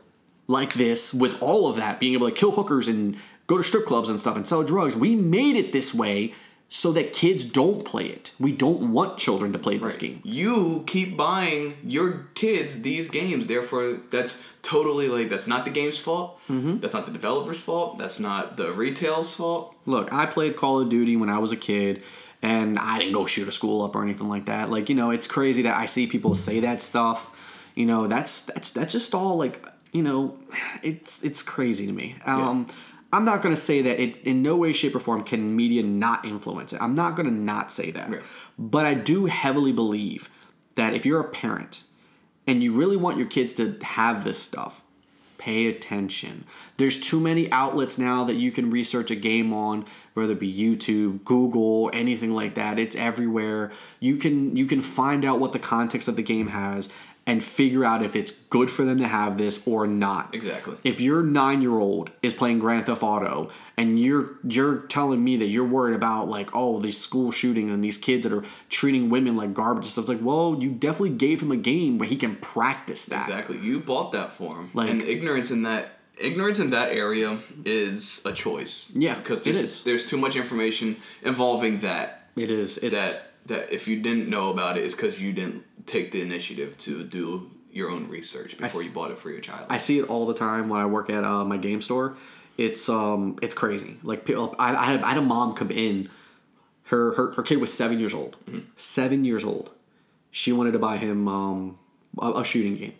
like 0.46 0.74
this 0.74 1.14
with 1.14 1.40
all 1.40 1.68
of 1.70 1.76
that 1.76 1.98
being 1.98 2.12
able 2.12 2.28
to 2.28 2.34
kill 2.34 2.50
hookers 2.50 2.86
and 2.88 3.16
go 3.46 3.56
to 3.56 3.62
strip 3.64 3.86
clubs 3.86 4.10
and 4.10 4.20
stuff 4.20 4.36
and 4.36 4.46
sell 4.46 4.62
drugs. 4.62 4.94
We 4.94 5.14
made 5.16 5.56
it 5.56 5.72
this 5.72 5.94
way 5.94 6.34
so 6.72 6.92
that 6.92 7.12
kids 7.12 7.44
don't 7.44 7.84
play 7.84 8.06
it. 8.06 8.32
We 8.38 8.52
don't 8.52 8.92
want 8.92 9.18
children 9.18 9.52
to 9.52 9.58
play 9.58 9.76
this 9.78 9.96
game. 9.96 10.20
You 10.22 10.84
keep 10.86 11.16
buying 11.16 11.76
your 11.82 12.28
kids 12.34 12.82
these 12.82 13.10
games. 13.10 13.48
Therefore, 13.48 13.98
that's 14.12 14.40
totally 14.62 15.08
like, 15.08 15.28
that's 15.28 15.48
not 15.48 15.64
the 15.64 15.72
game's 15.72 15.98
fault. 15.98 16.40
Mm-hmm. 16.48 16.78
That's 16.78 16.94
not 16.94 17.06
the 17.06 17.12
developer's 17.12 17.58
fault. 17.58 17.98
That's 17.98 18.20
not 18.20 18.56
the 18.56 18.70
retail's 18.70 19.34
fault. 19.34 19.74
Look, 19.84 20.12
I 20.12 20.26
played 20.26 20.54
Call 20.54 20.80
of 20.80 20.88
Duty 20.88 21.16
when 21.16 21.28
I 21.28 21.38
was 21.38 21.50
a 21.50 21.56
kid, 21.56 22.04
and 22.40 22.78
I 22.78 23.00
didn't 23.00 23.14
go 23.14 23.26
shoot 23.26 23.48
a 23.48 23.52
school 23.52 23.82
up 23.82 23.96
or 23.96 24.04
anything 24.04 24.28
like 24.28 24.46
that. 24.46 24.70
Like, 24.70 24.88
you 24.88 24.94
know, 24.94 25.10
it's 25.10 25.26
crazy 25.26 25.62
that 25.62 25.76
I 25.76 25.86
see 25.86 26.06
people 26.06 26.36
say 26.36 26.60
that 26.60 26.82
stuff. 26.82 27.72
You 27.74 27.86
know, 27.86 28.06
that's 28.06 28.44
that's 28.44 28.70
that's 28.70 28.92
just 28.92 29.12
all 29.12 29.36
like, 29.36 29.66
you 29.90 30.04
know, 30.04 30.38
it's 30.84 31.24
it's 31.24 31.42
crazy 31.42 31.86
to 31.86 31.92
me. 31.92 32.14
Um, 32.24 32.68
I'm 33.12 33.24
not 33.24 33.42
gonna 33.42 33.56
say 33.56 33.82
that 33.82 33.98
it 33.98 34.16
in 34.22 34.42
no 34.42 34.56
way, 34.56 34.72
shape, 34.72 34.94
or 34.94 35.00
form 35.00 35.22
can 35.24 35.56
media 35.56 35.82
not 35.82 36.24
influence 36.24 36.72
it. 36.72 36.80
I'm 36.80 36.94
not 36.94 37.16
gonna 37.16 37.30
not 37.30 37.72
say 37.72 37.90
that, 37.90 38.10
Yeah. 38.10 38.18
but 38.58 38.86
I 38.86 38.94
do 38.94 39.26
heavily 39.26 39.72
believe 39.72 40.30
that 40.76 40.94
if 40.94 41.04
you're 41.04 41.20
a 41.20 41.28
parent 41.28 41.82
and 42.46 42.62
you 42.62 42.72
really 42.72 42.96
want 42.96 43.18
your 43.18 43.26
kids 43.26 43.52
to 43.54 43.76
have 43.82 44.24
this 44.24 44.38
stuff, 44.38 44.82
pay 45.38 45.66
attention. 45.66 46.44
There's 46.76 47.00
too 47.00 47.18
many 47.18 47.50
outlets 47.50 47.96
now 47.96 48.24
that 48.24 48.34
you 48.34 48.52
can 48.52 48.70
research 48.70 49.10
a 49.10 49.16
game 49.16 49.54
on, 49.54 49.86
whether 50.12 50.32
it 50.32 50.38
be 50.40 50.52
YouTube, 50.52 51.24
Google, 51.24 51.90
anything 51.94 52.34
like 52.34 52.54
that. 52.56 52.78
It's 52.78 52.94
everywhere. 52.94 53.72
You 54.00 54.16
can 54.18 54.54
you 54.54 54.66
can 54.66 54.82
find 54.82 55.24
out 55.24 55.40
what 55.40 55.52
the 55.52 55.58
context 55.58 56.08
of 56.08 56.16
the 56.16 56.22
game 56.22 56.48
has 56.48 56.92
and 57.30 57.44
figure 57.44 57.84
out 57.84 58.02
if 58.02 58.16
it's 58.16 58.32
good 58.32 58.68
for 58.68 58.84
them 58.84 58.98
to 58.98 59.06
have 59.06 59.38
this 59.38 59.64
or 59.64 59.86
not. 59.86 60.34
Exactly. 60.34 60.76
If 60.82 61.00
your 61.00 61.22
nine 61.22 61.62
year 61.62 61.78
old 61.78 62.10
is 62.24 62.34
playing 62.34 62.58
Grand 62.58 62.86
Theft 62.86 63.04
Auto 63.04 63.50
and 63.76 64.00
you're 64.00 64.32
you're 64.42 64.78
telling 64.88 65.22
me 65.22 65.36
that 65.36 65.46
you're 65.46 65.64
worried 65.64 65.94
about 65.94 66.28
like 66.28 66.50
oh 66.54 66.80
these 66.80 67.00
school 67.00 67.30
shootings 67.30 67.72
and 67.72 67.84
these 67.84 67.98
kids 67.98 68.24
that 68.24 68.32
are 68.32 68.42
treating 68.68 69.10
women 69.10 69.36
like 69.36 69.54
garbage 69.54 69.84
and 69.84 69.92
stuff, 69.92 70.02
it's 70.02 70.08
like 70.08 70.22
well 70.22 70.56
you 70.58 70.72
definitely 70.72 71.10
gave 71.10 71.40
him 71.40 71.52
a 71.52 71.56
game 71.56 71.98
where 71.98 72.08
he 72.08 72.16
can 72.16 72.34
practice 72.34 73.06
that. 73.06 73.28
Exactly. 73.28 73.58
You 73.58 73.78
bought 73.78 74.10
that 74.10 74.32
for 74.32 74.56
him. 74.56 74.70
Like- 74.74 74.90
and 74.90 75.00
ignorance 75.00 75.52
in 75.52 75.62
that 75.62 75.98
ignorance 76.18 76.58
in 76.58 76.70
that 76.70 76.90
area 76.90 77.38
is 77.64 78.22
a 78.24 78.32
choice. 78.32 78.90
Yeah, 78.92 79.14
because 79.14 79.46
it 79.46 79.52
there's, 79.52 79.84
there's 79.84 80.04
too 80.04 80.16
much 80.16 80.34
information 80.34 80.96
involving 81.22 81.80
that 81.80 82.19
It 82.36 82.50
is. 82.50 82.78
It's 82.78 82.94
that 82.94 83.26
that 83.46 83.72
if 83.74 83.88
you 83.88 84.00
didn't 84.00 84.28
know 84.28 84.50
about 84.50 84.76
it, 84.76 84.84
it's 84.84 84.94
because 84.94 85.20
you 85.20 85.32
didn't 85.32 85.64
take 85.86 86.12
the 86.12 86.20
initiative 86.20 86.76
to 86.78 87.02
do 87.04 87.50
your 87.72 87.90
own 87.90 88.08
research 88.08 88.56
before 88.58 88.80
s- 88.82 88.88
you 88.88 88.94
bought 88.94 89.10
it 89.10 89.18
for 89.18 89.30
your 89.30 89.40
child. 89.40 89.66
I 89.68 89.78
see 89.78 89.98
it 89.98 90.08
all 90.08 90.26
the 90.26 90.34
time 90.34 90.68
when 90.68 90.80
I 90.80 90.86
work 90.86 91.08
at 91.10 91.24
uh, 91.24 91.44
my 91.44 91.56
game 91.56 91.80
store. 91.82 92.16
It's 92.58 92.88
um 92.88 93.38
it's 93.42 93.54
crazy. 93.54 93.96
Like 94.02 94.24
people, 94.24 94.54
I, 94.58 94.74
I 94.76 94.84
had 94.84 95.02
I 95.02 95.08
had 95.10 95.18
a 95.18 95.22
mom 95.22 95.54
come 95.54 95.70
in. 95.70 96.08
Her 96.84 97.14
her, 97.14 97.32
her 97.32 97.42
kid 97.42 97.58
was 97.60 97.72
seven 97.72 97.98
years 98.00 98.12
old. 98.14 98.36
Seven 98.76 99.24
years 99.24 99.44
old. 99.44 99.70
She 100.32 100.52
wanted 100.52 100.72
to 100.72 100.78
buy 100.78 100.96
him 100.98 101.26
um 101.28 101.78
a, 102.20 102.30
a 102.32 102.44
shooting 102.44 102.76
game. 102.76 102.94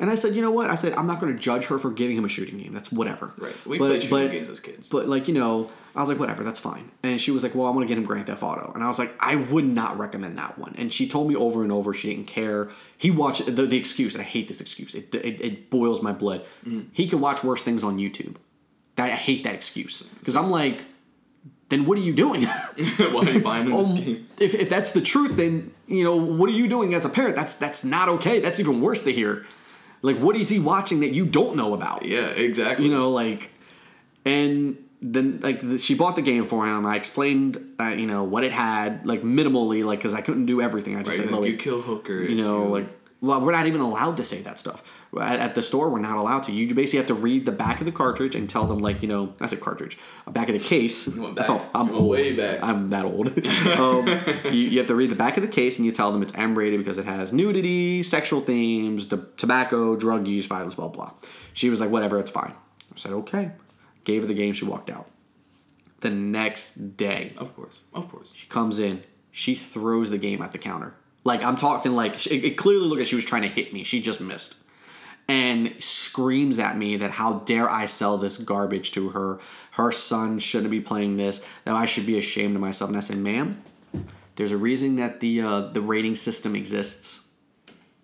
And 0.00 0.10
I 0.10 0.14
said, 0.14 0.34
you 0.34 0.42
know 0.42 0.50
what? 0.50 0.70
I 0.70 0.74
said 0.74 0.94
I'm 0.94 1.06
not 1.06 1.20
going 1.20 1.32
to 1.32 1.38
judge 1.38 1.66
her 1.66 1.78
for 1.78 1.90
giving 1.90 2.16
him 2.16 2.24
a 2.24 2.28
shooting 2.28 2.58
game. 2.58 2.72
That's 2.72 2.90
whatever. 2.90 3.32
Right. 3.36 3.54
We 3.66 3.78
but, 3.78 3.88
played 3.88 4.02
shooting 4.02 4.28
but, 4.28 4.32
games 4.32 4.48
as 4.48 4.58
kids. 4.58 4.88
But 4.88 5.06
like 5.06 5.28
you 5.28 5.34
know, 5.34 5.70
I 5.94 6.00
was 6.00 6.08
like, 6.08 6.18
whatever, 6.18 6.42
that's 6.42 6.58
fine. 6.58 6.90
And 7.02 7.20
she 7.20 7.30
was 7.30 7.42
like, 7.42 7.54
well, 7.54 7.66
I'm 7.66 7.74
going 7.74 7.86
to 7.86 7.88
get 7.88 7.98
him 7.98 8.06
Grand 8.06 8.26
Theft 8.26 8.42
Auto. 8.42 8.72
And 8.74 8.82
I 8.82 8.88
was 8.88 8.98
like, 8.98 9.12
I 9.20 9.36
would 9.36 9.66
not 9.66 9.98
recommend 9.98 10.38
that 10.38 10.58
one. 10.58 10.74
And 10.78 10.92
she 10.92 11.08
told 11.08 11.28
me 11.28 11.36
over 11.36 11.62
and 11.62 11.70
over 11.70 11.92
she 11.92 12.08
didn't 12.10 12.28
care. 12.28 12.70
He 12.96 13.10
watched 13.10 13.44
the, 13.44 13.66
the 13.66 13.76
excuse, 13.76 14.14
and 14.14 14.22
I 14.22 14.26
hate 14.26 14.48
this 14.48 14.60
excuse. 14.60 14.94
It, 14.94 15.14
it, 15.14 15.40
it 15.40 15.70
boils 15.70 16.02
my 16.02 16.12
blood. 16.12 16.44
Mm. 16.66 16.86
He 16.92 17.06
can 17.06 17.20
watch 17.20 17.44
worse 17.44 17.62
things 17.62 17.84
on 17.84 17.98
YouTube. 17.98 18.36
That 18.96 19.10
I 19.10 19.14
hate 19.14 19.44
that 19.44 19.54
excuse 19.54 20.02
because 20.02 20.36
I'm 20.36 20.50
like, 20.50 20.84
then 21.70 21.86
what 21.86 21.96
are 21.96 22.02
you 22.02 22.12
doing? 22.12 22.44
Why 22.98 23.22
are 23.22 23.30
you 23.30 23.40
buying 23.40 23.66
him 23.66 23.76
this 23.76 23.90
Um, 23.90 23.96
game? 23.96 24.28
if, 24.38 24.54
if 24.54 24.68
that's 24.68 24.92
the 24.92 25.00
truth, 25.00 25.36
then 25.36 25.72
you 25.86 26.04
know 26.04 26.16
what 26.16 26.48
are 26.48 26.52
you 26.52 26.68
doing 26.68 26.94
as 26.94 27.04
a 27.04 27.08
parent? 27.08 27.36
That's 27.36 27.54
that's 27.54 27.84
not 27.84 28.08
okay. 28.08 28.40
That's 28.40 28.60
even 28.60 28.80
worse 28.80 29.04
to 29.04 29.12
hear. 29.12 29.46
Like, 30.02 30.18
what 30.18 30.36
is 30.36 30.48
he 30.48 30.58
watching 30.58 31.00
that 31.00 31.10
you 31.10 31.26
don't 31.26 31.56
know 31.56 31.74
about? 31.74 32.04
Yeah, 32.04 32.28
exactly. 32.28 32.86
you 32.86 32.92
know, 32.92 33.10
like, 33.10 33.50
and 34.24 34.76
then 35.02 35.40
like 35.40 35.60
the, 35.60 35.78
she 35.78 35.94
bought 35.94 36.16
the 36.16 36.22
game 36.22 36.44
for 36.44 36.66
him. 36.66 36.86
I 36.86 36.96
explained, 36.96 37.58
uh, 37.78 37.88
you 37.88 38.06
know, 38.06 38.24
what 38.24 38.44
it 38.44 38.52
had, 38.52 39.06
like 39.06 39.22
minimally, 39.22 39.84
like 39.84 39.98
because 39.98 40.14
I 40.14 40.20
couldn't 40.20 40.46
do 40.46 40.60
everything. 40.60 40.96
I 40.96 41.02
just 41.02 41.18
right? 41.18 41.28
said, 41.28 41.30
Like, 41.30 41.50
you 41.50 41.56
kill 41.56 41.80
Hooker. 41.82 42.22
you 42.22 42.36
know, 42.36 42.64
like 42.64 42.86
well, 43.20 43.40
we're 43.42 43.52
not 43.52 43.66
even 43.66 43.80
allowed 43.80 44.16
to 44.16 44.24
say 44.24 44.40
that 44.42 44.58
stuff 44.58 44.82
at, 45.20 45.40
at 45.40 45.54
the 45.54 45.62
store. 45.62 45.88
We're 45.90 46.00
not 46.00 46.18
allowed 46.18 46.44
to. 46.44 46.52
You 46.52 46.72
basically 46.74 46.98
have 46.98 47.06
to 47.08 47.14
read 47.14 47.46
the 47.46 47.52
back 47.52 47.80
of 47.80 47.86
the 47.86 47.92
cartridge 47.92 48.34
and 48.34 48.48
tell 48.48 48.66
them 48.66 48.78
like 48.78 49.02
you 49.02 49.08
know 49.08 49.32
that's 49.38 49.52
a 49.52 49.56
cartridge, 49.56 49.98
back 50.28 50.48
of 50.48 50.54
the 50.54 50.60
case. 50.60 51.06
That's 51.06 51.48
all. 51.50 51.68
I'm 51.74 51.90
old. 51.94 52.08
way 52.10 52.36
back. 52.36 52.62
I'm 52.62 52.88
that 52.90 53.04
old. 53.04 53.28
um, 53.78 54.06
you, 54.46 54.68
you 54.70 54.78
have 54.78 54.86
to 54.88 54.94
read 54.94 55.10
the 55.10 55.16
back 55.16 55.36
of 55.36 55.42
the 55.42 55.48
case 55.48 55.78
and 55.78 55.86
you 55.86 55.92
tell 55.92 56.12
them 56.12 56.22
it's 56.22 56.34
M 56.36 56.56
rated 56.56 56.78
because 56.78 56.98
it 56.98 57.06
has 57.06 57.32
nudity, 57.32 58.02
sexual 58.02 58.40
themes, 58.40 59.08
the 59.08 59.26
tobacco, 59.36 59.96
drug 59.96 60.26
use, 60.28 60.46
violence, 60.46 60.74
blah 60.74 60.88
blah. 60.88 61.12
She 61.52 61.70
was 61.70 61.80
like, 61.80 61.90
whatever, 61.90 62.18
it's 62.18 62.30
fine. 62.30 62.52
I 62.92 62.96
said 62.98 63.12
okay. 63.12 63.52
Gave 64.04 64.22
her 64.22 64.28
the 64.28 64.34
game. 64.34 64.52
She 64.54 64.64
walked 64.64 64.90
out. 64.90 65.08
The 66.00 66.10
next 66.10 66.96
day, 66.96 67.34
Of 67.36 67.54
course, 67.54 67.80
of 67.92 68.08
course. 68.10 68.32
she 68.34 68.46
comes 68.46 68.78
in. 68.78 69.02
She 69.32 69.54
throws 69.54 70.08
the 70.10 70.16
game 70.18 70.40
at 70.40 70.52
the 70.52 70.58
counter. 70.58 70.94
Like 71.24 71.42
I'm 71.44 71.56
talking 71.58 71.92
like 71.92 72.18
she, 72.18 72.30
it 72.38 72.56
clearly 72.56 72.86
looked 72.86 73.00
like 73.00 73.06
she 73.06 73.16
was 73.16 73.26
trying 73.26 73.42
to 73.42 73.48
hit 73.48 73.74
me. 73.74 73.84
She 73.84 74.00
just 74.00 74.20
missed, 74.22 74.56
and 75.30 75.80
screams 75.80 76.58
at 76.58 76.76
me 76.76 76.96
that 76.96 77.12
how 77.12 77.34
dare 77.34 77.70
I 77.70 77.86
sell 77.86 78.18
this 78.18 78.36
garbage 78.36 78.90
to 78.92 79.10
her? 79.10 79.38
Her 79.72 79.92
son 79.92 80.40
shouldn't 80.40 80.72
be 80.72 80.80
playing 80.80 81.18
this. 81.18 81.46
That 81.64 81.74
I 81.74 81.86
should 81.86 82.04
be 82.04 82.18
ashamed 82.18 82.56
of 82.56 82.60
myself. 82.60 82.90
And 82.90 82.96
I 82.96 83.00
said, 83.00 83.18
ma'am, 83.18 83.62
there's 84.34 84.50
a 84.50 84.56
reason 84.56 84.96
that 84.96 85.20
the 85.20 85.40
uh, 85.40 85.60
the 85.60 85.80
rating 85.80 86.16
system 86.16 86.56
exists. 86.56 87.28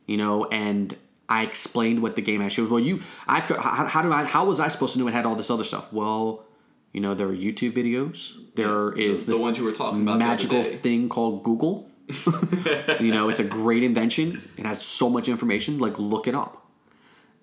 You 0.07 0.18
know, 0.18 0.45
and 0.45 0.97
I 1.29 1.43
explained 1.43 2.01
what 2.01 2.14
the 2.14 2.22
game 2.22 2.41
had. 2.41 2.53
She 2.53 2.61
was, 2.61 2.70
well, 2.70 2.79
you, 2.79 3.03
I 3.27 3.41
could, 3.41 3.57
how, 3.57 3.87
how 3.87 4.03
do 4.03 4.12
I, 4.12 4.22
how 4.22 4.45
was 4.45 4.61
I 4.61 4.68
supposed 4.68 4.93
to 4.93 5.01
know 5.01 5.09
it 5.09 5.14
had 5.14 5.27
all 5.27 5.35
this 5.35 5.51
other 5.51 5.64
stuff? 5.64 5.93
Well, 5.93 6.45
you 6.93 7.01
know, 7.01 7.14
there 7.14 7.27
are 7.27 7.35
YouTube 7.35 7.72
videos. 7.72 8.35
There 8.55 8.93
is 8.93 9.27
the 9.27 9.33
this 9.33 9.43
ones 9.43 9.59
you 9.59 9.64
were 9.64 9.72
talking 9.72 10.03
about 10.03 10.12
the 10.12 10.18
magical 10.20 10.62
thing 10.62 11.09
called 11.09 11.43
Google. 11.43 11.91
you 13.01 13.11
know, 13.11 13.29
it's 13.29 13.41
a 13.41 13.45
great 13.45 13.83
invention. 13.83 14.41
It 14.57 14.64
has 14.64 14.81
so 14.81 15.11
much 15.11 15.29
information. 15.29 15.81
Like, 15.81 15.99
look 15.99 16.29
it 16.29 16.37
up. 16.37 16.66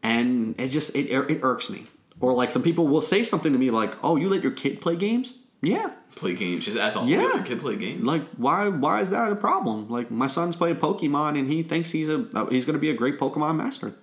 And 0.04 0.60
it 0.60 0.68
just 0.68 0.96
it, 0.96 1.10
it 1.10 1.40
irks 1.42 1.70
me. 1.70 1.88
Or 2.20 2.34
like 2.34 2.52
some 2.52 2.62
people 2.62 2.88
will 2.88 3.02
say 3.02 3.24
something 3.24 3.52
to 3.54 3.60
me 3.60 3.72
like, 3.72 3.96
"Oh, 4.04 4.16
you 4.18 4.30
let 4.30 4.44
your 4.44 4.52
kid 4.52 4.82
play 4.82 4.96
games?" 4.96 5.40
Yeah. 5.62 5.92
Play 6.16 6.36
games 6.36 6.66
just 6.66 6.78
as 6.78 6.96
a. 6.96 7.04
Yeah. 7.06 7.22
Your 7.22 7.44
kid 7.44 7.62
play 7.62 7.78
games. 7.78 8.04
Like, 8.04 8.22
why 8.36 8.68
why 8.68 9.02
is 9.02 9.10
that 9.10 9.32
a 9.32 9.36
problem? 9.36 9.90
Like, 9.90 10.12
my 10.12 10.28
son's 10.28 10.56
playing 10.56 10.76
Pokemon 10.76 11.40
and 11.40 11.50
he 11.50 11.64
thinks 11.64 11.92
he's 11.92 12.10
a 12.10 12.28
uh, 12.36 12.48
he's 12.48 12.66
going 12.66 12.76
to 12.76 12.80
be 12.80 12.90
a 12.90 12.94
great 12.94 13.18
Pokemon 13.18 13.56
master. 13.56 13.94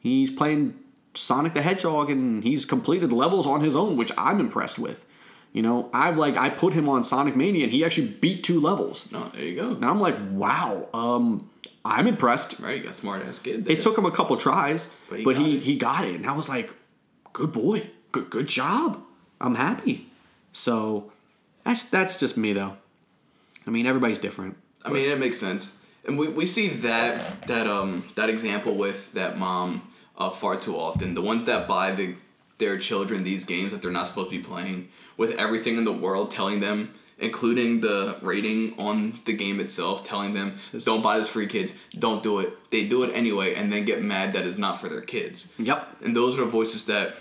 He's 0.00 0.30
playing 0.30 0.78
Sonic 1.14 1.54
the 1.54 1.62
Hedgehog 1.62 2.10
and 2.10 2.44
he's 2.44 2.64
completed 2.64 3.12
levels 3.12 3.46
on 3.46 3.60
his 3.60 3.74
own, 3.74 3.96
which 3.96 4.12
I'm 4.18 4.40
impressed 4.40 4.78
with. 4.78 5.06
You 5.52 5.62
know, 5.62 5.88
I've 5.94 6.18
like 6.18 6.36
I 6.36 6.50
put 6.50 6.74
him 6.74 6.88
on 6.88 7.04
Sonic 7.04 7.36
Mania 7.36 7.64
and 7.64 7.72
he 7.72 7.84
actually 7.84 8.08
beat 8.08 8.44
two 8.44 8.60
levels. 8.60 9.08
Oh, 9.14 9.30
there 9.34 9.44
you 9.44 9.56
go. 9.56 9.70
And 9.70 9.84
I'm 9.84 10.00
like, 10.00 10.16
wow, 10.32 10.88
um, 10.92 11.48
I'm 11.86 12.06
impressed. 12.06 12.60
Right, 12.60 12.78
you 12.78 12.82
got 12.84 12.94
smart 12.94 13.24
ass 13.26 13.38
kid. 13.38 13.68
It 13.68 13.80
took 13.80 13.96
him 13.96 14.04
a 14.06 14.10
couple 14.10 14.36
tries, 14.36 14.92
But 15.08 15.24
but 15.24 15.36
he 15.36 15.58
he, 15.58 15.58
got 15.58 15.62
he, 15.64 15.72
it. 15.72 15.78
got 15.78 16.04
it. 16.04 16.14
And 16.16 16.26
I 16.26 16.32
was 16.32 16.48
like, 16.48 16.70
good 17.32 17.52
boy. 17.52 17.90
Good 18.12 18.30
good 18.30 18.46
job. 18.48 19.02
I'm 19.40 19.54
happy. 19.54 20.08
So 20.52 21.12
that's 21.64 21.88
that's 21.90 22.18
just 22.18 22.36
me 22.36 22.52
though. 22.52 22.76
I 23.66 23.70
mean, 23.70 23.86
everybody's 23.86 24.18
different. 24.18 24.56
I 24.84 24.90
mean, 24.90 25.10
it 25.10 25.18
makes 25.18 25.38
sense, 25.38 25.72
and 26.06 26.16
we, 26.18 26.28
we 26.28 26.46
see 26.46 26.68
that 26.68 27.42
that 27.42 27.66
um 27.66 28.04
that 28.14 28.30
example 28.30 28.74
with 28.74 29.12
that 29.14 29.36
mom 29.36 29.82
uh, 30.16 30.30
far 30.30 30.56
too 30.56 30.76
often. 30.76 31.14
The 31.14 31.22
ones 31.22 31.44
that 31.46 31.66
buy 31.66 31.90
the 31.90 32.14
their 32.58 32.78
children 32.78 33.24
these 33.24 33.44
games 33.44 33.72
that 33.72 33.82
they're 33.82 33.90
not 33.90 34.06
supposed 34.06 34.30
to 34.30 34.36
be 34.38 34.42
playing, 34.42 34.88
with 35.18 35.32
everything 35.32 35.76
in 35.76 35.84
the 35.84 35.92
world 35.92 36.30
telling 36.30 36.60
them, 36.60 36.94
including 37.18 37.80
the 37.80 38.18
rating 38.20 38.74
on 38.78 39.20
the 39.24 39.32
game 39.32 39.60
itself, 39.60 40.04
telling 40.04 40.34
them 40.34 40.56
don't 40.84 41.02
buy 41.02 41.18
this 41.18 41.28
for 41.28 41.40
your 41.40 41.48
kids, 41.48 41.74
don't 41.98 42.22
do 42.22 42.40
it. 42.40 42.70
They 42.70 42.86
do 42.86 43.02
it 43.04 43.12
anyway, 43.14 43.54
and 43.54 43.72
then 43.72 43.84
get 43.84 44.02
mad 44.02 44.32
that 44.34 44.46
it's 44.46 44.58
not 44.58 44.80
for 44.80 44.88
their 44.88 45.00
kids. 45.00 45.48
Yep. 45.58 46.02
And 46.02 46.14
those 46.14 46.38
are 46.38 46.44
voices 46.44 46.84
that 46.86 47.14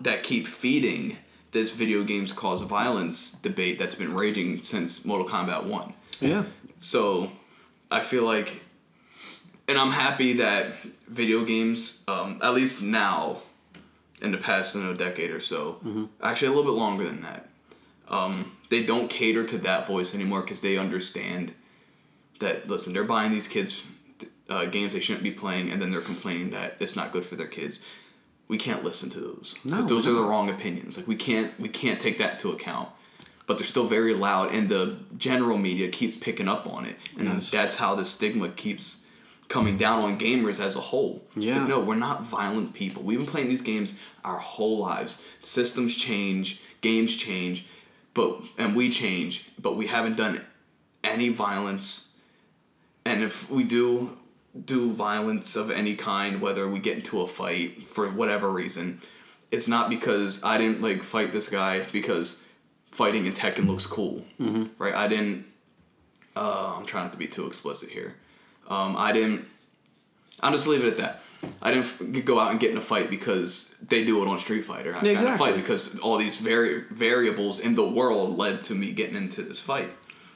that 0.00 0.22
keep 0.22 0.46
feeding 0.46 1.16
this 1.52 1.70
video 1.70 2.02
games 2.02 2.32
cause 2.32 2.62
violence 2.62 3.32
debate 3.32 3.78
that's 3.78 3.94
been 3.94 4.14
raging 4.14 4.62
since 4.62 5.04
Mortal 5.04 5.26
Kombat 5.26 5.64
1. 5.64 5.94
Yeah. 6.20 6.44
So 6.78 7.30
I 7.90 8.00
feel 8.00 8.24
like, 8.24 8.62
and 9.68 9.78
I'm 9.78 9.90
happy 9.92 10.34
that 10.34 10.72
video 11.08 11.44
games, 11.44 11.98
um, 12.08 12.40
at 12.42 12.54
least 12.54 12.82
now, 12.82 13.42
in 14.22 14.32
the 14.32 14.38
past 14.38 14.74
you 14.74 14.82
know, 14.82 14.94
decade 14.94 15.30
or 15.30 15.40
so, 15.40 16.08
actually 16.22 16.48
a 16.48 16.52
little 16.52 16.72
bit 16.72 16.78
longer 16.78 17.04
than 17.04 17.20
that, 17.22 17.48
um, 18.08 18.56
they 18.72 18.82
don't 18.82 19.10
cater 19.10 19.44
to 19.44 19.58
that 19.58 19.86
voice 19.86 20.14
anymore 20.14 20.40
because 20.40 20.62
they 20.62 20.78
understand 20.78 21.52
that 22.40 22.66
listen, 22.68 22.92
they're 22.94 23.04
buying 23.04 23.30
these 23.30 23.46
kids 23.46 23.84
uh, 24.48 24.64
games 24.64 24.92
they 24.94 25.00
shouldn't 25.00 25.22
be 25.22 25.30
playing, 25.30 25.70
and 25.70 25.80
then 25.80 25.90
they're 25.90 26.00
complaining 26.00 26.50
that 26.50 26.76
it's 26.80 26.96
not 26.96 27.12
good 27.12 27.24
for 27.24 27.36
their 27.36 27.46
kids. 27.46 27.80
We 28.48 28.56
can't 28.58 28.82
listen 28.82 29.10
to 29.10 29.20
those 29.20 29.54
because 29.62 29.80
No, 29.84 29.86
those 29.86 30.06
we're 30.06 30.14
the 30.14 30.24
wrong 30.24 30.48
opinions. 30.50 30.96
Like 30.96 31.06
we 31.06 31.16
can't 31.16 31.58
we 31.60 31.68
can't 31.68 32.00
take 32.00 32.16
that 32.18 32.32
into 32.34 32.50
account. 32.50 32.88
But 33.46 33.58
they're 33.58 33.66
still 33.66 33.86
very 33.86 34.14
loud, 34.14 34.54
and 34.54 34.68
the 34.68 34.98
general 35.18 35.58
media 35.58 35.88
keeps 35.88 36.16
picking 36.16 36.48
up 36.48 36.66
on 36.66 36.86
it, 36.86 36.96
and 37.18 37.28
Yes. 37.28 37.50
that's 37.50 37.76
how 37.76 37.94
the 37.94 38.04
stigma 38.04 38.48
keeps 38.48 38.98
coming 39.48 39.76
down 39.76 39.98
on 39.98 40.18
gamers 40.18 40.58
as 40.60 40.76
a 40.76 40.80
whole. 40.80 41.24
Yeah. 41.36 41.58
Like, 41.58 41.68
no, 41.68 41.80
we're 41.80 41.96
not 41.96 42.24
violent 42.24 42.72
people. 42.72 43.02
We've 43.02 43.18
been 43.18 43.26
playing 43.26 43.48
these 43.50 43.60
games 43.60 43.94
our 44.24 44.38
whole 44.38 44.78
lives. 44.78 45.20
Systems 45.40 45.94
change, 45.96 46.60
games 46.80 47.14
change, 47.16 47.66
but 48.14 48.40
and 48.58 48.74
we 48.74 48.90
change, 48.90 49.50
but 49.58 49.76
we 49.76 49.86
haven't 49.86 50.16
done 50.16 50.44
any 51.02 51.28
violence. 51.30 52.10
And 53.04 53.22
if 53.22 53.50
we 53.50 53.64
do 53.64 54.18
do 54.64 54.92
violence 54.92 55.56
of 55.56 55.70
any 55.70 55.96
kind, 55.96 56.40
whether 56.40 56.68
we 56.68 56.78
get 56.78 56.98
into 56.98 57.20
a 57.20 57.26
fight 57.26 57.82
for 57.82 58.10
whatever 58.10 58.50
reason, 58.50 59.00
it's 59.50 59.68
not 59.68 59.88
because 59.88 60.42
I 60.44 60.58
didn't 60.58 60.82
like 60.82 61.02
fight 61.02 61.32
this 61.32 61.48
guy 61.48 61.86
because 61.92 62.42
fighting 62.90 63.26
in 63.26 63.32
Tekken 63.32 63.66
looks 63.66 63.86
cool, 63.86 64.24
mm-hmm. 64.40 64.64
right? 64.78 64.94
I 64.94 65.08
didn't. 65.08 65.46
Uh, 66.34 66.76
I'm 66.78 66.86
trying 66.86 67.04
not 67.04 67.12
to 67.12 67.18
be 67.18 67.26
too 67.26 67.46
explicit 67.46 67.90
here. 67.90 68.16
Um, 68.68 68.96
I 68.96 69.12
didn't. 69.12 69.46
I'll 70.40 70.52
just 70.52 70.66
leave 70.66 70.84
it 70.84 70.88
at 70.88 70.96
that. 70.98 71.22
I 71.60 71.70
didn't 71.72 71.84
f- 71.84 72.24
go 72.24 72.38
out 72.38 72.50
and 72.52 72.60
get 72.60 72.70
in 72.70 72.76
a 72.76 72.82
fight 72.82 73.10
because 73.10 73.74
they 73.88 74.04
do 74.04 74.22
it 74.22 74.28
on 74.28 74.38
Street 74.38 74.62
Fighter. 74.64 74.94
I 74.94 75.00
got 75.14 75.24
in 75.24 75.32
a 75.32 75.38
fight 75.38 75.56
because 75.56 75.98
all 75.98 76.16
these 76.16 76.36
vari- 76.36 76.84
variables 76.90 77.58
in 77.60 77.74
the 77.74 77.86
world 77.88 78.36
led 78.38 78.62
to 78.62 78.74
me 78.74 78.92
getting 78.92 79.16
into 79.16 79.42
this 79.42 79.60
fight. 79.60 79.90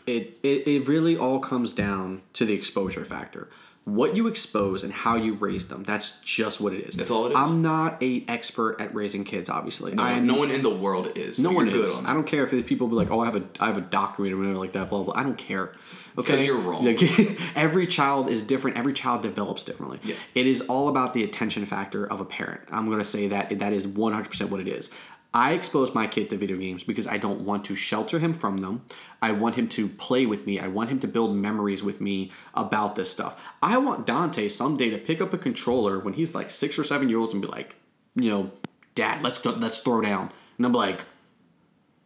It, 0.07 0.39
it 0.43 0.67
it 0.69 0.87
really 0.89 1.17
all 1.17 1.41
comes 1.41 1.73
down 1.73 2.23
to 2.35 2.45
the 2.45 2.55
exposure 2.55 3.05
factor. 3.05 3.49
What 3.85 4.17
you 4.17 4.27
expose 4.27 4.83
and 4.83 4.93
how 4.93 5.15
you 5.17 5.35
raise 5.35 5.69
them. 5.69 5.85
That's 5.85 6.21
just 6.23 6.61
what 6.61 6.73
it 6.73 6.81
is. 6.89 6.97
That's 6.97 7.11
all 7.11 7.27
it 7.27 7.31
is. 7.31 7.37
I'm 7.37 7.63
not 7.63 8.03
a 8.03 8.25
expert 8.27 8.81
at 8.81 8.93
raising 8.93 9.23
kids, 9.23 9.49
obviously. 9.49 9.95
No, 9.95 10.03
I'm, 10.03 10.27
no 10.27 10.35
one 10.35 10.51
in 10.51 10.63
the 10.63 10.75
world 10.75 11.13
is. 11.17 11.39
No 11.39 11.53
one 11.53 11.69
is. 11.69 11.99
on 12.01 12.07
I 12.07 12.13
don't 12.13 12.27
care 12.27 12.43
if 12.43 12.51
the 12.51 12.65
people 12.65 12.89
be 12.89 12.97
like, 12.97 13.13
"Oh, 13.13 13.21
I 13.21 13.27
have 13.27 13.37
a 13.37 13.45
I 13.61 13.67
have 13.67 13.79
a 13.79 13.83
doctorate 13.83 14.33
or 14.33 14.39
whatever 14.39 14.57
like 14.57 14.73
that." 14.73 14.89
Blah 14.91 15.05
blah. 15.05 15.15
I 15.17 15.23
don't 15.23 15.39
care. 15.39 15.73
Okay, 16.19 16.47
you're 16.47 16.59
wrong. 16.59 16.85
Like, 16.85 17.01
every 17.57 17.87
child 17.87 18.29
is 18.29 18.43
different. 18.43 18.79
Every 18.79 18.93
child 18.93 19.23
develops 19.23 19.65
differently. 19.65 20.01
Yeah. 20.03 20.15
It 20.35 20.47
is 20.47 20.63
all 20.69 20.89
about 20.89 21.15
the 21.15 21.25
attention 21.25 21.67
factor 21.67 22.07
of 22.07 22.21
a 22.21 22.25
parent. 22.25 22.63
I'm 22.71 22.87
going 22.87 22.99
to 22.99 23.05
say 23.05 23.29
that 23.29 23.59
that 23.59 23.73
is 23.73 23.87
100 23.87 24.29
percent 24.29 24.51
what 24.51 24.61
it 24.61 24.69
is. 24.69 24.91
I 25.35 25.53
expose 25.53 25.95
my 25.95 26.07
kid 26.07 26.31
to 26.31 26.39
video 26.39 26.57
games 26.57 26.83
because 26.83 27.07
I 27.07 27.19
don't 27.19 27.43
want 27.43 27.65
to 27.67 27.77
shelter 27.77 28.19
him 28.19 28.33
from 28.33 28.59
them. 28.59 28.87
I 29.21 29.33
want 29.33 29.57
him 29.57 29.69
to 29.69 29.87
play 29.87 30.25
with 30.25 30.47
me. 30.47 30.59
I 30.59 30.69
want 30.69 30.89
him 30.89 30.99
to 31.01 31.07
build 31.07 31.37
memories 31.37 31.83
with 31.83 32.01
me 32.01 32.33
about 32.55 32.97
this 32.97 33.11
stuff. 33.11 33.53
I 33.63 33.77
want 33.77 34.07
Dante 34.07 34.49
someday 34.49 34.89
to 34.89 34.97
pick 34.97 35.21
up 35.21 35.35
a 35.35 35.39
controller 35.39 35.99
when 35.99 36.15
he's 36.15 36.35
like 36.35 36.49
six 36.49 36.79
or 36.79 36.85
seven 36.85 37.11
years 37.11 37.19
old 37.19 37.33
and 37.33 37.43
be 37.43 37.49
like, 37.49 37.75
you 38.15 38.31
know, 38.31 38.51
Dad, 38.95 39.23
let's 39.23 39.39
go, 39.39 39.51
let's 39.51 39.81
throw 39.81 40.01
down. 40.01 40.33
And 40.57 40.65
I'm 40.65 40.73
like, 40.73 41.05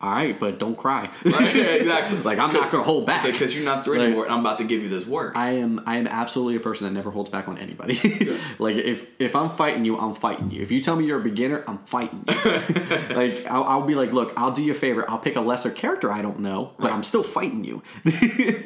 all 0.03 0.11
right, 0.11 0.39
but 0.39 0.59
don't 0.59 0.77
cry. 0.77 1.11
Right, 1.25 1.55
yeah, 1.55 1.63
exactly. 1.75 2.19
like 2.23 2.39
I'm 2.39 2.53
not 2.53 2.71
gonna 2.71 2.85
hold 2.85 3.07
back 3.07 3.25
because 3.25 3.55
you're 3.55 3.65
not 3.65 3.85
three 3.85 3.99
Like- 3.99 4.07
anymore, 4.07 4.25
and 4.25 4.33
I'm 4.33 4.41
about 4.41 4.59
to 4.59 4.65
give 4.65 4.83
you 4.83 4.89
this 4.89 5.07
work. 5.07 5.37
I 5.37 5.51
am 5.53 5.83
I 5.87 5.99
am 5.99 6.07
absolutely 6.07 6.57
a 6.57 6.61
person 6.61 6.87
that 6.87 6.95
never 6.95 7.11
holds 7.11 7.29
back 7.31 7.49
on 7.49 7.59
anybody. 7.59 7.95
like 8.59 8.77
if 8.77 9.21
if 9.21 9.37
I'm 9.37 9.51
fighting 9.51 9.85
you, 9.85 9.99
I'm 9.99 10.15
fighting 10.15 10.51
you. 10.51 10.63
If 10.63 10.71
you 10.71 10.81
tell 10.81 10.97
me 10.97 11.05
you're 11.05 11.21
a 11.21 11.23
beginner, 11.23 11.63
I'm 11.69 11.79
fighting 11.79 12.25
you. 12.27 12.35
like 13.15 13.47
I'll, 13.47 13.65
I'll 13.65 13.87
be 13.87 13.95
like, 13.95 14.13
look, 14.13 14.33
I'll 14.37 14.53
do 14.53 14.63
you 14.63 14.73
a 14.73 14.75
favor. 14.75 15.09
I'll 15.09 15.19
pick 15.19 15.37
a 15.37 15.41
lesser 15.41 15.71
character 15.71 16.11
I 16.11 16.23
don't 16.23 16.41
know, 16.41 16.73
but 16.79 16.91
I'm 16.91 17.03
still 17.05 17.23
fighting 17.23 17.65
you. 17.65 17.83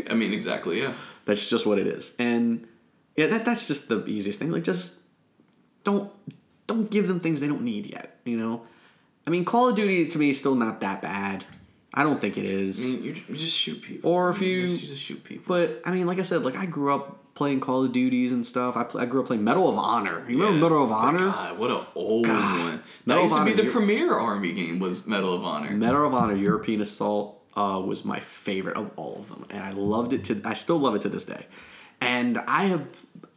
I 0.09 0.14
mean, 0.14 0.32
exactly, 0.32 0.80
yeah. 0.80 0.95
that's 1.24 1.51
just 1.51 1.66
what 1.66 1.78
it 1.78 1.87
is. 1.87 2.14
And 2.18 2.66
yeah, 3.16 3.26
that 3.26 3.45
that's 3.45 3.66
just 3.66 3.89
the 3.89 4.05
easiest 4.07 4.39
thing. 4.39 4.51
Like 4.51 4.64
just 4.64 5.01
don't 5.82 6.12
don't 6.66 6.91
give 6.91 7.09
them 7.09 7.18
things 7.20 7.41
they 7.41 7.49
don't 7.49 7.62
need 7.62 7.87
yet. 7.87 8.18
You 8.24 8.37
know, 8.37 8.62
I 9.27 9.31
mean, 9.31 9.45
Call 9.45 9.68
of 9.70 9.77
Duty 9.77 10.07
to 10.07 10.18
me 10.18 10.31
is 10.31 10.39
still 10.41 10.55
not 10.55 10.81
that 10.81 11.01
bad. 11.03 11.45
I 11.93 12.03
don't 12.03 12.20
think 12.20 12.37
it 12.37 12.45
is. 12.45 12.85
I 12.85 12.89
mean, 12.89 13.05
you, 13.05 13.14
you 13.29 13.37
just 13.37 13.55
shoot 13.57 13.81
people. 13.81 14.11
Or 14.11 14.31
if 14.31 14.41
you- 14.41 14.66
just, 14.66 14.83
you 14.83 14.89
just 14.89 15.03
shoot 15.03 15.22
people. 15.25 15.45
But 15.47 15.81
I 15.85 15.91
mean, 15.93 16.07
like 16.07 16.18
I 16.18 16.22
said, 16.22 16.45
like 16.45 16.57
I 16.57 16.66
grew 16.66 16.93
up 16.95 17.20
playing 17.35 17.61
Call 17.61 17.85
of 17.85 17.93
Duties 17.93 18.33
and 18.33 18.45
stuff. 18.47 18.77
I, 18.77 18.85
pl- 18.85 19.01
I 19.01 19.07
grew 19.07 19.20
up 19.20 19.27
playing 19.29 19.43
Medal 19.45 19.68
of 19.68 19.77
Honor. 19.79 20.25
You 20.29 20.39
remember 20.39 20.61
Medal 20.68 20.85
of 20.85 20.93
Honor? 20.93 21.18
God, 21.31 21.59
what 21.59 21.70
an 21.70 21.81
old 21.95 22.27
God. 22.27 22.59
one. 22.61 22.77
That 22.77 22.83
Medal 23.07 23.22
used 23.25 23.37
to 23.37 23.45
be 23.45 23.53
Honor, 23.53 23.62
the 23.64 23.70
premier 23.70 24.12
army 24.14 24.53
game. 24.53 24.79
Was 24.81 25.07
Medal 25.07 25.35
of 25.35 25.45
Honor? 25.45 25.70
Medal 25.70 26.07
of 26.07 26.14
Honor 26.14 26.35
European 26.37 26.81
Assault 26.81 27.41
uh, 27.57 27.81
was 27.85 28.05
my 28.05 28.20
favorite 28.20 28.77
of 28.77 28.91
all 28.97 29.16
of 29.18 29.29
them, 29.29 29.47
and 29.51 29.62
I 29.64 29.70
loved 29.72 30.12
it 30.12 30.25
to. 30.25 30.41
I 30.45 30.55
still 30.55 30.79
love 30.79 30.95
it 30.97 31.03
to 31.03 31.09
this 31.09 31.25
day. 31.25 31.47
And 32.01 32.39
I 32.39 32.64
have 32.64 32.87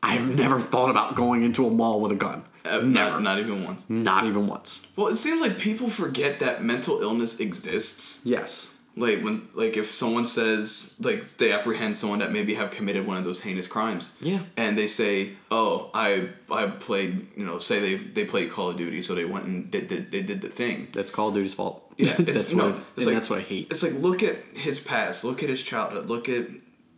I've 0.03 0.29
never 0.29 0.59
thought 0.59 0.89
about 0.89 1.15
going 1.15 1.43
into 1.43 1.65
a 1.65 1.69
mall 1.69 1.99
with 2.01 2.11
a 2.11 2.15
gun. 2.15 2.43
Uh, 2.65 2.79
never. 2.79 3.11
Not, 3.11 3.21
not 3.21 3.39
even 3.39 3.63
once. 3.63 3.85
Not 3.89 4.25
even 4.25 4.47
once. 4.47 4.87
Well, 4.95 5.07
it 5.07 5.15
seems 5.15 5.41
like 5.41 5.57
people 5.57 5.89
forget 5.89 6.39
that 6.39 6.63
mental 6.63 7.01
illness 7.01 7.39
exists. 7.39 8.25
Yes. 8.25 8.73
Like 8.95 9.21
when, 9.23 9.47
like 9.53 9.77
if 9.77 9.91
someone 9.91 10.25
says, 10.25 10.95
like 10.99 11.37
they 11.37 11.51
apprehend 11.51 11.97
someone 11.97 12.19
that 12.19 12.31
maybe 12.31 12.55
have 12.55 12.71
committed 12.71 13.05
one 13.05 13.17
of 13.17 13.23
those 13.25 13.41
heinous 13.41 13.67
crimes. 13.67 14.11
Yeah. 14.21 14.41
And 14.57 14.75
they 14.75 14.87
say, 14.87 15.33
"Oh, 15.51 15.91
I 15.93 16.29
I 16.49 16.65
played, 16.65 17.27
you 17.37 17.45
know, 17.45 17.59
say 17.59 17.79
they 17.79 17.95
they 17.95 18.25
played 18.25 18.49
Call 18.49 18.71
of 18.71 18.77
Duty, 18.77 19.03
so 19.03 19.13
they 19.13 19.25
went 19.25 19.45
and 19.45 19.69
did, 19.69 19.87
did 19.87 20.11
they 20.11 20.23
did 20.23 20.41
the 20.41 20.49
thing." 20.49 20.87
That's 20.93 21.11
Call 21.11 21.27
of 21.27 21.35
Duty's 21.35 21.53
fault. 21.53 21.93
Yeah, 21.97 22.15
it's, 22.17 22.25
that's 22.25 22.53
no, 22.53 22.71
what. 22.71 22.79
it's 22.95 23.05
like, 23.05 23.15
that's 23.15 23.29
what 23.29 23.39
I 23.39 23.43
hate. 23.43 23.67
It's 23.69 23.83
like 23.83 23.93
look 23.93 24.23
at 24.23 24.37
his 24.55 24.79
past, 24.79 25.23
look 25.23 25.43
at 25.43 25.49
his 25.49 25.61
childhood, 25.61 26.09
look 26.09 26.27
at 26.27 26.47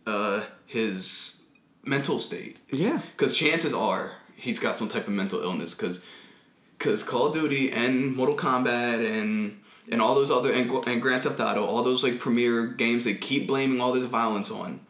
uh, 0.06 0.44
his 0.64 1.36
mental 1.84 2.18
state. 2.18 2.60
Yeah. 2.70 3.00
Because 3.16 3.36
chances 3.36 3.72
are 3.74 4.12
he's 4.36 4.58
got 4.58 4.76
some 4.76 4.88
type 4.88 5.06
of 5.06 5.12
mental 5.12 5.40
illness. 5.42 5.74
Because 5.74 6.00
because 6.78 7.02
Call 7.02 7.26
of 7.26 7.34
Duty 7.34 7.70
and 7.70 8.14
Mortal 8.16 8.36
Kombat 8.36 9.04
and 9.06 9.60
and 9.90 10.00
all 10.00 10.14
those 10.14 10.30
other 10.30 10.52
and, 10.52 10.70
and 10.86 11.02
Grand 11.02 11.24
Theft 11.24 11.40
Auto, 11.40 11.64
all 11.64 11.82
those 11.82 12.02
like 12.02 12.18
premier 12.18 12.66
games, 12.66 13.04
they 13.04 13.14
keep 13.14 13.46
blaming 13.46 13.80
all 13.80 13.92
this 13.92 14.04
violence 14.04 14.50
on. 14.50 14.80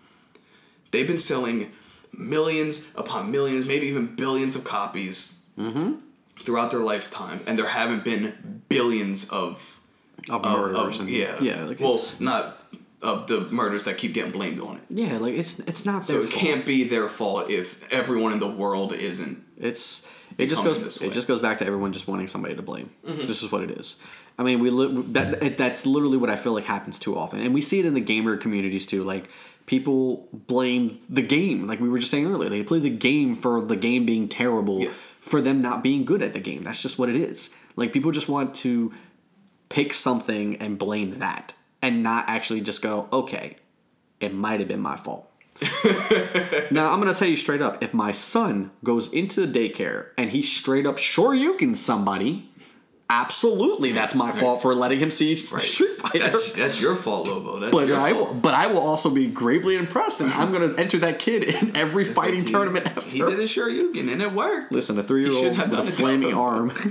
They've 0.91 1.07
been 1.07 1.19
selling 1.19 1.73
millions 2.13 2.83
upon 2.97 3.31
millions, 3.31 3.67
maybe 3.67 3.87
even 3.87 4.15
billions 4.17 4.57
of 4.57 4.65
copies 4.65 5.39
mm-hmm. 5.59 5.95
throughout 6.43 6.71
their 6.73 6.81
lifetime, 6.81 7.41
and 7.47 7.59
there 7.59 7.69
haven't 7.69 8.05
been 8.05 8.63
billions 8.69 9.29
of 9.29 9.81
Of 10.29 10.45
of- 10.45 10.59
murders 10.59 10.99
of- 11.01 11.09
yeah, 11.09 11.37
yeah. 11.41 11.65
Like 11.65 11.81
well, 11.81 11.95
it's, 11.95 12.21
not 12.21 12.59
of 13.03 13.27
the 13.29 13.41
murders 13.51 13.85
that 13.87 13.97
keep 13.99 14.13
getting 14.15 14.33
blamed 14.33 14.61
on 14.61 14.77
it. 14.77 14.83
Yeah, 14.91 15.19
like 15.19 15.35
it's 15.35 15.59
it's 15.61 15.87
not 15.87 16.05
So 16.05 16.19
it 16.21 16.25
fault. 16.25 16.33
can't 16.35 16.67
be 16.67 16.85
their 16.85 17.09
fault 17.09 17.51
if 17.51 17.91
everyone 17.93 18.33
in 18.33 18.39
the 18.41 18.49
world 18.49 18.93
isn't. 18.93 19.43
It's 19.59 20.07
it 20.39 20.47
just 20.47 20.63
goes 20.65 21.01
it 21.01 21.13
just 21.13 21.27
goes 21.29 21.41
back 21.41 21.59
to 21.59 21.67
everyone 21.67 21.93
just 21.93 22.07
wanting 22.09 22.29
somebody 22.29 22.55
to 22.57 22.63
blame. 22.63 22.91
Mm-hmm. 23.07 23.27
This 23.27 23.43
is 23.43 23.51
what 23.51 23.63
it 23.63 23.71
is. 23.73 23.97
I 24.39 24.43
mean, 24.43 24.61
we 24.61 24.71
li- 24.71 25.03
that 25.13 25.57
that's 25.59 25.85
literally 25.87 26.17
what 26.17 26.31
I 26.31 26.37
feel 26.37 26.53
like 26.55 26.65
happens 26.65 26.99
too 26.99 27.19
often, 27.19 27.41
and 27.41 27.53
we 27.55 27.61
see 27.61 27.79
it 27.79 27.85
in 27.87 27.95
the 27.95 28.01
gamer 28.01 28.37
communities 28.37 28.87
too. 28.87 29.03
Like 29.05 29.29
people 29.67 30.29
blame 30.33 30.99
the 31.09 31.23
game, 31.23 31.67
like 31.67 31.79
we 31.81 31.89
were 31.89 31.99
just 31.99 32.11
saying 32.11 32.27
earlier. 32.27 32.49
They 32.49 32.63
play 32.63 32.81
the 32.81 32.91
game 32.91 33.35
for 33.35 33.61
the 33.63 33.77
game 33.77 34.05
being 34.07 34.29
terrible, 34.29 34.83
Yeah. 34.83 34.91
for 35.21 35.41
them 35.41 35.61
not 35.61 35.83
being 35.83 36.05
good 36.05 36.23
at 36.23 36.33
the 36.33 36.41
game. 36.41 36.63
That's 36.65 36.81
just 36.83 36.99
what 36.99 37.09
it 37.09 37.17
is. 37.17 37.51
Like 37.77 37.93
people 37.93 38.11
just 38.13 38.29
want 38.29 38.55
to 38.57 38.93
pick 39.69 39.93
something 39.95 40.57
and 40.57 40.79
blame 40.79 41.19
that, 41.19 41.55
and 41.83 42.03
not 42.03 42.29
actually 42.29 42.61
just 42.61 42.83
go, 42.83 43.09
okay, 43.13 43.57
it 44.21 44.35
might 44.35 44.61
have 44.61 44.69
been 44.69 44.81
my 44.81 44.97
fault. 44.97 45.27
Now 46.73 46.93
I'm 46.93 47.01
gonna 47.01 47.15
tell 47.15 47.29
you 47.29 47.37
straight 47.37 47.61
up: 47.61 47.83
if 47.83 47.93
my 47.93 48.13
son 48.13 48.71
goes 48.85 49.13
into 49.13 49.47
the 49.47 49.69
daycare 49.69 50.07
and 50.17 50.31
he 50.31 50.41
straight 50.43 50.87
up 50.87 50.99
sure 50.99 51.35
you 51.35 51.55
can 51.55 51.75
somebody, 51.75 52.49
absolutely 53.09 53.93
that's 53.93 54.15
my 54.15 54.31
fault 54.39 54.63
for 54.63 54.75
letting 54.75 55.01
him 55.01 55.11
see 55.11 55.35
Street 55.37 55.99
Fighter. 55.99 56.31
That's, 56.31 56.53
that's 56.53 56.81
your 56.81 56.95
fault, 56.95 57.27
Lobo. 57.27 57.59
That's 57.59 57.73
But 57.73 57.91
I 57.91 58.13
fault. 58.13 58.29
will, 58.29 58.35
but 58.37 58.55
I 58.55 58.69
will 58.69 58.81
also 58.81 59.11
be 59.11 59.27
gravely 59.27 59.77
impressed, 59.77 60.21
and 60.21 60.33
I'm 60.33 60.53
gonna 60.53 60.75
enter 60.79 60.99
that 61.01 61.19
kid 61.19 61.45
in 61.45 61.77
every 61.77 62.05
fighting 62.05 62.41
He- 62.45 62.53
tournament 62.53 62.87
ever. 62.87 63.01
He 63.01 63.19
did 63.19 63.39
a 63.41 63.45
Shoryuken 63.45 64.11
and 64.13 64.23
it 64.23 64.33
worked. 64.33 64.73
Listen, 64.73 64.99
a 64.99 65.03
three 65.03 65.25
year 65.29 65.33
old 65.33 65.59
with 65.59 65.89
a 65.89 65.93
flaming 65.93 66.35
arm. 66.35 66.73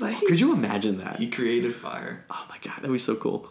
Like, 0.00 0.20
Could 0.20 0.38
you 0.38 0.52
imagine 0.52 0.98
that? 0.98 1.16
He 1.18 1.28
created 1.28 1.74
fire. 1.74 2.24
Oh 2.30 2.46
my 2.48 2.58
god, 2.62 2.76
that'd 2.76 2.92
be 2.92 2.98
so 2.98 3.16
cool. 3.16 3.50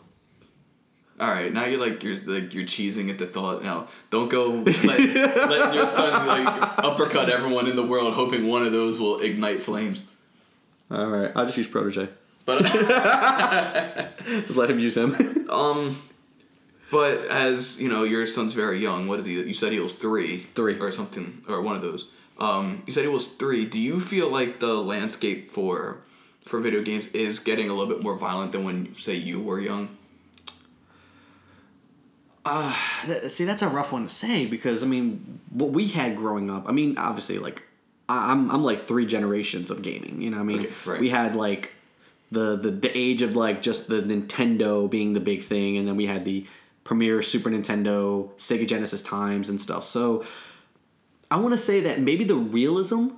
All 1.19 1.29
right, 1.29 1.51
now 1.51 1.65
you're 1.65 1.79
like 1.79 2.01
you're 2.03 2.15
like 2.15 2.53
you're 2.53 2.63
cheesing 2.63 3.09
at 3.09 3.17
the 3.17 3.27
thought. 3.27 3.61
Now, 3.61 3.87
don't 4.09 4.29
go 4.29 4.49
let, 4.63 4.85
letting 4.85 5.73
your 5.73 5.85
son 5.87 6.25
like 6.25 6.47
uppercut 6.77 7.29
everyone 7.29 7.67
in 7.67 7.75
the 7.75 7.83
world, 7.85 8.13
hoping 8.13 8.47
one 8.47 8.63
of 8.63 8.71
those 8.71 8.99
will 8.99 9.19
ignite 9.19 9.61
flames. 9.61 10.05
All 10.89 11.07
right, 11.07 11.31
I'll 11.35 11.45
just 11.45 11.57
use 11.57 11.67
protege. 11.67 12.07
But 12.45 12.63
Just 14.25 14.55
let 14.57 14.71
him 14.71 14.79
use 14.79 14.95
him. 14.97 15.47
um, 15.51 16.01
but 16.89 17.25
as 17.25 17.79
you 17.81 17.89
know, 17.89 18.03
your 18.03 18.25
son's 18.25 18.53
very 18.53 18.79
young. 18.81 19.07
What 19.07 19.19
is 19.19 19.25
he? 19.25 19.33
You 19.33 19.53
said 19.53 19.71
he 19.73 19.79
was 19.79 19.93
three, 19.95 20.37
Three. 20.37 20.79
or 20.79 20.91
something, 20.91 21.41
or 21.47 21.61
one 21.61 21.75
of 21.75 21.81
those. 21.81 22.07
Um, 22.39 22.81
you 22.87 22.93
said 22.93 23.03
he 23.03 23.09
was 23.09 23.27
three. 23.27 23.65
Do 23.65 23.77
you 23.77 23.99
feel 23.99 24.31
like 24.31 24.59
the 24.61 24.73
landscape 24.73 25.51
for 25.51 25.97
for 26.45 26.59
video 26.59 26.81
games 26.81 27.07
is 27.07 27.39
getting 27.39 27.69
a 27.69 27.73
little 27.73 27.93
bit 27.93 28.01
more 28.01 28.17
violent 28.17 28.53
than 28.53 28.63
when 28.63 28.95
say 28.95 29.15
you 29.15 29.41
were 29.41 29.59
young? 29.59 29.97
Th- 33.05 33.31
See, 33.31 33.45
that's 33.45 33.61
a 33.61 33.67
rough 33.67 33.91
one 33.91 34.03
to 34.03 34.09
say 34.09 34.45
because 34.45 34.83
I 34.83 34.87
mean, 34.87 35.39
what 35.51 35.71
we 35.71 35.87
had 35.87 36.15
growing 36.17 36.49
up. 36.49 36.67
I 36.67 36.71
mean, 36.71 36.97
obviously, 36.97 37.37
like 37.39 37.63
I- 38.07 38.31
I'm 38.31 38.49
I'm 38.51 38.63
like 38.63 38.79
three 38.79 39.05
generations 39.05 39.71
of 39.71 39.81
gaming. 39.81 40.21
You 40.21 40.29
know, 40.29 40.37
what 40.37 40.43
I 40.43 40.45
mean, 40.45 40.59
Okay, 40.61 40.69
right. 40.85 41.01
we 41.01 41.09
had 41.09 41.35
like 41.35 41.73
the, 42.31 42.55
the 42.55 42.71
the 42.71 42.97
age 42.97 43.21
of 43.21 43.35
like 43.35 43.61
just 43.61 43.87
the 43.87 44.01
Nintendo 44.01 44.89
being 44.89 45.13
the 45.13 45.19
big 45.19 45.41
thing, 45.43 45.77
and 45.77 45.87
then 45.87 45.95
we 45.95 46.05
had 46.05 46.25
the 46.25 46.45
premier 46.83 47.21
Super 47.21 47.49
Nintendo, 47.49 48.29
Sega 48.37 48.67
Genesis 48.67 49.03
times 49.03 49.49
and 49.49 49.61
stuff. 49.61 49.83
So 49.83 50.23
I 51.29 51.37
want 51.37 51.53
to 51.53 51.57
say 51.57 51.81
that 51.81 51.99
maybe 51.99 52.23
the 52.23 52.35
realism 52.35 53.09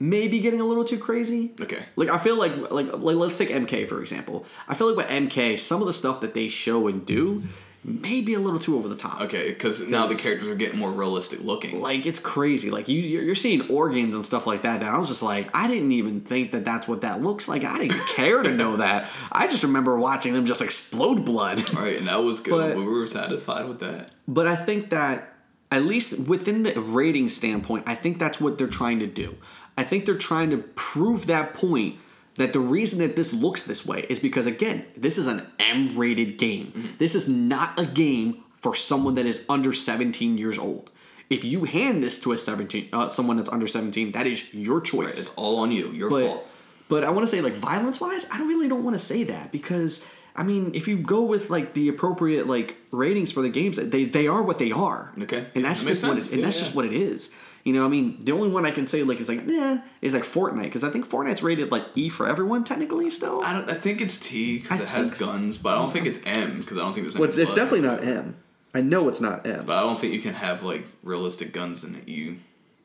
may 0.00 0.28
be 0.28 0.38
getting 0.40 0.60
a 0.60 0.64
little 0.64 0.84
too 0.84 0.98
crazy. 0.98 1.52
Okay. 1.60 1.82
Like 1.96 2.08
I 2.08 2.18
feel 2.18 2.36
like 2.36 2.70
like 2.70 2.92
like 2.92 3.16
let's 3.16 3.38
take 3.38 3.50
MK 3.50 3.88
for 3.88 4.00
example. 4.00 4.46
I 4.68 4.74
feel 4.74 4.88
like 4.92 4.96
with 4.96 5.08
MK, 5.08 5.58
some 5.58 5.80
of 5.80 5.86
the 5.86 5.92
stuff 5.92 6.20
that 6.22 6.34
they 6.34 6.48
show 6.48 6.86
and 6.88 7.04
do 7.06 7.42
may 7.42 7.46
be 7.84 8.34
a 8.34 8.38
little 8.40 8.58
too 8.58 8.76
over 8.76 8.88
the 8.88 8.96
top. 8.96 9.22
Okay, 9.22 9.48
because 9.48 9.80
now 9.80 10.06
the 10.06 10.14
characters 10.14 10.48
are 10.48 10.54
getting 10.54 10.78
more 10.78 10.92
realistic 10.92 11.42
looking. 11.42 11.80
Like 11.80 12.06
it's 12.06 12.20
crazy. 12.20 12.70
Like 12.70 12.88
you 12.88 13.00
you're 13.00 13.22
you're 13.22 13.34
seeing 13.34 13.68
organs 13.70 14.14
and 14.14 14.24
stuff 14.24 14.46
like 14.46 14.62
that. 14.62 14.80
And 14.80 14.88
I 14.88 14.98
was 14.98 15.08
just 15.08 15.22
like, 15.22 15.48
I 15.54 15.68
didn't 15.68 15.92
even 15.92 16.20
think 16.20 16.52
that 16.52 16.64
that's 16.64 16.88
what 16.88 17.02
that 17.02 17.22
looks 17.22 17.48
like. 17.48 17.64
I 17.64 17.78
didn't 17.78 18.06
care 18.08 18.42
to 18.42 18.50
know 18.50 18.76
that. 18.76 19.10
I 19.32 19.46
just 19.46 19.62
remember 19.62 19.96
watching 19.96 20.32
them 20.32 20.46
just 20.46 20.62
explode 20.62 21.24
blood. 21.24 21.58
All 21.74 21.82
right, 21.82 21.98
and 21.98 22.08
that 22.08 22.22
was 22.22 22.40
good. 22.40 22.50
But- 22.50 22.76
we 22.76 22.84
were 22.84 23.06
satisfied 23.06 23.66
with 23.66 23.80
that. 23.80 24.10
But 24.26 24.46
I 24.46 24.56
think 24.56 24.90
that 24.90 25.34
at 25.70 25.82
least 25.82 26.28
within 26.28 26.62
the 26.62 26.78
rating 26.80 27.28
standpoint, 27.28 27.84
I 27.86 27.94
think 27.94 28.18
that's 28.18 28.40
what 28.40 28.58
they're 28.58 28.66
trying 28.66 28.98
to 29.00 29.06
do. 29.06 29.36
I 29.76 29.84
think 29.84 30.06
they're 30.06 30.16
trying 30.16 30.50
to 30.50 30.58
prove 30.58 31.26
that 31.26 31.54
point 31.54 31.96
that 32.38 32.52
the 32.52 32.60
reason 32.60 32.98
that 33.00 33.14
this 33.16 33.32
looks 33.32 33.64
this 33.66 33.84
way 33.86 34.06
is 34.08 34.18
because 34.18 34.46
again, 34.46 34.84
this 34.96 35.18
is 35.18 35.26
an 35.26 35.42
M-rated 35.60 36.38
game. 36.38 36.94
This 36.98 37.14
is 37.14 37.28
not 37.28 37.78
a 37.78 37.84
game 37.84 38.42
for 38.56 38.74
someone 38.74 39.14
that 39.16 39.26
is 39.26 39.44
under 39.48 39.72
17 39.72 40.38
years 40.38 40.58
old. 40.58 40.90
If 41.30 41.44
you 41.44 41.64
hand 41.64 42.02
this 42.02 42.18
to 42.22 42.32
a 42.32 42.38
17 42.38 42.88
uh, 42.92 43.08
someone 43.10 43.36
that's 43.36 43.50
under 43.50 43.66
17, 43.66 44.12
that 44.12 44.26
is 44.26 44.52
your 44.54 44.80
choice 44.80 45.18
It's 45.20 45.32
all 45.36 45.58
on 45.60 45.70
you. 45.70 45.90
Your 45.92 46.08
but 46.10 46.26
fault. 46.26 46.46
but 46.88 47.04
I 47.04 47.10
want 47.10 47.28
to 47.28 47.30
say 47.30 47.42
like 47.42 47.54
violence 47.54 48.00
wise, 48.00 48.26
I 48.32 48.38
don't 48.38 48.48
really 48.48 48.68
don't 48.68 48.82
want 48.82 48.94
to 48.94 48.98
say 48.98 49.24
that 49.24 49.52
because 49.52 50.06
I 50.34 50.42
mean 50.42 50.70
if 50.74 50.88
you 50.88 50.96
go 50.96 51.24
with 51.24 51.50
like 51.50 51.74
the 51.74 51.88
appropriate 51.88 52.46
like 52.46 52.76
ratings 52.92 53.30
for 53.30 53.42
the 53.42 53.50
games, 53.50 53.76
they 53.76 54.04
they 54.06 54.26
are 54.26 54.42
what 54.42 54.58
they 54.58 54.72
are. 54.72 55.12
Okay. 55.20 55.44
and 55.54 55.64
that's 55.66 55.82
That 55.82 55.88
just 55.90 56.02
what 56.06 56.16
it, 56.18 56.30
and 56.30 56.38
Yeah, 56.40 56.44
that's 56.46 56.56
yeah. 56.58 56.64
just 56.64 56.74
what 56.76 56.86
it 56.86 56.94
is. 56.94 57.30
You 57.68 57.74
know, 57.74 57.84
I 57.84 57.88
mean, 57.88 58.16
the 58.24 58.32
only 58.32 58.48
one 58.48 58.64
I 58.64 58.70
can 58.70 58.86
say 58.86 59.02
like 59.02 59.20
is 59.20 59.28
like 59.28 59.42
yeah 59.46 59.82
is 60.00 60.14
like 60.14 60.22
Fortnite 60.22 60.62
because 60.62 60.84
I 60.84 60.88
think 60.90 61.06
Fortnite's 61.06 61.42
rated 61.42 61.70
like 61.70 61.84
E 61.94 62.08
for 62.08 62.26
everyone 62.26 62.64
technically 62.64 63.10
still. 63.10 63.42
I 63.42 63.52
don't. 63.52 63.70
I 63.70 63.74
think 63.74 64.00
it's 64.00 64.16
T 64.18 64.58
because 64.58 64.80
it 64.80 64.88
has 64.88 65.10
guns, 65.10 65.58
but 65.58 65.76
I 65.76 65.82
don't 65.82 65.92
think 65.92 66.06
it's 66.06 66.18
M 66.24 66.60
because 66.60 66.78
I 66.78 66.80
don't 66.80 66.94
think 66.94 67.04
there's. 67.04 67.16
Any 67.16 67.20
Well, 67.26 67.38
it's, 67.38 67.54
definitely 67.54 67.82
not 67.82 68.02
M. 68.02 68.36
I 68.72 68.80
know 68.80 69.06
it's 69.10 69.20
not 69.20 69.46
M. 69.46 69.66
But 69.66 69.76
I 69.76 69.80
don't 69.80 69.98
think 70.00 70.14
you 70.14 70.20
can 70.22 70.32
have 70.32 70.62
like 70.62 70.86
realistic 71.02 71.52
guns 71.52 71.84
in 71.84 71.94
an 71.96 72.04
E 72.06 72.38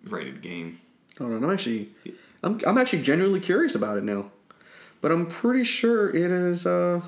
rated 0.05 0.41
game. 0.41 0.81
Hold 1.17 1.31
on, 1.31 1.43
I'm 1.45 1.49
actually, 1.51 1.89
I'm, 2.43 2.59
I'm 2.67 2.77
actually 2.77 3.03
genuinely 3.03 3.39
curious 3.39 3.75
about 3.75 3.97
it 3.97 4.03
now, 4.03 4.31
but 4.99 5.13
I'm 5.13 5.27
pretty 5.27 5.63
sure 5.63 6.09
it 6.09 6.29
is. 6.29 6.65
uh 6.67 6.99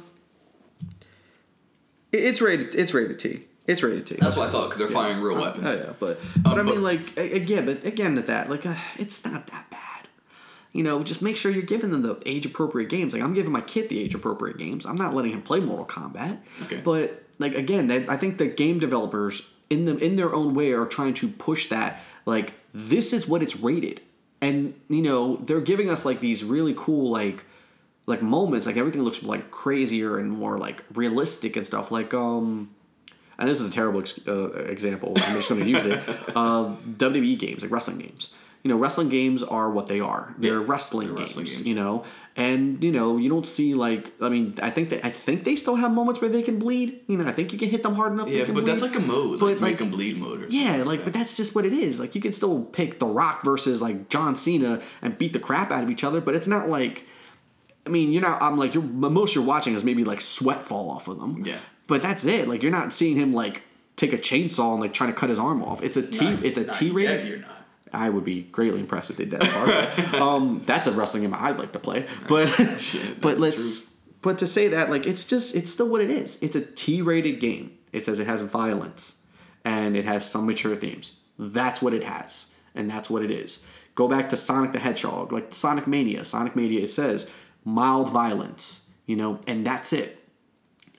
it- 2.13 2.23
It's 2.23 2.39
rated. 2.41 2.73
It's 2.75 2.93
rated 2.93 3.19
T. 3.19 3.47
It's 3.67 3.81
rated 3.81 4.05
T. 4.07 4.15
That's 4.19 4.35
what 4.35 4.49
I 4.49 4.51
thought 4.51 4.65
because 4.69 4.79
they're 4.79 4.87
firing 4.87 5.21
real 5.21 5.37
weapons. 5.39 5.65
Oh 5.65 5.73
yeah, 5.73 5.93
but 5.99 6.21
but 6.43 6.57
I 6.57 6.59
Um, 6.59 6.65
mean, 6.67 6.81
like 6.81 7.17
again, 7.17 7.65
but 7.65 7.83
again, 7.83 8.17
at 8.17 8.27
that, 8.27 8.49
like, 8.49 8.65
uh, 8.65 8.75
it's 8.97 9.25
not 9.25 9.47
that 9.47 9.69
bad. 9.71 9.81
You 10.71 10.83
know, 10.83 11.01
just 11.03 11.21
make 11.21 11.37
sure 11.37 11.51
you're 11.51 11.63
giving 11.63 11.89
them 11.89 12.01
the 12.03 12.21
age 12.25 12.45
appropriate 12.45 12.89
games. 12.89 13.13
Like 13.13 13.23
I'm 13.23 13.33
giving 13.33 13.51
my 13.51 13.61
kid 13.61 13.89
the 13.89 13.99
age 13.99 14.13
appropriate 14.13 14.57
games. 14.57 14.85
I'm 14.85 14.97
not 14.97 15.15
letting 15.15 15.31
him 15.31 15.41
play 15.41 15.59
Mortal 15.61 15.85
Kombat. 15.85 16.39
Okay. 16.63 16.81
But 16.83 17.23
like 17.39 17.55
again, 17.55 17.87
that 17.87 18.09
I 18.09 18.17
think 18.17 18.37
the 18.37 18.47
game 18.47 18.77
developers 18.79 19.49
in 19.69 19.85
them 19.85 19.97
in 19.99 20.15
their 20.15 20.33
own 20.33 20.53
way 20.53 20.73
are 20.73 20.85
trying 20.85 21.13
to 21.15 21.27
push 21.29 21.69
that. 21.69 22.03
Like 22.25 22.53
this 22.73 23.13
is 23.13 23.27
what 23.27 23.41
it's 23.41 23.57
rated, 23.59 24.01
and 24.41 24.73
you 24.89 25.01
know 25.01 25.37
they're 25.37 25.61
giving 25.61 25.89
us 25.89 26.05
like 26.05 26.19
these 26.19 26.43
really 26.43 26.73
cool 26.77 27.09
like 27.09 27.45
like 28.05 28.21
moments. 28.21 28.67
Like 28.67 28.77
everything 28.77 29.01
looks 29.01 29.23
like 29.23 29.49
crazier 29.51 30.19
and 30.19 30.29
more 30.29 30.57
like 30.57 30.83
realistic 30.93 31.55
and 31.55 31.65
stuff. 31.65 31.89
Like 31.89 32.13
um 32.13 32.74
and 33.37 33.49
this 33.49 33.61
is 33.61 33.69
a 33.69 33.71
terrible 33.71 33.99
ex- 34.01 34.19
uh, 34.27 34.49
example. 34.65 35.13
I'm 35.17 35.35
just 35.35 35.49
going 35.49 35.61
to 35.61 35.67
use 35.69 35.85
it. 35.85 36.01
Uh, 36.35 36.75
WWE 36.97 37.37
games, 37.39 37.61
like 37.63 37.71
wrestling 37.71 37.97
games. 37.99 38.33
you 38.63 38.69
know, 38.69 38.77
wrestling 38.77 39.09
games 39.09 39.41
are 39.43 39.69
what 39.69 39.87
they 39.87 39.99
are. 39.99 40.33
They're 40.37 40.59
Yeah, 40.59 40.65
wrestling, 40.67 41.07
they're 41.07 41.17
games, 41.17 41.29
wrestling 41.37 41.45
games. 41.45 41.67
you 41.67 41.75
know. 41.75 42.03
And 42.37 42.83
you 42.83 42.91
know, 42.91 43.15
you 43.15 43.29
don't 43.29 43.47
see 43.47 43.73
like 43.75 44.11
I 44.21 44.27
mean, 44.27 44.55
I 44.61 44.69
think 44.69 44.89
that 44.89 45.05
I 45.05 45.09
think 45.09 45.45
they 45.45 45.55
still 45.55 45.75
have 45.75 45.91
moments 45.93 46.19
where 46.19 46.29
they 46.29 46.41
can 46.41 46.59
bleed. 46.59 46.99
You 47.07 47.17
know, 47.17 47.25
I 47.25 47.31
think 47.31 47.53
you 47.53 47.57
can 47.59 47.69
hit 47.69 47.83
them 47.83 47.95
hard 47.95 48.11
enough. 48.11 48.27
Yeah, 48.27 48.43
but 48.51 48.65
that's 48.65 48.81
like 48.81 48.95
a 48.95 48.99
mode, 48.99 49.39
But, 49.39 49.45
like, 49.45 49.61
like, 49.61 49.69
make 49.71 49.77
them 49.77 49.91
bleed 49.91 50.17
mode. 50.17 50.41
Or 50.43 50.47
Yeah, 50.49 50.71
something 50.71 50.85
like, 50.87 51.03
but 51.05 51.13
that's 51.13 51.37
just 51.37 51.55
what 51.55 51.65
it 51.65 51.71
is. 51.71 51.97
Like, 52.01 52.13
you 52.15 52.19
can 52.19 52.33
still 52.33 52.63
pick 52.63 52.99
The 52.99 53.05
Rock 53.05 53.43
versus 53.45 53.81
like 53.81 54.09
John 54.09 54.35
Cena 54.35 54.81
and 55.01 55.17
beat 55.17 55.31
the 55.31 55.39
crap 55.39 55.71
out 55.71 55.83
of 55.85 55.89
each 55.91 56.03
other, 56.03 56.19
but 56.19 56.35
it's 56.35 56.47
not 56.47 56.67
like. 56.67 57.05
I 57.87 57.91
mean, 57.91 58.11
you're 58.11 58.23
not. 58.23 58.41
I'm 58.41 58.57
like, 58.57 58.73
you're 58.73 58.83
most 58.83 59.35
you're 59.35 59.43
watching 59.45 59.73
is 59.75 59.83
maybe 59.85 60.03
like 60.03 60.19
sweat 60.19 60.63
fall 60.63 60.89
off 60.89 61.07
of 61.07 61.19
them. 61.19 61.43
Yeah. 61.45 61.59
But 61.87 62.01
that's 62.01 62.25
it. 62.25 62.47
Like, 62.47 62.63
you're 62.63 62.71
not 62.71 62.93
seeing 62.93 63.15
him 63.15 63.33
like 63.33 63.63
take 63.95 64.13
a 64.13 64.17
chainsaw 64.17 64.73
and 64.73 64.81
like 64.81 64.93
trying 64.93 65.11
to 65.11 65.15
cut 65.17 65.29
his 65.29 65.39
arm 65.39 65.63
off. 65.63 65.83
It's 65.83 65.97
a 65.97 66.05
T. 66.05 66.31
Not- 66.31 66.43
it's 66.43 66.57
a 66.57 66.65
T 66.65 66.91
rated. 66.91 67.27
You're 67.27 67.37
not. 67.39 67.51
I 67.93 68.09
would 68.09 68.25
be 68.25 68.41
greatly 68.41 68.79
impressed 68.81 69.09
if 69.09 69.17
they 69.17 69.25
did 69.25 69.39
that 69.39 70.13
um, 70.15 70.63
that's 70.65 70.87
a 70.87 70.91
wrestling 70.91 71.23
game 71.23 71.33
I'd 71.33 71.57
like 71.57 71.71
to 71.73 71.79
play. 71.79 72.05
But 72.27 72.47
Shit, 72.79 73.21
but 73.21 73.37
let's 73.37 73.95
but 74.21 74.39
to 74.39 74.47
say 74.47 74.69
that 74.69 74.89
like 74.89 75.05
it's 75.05 75.25
just 75.27 75.55
it's 75.55 75.71
still 75.71 75.87
what 75.89 76.01
it 76.01 76.09
is. 76.09 76.41
It's 76.43 76.55
a 76.55 76.61
T-rated 76.61 77.39
game. 77.39 77.77
It 77.93 78.03
says 78.03 78.19
it 78.19 78.27
has 78.27 78.41
violence 78.41 79.21
and 79.63 79.95
it 79.95 80.03
has 80.03 80.29
some 80.29 80.45
mature 80.45 80.75
themes. 80.75 81.21
That's 81.39 81.81
what 81.81 81.93
it 81.93 82.03
has, 82.03 82.47
and 82.73 82.89
that's 82.89 83.09
what 83.09 83.23
it 83.23 83.31
is. 83.31 83.65
Go 83.93 84.07
back 84.09 84.27
to 84.29 84.37
Sonic 84.37 84.73
the 84.73 84.79
Hedgehog, 84.79 85.31
like 85.31 85.53
Sonic 85.53 85.87
Mania. 85.87 86.25
Sonic 86.25 86.55
Mania. 86.55 86.81
It 86.81 86.91
says 86.91 87.31
mild 87.63 88.09
violence, 88.09 88.89
you 89.05 89.15
know, 89.15 89.39
and 89.47 89.65
that's 89.65 89.93
it. 89.93 90.24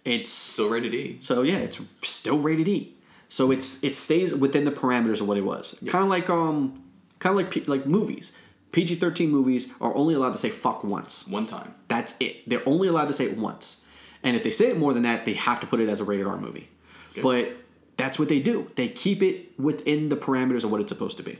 It's 0.06 0.30
still 0.30 0.68
rated 0.68 0.94
E. 0.94 1.18
so 1.20 1.42
yeah, 1.42 1.58
it's 1.58 1.80
still 2.02 2.38
rated 2.38 2.68
E. 2.68 2.94
So 3.28 3.50
it's 3.50 3.82
it 3.82 3.94
stays 3.94 4.32
within 4.34 4.64
the 4.64 4.70
parameters 4.70 5.20
of 5.20 5.26
what 5.26 5.36
it 5.36 5.44
was. 5.44 5.82
Kind 5.88 6.04
of 6.04 6.08
like 6.08 6.30
um, 6.30 6.82
kind 7.18 7.32
of 7.32 7.44
like 7.44 7.50
P- 7.50 7.64
like 7.64 7.86
movies. 7.86 8.32
PG 8.70 8.94
thirteen 8.96 9.30
movies 9.30 9.74
are 9.80 9.94
only 9.96 10.14
allowed 10.14 10.32
to 10.32 10.38
say 10.38 10.48
fuck 10.48 10.84
once. 10.84 11.26
One 11.26 11.44
time. 11.44 11.74
That's 11.88 12.16
it. 12.20 12.48
They're 12.48 12.66
only 12.66 12.86
allowed 12.86 13.08
to 13.08 13.12
say 13.12 13.24
it 13.24 13.36
once. 13.36 13.84
And 14.22 14.36
if 14.36 14.44
they 14.44 14.50
say 14.50 14.68
it 14.68 14.78
more 14.78 14.94
than 14.94 15.02
that, 15.02 15.24
they 15.24 15.34
have 15.34 15.58
to 15.60 15.66
put 15.66 15.80
it 15.80 15.88
as 15.88 16.00
a 16.00 16.04
rated 16.04 16.26
R 16.26 16.36
movie. 16.36 16.68
But 17.20 17.56
that's 17.96 18.18
what 18.18 18.28
they 18.28 18.40
do. 18.40 18.70
They 18.76 18.88
keep 18.88 19.22
it 19.22 19.58
within 19.58 20.08
the 20.08 20.16
parameters 20.16 20.64
of 20.64 20.70
what 20.70 20.80
it's 20.80 20.92
supposed 20.92 21.16
to 21.16 21.22
be. 21.22 21.38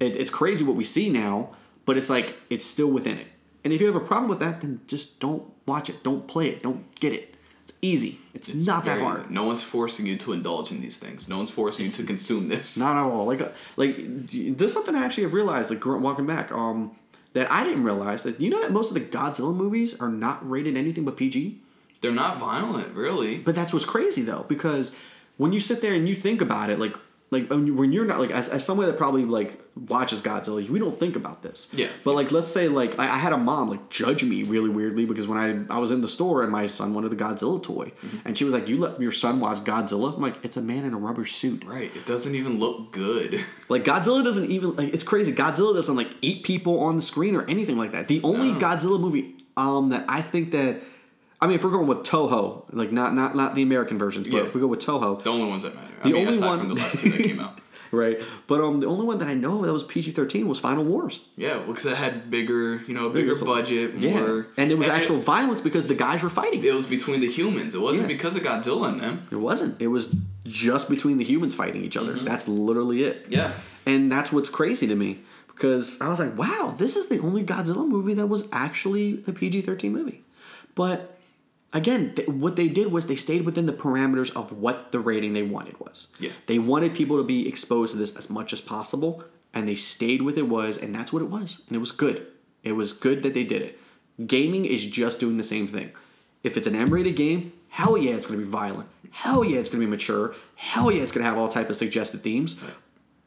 It, 0.00 0.16
it's 0.16 0.30
crazy 0.30 0.64
what 0.64 0.76
we 0.76 0.84
see 0.84 1.10
now, 1.10 1.50
but 1.84 1.96
it's 1.98 2.08
like 2.08 2.38
it's 2.48 2.64
still 2.64 2.88
within 2.88 3.18
it. 3.18 3.26
And 3.64 3.72
if 3.72 3.80
you 3.80 3.86
have 3.88 3.96
a 3.96 4.00
problem 4.00 4.28
with 4.30 4.38
that, 4.38 4.60
then 4.60 4.80
just 4.86 5.20
don't 5.20 5.42
watch 5.66 5.90
it. 5.90 6.02
Don't 6.04 6.26
play 6.26 6.48
it. 6.48 6.62
Don't 6.62 6.94
get 7.00 7.12
it. 7.12 7.34
It's 7.80 7.84
easy. 7.94 8.18
It's, 8.34 8.48
It's 8.48 8.66
not 8.66 8.84
that 8.84 9.00
hard. 9.00 9.20
easy. 9.20 9.34
No 9.34 9.44
one's 9.44 9.62
forcing 9.62 10.06
you 10.06 10.16
to 10.18 10.32
indulge 10.32 10.70
in 10.70 10.80
these 10.80 10.98
things. 10.98 11.28
No 11.28 11.36
one's 11.38 11.50
forcing 11.50 11.84
you 11.84 11.90
to 11.90 12.02
consume 12.04 12.48
this. 12.48 12.76
Not 12.76 12.96
at 12.96 13.02
all. 13.10 13.26
Like, 13.26 13.40
uh, 13.40 13.48
like 13.76 13.96
there's 13.98 14.72
something 14.72 14.94
I 14.94 15.04
actually 15.04 15.24
have 15.24 15.32
realized. 15.34 15.70
Like 15.70 15.84
walking 15.84 16.26
back, 16.26 16.50
um, 16.52 16.92
that 17.34 17.50
I 17.52 17.62
didn't 17.64 17.84
realize 17.84 18.22
that 18.24 18.40
you 18.40 18.50
know 18.50 18.60
that 18.62 18.72
most 18.72 18.88
of 18.88 18.94
the 18.94 19.00
Godzilla 19.00 19.54
movies 19.54 19.98
are 20.00 20.08
not 20.08 20.48
rated 20.48 20.76
anything 20.76 21.04
but 21.04 21.16
PG. 21.16 21.60
They're 22.00 22.12
not 22.12 22.38
violent, 22.38 22.94
really. 22.94 23.38
But 23.38 23.54
that's 23.54 23.72
what's 23.72 23.84
crazy 23.84 24.22
though, 24.22 24.44
because 24.48 24.96
when 25.36 25.52
you 25.52 25.60
sit 25.60 25.80
there 25.80 25.92
and 25.92 26.08
you 26.08 26.14
think 26.14 26.40
about 26.40 26.70
it, 26.70 26.78
like 26.78 26.96
like 27.30 27.48
when 27.50 27.66
you- 27.66 27.74
when 27.74 27.92
you're 27.92 28.04
not 28.06 28.18
like 28.20 28.30
as, 28.30 28.48
as 28.48 28.64
someone 28.64 28.86
that 28.86 28.96
probably 28.96 29.24
like 29.24 29.60
watches 29.76 30.22
Godzilla, 30.22 30.66
we 30.68 30.78
don't 30.78 30.94
think 30.94 31.14
about 31.14 31.42
this. 31.42 31.68
Yeah. 31.72 31.88
But 32.04 32.14
like 32.14 32.32
let's 32.32 32.50
say 32.50 32.68
like 32.68 32.98
I, 32.98 33.04
I 33.04 33.18
had 33.18 33.32
a 33.32 33.36
mom 33.38 33.68
like 33.70 33.90
judge 33.90 34.24
me 34.24 34.42
really 34.44 34.70
weirdly 34.70 35.04
because 35.04 35.28
when 35.28 35.38
I 35.38 35.74
I 35.74 35.78
was 35.78 35.92
in 35.92 36.00
the 36.00 36.08
store 36.08 36.42
and 36.42 36.50
my 36.50 36.66
son 36.66 36.94
wanted 36.94 37.10
the 37.10 37.16
Godzilla 37.16 37.62
toy, 37.62 37.92
and 38.24 38.36
she 38.36 38.44
was 38.44 38.54
like, 38.54 38.66
"You 38.68 38.78
let 38.78 39.00
your 39.00 39.12
son 39.12 39.40
watch 39.40 39.58
Godzilla?" 39.58 40.14
I'm 40.16 40.22
like, 40.22 40.42
"It's 40.44 40.56
a 40.56 40.62
man 40.62 40.84
in 40.84 40.94
a 40.94 40.98
rubber 40.98 41.24
suit." 41.26 41.64
Right. 41.66 41.94
It 41.94 42.06
doesn't 42.06 42.34
even 42.34 42.58
look 42.58 42.92
good. 42.92 43.38
Like 43.70 43.84
Godzilla 43.84 44.24
doesn't 44.24 44.50
even 44.50 44.76
like 44.76 44.94
it's 44.94 45.04
crazy. 45.04 45.32
Godzilla 45.34 45.74
doesn't 45.74 45.94
like 45.96 46.08
eat 46.22 46.42
people 46.44 46.80
on 46.80 46.96
the 46.96 47.02
screen 47.02 47.34
or 47.36 47.44
anything 47.50 47.76
like 47.76 47.92
that. 47.92 48.08
The 48.08 48.22
only 48.22 48.52
No. 48.52 48.58
Godzilla 48.58 48.98
movie 48.98 49.34
um 49.58 49.90
that 49.90 50.06
I 50.08 50.22
think 50.22 50.52
that 50.52 50.80
I 51.40 51.46
mean 51.46 51.54
if 51.56 51.64
we're 51.64 51.70
going 51.70 51.86
with 51.86 51.98
Toho, 51.98 52.64
like 52.72 52.90
not 52.92 53.14
not 53.14 53.34
not 53.36 53.54
the 53.54 53.62
American 53.62 53.98
versions, 53.98 54.26
but 54.28 54.36
Yeah. 54.36 54.44
if 54.48 54.54
we 54.54 54.60
go 54.60 54.66
with 54.66 54.80
Toho, 54.80 55.22
the 55.22 55.30
only 55.30 55.46
ones 55.48 55.62
that 55.62 55.74
matter. 55.74 55.88
I 56.00 56.08
The 56.08 56.14
mean, 56.14 56.26
only 56.26 56.32
aside 56.38 56.46
one- 56.48 56.58
from 56.58 56.68
the 56.68 56.74
last 56.74 56.98
two 56.98 57.10
that 57.10 57.22
came 57.22 57.40
out. 57.40 57.58
right? 57.92 58.20
But 58.46 58.60
um 58.60 58.80
the 58.80 58.86
only 58.86 59.06
one 59.06 59.18
that 59.18 59.28
I 59.28 59.34
know 59.34 59.62
that 59.64 59.72
was 59.72 59.82
PG 59.84 60.10
thirteen 60.10 60.46
was 60.48 60.58
Final 60.60 60.84
Wars. 60.84 61.20
Yeah, 61.36 61.58
because 61.58 61.86
it 61.86 61.96
had 61.96 62.30
bigger, 62.30 62.82
you 62.86 62.92
know, 62.94 63.06
a 63.06 63.10
bigger 63.10 63.30
was 63.30 63.42
budget, 63.42 63.94
Yeah, 63.96 64.42
and 64.56 64.70
it 64.70 64.76
was 64.76 64.88
actual 64.88 65.16
violence 65.18 65.60
because 65.60 65.86
the 65.86 65.94
guys 65.94 66.22
were 66.22 66.28
fighting. 66.28 66.62
It 66.64 66.74
was 66.74 66.86
between 66.86 67.20
the 67.20 67.28
humans. 67.30 67.74
It 67.74 67.80
wasn't 67.80 68.08
Yeah. 68.08 68.14
because 68.16 68.34
of 68.36 68.42
Godzilla 68.42 68.88
and 68.88 69.00
them. 69.00 69.26
It 69.30 69.36
wasn't. 69.40 69.80
It 69.80 69.88
was 69.88 70.14
just 70.44 70.90
between 70.90 71.18
the 71.18 71.24
humans 71.24 71.54
fighting 71.54 71.82
each 71.84 71.96
other. 71.96 72.14
That's 72.14 72.48
literally 72.48 73.04
it. 73.04 73.24
Mm-hmm. 73.24 73.32
Yeah. 73.32 73.52
And 73.86 74.12
that's 74.12 74.32
what's 74.32 74.48
crazy 74.50 74.86
to 74.86 74.94
me 74.94 75.20
because 75.46 76.00
I 76.00 76.08
was 76.08 76.18
like, 76.20 76.36
wow, 76.36 76.74
this 76.76 76.94
is 76.96 77.08
the 77.08 77.20
only 77.20 77.42
Godzilla 77.42 77.86
movie 77.88 78.14
that 78.14 78.26
was 78.26 78.48
actually 78.52 79.22
a 79.26 79.32
PG 79.32 79.62
13 79.62 79.92
movie. 79.92 80.22
But 80.74 81.17
again, 81.72 82.14
th- 82.14 82.28
what 82.28 82.56
they 82.56 82.68
did 82.68 82.92
was 82.92 83.06
they 83.06 83.16
stayed 83.16 83.44
within 83.44 83.66
the 83.66 83.72
parameters 83.72 84.34
of 84.34 84.52
what 84.52 84.92
the 84.92 85.00
rating 85.00 85.32
they 85.32 85.42
wanted 85.42 85.78
was. 85.80 86.08
Yeah. 86.18 86.32
They 86.46 86.58
wanted 86.58 86.94
people 86.94 87.16
to 87.18 87.24
be 87.24 87.48
exposed 87.48 87.92
to 87.92 87.98
this 87.98 88.16
as 88.16 88.30
much 88.30 88.52
as 88.52 88.60
possible, 88.60 89.24
and 89.52 89.68
they 89.68 89.74
stayed 89.74 90.22
with 90.22 90.38
it 90.38 90.48
was, 90.48 90.76
and 90.76 90.94
that's 90.94 91.12
what 91.12 91.22
it 91.22 91.30
was. 91.30 91.62
And 91.68 91.76
it 91.76 91.80
was 91.80 91.92
good. 91.92 92.26
It 92.62 92.72
was 92.72 92.92
good 92.92 93.22
that 93.22 93.34
they 93.34 93.44
did 93.44 93.62
it. 93.62 93.78
Gaming 94.26 94.64
is 94.64 94.84
just 94.86 95.20
doing 95.20 95.36
the 95.36 95.44
same 95.44 95.68
thing. 95.68 95.92
If 96.42 96.56
it's 96.56 96.66
an 96.66 96.74
M-rated 96.74 97.16
game, 97.16 97.52
hell 97.68 97.96
yeah, 97.96 98.14
it's 98.14 98.26
going 98.26 98.38
to 98.38 98.44
be 98.44 98.50
violent. 98.50 98.88
Hell 99.10 99.44
yeah, 99.44 99.58
it's 99.58 99.70
going 99.70 99.80
to 99.80 99.86
be 99.86 99.90
mature. 99.90 100.34
Hell 100.56 100.90
yeah, 100.90 101.02
it's 101.02 101.12
going 101.12 101.24
to 101.24 101.28
have 101.28 101.38
all 101.38 101.48
type 101.48 101.70
of 101.70 101.76
suggested 101.76 102.20
themes. 102.20 102.60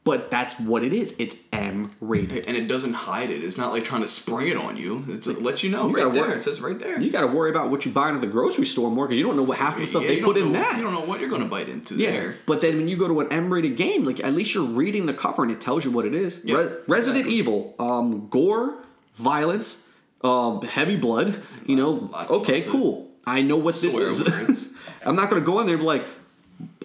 But 0.03 0.31
that's 0.31 0.59
what 0.59 0.83
it 0.83 0.93
is. 0.93 1.15
It's 1.19 1.37
M-rated. 1.53 2.45
And 2.47 2.57
it 2.57 2.67
doesn't 2.67 2.93
hide 2.93 3.29
it. 3.29 3.43
It's 3.43 3.57
not 3.59 3.71
like 3.71 3.83
trying 3.83 4.01
to 4.01 4.07
spring 4.07 4.47
it 4.47 4.57
on 4.57 4.75
you. 4.75 5.05
It's 5.07 5.27
like, 5.27 5.39
let 5.41 5.61
you 5.63 5.69
know 5.69 5.89
You 5.89 5.95
right 6.05 6.11
there. 6.11 6.23
work- 6.23 6.37
It 6.37 6.41
says 6.41 6.59
right 6.59 6.77
there. 6.79 6.99
You 6.99 7.11
got 7.11 7.21
to 7.21 7.27
worry 7.27 7.51
about 7.51 7.69
what 7.69 7.85
you 7.85 7.91
buy 7.91 8.09
at 8.09 8.19
the 8.19 8.25
grocery 8.25 8.65
store 8.65 8.89
more 8.89 9.05
because 9.05 9.19
you 9.19 9.23
don't 9.23 9.35
know 9.37 9.43
what 9.43 9.59
half 9.59 9.77
the 9.77 9.85
stuff 9.85 10.01
Yeah, 10.01 10.07
they 10.07 10.21
put 10.21 10.35
don't 10.37 10.47
in 10.47 10.51
know- 10.53 10.59
that. 10.59 10.77
You 10.77 10.83
don't 10.83 10.93
know 10.93 11.01
what 11.05 11.19
you're 11.19 11.29
going 11.29 11.43
to 11.43 11.47
bite 11.47 11.69
into 11.69 11.93
Yeah, 11.95 12.11
there. 12.13 12.35
but 12.47 12.61
then 12.61 12.77
when 12.77 12.87
you 12.87 12.97
go 12.97 13.07
to 13.07 13.19
an 13.21 13.27
M-rated 13.31 13.77
game, 13.77 14.03
like 14.03 14.23
at 14.23 14.33
least 14.33 14.55
you're 14.55 14.65
reading 14.65 15.05
the 15.05 15.13
cover 15.13 15.43
and 15.43 15.51
it 15.51 15.61
tells 15.61 15.85
you 15.85 15.91
what 15.91 16.05
it 16.07 16.15
is. 16.15 16.41
Yeah, 16.43 16.57
Re- 16.57 16.69
Resident 16.87 17.27
exactly. 17.27 17.35
Evil, 17.37 17.75
um, 17.77 18.27
gore, 18.29 18.77
violence, 19.15 19.87
um, 20.23 20.61
heavy 20.63 20.95
blood. 20.95 21.43
You 21.67 21.75
know, 21.75 21.89
Lots- 21.91 22.11
lots- 22.11 22.31
okay, 22.31 22.61
lots 22.61 22.71
cool. 22.71 23.11
I 23.27 23.41
know 23.41 23.57
what 23.57 23.75
this 23.75 23.95
is. 23.95 24.69
I'm 25.05 25.15
not 25.15 25.29
gonna 25.29 25.41
go 25.41 25.59
in 25.59 25.67
there 25.67 25.75
and 25.75 25.81
be 25.83 25.87
like, 25.87 26.03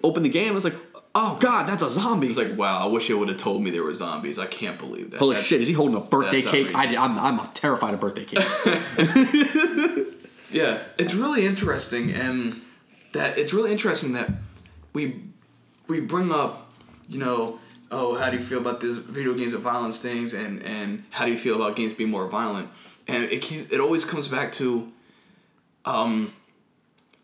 open 0.03 0.23
the 0.23 0.29
game. 0.29 0.55
It's 0.55 0.65
like, 0.65 0.75
oh 1.19 1.37
god, 1.39 1.67
that's 1.67 1.81
a 1.81 1.89
zombie. 1.89 2.27
It's 2.27 2.37
like, 2.37 2.55
wow, 2.57 2.85
I 2.85 2.87
wish 2.87 3.09
it 3.09 3.15
would 3.15 3.27
have 3.27 3.37
told 3.37 3.63
me 3.63 3.71
there 3.71 3.83
were 3.83 3.93
zombies. 3.93 4.37
I 4.37 4.45
can't 4.45 4.77
believe 4.77 5.11
that. 5.11 5.17
Holy 5.17 5.35
That's- 5.35 5.47
shit! 5.47 5.61
Is 5.61 5.67
he 5.67 5.73
holding 5.73 5.97
a 5.97 5.99
birthday 5.99 6.41
cake? 6.41 6.73
I, 6.73 6.85
outrageous. 6.85 6.97
I'm 6.99 7.39
I'm 7.39 7.47
terrified 7.53 7.93
of 7.93 7.99
birthday 7.99 8.25
cakes. 8.25 8.67
Yeah, 10.49 10.81
it's 10.97 11.13
really 11.13 11.45
interesting, 11.45 12.11
and 12.11 12.61
that 13.13 13.37
it's 13.37 13.53
really 13.53 13.71
interesting 13.71 14.13
that 14.13 14.29
we 14.93 15.23
we 15.87 15.99
bring 16.01 16.31
up, 16.31 16.71
you 17.09 17.19
know, 17.19 17.59
oh, 17.91 18.15
how 18.15 18.29
do 18.29 18.37
you 18.37 18.43
feel 18.43 18.59
about 18.59 18.79
this 18.79 18.97
video 18.97 19.33
games 19.33 19.53
with 19.53 19.61
violence 19.61 19.99
things, 19.99 20.33
and 20.33 20.63
and 20.63 21.03
how 21.09 21.25
do 21.25 21.31
you 21.31 21.37
feel 21.37 21.55
about 21.55 21.75
games 21.75 21.95
being 21.95 22.09
more 22.09 22.27
violent, 22.29 22.69
and 23.07 23.25
it 23.25 23.41
keeps, 23.41 23.71
it 23.71 23.81
always 23.81 24.05
comes 24.05 24.29
back 24.29 24.53
to, 24.53 24.91
um, 25.83 26.33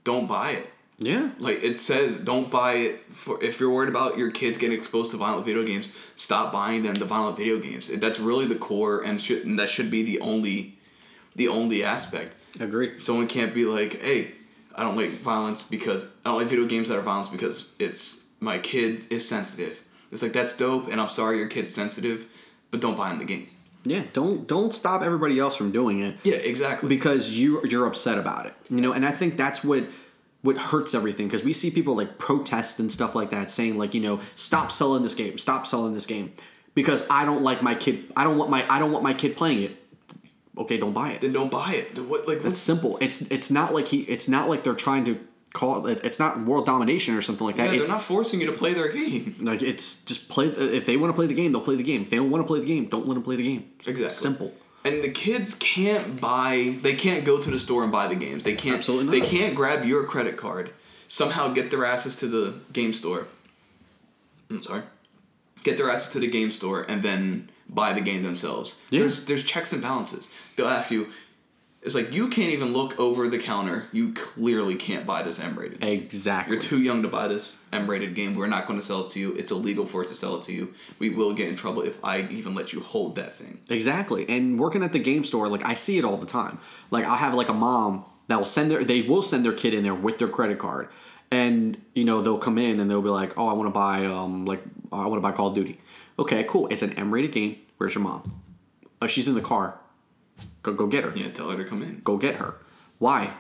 don't 0.04 0.28
buy 0.28 0.52
it. 0.52 0.73
Yeah, 1.06 1.32
Like 1.40 1.64
it 1.64 1.78
says, 1.78 2.16
don't 2.16 2.50
buy 2.50 2.74
it 2.74 3.06
for 3.12 3.44
if 3.44 3.60
you're 3.60 3.70
worried 3.72 3.90
about 3.90 4.18
your 4.18 4.32
kids 4.32 4.58
getting 4.58 4.78
exposed 4.78 5.12
to 5.12 5.18
violent 5.18 5.46
video 5.46 5.64
games. 5.64 5.90
Stop 6.16 6.52
buying 6.52 6.84
them 6.84 6.96
the 6.96 7.06
violent 7.06 7.38
video 7.38 7.60
games. 7.60 7.88
That's 7.88 8.20
really 8.20 8.46
the 8.46 8.56
core, 8.56 9.04
and 9.04 9.20
should 9.20 9.46
and 9.46 9.58
that 9.60 9.70
should 9.70 9.90
be 9.92 10.04
the 10.04 10.20
only, 10.22 10.78
the 11.36 11.48
only 11.48 11.84
aspect. 11.84 12.36
agree. 12.60 13.00
Someone 13.00 13.28
can't 13.28 13.54
be 13.54 13.66
like, 13.66 14.02
hey, 14.02 14.32
I 14.76 14.84
don't 14.84 14.96
like 14.96 15.10
violence 15.10 15.62
because 15.64 16.06
I 16.26 16.30
don't 16.30 16.38
like 16.40 16.48
video 16.48 16.66
games 16.66 16.90
that 16.90 16.98
are 16.98 17.02
violence 17.02 17.30
because 17.30 17.68
it's 17.80 18.24
my 18.40 18.58
kid 18.58 19.08
is 19.12 19.28
sensitive. 19.28 19.84
It's 20.12 20.22
like 20.22 20.34
that's 20.34 20.56
dope, 20.56 20.92
and 20.92 21.02
I'm 21.02 21.10
sorry 21.10 21.38
your 21.40 21.48
kid's 21.48 21.74
sensitive, 21.74 22.28
but 22.72 22.82
don't 22.82 22.98
buy 22.98 23.12
in 23.12 23.20
the 23.20 23.26
game. 23.26 23.48
Yeah, 23.86 24.04
don't 24.14 24.48
don't 24.48 24.74
stop 24.74 25.02
everybody 25.02 25.38
else 25.40 25.56
from 25.58 25.72
doing 25.72 26.02
it. 26.02 26.16
Yeah, 26.24 26.36
exactly. 26.36 26.88
because 26.88 27.38
you 27.38 27.62
you're 27.66 27.86
upset 27.86 28.18
about 28.18 28.46
it 28.46 28.54
you 28.70 28.80
know 28.80 28.94
and 28.94 29.06
i 29.06 29.12
think 29.12 29.36
that's 29.36 29.62
what 29.62 29.84
what 30.44 30.58
hurts 30.58 30.94
everything 30.94 31.26
because 31.28 31.44
we 31.44 31.54
see 31.54 31.72
people 31.72 31.96
like 31.96 32.20
protest 32.20 32.80
and 32.80 32.92
stuff 32.92 33.16
like 33.16 33.32
that 33.32 33.50
saying 33.50 33.78
like 33.78 33.94
you 33.96 34.02
know 34.02 34.20
stop 34.36 34.72
selling 34.72 35.02
this 35.02 35.16
game 35.16 35.38
stop 35.40 35.66
selling 35.66 35.94
this 35.96 36.06
game 36.06 36.32
because 36.76 37.08
i 37.10 37.26
don't 37.26 37.42
like 37.42 37.64
my 37.64 37.74
kid 37.74 38.04
i 38.16 38.24
don't 38.24 38.38
want 38.38 38.52
my 38.52 38.64
i 38.70 38.78
don't 38.78 38.92
want 38.92 39.04
my 39.04 39.14
kid 39.14 39.36
playing 39.36 39.64
it. 39.64 39.78
Okay 40.56 40.78
don't 40.78 40.94
buy 40.94 41.14
it. 41.14 41.22
Then 41.22 41.34
don't 41.34 41.50
buy 41.50 41.74
it. 41.74 41.98
What 41.98 42.28
like 42.28 42.38
it's 42.38 42.46
what's 42.46 42.60
simple. 42.60 42.98
It's 43.02 43.22
it's 43.24 43.50
not 43.50 43.74
like 43.74 43.88
he 43.88 44.02
it's 44.02 44.28
not 44.28 44.50
like 44.50 44.64
they're 44.64 44.76
trying 44.76 45.04
to 45.06 45.20
call 45.52 45.88
it 45.88 46.04
it's 46.04 46.20
not 46.20 46.40
world 46.42 46.66
domination 46.66 47.16
or 47.16 47.24
something 47.24 47.48
like 47.48 47.58
that. 47.58 47.66
Yeah, 47.66 47.72
they're 47.72 47.82
it's 47.82 47.90
not 47.90 48.04
forcing 48.04 48.40
you 48.40 48.46
to 48.48 48.54
play 48.54 48.74
their 48.74 48.90
game. 48.90 49.36
like 49.42 49.64
it's 49.64 50.04
just 50.04 50.30
play 50.30 50.48
if 50.48 50.86
they 50.86 50.96
want 50.96 51.10
to 51.10 51.16
play 51.16 51.26
the 51.26 51.34
game 51.34 51.52
they'll 51.54 51.62
play 51.62 51.76
the 51.76 51.84
game. 51.84 52.04
If 52.04 52.12
they 52.12 52.18
don't 52.18 52.30
want 52.30 52.44
to 52.44 52.48
play 52.48 52.60
the 52.60 52.68
game 52.68 52.86
don't 52.86 53.08
let 53.08 53.16
them 53.16 53.24
play 53.24 53.36
the 53.36 53.44
game. 53.44 53.72
Exactly. 53.80 54.10
simple 54.10 54.54
And 54.86 55.04
the 55.04 55.10
kids 55.10 55.56
can't 55.56 56.20
buy. 56.20 56.76
They 56.82 56.96
can't 56.96 57.24
go 57.24 57.40
to 57.42 57.50
the 57.50 57.60
store 57.60 57.84
and 57.84 57.92
buy 57.92 58.08
the 58.08 58.16
games. 58.16 58.44
They 58.44 58.56
can't. 58.56 58.78
Absolutely 58.78 59.06
not. 59.06 59.12
They 59.12 59.22
can't 59.22 59.56
grab 59.56 59.86
your 59.86 60.06
credit 60.06 60.36
card. 60.38 60.72
Somehow 61.08 61.54
get 61.54 61.70
their 61.70 61.86
asses 61.86 62.18
to 62.18 62.28
the 62.28 62.56
game 62.74 62.92
store. 62.92 63.28
I'm 64.50 64.62
sorry. 64.62 64.84
Get 65.64 65.78
their 65.78 65.90
asses 65.90 66.10
to 66.14 66.20
the 66.20 66.28
game 66.28 66.52
store 66.52 66.86
and 66.90 67.02
then 67.02 67.50
buy 67.70 67.94
the 67.94 68.02
game 68.02 68.24
themselves. 68.24 68.78
Yeah. 68.90 69.02
There's 69.02 69.26
there's 69.26 69.44
checks 69.44 69.72
and 69.72 69.82
balances. 69.82 70.28
They'll 70.56 70.68
ask 70.68 70.92
you. 70.92 71.08
It's 71.84 71.96
like 71.96 72.14
you 72.14 72.30
can't 72.30 72.52
even 72.54 72.72
look 72.72 72.98
over 72.98 73.28
the 73.28 73.38
counter. 73.38 73.88
You 73.92 74.14
clearly 74.14 74.76
can't 74.76 75.06
buy 75.06 75.22
this 75.22 75.40
M-rated. 75.40 75.84
Exactly. 75.84 76.54
You're 76.54 76.62
too 76.62 76.82
young 76.82 77.02
to 77.02 77.10
buy 77.10 77.28
this 77.28 77.58
M-rated 77.74 78.16
game. 78.16 78.36
We're 78.36 78.48
not 78.48 78.68
going 78.68 78.80
to 78.80 78.86
sell 78.86 79.06
it 79.06 79.12
to 79.12 79.20
you. 79.20 79.34
It's 79.34 79.52
illegal 79.52 79.86
for 79.86 80.04
us 80.04 80.10
to 80.10 80.16
sell 80.16 80.38
it 80.38 80.44
to 80.44 80.54
you. 80.54 80.74
We 81.00 81.10
will 81.10 81.34
get 81.34 81.50
in 81.50 81.56
trouble 81.56 81.82
if 81.82 82.04
I 82.04 82.22
even 82.30 82.56
let 82.56 82.72
you 82.72 82.80
hold 82.80 83.16
that 83.18 83.34
thing. 83.34 83.60
Exactly. 83.70 84.28
And 84.30 84.58
working 84.58 84.82
at 84.82 84.94
the 84.94 85.00
game 85.00 85.26
store, 85.26 85.50
like 85.50 85.66
I 85.66 85.74
see 85.74 85.98
it 85.98 86.06
all 86.06 86.16
the 86.16 86.26
time. 86.26 86.60
Like 86.90 87.04
I'll 87.04 87.18
have 87.18 87.34
like 87.34 87.50
a 87.50 87.54
mom 87.54 88.06
that 88.30 88.38
will 88.38 88.46
send 88.46 88.72
their 88.72 88.84
they 88.84 89.02
will 89.02 89.22
send 89.22 89.44
their 89.44 89.54
kid 89.54 89.74
in 89.74 89.84
there 89.84 89.94
with 89.94 90.20
their 90.20 90.30
credit 90.30 90.60
card. 90.60 90.88
And 91.32 91.82
you 91.94 92.06
know, 92.06 92.22
they'll 92.22 92.38
come 92.38 92.58
in 92.58 92.80
and 92.80 92.90
they'll 92.90 93.02
be 93.02 93.10
like, 93.10 93.38
"Oh, 93.38 93.48
I 93.48 93.54
want 93.54 93.68
to 93.68 93.72
buy 93.72 94.06
um 94.06 94.46
like 94.46 94.62
I 94.92 95.06
want 95.08 95.18
to 95.18 95.22
buy 95.22 95.32
Call 95.32 95.48
of 95.48 95.56
Duty." 95.56 95.82
Okay, 96.18 96.46
cool. 96.48 96.68
It's 96.68 96.84
an 96.84 96.94
M-rated 96.94 97.32
game. 97.32 97.58
Where's 97.78 97.96
your 97.96 98.04
mom? 98.04 98.42
Oh, 99.02 99.08
she's 99.08 99.28
in 99.28 99.34
the 99.34 99.42
car. 99.42 99.80
Go 100.64 100.74
go 100.74 100.88
get 100.88 101.04
her. 101.04 101.12
Yeah, 101.16 101.30
tell 101.30 101.50
her 101.50 101.58
to 101.58 101.64
come 101.64 101.84
in. 101.84 102.00
Go 102.04 102.18
get 102.18 102.36
her. 102.36 102.56
Why? 103.00 103.34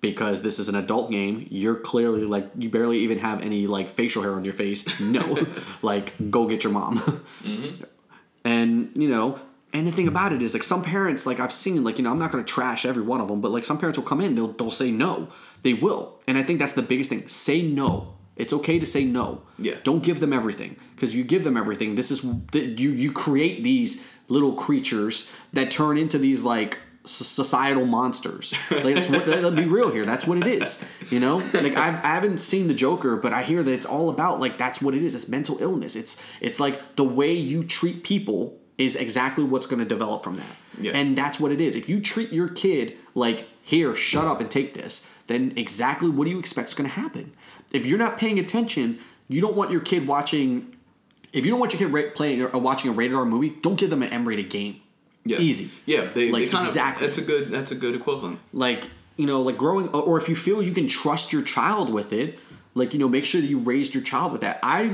Because 0.00 0.42
this 0.42 0.58
is 0.58 0.68
an 0.68 0.74
adult 0.74 1.10
game. 1.10 1.46
You're 1.50 1.76
clearly 1.76 2.24
like 2.24 2.50
you 2.58 2.68
barely 2.68 2.98
even 2.98 3.18
have 3.18 3.42
any 3.42 3.66
like 3.66 3.88
facial 3.88 4.22
hair 4.22 4.32
on 4.32 4.44
your 4.44 4.52
face. 4.52 5.00
No. 5.00 5.46
like 5.82 6.12
go 6.30 6.46
get 6.46 6.64
your 6.64 6.72
mom. 6.72 6.98
Mm-hmm. 6.98 7.84
And 8.44 8.92
you 8.94 9.08
know, 9.08 9.38
and 9.72 9.86
the 9.86 9.92
thing 9.92 10.08
about 10.08 10.32
it 10.32 10.42
is 10.42 10.52
like 10.52 10.62
some 10.62 10.82
parents 10.82 11.26
like 11.26 11.40
I've 11.40 11.52
seen 11.52 11.82
like 11.84 11.96
you 11.98 12.04
know 12.04 12.10
I'm 12.10 12.18
not 12.18 12.32
going 12.32 12.44
to 12.44 12.52
trash 12.52 12.84
every 12.84 13.02
one 13.02 13.20
of 13.20 13.28
them, 13.28 13.40
but 13.40 13.52
like 13.52 13.64
some 13.64 13.78
parents 13.78 13.98
will 13.98 14.06
come 14.06 14.20
in 14.20 14.34
they'll 14.34 14.52
they'll 14.52 14.70
say 14.70 14.90
no. 14.90 15.28
They 15.62 15.74
will. 15.74 16.20
And 16.26 16.36
I 16.36 16.42
think 16.42 16.58
that's 16.58 16.74
the 16.74 16.82
biggest 16.82 17.08
thing. 17.08 17.26
Say 17.28 17.62
no. 17.62 18.14
It's 18.36 18.52
okay 18.52 18.80
to 18.80 18.86
say 18.86 19.04
no. 19.04 19.42
Yeah. 19.58 19.76
Don't 19.84 20.02
give 20.02 20.18
them 20.18 20.32
everything 20.32 20.76
because 20.94 21.14
you 21.14 21.22
give 21.22 21.44
them 21.44 21.56
everything. 21.56 21.94
This 21.94 22.10
is 22.10 22.24
you 22.24 22.90
you 22.90 23.12
create 23.12 23.62
these 23.62 24.04
little 24.28 24.52
creatures 24.54 25.30
that 25.52 25.70
turn 25.70 25.98
into 25.98 26.18
these 26.18 26.42
like 26.42 26.78
societal 27.04 27.84
monsters. 27.84 28.54
Like 28.70 28.94
that's 28.94 29.08
what 29.08 29.26
let's 29.26 29.56
be 29.56 29.66
real 29.66 29.90
here. 29.90 30.04
That's 30.04 30.26
what 30.26 30.38
it 30.38 30.46
is. 30.46 30.82
You 31.10 31.20
know, 31.20 31.36
like 31.52 31.76
I've, 31.76 31.96
I 31.96 32.14
haven't 32.14 32.38
seen 32.38 32.68
the 32.68 32.74
Joker, 32.74 33.16
but 33.16 33.32
I 33.32 33.42
hear 33.42 33.62
that 33.62 33.72
it's 33.72 33.86
all 33.86 34.08
about 34.08 34.40
like 34.40 34.58
that's 34.58 34.80
what 34.80 34.94
it 34.94 35.04
is. 35.04 35.14
It's 35.14 35.28
mental 35.28 35.58
illness. 35.60 35.96
It's 35.96 36.22
it's 36.40 36.58
like 36.58 36.96
the 36.96 37.04
way 37.04 37.32
you 37.32 37.64
treat 37.64 38.04
people 38.04 38.58
is 38.76 38.96
exactly 38.96 39.44
what's 39.44 39.66
going 39.66 39.78
to 39.78 39.84
develop 39.84 40.24
from 40.24 40.36
that. 40.36 40.56
Yeah. 40.80 40.92
And 40.92 41.16
that's 41.16 41.38
what 41.38 41.52
it 41.52 41.60
is. 41.60 41.76
If 41.76 41.88
you 41.88 42.00
treat 42.00 42.32
your 42.32 42.48
kid 42.48 42.96
like 43.14 43.46
here, 43.62 43.94
shut 43.94 44.26
up 44.26 44.40
and 44.40 44.50
take 44.50 44.74
this, 44.74 45.08
then 45.28 45.52
exactly 45.56 46.08
what 46.08 46.24
do 46.24 46.30
you 46.30 46.38
expect 46.38 46.70
is 46.70 46.74
going 46.74 46.90
to 46.90 46.96
happen? 46.96 47.32
If 47.72 47.86
you're 47.86 47.98
not 47.98 48.18
paying 48.18 48.38
attention, 48.38 48.98
you 49.28 49.40
don't 49.40 49.56
want 49.56 49.70
your 49.70 49.80
kid 49.80 50.06
watching. 50.06 50.73
If 51.34 51.44
you 51.44 51.50
don't 51.50 51.60
want 51.60 51.72
your 51.72 51.80
kid 51.80 51.92
ra- 51.92 52.10
playing 52.14 52.42
or 52.42 52.58
watching 52.58 52.90
a 52.90 52.94
rated 52.94 53.16
R 53.16 53.24
movie, 53.24 53.50
don't 53.50 53.78
give 53.78 53.90
them 53.90 54.02
an 54.02 54.10
M-rated 54.10 54.50
game. 54.50 54.80
Yeah. 55.24 55.38
Easy. 55.38 55.70
Yeah, 55.86 56.04
they, 56.12 56.30
Like, 56.30 56.44
they 56.44 56.48
kind 56.48 56.66
exactly. 56.66 57.06
of. 57.06 57.10
That's 57.10 57.18
a 57.18 57.26
good. 57.26 57.48
That's 57.50 57.70
a 57.72 57.74
good 57.74 57.94
equivalent. 57.94 58.38
like 58.52 58.90
you 59.16 59.26
know 59.26 59.42
like 59.42 59.56
growing 59.56 59.88
uh, 59.94 59.98
or 60.00 60.16
if 60.16 60.28
you 60.28 60.34
feel 60.34 60.60
you 60.60 60.72
can 60.72 60.88
trust 60.88 61.32
your 61.32 61.42
child 61.42 61.88
with 61.88 62.12
it 62.12 62.36
like 62.74 62.92
you 62.92 62.98
know 62.98 63.08
make 63.08 63.24
sure 63.24 63.40
that 63.40 63.46
you 63.46 63.60
raised 63.60 63.94
your 63.94 64.02
child 64.02 64.32
with 64.32 64.40
that 64.40 64.58
i 64.64 64.86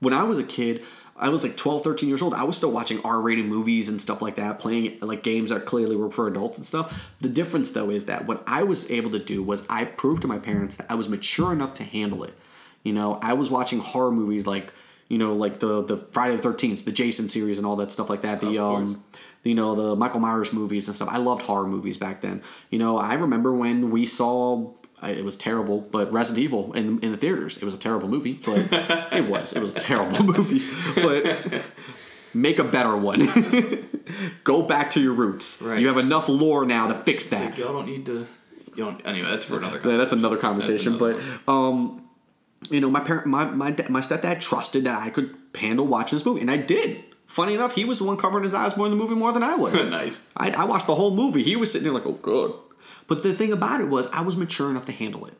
when 0.00 0.12
i 0.12 0.24
was 0.24 0.36
a 0.40 0.42
kid 0.42 0.84
i 1.16 1.28
was 1.28 1.44
like 1.44 1.56
12 1.56 1.84
13 1.84 2.08
years 2.08 2.20
old 2.20 2.34
i 2.34 2.42
was 2.42 2.56
still 2.56 2.72
watching 2.72 3.00
r-rated 3.04 3.46
movies 3.46 3.88
and 3.88 4.02
stuff 4.02 4.20
like 4.20 4.34
that 4.34 4.58
playing 4.58 4.98
like 5.00 5.22
games 5.22 5.50
that 5.50 5.64
clearly 5.64 5.94
were 5.94 6.10
for 6.10 6.26
adults 6.26 6.56
and 6.58 6.66
stuff 6.66 7.12
the 7.20 7.28
difference 7.28 7.70
though 7.70 7.88
is 7.88 8.06
that 8.06 8.26
what 8.26 8.42
i 8.48 8.64
was 8.64 8.90
able 8.90 9.12
to 9.12 9.20
do 9.20 9.44
was 9.44 9.64
i 9.70 9.84
proved 9.84 10.22
to 10.22 10.26
my 10.26 10.38
parents 10.40 10.74
that 10.74 10.86
i 10.90 10.96
was 10.96 11.08
mature 11.08 11.52
enough 11.52 11.72
to 11.74 11.84
handle 11.84 12.24
it 12.24 12.34
you 12.82 12.92
know 12.92 13.16
i 13.22 13.32
was 13.32 13.48
watching 13.48 13.78
horror 13.78 14.10
movies 14.10 14.44
like 14.44 14.72
you 15.08 15.18
know 15.18 15.34
like 15.34 15.58
the 15.60 15.82
the 15.82 15.96
friday 15.96 16.36
the 16.36 16.48
13th 16.48 16.84
the 16.84 16.92
jason 16.92 17.28
series 17.28 17.58
and 17.58 17.66
all 17.66 17.76
that 17.76 17.90
stuff 17.90 18.08
like 18.10 18.22
that 18.22 18.40
the 18.40 18.58
um 18.58 19.02
you 19.44 19.54
know 19.54 19.74
the 19.74 19.96
Michael 19.96 20.20
Myers 20.20 20.52
movies 20.52 20.88
and 20.88 20.94
stuff. 20.94 21.08
I 21.08 21.18
loved 21.18 21.42
horror 21.42 21.66
movies 21.66 21.96
back 21.96 22.20
then. 22.20 22.42
You 22.70 22.78
know, 22.78 22.98
I 22.98 23.14
remember 23.14 23.52
when 23.52 23.90
we 23.90 24.04
saw 24.06 24.72
it 25.02 25.24
was 25.24 25.36
terrible, 25.36 25.80
but 25.80 26.12
Resident 26.12 26.44
Evil 26.44 26.72
in 26.72 26.98
in 27.00 27.12
the 27.12 27.16
theaters. 27.16 27.56
It 27.56 27.64
was 27.64 27.74
a 27.74 27.78
terrible 27.78 28.08
movie, 28.08 28.34
but 28.44 28.66
it 29.12 29.28
was 29.28 29.54
it 29.54 29.60
was 29.60 29.76
a 29.76 29.80
terrible 29.80 30.22
movie. 30.24 30.62
But 30.94 31.64
make 32.34 32.58
a 32.58 32.64
better 32.64 32.96
one. 32.96 33.88
Go 34.44 34.62
back 34.62 34.90
to 34.90 35.00
your 35.00 35.12
roots. 35.12 35.62
Right. 35.62 35.80
You 35.80 35.88
have 35.88 35.98
enough 35.98 36.28
lore 36.28 36.64
now 36.66 36.88
to 36.88 36.94
fix 37.04 37.28
that. 37.28 37.50
like, 37.50 37.58
y'all 37.58 37.72
don't 37.72 37.86
need 37.86 38.06
to. 38.06 38.26
You 38.74 38.84
don't. 38.84 39.06
Anyway, 39.06 39.28
that's 39.28 39.44
for 39.44 39.58
another. 39.58 39.80
Yeah, 39.84 39.96
that's 39.96 40.12
another 40.12 40.36
conversation. 40.36 40.94
another 40.94 41.20
but 41.46 41.52
um, 41.52 42.07
you 42.70 42.80
know, 42.80 42.90
my 42.90 43.00
parent, 43.00 43.26
my 43.26 43.44
my 43.44 43.70
my 43.88 44.00
stepdad 44.00 44.40
trusted 44.40 44.84
that 44.84 45.00
I 45.00 45.10
could 45.10 45.34
handle 45.54 45.86
watching 45.86 46.16
this 46.16 46.26
movie, 46.26 46.40
and 46.40 46.50
I 46.50 46.56
did. 46.56 47.04
Funny 47.26 47.54
enough, 47.54 47.74
he 47.74 47.84
was 47.84 47.98
the 47.98 48.04
one 48.04 48.16
covering 48.16 48.44
his 48.44 48.54
eyes 48.54 48.76
more 48.76 48.86
in 48.86 48.90
the 48.90 48.96
movie 48.96 49.14
more 49.14 49.32
than 49.32 49.42
I 49.42 49.54
was. 49.54 49.84
Nice. 49.90 50.22
I, 50.36 50.50
I 50.50 50.64
watched 50.64 50.86
the 50.86 50.94
whole 50.94 51.14
movie. 51.14 51.42
He 51.42 51.56
was 51.56 51.70
sitting 51.70 51.84
there 51.84 51.92
like, 51.92 52.06
oh, 52.06 52.12
good. 52.12 52.54
But 53.06 53.22
the 53.22 53.34
thing 53.34 53.52
about 53.52 53.80
it 53.80 53.88
was, 53.88 54.10
I 54.12 54.22
was 54.22 54.36
mature 54.36 54.70
enough 54.70 54.86
to 54.86 54.92
handle 54.92 55.26
it, 55.26 55.34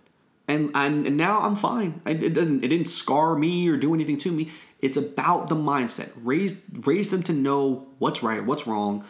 and 0.47 0.71
and, 0.75 1.07
and 1.07 1.17
now 1.17 1.41
I'm 1.41 1.57
fine. 1.57 2.01
I, 2.07 2.11
it 2.11 2.35
didn't 2.35 2.65
it 2.65 2.69
didn't 2.69 2.89
scar 2.89 3.35
me 3.35 3.69
or 3.69 3.77
do 3.77 3.95
anything 3.95 4.19
to 4.19 4.33
me. 4.33 4.51
It's 4.81 4.97
about 4.97 5.49
the 5.49 5.57
mindset. 5.57 6.11
Raise 6.17 6.63
raise 6.73 7.11
them 7.11 7.23
to 7.25 7.33
know 7.33 7.89
what's 7.99 8.23
right, 8.23 8.45
what's 8.45 8.67
wrong, 8.67 9.05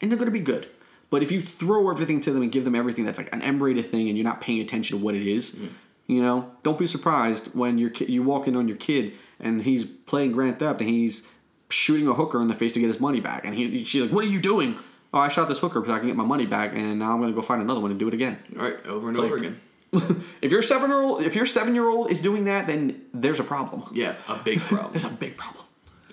and 0.00 0.10
they're 0.10 0.18
gonna 0.18 0.30
be 0.30 0.40
good. 0.40 0.68
But 1.10 1.22
if 1.22 1.30
you 1.30 1.42
throw 1.42 1.90
everything 1.90 2.22
to 2.22 2.32
them 2.32 2.42
and 2.42 2.50
give 2.50 2.64
them 2.64 2.74
everything 2.74 3.04
that's 3.04 3.18
like 3.18 3.30
an 3.34 3.42
M-rated 3.42 3.84
thing, 3.84 4.08
and 4.08 4.16
you're 4.16 4.24
not 4.24 4.40
paying 4.40 4.62
attention 4.62 4.98
to 4.98 5.04
what 5.04 5.14
it 5.14 5.26
is, 5.26 5.50
mm. 5.50 5.68
You 6.12 6.22
know, 6.22 6.50
don't 6.62 6.78
be 6.78 6.86
surprised 6.86 7.54
when 7.54 7.78
your 7.78 7.90
ki- 7.90 8.06
you 8.12 8.22
walk 8.22 8.46
in 8.48 8.56
on 8.56 8.68
your 8.68 8.76
kid 8.76 9.12
and 9.40 9.62
he's 9.62 9.84
playing 9.84 10.32
Grand 10.32 10.58
Theft 10.58 10.80
and 10.80 10.88
he's 10.90 11.28
shooting 11.68 12.06
a 12.08 12.14
hooker 12.14 12.40
in 12.42 12.48
the 12.48 12.54
face 12.54 12.72
to 12.74 12.80
get 12.80 12.86
his 12.88 13.00
money 13.00 13.20
back, 13.20 13.44
and 13.44 13.54
he's 13.54 13.88
she's 13.88 14.02
like, 14.02 14.12
"What 14.12 14.24
are 14.24 14.28
you 14.28 14.40
doing?" 14.40 14.78
Oh, 15.14 15.18
I 15.18 15.28
shot 15.28 15.48
this 15.48 15.58
hooker 15.60 15.82
so 15.84 15.92
I 15.92 15.98
can 15.98 16.06
get 16.06 16.16
my 16.16 16.24
money 16.24 16.46
back, 16.46 16.72
and 16.74 16.98
now 16.98 17.12
I'm 17.14 17.20
gonna 17.20 17.32
go 17.32 17.42
find 17.42 17.60
another 17.62 17.80
one 17.80 17.90
and 17.90 17.98
do 18.00 18.08
it 18.08 18.14
again. 18.14 18.38
All 18.58 18.64
right, 18.66 18.86
over 18.86 19.08
and 19.08 19.16
It's 19.16 19.24
over 19.24 19.36
like- 19.38 19.46
again. 19.46 19.60
if 20.40 20.50
your 20.50 20.62
seven 20.62 20.88
year 20.90 21.02
old, 21.02 21.22
if 21.22 21.34
your 21.36 21.44
seven 21.44 21.74
year 21.74 21.86
old 21.88 22.10
is 22.10 22.22
doing 22.22 22.46
that, 22.46 22.66
then 22.66 23.02
there's 23.12 23.40
a 23.40 23.44
problem. 23.44 23.82
Yeah, 23.92 24.14
a 24.28 24.36
big 24.36 24.60
problem. 24.72 24.92
There's 24.92 25.04
a 25.04 25.10
big 25.10 25.36
problem. 25.36 25.64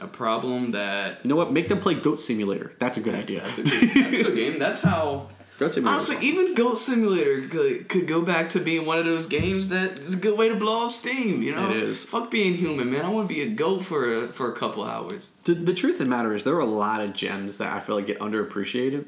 a 0.01 0.07
problem 0.07 0.71
that. 0.71 1.19
You 1.23 1.29
know 1.29 1.37
what? 1.37 1.53
Make 1.53 1.69
them 1.69 1.79
play 1.79 1.93
Goat 1.93 2.19
Simulator. 2.19 2.73
That's 2.79 2.97
a 2.97 3.01
good 3.01 3.15
idea. 3.15 3.41
That's 3.41 3.57
a 3.59 3.63
good, 3.63 3.71
that's 3.73 4.13
a 4.15 4.23
good 4.23 4.35
game. 4.35 4.59
That's 4.59 4.81
how. 4.81 5.27
Goat 5.59 5.75
Simulator. 5.75 5.95
Honestly, 5.95 6.27
even 6.27 6.55
Goat 6.55 6.75
Simulator 6.75 7.47
could, 7.49 7.89
could 7.89 8.07
go 8.07 8.21
back 8.23 8.47
to 8.49 8.61
being 8.61 8.85
one 8.85 8.97
of 8.97 9.03
those 9.03 9.27
games 9.27 9.69
that 9.69 9.99
is 9.99 10.13
a 10.13 10.17
good 10.17 10.37
way 10.37 10.47
to 10.47 10.55
blow 10.55 10.85
off 10.85 10.91
steam. 10.91 11.41
You 11.41 11.53
know, 11.53 11.69
It 11.69 11.77
is. 11.77 12.05
Fuck 12.05 12.31
being 12.31 12.53
human, 12.53 12.89
man. 12.89 13.03
I 13.03 13.09
want 13.09 13.27
to 13.27 13.35
be 13.35 13.41
a 13.41 13.49
goat 13.49 13.83
for 13.83 14.23
a, 14.23 14.27
for 14.29 14.49
a 14.49 14.55
couple 14.55 14.85
hours. 14.85 15.33
the, 15.43 15.53
the 15.53 15.73
truth 15.73 15.95
of 15.95 15.99
the 15.99 16.05
matter 16.05 16.33
is 16.33 16.45
there 16.45 16.55
are 16.55 16.61
a 16.61 16.65
lot 16.65 17.01
of 17.01 17.13
gems 17.13 17.57
that 17.57 17.73
I 17.73 17.81
feel 17.81 17.95
like 17.97 18.07
get 18.07 18.19
underappreciated 18.19 19.05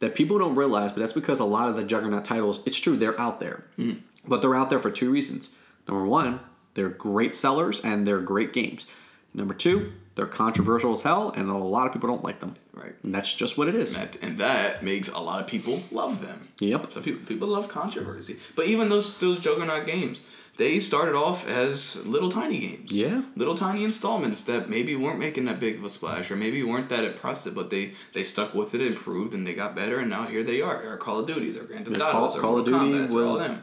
that 0.00 0.14
people 0.14 0.38
don't 0.38 0.56
realize, 0.56 0.92
but 0.92 1.00
that's 1.00 1.12
because 1.12 1.38
a 1.38 1.44
lot 1.44 1.68
of 1.68 1.76
the 1.76 1.84
Juggernaut 1.84 2.24
titles, 2.24 2.62
it's 2.66 2.78
true, 2.78 2.96
they're 2.96 3.20
out 3.20 3.38
there. 3.38 3.64
Mm. 3.78 4.00
But 4.26 4.42
they're 4.42 4.54
out 4.56 4.70
there 4.70 4.78
for 4.80 4.90
two 4.90 5.10
reasons. 5.10 5.50
Number 5.86 6.04
one, 6.04 6.40
they're 6.74 6.88
great 6.88 7.34
sellers 7.34 7.80
and 7.84 8.06
they're 8.06 8.20
great 8.20 8.52
games. 8.52 8.86
Number 9.32 9.54
two, 9.54 9.92
they're 10.16 10.26
controversial 10.26 10.92
as 10.92 11.02
hell 11.02 11.32
and 11.36 11.48
a 11.48 11.54
lot 11.54 11.86
of 11.86 11.92
people 11.92 12.08
don't 12.08 12.24
like 12.24 12.40
them. 12.40 12.56
Right. 12.78 12.94
And 13.02 13.14
that's 13.14 13.34
just 13.34 13.58
what 13.58 13.68
it 13.68 13.74
is. 13.74 13.94
That, 13.96 14.16
and 14.22 14.38
that 14.38 14.82
makes 14.82 15.08
a 15.08 15.18
lot 15.18 15.40
of 15.40 15.46
people 15.46 15.82
love 15.90 16.22
them. 16.22 16.48
Yep. 16.60 16.92
Some 16.92 17.02
people 17.02 17.26
people 17.26 17.48
love 17.48 17.68
controversy, 17.68 18.36
but 18.56 18.66
even 18.66 18.88
those 18.88 19.18
those 19.18 19.38
Juggernaut 19.40 19.84
games, 19.86 20.22
they 20.56 20.80
started 20.80 21.14
off 21.14 21.48
as 21.48 22.04
little 22.06 22.30
tiny 22.30 22.58
games. 22.60 22.92
Yeah. 22.92 23.22
little 23.36 23.54
tiny 23.54 23.84
installments 23.84 24.44
that 24.44 24.68
maybe 24.68 24.94
weren't 24.96 25.18
making 25.18 25.44
that 25.46 25.60
big 25.60 25.76
of 25.78 25.84
a 25.84 25.90
splash, 25.90 26.30
or 26.30 26.36
maybe 26.36 26.62
weren't 26.62 26.88
that 26.88 27.04
impressive, 27.04 27.54
but 27.54 27.70
they 27.70 27.92
they 28.12 28.24
stuck 28.24 28.54
with 28.54 28.74
it, 28.74 28.80
improved, 28.80 29.34
and 29.34 29.46
they 29.46 29.54
got 29.54 29.74
better, 29.76 29.98
and 30.00 30.10
now 30.10 30.26
here 30.26 30.42
they 30.42 30.60
are. 30.60 30.84
Our 30.86 30.96
Call 30.96 31.20
of 31.20 31.26
Duties, 31.26 31.56
our 31.56 31.64
Grand 31.64 31.86
Theft 31.86 32.00
Autos, 32.00 32.36
our 32.36 32.40
Call 32.40 32.58
of 32.58 32.64
Duty 32.64 32.78
Kombats, 32.78 33.12
or 33.12 33.24
all 33.24 33.38
them. 33.38 33.62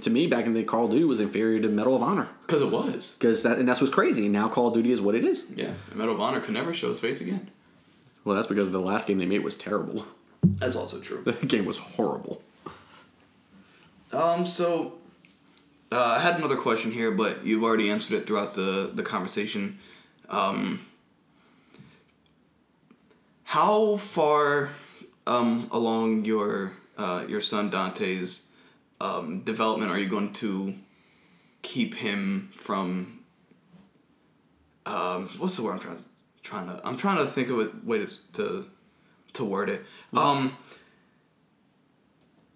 to 0.00 0.10
me 0.10 0.26
back 0.26 0.46
in 0.46 0.54
the 0.54 0.64
Call 0.64 0.84
of 0.86 0.90
Duty 0.90 1.04
was 1.04 1.20
inferior 1.20 1.60
to 1.60 1.68
Medal 1.68 1.94
of 1.96 2.02
Honor 2.02 2.28
Because 2.46 2.62
it 2.62 2.70
was. 2.70 3.14
because 3.18 3.42
that 3.44 3.58
and 3.58 3.68
that's 3.68 3.80
what's 3.80 3.92
crazy. 3.94 4.28
Now 4.28 4.48
Call 4.48 4.68
of 4.68 4.74
Duty 4.74 4.90
is 4.92 5.00
what 5.00 5.14
it 5.14 5.24
is. 5.24 5.46
Yeah, 5.54 5.72
and 5.90 5.96
Medal 5.96 6.14
of 6.14 6.20
Honor 6.20 6.40
could 6.40 6.54
never 6.54 6.74
show 6.74 6.90
its 6.90 7.00
face 7.00 7.20
again. 7.20 7.50
Well, 8.24 8.36
that's 8.36 8.48
because 8.48 8.70
the 8.70 8.80
last 8.80 9.08
game 9.08 9.18
they 9.18 9.26
made 9.26 9.42
was 9.42 9.56
terrible. 9.56 10.06
That's 10.42 10.76
also 10.76 11.00
true. 11.00 11.22
The 11.24 11.46
game 11.46 11.64
was 11.64 11.76
horrible. 11.76 12.42
Um, 14.12 14.44
so 14.44 14.94
uh, 15.90 16.16
I 16.18 16.20
had 16.20 16.36
another 16.36 16.56
question 16.56 16.90
here, 16.92 17.10
but 17.10 17.44
you've 17.44 17.64
already 17.64 17.90
answered 17.90 18.16
it 18.16 18.26
throughout 18.26 18.54
the 18.54 18.90
the 18.92 19.02
conversation. 19.02 19.78
Um, 20.28 20.86
how 23.44 23.96
far 23.96 24.70
um, 25.26 25.68
along 25.70 26.24
your 26.24 26.72
uh, 26.98 27.24
your 27.28 27.40
son 27.40 27.70
Dante's 27.70 28.42
um, 29.00 29.40
development 29.40 29.90
are 29.90 29.98
you 29.98 30.08
going 30.08 30.32
to 30.34 30.74
keep 31.62 31.94
him 31.94 32.50
from? 32.54 33.20
Um, 34.84 35.28
what's 35.38 35.56
the 35.56 35.62
word 35.62 35.72
I'm 35.72 35.78
trying 35.78 35.96
to 35.96 36.02
trying 36.42 36.66
to 36.66 36.80
I'm 36.86 36.96
trying 36.96 37.18
to 37.18 37.26
think 37.26 37.50
of 37.50 37.58
a 37.60 37.70
way 37.84 37.98
to 38.04 38.08
to, 38.34 38.66
to 39.34 39.44
word 39.44 39.68
it. 39.70 39.84
Um, 40.14 40.56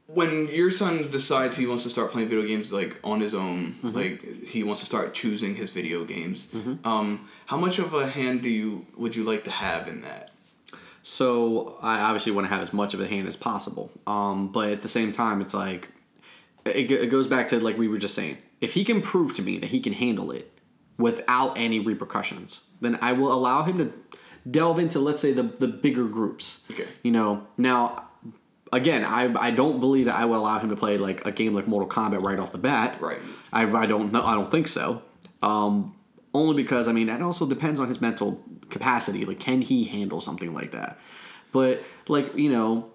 when 0.09 0.47
your 0.49 0.71
son 0.71 1.09
decides 1.11 1.57
he 1.57 1.67
wants 1.67 1.83
to 1.83 1.91
start 1.91 2.13
playing 2.13 2.29
video 2.29 2.47
games 2.47 2.73
like 2.73 2.97
on 3.03 3.21
his 3.21 3.35
own, 3.35 3.75
like 3.83 4.45
he 4.45 4.63
wants 4.63 4.81
to 4.81 4.87
start 4.87 5.15
choosing 5.15 5.57
his 5.57 5.71
video 5.71 6.05
games, 6.05 6.49
um, 6.85 7.29
how 7.47 7.57
much 7.57 7.79
of 7.81 7.93
a 7.93 8.07
hand 8.09 8.43
do 8.43 8.49
you 8.49 8.87
would 8.97 9.17
you 9.17 9.25
like 9.25 9.45
to 9.45 9.51
have 9.51 9.89
in 9.89 10.03
that? 10.03 10.31
So 11.03 11.77
I 11.83 12.01
obviously 12.01 12.33
want 12.33 12.47
to 12.49 12.53
have 12.53 12.63
as 12.63 12.73
much 12.73 12.93
of 12.95 13.01
a 13.01 13.07
hand 13.07 13.29
as 13.29 13.37
possible. 13.37 13.91
Um, 14.07 14.49
but 14.49 14.71
at 14.71 14.81
the 14.81 14.89
same 14.89 15.13
time, 15.13 15.41
it's 15.41 15.55
like 15.55 15.91
it, 16.65 16.91
it 16.91 17.11
goes 17.11 17.27
back 17.27 17.49
to 17.49 17.61
like 17.61 17.79
we 17.79 17.89
were 17.89 17.99
just 17.99 18.15
saying. 18.15 18.39
If 18.61 18.75
he 18.75 18.85
can 18.85 19.03
prove 19.03 19.35
to 19.35 19.43
me 19.43 19.59
that 19.59 19.71
he 19.71 19.81
can 19.81 19.93
handle 19.93 20.31
it 20.31 20.56
without 20.99 21.57
any 21.59 21.79
repercussions, 21.81 22.61
then 22.81 22.99
I 23.01 23.13
will 23.13 23.33
allow 23.33 23.63
him 23.65 23.79
to 23.79 23.93
delve 24.49 24.79
into 24.79 25.01
let's 25.01 25.21
say 25.21 25.33
the 25.33 25.43
the 25.43 25.69
bigger 25.69 26.05
groups. 26.05 26.65
Okay. 26.71 26.87
You 27.03 27.13
know, 27.13 27.47
now 27.57 28.09
again, 28.73 29.05
I 29.05 29.33
I 29.39 29.51
don't 29.51 29.81
believe 29.81 30.07
that 30.07 30.17
I 30.17 30.25
will 30.25 30.41
allow 30.41 30.59
him 30.59 30.71
to 30.71 30.77
play 30.77 30.99
like 30.99 31.27
a 31.27 31.33
game 31.33 31.55
like 31.55 31.67
Mortal 31.67 31.89
Kombat 31.89 32.23
right 32.23 32.39
off 32.39 32.53
the 32.53 32.59
bat. 32.59 33.01
Right. 33.01 33.21
I, 33.53 33.71
I 33.71 33.87
don't 33.87 34.13
know. 34.13 34.23
I 34.25 34.35
don't 34.35 34.51
think 34.51 34.69
so. 34.69 35.03
Um, 35.43 35.95
only 36.35 36.55
because 36.55 36.89
I 36.89 36.93
mean 36.93 37.07
that 37.09 37.23
also 37.23 37.47
depends 37.47 37.81
on 37.81 37.89
his 37.89 38.01
mental 38.01 38.45
capacity. 38.71 39.25
Like, 39.25 39.41
can 39.41 39.63
he 39.63 39.85
handle 39.85 40.21
something 40.21 40.53
like 40.55 40.73
that? 40.73 40.99
But 41.53 41.83
like 42.09 42.35
you 42.37 42.51
know, 42.51 42.91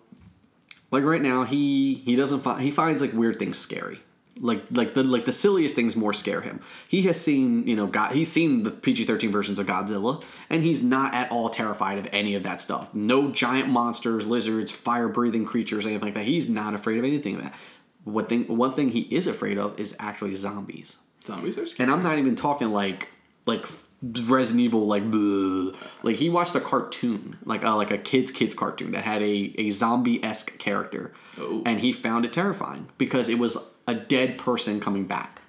like 0.91 1.03
right 1.03 1.21
now 1.21 1.43
he 1.43 1.95
he 1.95 2.15
doesn't 2.15 2.41
find 2.41 2.61
he 2.61 2.71
finds 2.71 3.01
like 3.01 3.13
weird 3.13 3.39
things 3.39 3.57
scary. 3.57 4.01
Like 4.43 4.63
like 4.71 4.95
the 4.95 5.03
like 5.03 5.25
the 5.25 5.31
silliest 5.31 5.75
things 5.75 5.95
more 5.95 6.13
scare 6.13 6.41
him. 6.41 6.61
He 6.87 7.03
has 7.03 7.21
seen 7.21 7.67
you 7.67 7.75
know 7.75 7.85
God 7.85 8.13
he's 8.13 8.31
seen 8.31 8.63
the 8.63 8.71
PG 8.71 9.05
thirteen 9.05 9.31
versions 9.31 9.59
of 9.59 9.67
Godzilla 9.67 10.23
and 10.49 10.63
he's 10.63 10.83
not 10.83 11.13
at 11.13 11.31
all 11.31 11.49
terrified 11.49 11.99
of 11.99 12.07
any 12.11 12.33
of 12.33 12.41
that 12.43 12.59
stuff. 12.59 12.93
No 12.93 13.29
giant 13.29 13.69
monsters, 13.69 14.25
lizards, 14.25 14.71
fire 14.71 15.07
breathing 15.07 15.45
creatures, 15.45 15.85
anything 15.85 16.05
like 16.05 16.15
that. 16.15 16.25
He's 16.25 16.49
not 16.49 16.73
afraid 16.73 16.97
of 16.97 17.05
anything 17.05 17.35
of 17.35 17.43
that. 17.43 17.55
One 18.03 18.25
thing 18.25 18.45
one 18.45 18.73
thing 18.73 18.89
he 18.89 19.01
is 19.01 19.27
afraid 19.27 19.59
of 19.59 19.79
is 19.79 19.95
actually 19.99 20.35
zombies. 20.35 20.97
Zombies 21.23 21.57
are 21.57 21.65
scary. 21.65 21.85
And 21.85 21.93
I'm 21.93 22.03
not 22.03 22.17
even 22.17 22.35
talking 22.35 22.71
like 22.71 23.09
like 23.45 23.67
Resident 24.03 24.61
Evil 24.61 24.87
like 24.87 25.03
bleh. 25.11 25.75
like 26.03 26.15
he 26.15 26.29
watched 26.29 26.55
a 26.55 26.59
cartoon 26.59 27.37
like 27.45 27.63
uh, 27.63 27.75
like 27.75 27.91
a 27.91 27.97
kids 27.97 28.31
kids 28.31 28.55
cartoon 28.55 28.91
that 28.91 29.03
had 29.03 29.21
a 29.21 29.53
a 29.59 29.69
zombie 29.71 30.23
esque 30.23 30.57
character, 30.57 31.11
Oh. 31.39 31.61
and 31.65 31.79
he 31.81 31.91
found 31.93 32.25
it 32.25 32.33
terrifying 32.33 32.89
because 32.97 33.29
it 33.29 33.37
was 33.37 33.57
a 33.87 33.93
dead 33.93 34.37
person 34.37 34.79
coming 34.79 35.05
back, 35.05 35.40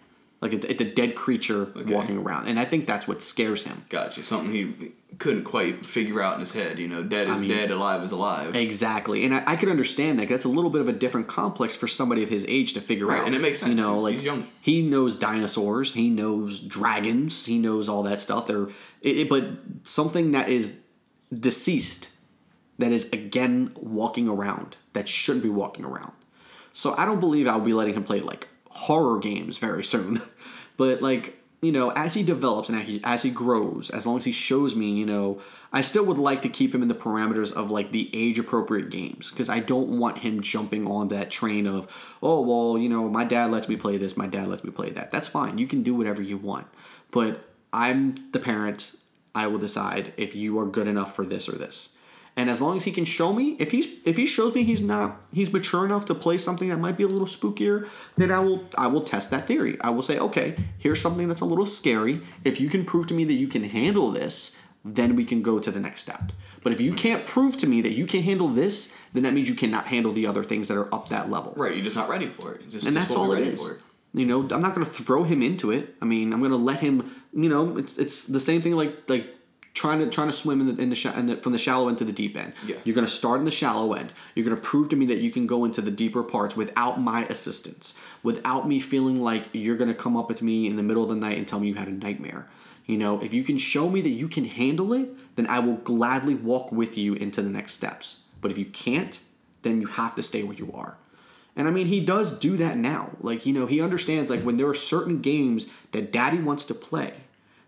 like 0.43 0.53
it's, 0.53 0.67
it's 0.67 0.83
a 0.83 0.85
dead 0.85 1.15
creature 1.15 1.73
walking 1.87 2.19
around, 2.19 2.49
and 2.49 2.59
I 2.61 2.67
think 2.67 2.87
that's 2.87 3.09
what 3.09 3.23
scares 3.23 3.63
him. 3.65 3.85
Gotcha. 3.89 4.23
Something 4.23 4.53
he 4.53 4.93
couldn't 5.19 5.45
quite 5.45 5.87
figure 5.87 6.21
out 6.21 6.35
in 6.35 6.41
his 6.41 6.53
head. 6.53 6.79
You 6.79 6.89
know, 6.89 7.03
dead 7.03 7.29
is 7.29 7.43
mean- 7.43 7.51
dead, 7.53 7.71
alive 7.71 8.03
is 8.03 8.11
alive. 8.11 8.55
Exactly, 8.57 9.25
and 9.25 9.35
I, 9.35 9.43
I 9.47 9.57
can 9.57 9.71
understand 9.71 10.19
that. 10.19 10.29
That's 10.29 10.45
a 10.45 10.49
little 10.51 10.71
bit 10.71 10.81
of 10.81 10.89
a 10.89 10.93
different 10.93 11.29
complex 11.29 11.75
for 11.77 11.87
somebody 11.89 12.23
of 12.23 12.29
his 12.29 12.45
age 12.49 12.75
to 12.75 12.81
figure 12.81 13.07
Right, 13.07 13.21
out. 13.21 13.27
and 13.27 13.35
it 13.35 13.41
makes 13.41 13.61
sense. 13.61 13.71
You 13.71 13.77
know, 13.77 13.93
He's- 13.93 14.03
like 14.03 14.15
he's 14.17 14.25
young. 14.25 14.47
he 14.61 14.83
knows 14.83 15.19
dinosaurs, 15.19 15.93
he 15.93 16.11
knows 16.11 16.61
dragons, 16.61 17.47
he 17.47 17.59
knows 17.59 17.89
all 17.89 18.03
that 18.03 18.21
stuff. 18.21 18.47
There, 18.49 18.67
but 19.31 19.45
something 19.85 20.33
that 20.33 20.49
is 20.49 20.81
deceased, 21.33 22.11
that 22.79 22.93
is 22.93 23.11
again 23.13 23.73
walking 23.77 24.29
around, 24.29 24.77
that 24.93 25.09
shouldn't 25.09 25.43
be 25.45 25.51
walking 25.51 25.85
around. 25.85 26.13
So 26.73 26.95
I 26.97 27.05
don't 27.05 27.21
believe 27.21 27.47
I'll 27.47 27.61
be 27.61 27.75
letting 27.75 27.95
him 27.95 28.03
play 28.05 28.21
like 28.21 28.49
horror 28.73 29.19
games 29.19 29.59
very 29.59 29.85
soon. 29.85 30.23
but 30.77 31.03
like, 31.03 31.39
you 31.61 31.71
know, 31.71 31.91
as 31.93 32.15
he 32.15 32.23
develops 32.23 32.69
and 32.69 32.81
as 32.81 32.87
he, 32.87 33.01
as 33.05 33.23
he 33.23 33.31
grows, 33.31 33.91
as 33.91 34.07
long 34.07 34.19
as 34.19 34.25
he 34.25 34.33
shows 34.33 34.75
me, 34.75 34.91
you 34.91 35.07
know, 35.07 35.41
I 35.73 35.81
still 35.81 36.05
would 36.07 36.19
like 36.19 36.43
to 36.43 36.49
keep 36.49 36.75
him 36.75 36.83
in 36.83 36.89
the 36.89 36.95
parameters 36.95 37.53
of 37.53 37.71
like 37.71 37.93
the 37.93 38.11
age 38.13 38.39
appropriate 38.39 38.91
games 38.91 39.31
because 39.31 39.49
I 39.49 39.61
don't 39.61 39.99
want 39.99 40.19
him 40.19 40.43
jumping 40.43 40.87
on 40.87 41.09
that 41.09 41.31
train 41.31 41.67
of, 41.67 42.15
oh, 42.23 42.41
well, 42.41 42.81
you 42.81 42.89
know, 42.89 43.09
my 43.09 43.25
dad 43.25 43.51
lets 43.51 43.69
me 43.69 43.77
play 43.77 43.97
this, 43.97 44.17
my 44.17 44.27
dad 44.27 44.49
lets 44.49 44.65
me 44.65 44.71
play 44.71 44.91
that. 44.91 45.13
That's 45.13 45.29
fine. 45.29 45.59
You 45.59 45.67
can 45.67 45.83
do 45.83 45.95
whatever 45.95 46.21
you 46.21 46.37
want. 46.37 46.67
But 47.11 47.49
I'm 47.73 48.17
the 48.33 48.41
parent. 48.41 48.93
I 49.35 49.47
will 49.47 49.59
decide 49.59 50.13
if 50.17 50.35
you 50.35 50.59
are 50.59 50.67
good 50.67 50.89
enough 50.89 51.15
for 51.15 51.25
this 51.25 51.49
or 51.49 51.53
this. 51.53 51.91
And 52.35 52.49
as 52.49 52.63
long 52.63 52.79
as 52.79 52.85
he 52.85 52.93
can 52.93 53.05
show 53.05 53.33
me, 53.33 53.57
if 53.59 53.73
he's 53.73 53.99
if 54.07 54.17
he 54.17 54.27
shows 54.27 54.55
me 54.55 54.65
he's 54.65 54.83
not 54.83 55.23
he's 55.33 55.53
mature 55.53 55.85
enough 55.85 56.07
to 56.07 56.15
play 56.15 56.39
something 56.39 56.71
that 56.71 56.79
might 56.79 56.97
be 56.97 57.05
a 57.05 57.09
little 57.09 57.27
spookier, 57.27 57.89
then 58.17 58.31
I 58.31 58.39
will 58.41 58.65
I 58.77 58.87
will 58.87 59.03
test 59.03 59.31
that 59.31 59.45
theory. 59.45 59.77
I 59.83 59.91
will 59.91 60.03
say, 60.03 60.19
okay, 60.19 60.55
here's 60.79 61.01
something 61.01 61.29
that's 61.29 61.43
a 61.43 61.47
little 61.47 61.67
scary. 61.67 62.23
If 62.45 62.61
you 62.61 62.71
can 62.71 62.85
prove 62.85 63.07
to 63.09 63.15
me 63.15 63.25
that 63.25 63.35
you 63.35 63.49
can 63.49 63.65
handle 63.65 64.11
this, 64.11 64.57
then 64.85 65.15
we 65.15 65.25
can 65.25 65.43
go 65.43 65.59
to 65.59 65.71
the 65.71 65.81
next 65.81 66.03
step. 66.03 66.33
But 66.63 66.73
if 66.73 66.81
you 66.81 66.95
can't 66.95 67.27
prove 67.27 67.59
to 67.59 67.67
me 67.67 67.83
that 67.83 67.93
you 67.93 68.07
can 68.07 68.23
handle 68.23 68.49
this, 68.49 68.95
then 69.13 69.25
that 69.25 69.35
means 69.35 69.49
you 69.49 69.55
cannot 69.55 69.87
handle 69.87 70.13
the 70.13 70.27
other 70.27 70.43
things 70.43 70.69
that 70.69 70.77
are 70.77 70.93
up 70.95 71.09
that 71.11 71.31
level. 71.31 71.53
right, 71.57 71.75
you're 71.75 71.85
just 71.85 71.97
not 71.97 72.09
ready 72.09 72.27
for 72.27 72.55
it. 72.55 72.69
Just, 72.71 72.87
And 72.87 72.97
that's 72.97 73.15
all 73.15 73.33
it 73.33 73.47
is. 73.47 73.67
for 73.67 73.79
You 74.15 74.27
know, 74.27 74.41
I'm 74.41 74.63
not 74.63 74.75
going 74.75 74.87
to 74.87 74.93
throw 74.93 75.25
him 75.25 75.43
into 75.43 75.71
it. 75.71 75.95
I 76.01 76.07
mean, 76.07 76.33
I'm 76.33 76.41
going 76.41 76.53
to 76.53 76.57
let 76.57 76.81
him. 76.81 77.15
You 77.35 77.49
know, 77.49 77.77
it's 77.77 77.99
it's 77.99 78.27
the 78.27 78.41
same 78.41 78.63
thing 78.63 78.73
like 78.73 79.09
like 79.09 79.27
trying 79.75 80.01
to 80.01 80.11
trying 80.11 80.29
to 80.29 80.33
swim 80.33 80.61
in 80.61 80.77
the 80.77 80.83
in 80.83 80.91
the, 80.91 80.97
sha- 80.97 81.17
in 81.19 81.27
the 81.27 81.37
from 81.37 81.53
the 81.53 81.59
shallow 81.59 81.89
end 81.89 81.99
to 81.99 82.05
the 82.05 82.13
deep 82.13 82.37
end. 82.37 82.53
Yeah. 82.67 82.77
You're 82.85 82.95
going 82.95 83.07
to 83.07 83.13
start 83.13 83.39
in 83.39 83.45
the 83.45 83.51
shallow 83.51 83.95
end. 83.95 84.13
You're 84.35 84.45
going 84.45 84.57
to 84.57 84.63
prove 84.63 84.89
to 84.91 84.97
me 84.97 85.07
that 85.07 85.19
you 85.19 85.31
can 85.31 85.47
go 85.47 85.65
into 85.65 85.81
the 85.81 85.91
deeper 85.91 86.23
parts 86.23 86.57
without 86.57 87.01
my 87.01 87.25
assistance, 87.27 87.95
without 88.23 88.69
me 88.69 88.81
feeling 88.81 89.23
like 89.23 89.49
you're 89.53 89.77
going 89.77 89.89
to 89.89 89.95
come 89.95 90.17
up 90.17 90.29
with 90.29 90.43
me 90.43 90.67
in 90.67 90.77
the 90.77 90.83
middle 90.83 91.03
of 91.03 91.09
the 91.09 91.17
night 91.17 91.39
and 91.39 91.49
tell 91.49 91.61
me 91.61 91.69
you 91.69 91.75
had 91.75 91.89
a 91.89 91.93
nightmare. 91.93 92.49
You 92.87 92.99
know, 92.99 93.21
if 93.23 93.33
you 93.33 93.45
can 93.45 93.59
show 93.59 93.89
me 93.89 94.01
that 94.01 94.11
you 94.11 94.29
can 94.29 94.45
handle 94.45 94.93
it, 94.93 95.37
then 95.37 95.47
I 95.47 95.61
will 95.61 95.77
gladly 95.77 96.35
walk 96.35 96.73
with 96.73 96.99
you 96.99 97.15
into 97.15 97.41
the 97.41 97.49
next 97.51 97.75
steps. 97.75 98.25
But 98.41 98.51
if 98.51 98.59
you 98.59 98.67
can't, 98.67 99.21
then 99.63 99.81
you 99.81 99.87
have 99.87 100.17
to 100.17 100.23
stay 100.23 100.43
where 100.43 100.57
you 100.57 100.73
are. 100.75 100.97
And 101.55 101.69
I 101.69 101.71
mean, 101.71 101.87
he 101.87 102.01
does 102.01 102.39
do 102.39 102.57
that 102.57 102.77
now. 102.77 103.11
Like, 103.21 103.47
you 103.47 103.53
know, 103.53 103.67
he 103.67 103.81
understands, 103.81 104.31
like, 104.31 104.41
when 104.41 104.57
there 104.57 104.69
are 104.69 104.75
certain 104.75 105.21
games 105.21 105.71
that 105.93 106.11
daddy 106.11 106.39
wants 106.39 106.65
to 106.67 106.75
play, 106.75 107.13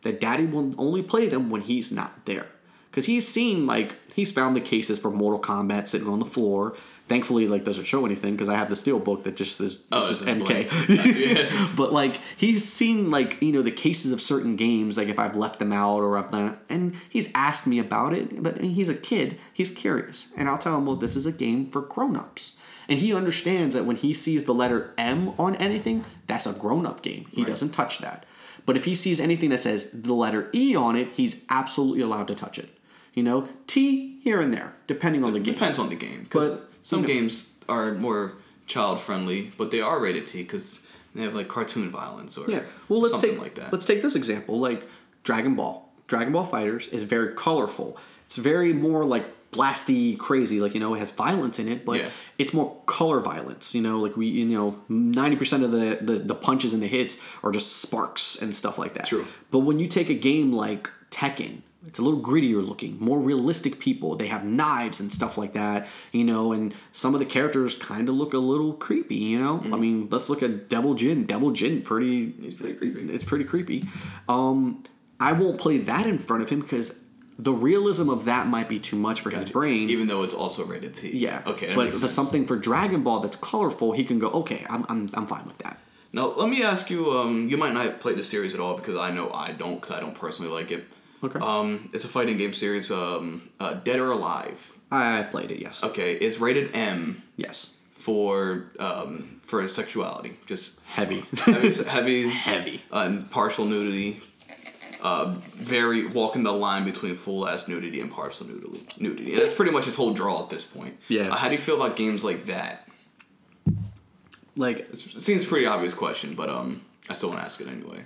that 0.05 0.20
daddy 0.20 0.47
will 0.47 0.74
only 0.78 1.02
play 1.02 1.28
them 1.28 1.51
when 1.51 1.62
he's 1.62 1.90
not 1.90 2.24
there. 2.24 2.47
Because 2.90 3.06
he's 3.06 3.26
seen, 3.26 3.66
like, 3.66 3.97
he's 4.14 4.31
found 4.31 4.55
the 4.55 4.60
cases 4.60 5.01
for 5.01 5.10
Mortal 5.10 5.40
Kombat 5.40 5.89
sitting 5.89 6.06
on 6.06 6.20
the 6.20 6.24
floor. 6.24 6.76
Thankfully, 7.09 7.48
like, 7.48 7.64
doesn't 7.64 7.86
show 7.86 8.06
anything 8.06 8.35
because 8.35 8.48
I 8.48 8.55
have 8.55 8.68
the 8.68 8.76
steel 8.76 9.01
book 9.01 9.24
that 9.24 9.35
just 9.35 9.60
is 9.60 9.82
Oh, 9.90 10.09
this 10.09 10.22
is 10.22 10.28
MK. 10.28 11.74
But 11.76 11.93
like 11.93 12.20
he's 12.36 12.70
seen 12.72 13.10
like 13.10 13.43
you 13.43 13.52
know 13.52 13.62
the 13.62 13.72
cases 13.72 14.12
of 14.12 14.22
certain 14.22 14.55
games 14.56 14.97
like 14.97 15.09
if 15.09 15.18
I've 15.18 15.35
left 15.36 15.59
them 15.59 15.72
out 15.72 15.98
or 15.98 16.16
I've 16.16 16.31
done 16.31 16.56
and 16.70 16.94
he's 17.10 17.31
asked 17.35 17.66
me 17.66 17.78
about 17.81 18.14
it 18.14 18.43
but 18.43 18.60
he's 18.60 18.89
a 18.89 18.94
kid 18.94 19.39
he's 19.52 19.70
curious. 19.70 20.32
And 20.36 20.48
I'll 20.48 20.56
tell 20.56 20.78
him 20.78 20.86
well 20.86 20.97
this 20.97 21.16
is 21.16 21.26
a 21.26 21.32
game 21.32 21.68
for 21.68 21.82
grown-ups. 21.82 22.56
And 22.89 22.98
he 23.01 23.12
understands 23.12 23.74
that 23.74 23.85
when 23.85 23.97
he 23.97 24.14
sees 24.14 24.44
the 24.44 24.55
letter 24.55 24.94
M 24.97 25.35
on 25.39 25.56
anything 25.56 26.05
that's 26.26 26.47
a 26.47 26.52
grown-up 26.52 27.02
game. 27.02 27.26
He 27.32 27.44
doesn't 27.44 27.70
touch 27.70 27.98
that 27.98 28.24
but 28.66 28.77
if 28.77 28.85
he 28.85 28.95
sees 28.95 29.20
anything 29.20 29.51
that 29.51 29.61
says 29.61 29.91
the 29.93 30.15
letter 30.15 30.49
E 30.55 30.74
on 30.77 30.97
it 30.97 31.09
he's 31.15 31.43
absolutely 31.49 32.03
allowed 32.03 32.28
to 32.28 32.35
touch 32.35 32.59
it 32.59 32.70
you 33.15 33.23
know 33.23 33.49
T 33.66 34.19
here 34.23 34.41
and 34.41 34.53
there 34.53 34.74
depending 34.86 35.24
on 35.24 35.32
the 35.32 35.41
game 35.41 35.55
Depends 35.55 35.78
on 35.78 35.89
the 35.89 35.97
game. 35.97 36.27
But, 36.31 36.69
some 36.82 37.01
you 37.03 37.07
know- 37.09 37.15
games 37.15 37.51
are 37.69 37.93
more 37.95 38.35
child 38.66 39.01
friendly, 39.01 39.53
but 39.57 39.70
they 39.70 39.81
are 39.81 39.99
rated 40.01 40.27
T 40.27 40.43
because 40.43 40.81
they 41.15 41.23
have 41.23 41.35
like 41.35 41.49
cartoon 41.49 41.91
violence 41.91 42.36
or 42.36 42.51
Yeah. 42.51 42.62
Well, 42.89 43.01
let's 43.01 43.12
something 43.15 43.31
take 43.32 43.41
like 43.41 43.55
that. 43.57 43.73
let's 43.73 43.86
take 43.86 44.03
this 44.03 44.15
example, 44.15 44.59
like 44.59 44.86
Dragon 45.23 45.55
Ball. 45.55 45.91
Dragon 46.07 46.32
Ball 46.32 46.47
FighterZ 46.47 46.93
is 46.93 47.03
very 47.05 47.32
colorful. 47.35 47.97
It's 48.27 48.36
very 48.36 48.73
more 48.73 49.05
like 49.05 49.24
blasty, 49.55 50.18
crazy. 50.18 50.60
Like 50.60 50.74
you 50.74 50.81
know, 50.81 50.94
it 50.94 50.98
has 50.98 51.10
violence 51.10 51.59
in 51.59 51.68
it, 51.68 51.85
but 51.85 52.01
Yeah. 52.01 52.10
it's 52.39 52.52
more 52.52 52.76
color 52.86 53.20
violence. 53.20 53.74
You 53.74 53.82
know, 53.82 53.98
like 54.01 54.16
we, 54.16 54.26
you 54.26 54.44
know, 54.47 54.78
ninety 54.89 55.36
percent 55.36 55.62
of 55.64 55.70
the, 55.70 55.98
the 56.01 56.18
the 56.18 56.35
punches 56.35 56.74
and 56.74 56.82
the 56.82 56.89
hits 56.89 57.18
are 57.43 57.52
just 57.52 57.76
sparks 57.82 58.40
and 58.43 58.55
stuff 58.55 58.76
like 58.78 58.94
that. 58.94 59.06
True. 59.06 59.26
But 59.51 59.60
when 59.60 59.78
you 59.78 59.86
take 59.89 60.09
a 60.10 60.14
game 60.14 60.52
like 60.52 60.90
Tekken, 61.10 61.62
it's 61.86 61.98
a 61.98 62.02
little 62.02 62.20
grittier 62.20 62.66
looking, 62.66 62.98
more 62.98 63.20
realistic 63.20 63.78
people. 63.78 64.16
They 64.16 64.28
have 64.28 64.43
knives 64.44 65.01
and 65.01 65.12
stuff 65.12 65.36
like 65.36 65.52
that, 65.52 65.86
you 66.12 66.24
know, 66.24 66.52
and 66.52 66.74
some 66.93 67.12
of 67.14 67.20
the 67.20 67.26
characters 67.26 67.76
kind 67.76 68.09
of 68.09 68.14
look 68.14 68.32
a 68.32 68.39
little 68.39 68.72
creepy, 68.72 69.16
you 69.16 69.39
know. 69.39 69.60
I 69.72 69.76
mean, 69.76 70.09
let's 70.10 70.31
look 70.31 70.43
at 70.43 70.70
Devil 70.70 70.94
Jin. 70.94 71.26
Devil 71.26 71.51
Jin, 71.52 71.82
pretty. 71.82 72.32
He's 72.40 72.55
pretty 72.55 72.74
creepy. 72.76 73.12
It's 73.12 73.24
pretty 73.24 73.44
creepy. 73.44 73.85
Um, 74.31 74.82
I 75.20 75.32
won't 75.35 75.60
play 75.60 75.76
that 75.78 76.06
in 76.06 76.18
front 76.18 76.43
of 76.43 76.48
him 76.48 76.60
because 76.60 77.03
the 77.39 77.52
realism 77.52 78.09
of 78.11 78.24
that 78.27 78.47
might 78.47 78.69
be 78.69 78.78
too 78.78 78.97
much 78.97 79.20
for 79.23 79.31
his 79.31 79.44
brain. 79.51 79.89
Even 79.90 80.06
though 80.06 80.23
it's 80.23 80.35
also 80.35 80.65
rated 80.65 80.94
T. 80.94 81.16
yeah. 81.16 81.43
Okay. 81.47 81.74
But 81.74 81.94
for 81.94 82.09
something 82.09 82.47
for 82.47 82.56
Dragon 82.56 83.02
Ball 83.02 83.20
that's 83.20 83.36
colorful, 83.36 83.93
he 83.93 84.05
can 84.05 84.19
go. 84.19 84.28
Okay, 84.31 84.65
I'm 84.69 84.85
I'm 84.89 85.11
I'm 85.15 85.27
fine 85.27 85.44
with 85.47 85.59
that. 85.59 85.78
Now, 86.12 86.27
let 86.28 86.48
me 86.48 86.62
ask 86.62 86.90
you. 86.90 87.11
Um, 87.19 87.48
you 87.48 87.56
might 87.56 87.73
not 87.74 87.98
play 88.01 88.15
the 88.15 88.23
series 88.23 88.55
at 88.55 88.61
all 88.61 88.77
because 88.77 88.97
I 88.97 89.11
know 89.11 89.31
I 89.32 89.51
don't 89.52 89.74
because 89.81 89.90
I 89.90 90.01
don't 90.01 90.15
personally 90.15 90.52
like 90.52 90.70
it. 90.70 90.85
Okay. 91.24 91.39
Um, 91.40 91.90
it's 91.93 92.05
a 92.05 92.09
fighting 92.09 92.36
game 92.39 92.52
series. 92.52 92.90
Um, 92.90 93.51
uh, 93.59 93.74
Dead 93.74 93.98
or 93.98 94.11
Alive. 94.11 94.78
I 94.93 95.23
played 95.24 95.51
it. 95.51 95.59
Yes. 95.61 95.82
Okay, 95.82 96.12
it's 96.15 96.39
rated 96.39 96.70
M 96.77 97.23
Yes. 97.36 97.73
for 97.94 98.66
um, 98.78 99.40
for 99.43 99.66
sexuality. 99.66 100.36
Just 100.47 100.78
Heavy. 100.85 101.24
heavy, 101.36 101.82
heavy, 101.82 102.28
Heavy. 102.51 102.82
uh, 102.93 102.98
and 103.06 103.28
partial 103.31 103.65
nudity. 103.65 104.20
Uh, 105.05 105.35
very 105.51 106.06
walking 106.06 106.43
the 106.43 106.52
line 106.52 106.85
between 106.85 107.14
full 107.14 107.47
ass 107.47 107.68
nudity 107.68 108.01
and 108.01 108.10
partial 108.10 108.47
nudity. 108.47 108.81
Nudity. 108.98 109.35
And 109.35 109.43
that's 109.43 109.52
pretty 109.52 109.70
much 109.70 109.85
his 109.85 109.94
whole 109.97 110.14
draw 110.14 110.43
at 110.43 110.48
this 110.51 110.64
point. 110.64 110.97
Yeah. 111.09 111.28
Uh, 111.28 111.36
how 111.36 111.48
do 111.48 111.55
you 111.55 111.60
feel 111.60 111.76
about 111.76 111.94
games 111.94 112.24
like 112.24 112.47
that? 112.47 112.89
like 114.56 114.81
It 114.81 114.97
seems 114.97 115.44
pretty 115.44 115.66
obvious 115.66 115.93
question, 115.93 116.35
but 116.35 116.48
um, 116.48 116.81
I 117.10 117.12
still 117.12 117.28
want 117.28 117.40
to 117.40 117.44
ask 117.44 117.60
it 117.60 117.68
anyway. 117.68 118.05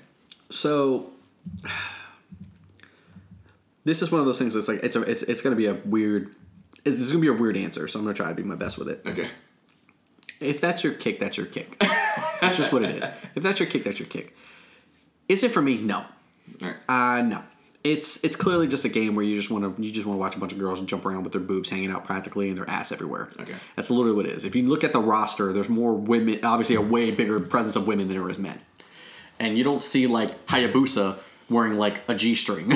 so. 0.50 1.10
This 3.84 4.02
is 4.02 4.12
one 4.12 4.20
of 4.20 4.26
those 4.26 4.38
things 4.38 4.52
that's 4.52 4.68
like 4.68 4.82
it's 4.82 4.96
a, 4.96 5.02
it's 5.02 5.22
it's 5.22 5.40
going 5.40 5.52
to 5.52 5.56
be 5.56 5.64
a 5.64 5.72
weird 5.72 6.34
this 6.84 7.00
is 7.00 7.10
gonna 7.10 7.22
be 7.22 7.28
a 7.28 7.32
weird 7.32 7.56
answer, 7.56 7.88
so 7.88 7.98
I'm 7.98 8.04
gonna 8.04 8.14
try 8.14 8.28
to 8.28 8.34
be 8.34 8.42
my 8.42 8.54
best 8.54 8.78
with 8.78 8.88
it. 8.88 9.02
Okay. 9.06 9.28
If 10.40 10.60
that's 10.60 10.84
your 10.84 10.92
kick, 10.92 11.18
that's 11.18 11.36
your 11.36 11.46
kick. 11.46 11.78
that's 12.40 12.56
just 12.56 12.72
what 12.72 12.82
it 12.82 13.02
is. 13.02 13.10
If 13.34 13.42
that's 13.42 13.60
your 13.60 13.68
kick, 13.68 13.84
that's 13.84 13.98
your 13.98 14.08
kick. 14.08 14.34
Is 15.28 15.42
it 15.42 15.50
for 15.52 15.62
me? 15.62 15.78
No. 15.78 16.04
All 16.62 16.68
right. 16.68 16.76
Uh 17.18 17.22
no. 17.22 17.42
It's 17.84 18.22
it's 18.24 18.36
clearly 18.36 18.66
just 18.66 18.84
a 18.84 18.88
game 18.88 19.14
where 19.14 19.24
you 19.24 19.36
just 19.36 19.50
want 19.50 19.76
to 19.76 19.82
you 19.82 19.92
just 19.92 20.04
want 20.04 20.16
to 20.16 20.20
watch 20.20 20.36
a 20.36 20.40
bunch 20.40 20.52
of 20.52 20.58
girls 20.58 20.80
jump 20.82 21.06
around 21.06 21.22
with 21.22 21.32
their 21.32 21.40
boobs 21.40 21.70
hanging 21.70 21.90
out 21.90 22.04
practically 22.04 22.48
and 22.48 22.58
their 22.58 22.68
ass 22.68 22.90
everywhere. 22.92 23.30
Okay. 23.40 23.54
That's 23.76 23.88
literally 23.90 24.16
what 24.16 24.26
it 24.26 24.32
is. 24.32 24.44
If 24.44 24.56
you 24.56 24.64
look 24.68 24.82
at 24.84 24.92
the 24.92 25.00
roster, 25.00 25.52
there's 25.52 25.68
more 25.68 25.94
women, 25.94 26.40
obviously 26.44 26.74
a 26.76 26.80
way 26.80 27.10
bigger 27.12 27.38
presence 27.40 27.76
of 27.76 27.86
women 27.86 28.08
than 28.08 28.16
there 28.18 28.28
is 28.28 28.36
men. 28.38 28.60
And 29.38 29.56
you 29.56 29.62
don't 29.64 29.82
see 29.82 30.06
like 30.08 30.46
Hayabusa 30.46 31.18
wearing 31.48 31.78
like 31.78 32.02
a 32.08 32.14
G 32.16 32.34
string. 32.34 32.68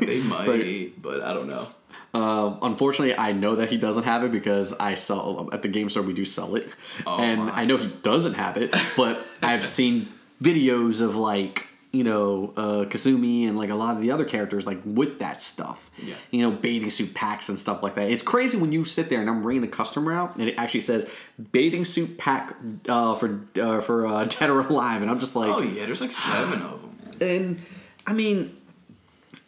They 0.00 0.20
might, 0.24 1.00
but 1.00 1.22
I 1.22 1.34
don't 1.34 1.48
know. 1.48 1.68
Uh, 2.14 2.56
unfortunately, 2.62 3.14
I 3.16 3.32
know 3.32 3.56
that 3.56 3.68
he 3.70 3.76
doesn't 3.76 4.04
have 4.04 4.24
it 4.24 4.32
because 4.32 4.72
I 4.72 4.94
sell 4.94 5.50
at 5.52 5.60
the 5.60 5.68
game 5.68 5.90
store. 5.90 6.02
We 6.02 6.14
do 6.14 6.24
sell 6.24 6.56
it, 6.56 6.66
Oh, 7.06 7.18
and 7.18 7.44
my. 7.44 7.50
I 7.60 7.64
know 7.66 7.76
he 7.76 7.88
doesn't 7.88 8.34
have 8.34 8.56
it. 8.56 8.74
But 8.96 9.22
I've 9.42 9.64
seen 9.66 10.08
videos 10.42 11.02
of 11.02 11.14
like 11.14 11.66
you 11.92 12.04
know 12.04 12.52
uh, 12.56 12.84
Kasumi 12.84 13.48
and 13.48 13.56
like 13.56 13.70
a 13.70 13.74
lot 13.74 13.96
of 13.96 14.02
the 14.02 14.10
other 14.10 14.24
characters 14.24 14.66
like 14.66 14.80
with 14.84 15.18
that 15.20 15.42
stuff. 15.42 15.90
Yeah. 16.02 16.14
You 16.30 16.42
know, 16.42 16.50
bathing 16.50 16.90
suit 16.90 17.14
packs 17.14 17.48
and 17.48 17.58
stuff 17.58 17.82
like 17.82 17.94
that. 17.94 18.10
It's 18.10 18.22
crazy 18.22 18.58
when 18.58 18.72
you 18.72 18.84
sit 18.84 19.08
there 19.08 19.20
and 19.20 19.30
I'm 19.30 19.46
reading 19.46 19.62
the 19.62 19.68
customer 19.68 20.12
out 20.12 20.36
and 20.36 20.48
it 20.48 20.54
actually 20.58 20.80
says 20.80 21.10
bathing 21.52 21.84
suit 21.84 22.18
pack 22.18 22.54
uh, 22.88 23.14
for 23.14 23.40
uh, 23.60 23.80
for 23.80 24.06
uh, 24.06 24.24
Dead 24.28 24.50
or 24.50 24.60
Alive, 24.60 25.02
and 25.02 25.10
I'm 25.10 25.20
just 25.20 25.36
like, 25.36 25.48
Oh 25.48 25.60
yeah, 25.60 25.86
there's 25.86 26.00
like 26.00 26.12
seven 26.12 26.62
of 26.62 26.82
them. 26.82 27.18
Man. 27.18 27.30
and 27.30 27.62
I 28.06 28.12
mean, 28.12 28.56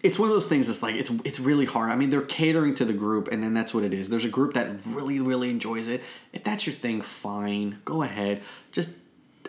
it's 0.02 0.18
one 0.18 0.28
of 0.28 0.34
those 0.34 0.48
things 0.48 0.68
that's 0.68 0.82
like 0.82 0.94
it's 0.94 1.10
it's 1.24 1.40
really 1.40 1.64
hard. 1.64 1.90
I 1.90 1.96
mean, 1.96 2.10
they're 2.10 2.22
catering 2.22 2.74
to 2.76 2.84
the 2.84 2.92
group, 2.92 3.28
and 3.28 3.42
then 3.42 3.52
that's 3.52 3.74
what 3.74 3.84
it 3.84 3.92
is. 3.92 4.08
There's 4.08 4.24
a 4.24 4.28
group 4.30 4.54
that 4.54 4.68
really 4.86 5.20
really 5.20 5.50
enjoys 5.50 5.88
it. 5.88 6.02
If 6.32 6.44
that's 6.44 6.66
your 6.66 6.74
thing, 6.74 7.02
fine, 7.02 7.80
go 7.84 8.02
ahead. 8.02 8.42
Just 8.70 8.96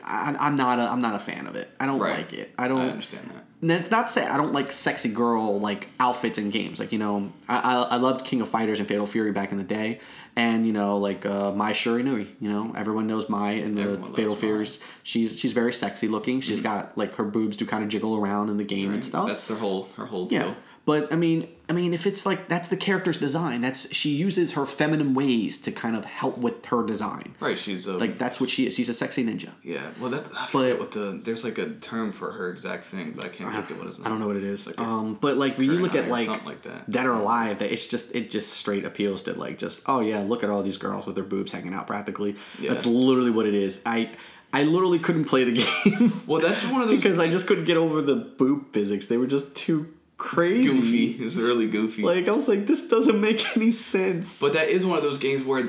I, 0.10 0.36
I'm 0.40 0.56
not 0.58 0.80
a 0.80 0.84
I'm 0.84 1.02
not 1.02 1.16
a 1.16 1.20
fan 1.20 1.48
of 1.48 1.56
it. 1.56 1.70
I 1.80 1.86
don't 1.86 2.00
Right. 2.00 2.18
like 2.18 2.34
it. 2.34 2.52
I 2.58 2.68
don't. 2.68 2.80
I 2.82 2.90
understand 2.90 3.30
that. 3.30 3.46
And 3.62 3.72
it's 3.72 3.92
not 3.92 4.08
to 4.08 4.14
say 4.14 4.26
I 4.26 4.38
don't 4.38 4.54
like 4.54 4.72
sexy 4.72 5.10
girl 5.10 5.60
like 5.60 5.90
outfits 6.00 6.38
in 6.40 6.50
games. 6.50 6.80
Like 6.80 6.92
you 6.92 6.98
know, 7.00 7.32
I 7.48 7.58
I, 7.60 7.82
I 7.82 7.96
loved 7.98 8.26
King 8.26 8.42
of 8.42 8.50
Fighters 8.50 8.80
and 8.80 8.88
Fatal 8.88 9.06
Fury 9.06 9.32
back 9.32 9.52
in 9.52 9.58
the 9.58 9.64
day, 9.64 10.00
and 10.36 10.66
you 10.66 10.74
know 10.74 10.98
like 10.98 11.26
uh, 11.26 11.52
Mai 11.52 11.74
Shiranui. 11.74 12.28
You 12.40 12.50
know, 12.50 12.74
everyone 12.76 13.06
knows 13.08 13.30
Mai 13.30 13.52
in 13.52 13.76
the 13.76 13.82
Everyone 13.82 14.14
Fatal 14.14 14.32
Mai. 14.32 14.36
Mm-hmm. 14.36 14.40
Furies. 14.40 14.84
She's 15.04 15.38
she's 15.38 15.54
very 15.54 15.74
sexy 15.74 16.08
looking. 16.08 16.42
She's 16.42 16.62
got 16.62 16.98
like 16.98 17.16
her 17.16 17.24
boobs 17.26 17.58
do 17.58 17.66
kind 17.66 17.84
of 17.84 17.90
jiggle 17.90 18.16
around 18.18 18.50
in 18.50 18.58
the 18.58 18.64
game 18.66 18.94
and 18.94 19.06
stuff. 19.06 19.28
That's 19.28 19.46
their 19.46 19.58
whole 19.58 19.90
her 19.98 20.06
whole 20.06 20.28
yeah. 20.32 20.44
deal. 20.44 20.56
But 20.90 21.14
I 21.14 21.18
mean, 21.18 21.48
I 21.70 21.74
mean, 21.74 21.94
if 21.94 22.08
it's 22.08 22.26
like 22.26 22.48
that's 22.48 22.70
the 22.70 22.76
character's 22.76 23.20
design, 23.20 23.62
that's 23.62 23.94
she 23.94 24.10
uses 24.10 24.54
her 24.54 24.66
feminine 24.66 25.14
ways 25.14 25.62
to 25.62 25.72
kind 25.72 25.96
of 25.96 26.04
help 26.04 26.40
with 26.40 26.66
her 26.66 26.84
design. 26.84 27.36
Right, 27.40 27.60
she's 27.60 27.86
a 27.86 27.94
Like 27.94 28.18
that's 28.18 28.42
what 28.42 28.50
she 28.50 28.66
is. 28.66 28.74
She's 28.74 28.90
a 28.90 28.94
sexy 28.96 29.24
ninja. 29.24 29.52
yeah. 29.62 29.92
Well, 30.00 30.10
that's 30.10 30.32
I 30.34 30.48
forget 30.48 30.80
what 30.80 30.90
the 30.90 31.22
there's 31.24 31.44
like 31.44 31.60
a 31.60 31.70
term 31.76 32.12
for 32.12 32.32
her 32.32 32.50
exact 32.50 32.86
thing, 32.86 33.12
but 33.12 33.24
I 33.24 33.30
can't 33.30 33.54
think 33.54 33.70
of 33.70 33.78
what 33.78 33.86
it's. 33.86 34.00
I 34.00 34.10
don't 34.10 34.20
know 34.20 34.26
what 34.26 34.38
it 34.38 34.44
is. 34.44 34.66
Like 34.66 34.80
um, 34.80 35.14
but 35.22 35.38
like 35.38 35.60
when 35.60 35.68
you 35.68 35.78
look 35.78 35.94
at 35.94 36.10
like, 36.10 36.26
something 36.26 36.48
like 36.48 36.64
that. 36.64 36.90
Dead 36.90 37.06
or 37.06 37.14
Alive, 37.14 37.60
that 37.60 37.72
it's 37.72 37.86
just 37.86 38.16
it 38.16 38.32
just 38.32 38.54
straight 38.54 38.84
appeals 38.84 39.22
to 39.24 39.38
like 39.38 39.60
just 39.60 39.88
oh 39.88 40.00
yeah, 40.00 40.22
look 40.22 40.44
at 40.44 40.50
all 40.50 40.64
these 40.64 40.78
girls 40.78 41.06
with 41.06 41.14
their 41.14 41.24
boobs 41.24 41.52
hanging 41.52 41.76
out 41.76 41.86
practically. 41.86 42.36
Yeah. 42.60 42.74
That's 42.74 42.88
literally 42.88 43.30
what 43.30 43.46
it 43.46 43.54
is. 43.54 43.84
I 43.86 44.10
I 44.52 44.64
literally 44.64 44.98
couldn't 44.98 45.26
play 45.26 45.44
the 45.44 45.52
game 45.86 46.24
Well, 46.26 46.42
that's 46.42 46.64
one 46.66 46.82
of 46.82 46.88
those 46.88 46.98
because 46.98 47.20
I 47.20 47.30
just 47.30 47.46
couldn't 47.46 47.66
get 47.66 47.78
over 47.78 48.02
the 48.02 48.16
boob 48.16 48.74
physics. 48.74 49.06
They 49.06 49.18
were 49.18 49.28
just 49.28 49.56
too 49.56 49.94
crazy. 50.20 50.68
goofy. 50.70 51.24
It's 51.26 51.38
really 51.38 51.68
goofy. 51.68 52.04
Like 52.04 52.28
I 52.28 52.32
was 52.32 52.48
like, 52.48 52.68
this 52.68 52.88
doesn't 52.88 53.20
make 53.20 53.58
any 53.58 53.72
sense. 53.72 54.40
But 54.40 54.54
that 54.54 54.70
is 54.70 54.86
one 54.86 54.98
of 54.98 55.04
those 55.04 55.18
games 55.18 55.44
where 55.44 55.66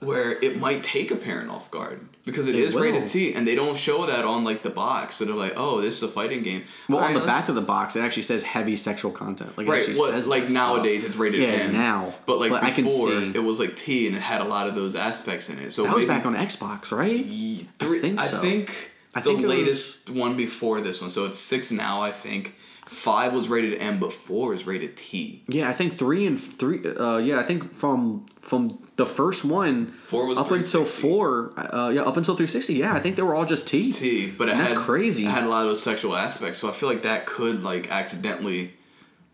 where 0.00 0.32
it 0.42 0.58
might 0.58 0.82
take 0.82 1.10
a 1.10 1.16
parent 1.16 1.50
off 1.50 1.70
guard 1.70 2.00
because 2.24 2.48
it 2.48 2.54
It 2.54 2.62
is 2.62 2.74
rated. 2.74 3.04
T, 3.04 3.34
and 3.34 3.46
they 3.46 3.54
don't 3.54 3.76
show 3.76 4.06
that 4.06 4.24
on 4.24 4.44
like 4.44 4.62
the 4.62 4.70
box. 4.70 5.16
So 5.16 5.26
they're 5.26 5.34
like, 5.34 5.52
"Oh, 5.58 5.82
this 5.82 5.96
is 5.98 6.02
a 6.02 6.08
fighting 6.08 6.42
game." 6.42 6.64
Well, 6.88 7.00
on 7.04 7.12
the 7.12 7.20
back 7.20 7.50
of 7.50 7.54
the 7.54 7.60
box, 7.60 7.96
it 7.96 8.00
actually 8.00 8.22
says 8.22 8.42
heavy 8.42 8.76
sexual 8.76 9.10
content. 9.10 9.58
Like, 9.58 9.66
it 9.66 9.70
right, 9.70 9.96
what, 9.98 10.12
says 10.12 10.26
like 10.26 10.44
that 10.44 10.52
stuff. 10.52 10.74
nowadays 10.76 11.04
it's 11.04 11.16
rated 11.16 11.42
Yeah, 11.42 11.48
M. 11.48 11.72
now. 11.74 12.14
but 12.24 12.38
like 12.40 12.50
But 12.50 12.74
before 12.74 13.12
it 13.12 13.42
was 13.42 13.60
like 13.60 13.76
T, 13.76 14.06
and 14.06 14.16
it 14.16 14.20
had 14.22 14.40
a 14.40 14.44
lot 14.44 14.68
of 14.68 14.74
those 14.74 14.94
aspects 14.94 15.50
in 15.50 15.58
it. 15.58 15.72
So 15.74 15.82
That 15.82 15.94
was 15.94 16.06
back 16.06 16.24
on 16.24 16.34
Xbox, 16.34 16.90
right? 16.92 17.22
Ye- 17.22 17.68
I 17.80 17.84
three- 17.84 17.98
think 17.98 18.20
I 18.20 18.26
think 18.26 18.90
I 19.14 19.20
the 19.20 19.24
think 19.24 19.40
it 19.40 19.46
was- 19.46 19.56
latest 19.58 20.08
one 20.10 20.34
before 20.34 20.80
this 20.80 21.02
one. 21.02 21.10
So 21.10 21.26
it's 21.26 21.38
six 21.38 21.70
now. 21.70 22.00
I 22.00 22.10
think 22.12 22.54
five 22.90 23.32
was 23.32 23.48
rated 23.48 23.80
M, 23.80 24.00
but 24.00 24.12
four 24.12 24.52
is 24.52 24.66
rated 24.66 24.96
T. 24.96 25.44
Yeah, 25.46 25.68
I 25.68 25.72
think 25.72 25.96
three 25.98 26.26
and 26.26 26.38
three. 26.40 26.84
Uh, 26.84 27.18
yeah, 27.18 27.38
I 27.38 27.44
think 27.44 27.72
from 27.74 28.26
from 28.40 28.82
the 28.96 29.06
first 29.06 29.44
one, 29.44 29.92
Four 30.02 30.26
was 30.26 30.36
up 30.38 30.50
until 30.50 30.84
360. 30.84 31.00
four. 31.00 31.52
Uh, 31.56 31.90
yeah, 31.94 32.02
up 32.02 32.16
until 32.16 32.36
three 32.36 32.48
sixty. 32.48 32.74
Yeah, 32.74 32.92
I 32.92 32.98
think 33.00 33.14
they 33.16 33.22
were 33.22 33.34
all 33.34 33.46
just 33.46 33.68
T. 33.68 33.92
T, 33.92 34.30
but 34.30 34.48
it 34.48 34.56
that's 34.56 34.72
had 34.72 34.82
crazy. 34.82 35.24
It 35.24 35.30
had 35.30 35.44
a 35.44 35.48
lot 35.48 35.62
of 35.62 35.68
those 35.68 35.82
sexual 35.82 36.16
aspects, 36.16 36.58
so 36.58 36.68
I 36.68 36.72
feel 36.72 36.88
like 36.88 37.02
that 37.02 37.26
could 37.26 37.62
like 37.62 37.90
accidentally, 37.92 38.74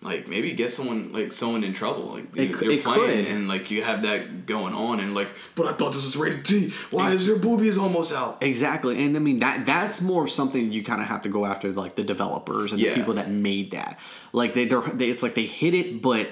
like 0.07 0.29
maybe 0.29 0.53
get 0.53 0.71
someone 0.71 1.13
like 1.13 1.33
someone 1.33 1.63
in 1.65 1.73
trouble. 1.73 2.05
Like 2.15 2.37
It 2.37 2.51
you're 2.63 2.73
it 2.73 2.83
playing 2.85 3.25
could. 3.27 3.35
and 3.35 3.49
like 3.49 3.71
you 3.71 3.83
have 3.83 4.03
that 4.03 4.47
going 4.47 4.73
on, 4.75 5.01
and 5.01 5.15
like, 5.15 5.29
but 5.55 5.67
I 5.67 5.73
thought 5.73 5.93
this 5.93 6.05
was 6.05 6.17
rated 6.17 6.45
T. 6.45 6.71
Why 6.91 7.11
is 7.11 7.27
your 7.27 7.39
boobies 7.39 7.77
almost 7.77 8.13
out? 8.15 8.43
Exactly, 8.43 9.05
and 9.05 9.17
I 9.17 9.21
mean 9.21 9.41
that 9.41 9.67
that's 9.67 10.01
more 10.01 10.25
of 10.25 10.31
something 10.31 10.73
you 10.73 10.83
kind 10.83 11.01
of 11.03 11.09
have 11.09 11.23
to 11.23 11.29
go 11.29 11.45
after 11.45 11.71
like 11.73 11.97
the 11.97 12.05
developers 12.05 12.73
and 12.73 12.81
Yeah. 12.81 12.91
the 12.91 12.97
people 12.97 13.15
that 13.15 13.31
made 13.31 13.73
that. 13.73 13.99
Like 14.33 14.55
they, 14.55 14.65
they're 14.67 14.81
they, 14.83 15.11
it's 15.11 15.23
like 15.23 15.35
they 15.35 15.47
hit 15.47 15.75
it, 15.75 16.01
but 16.03 16.29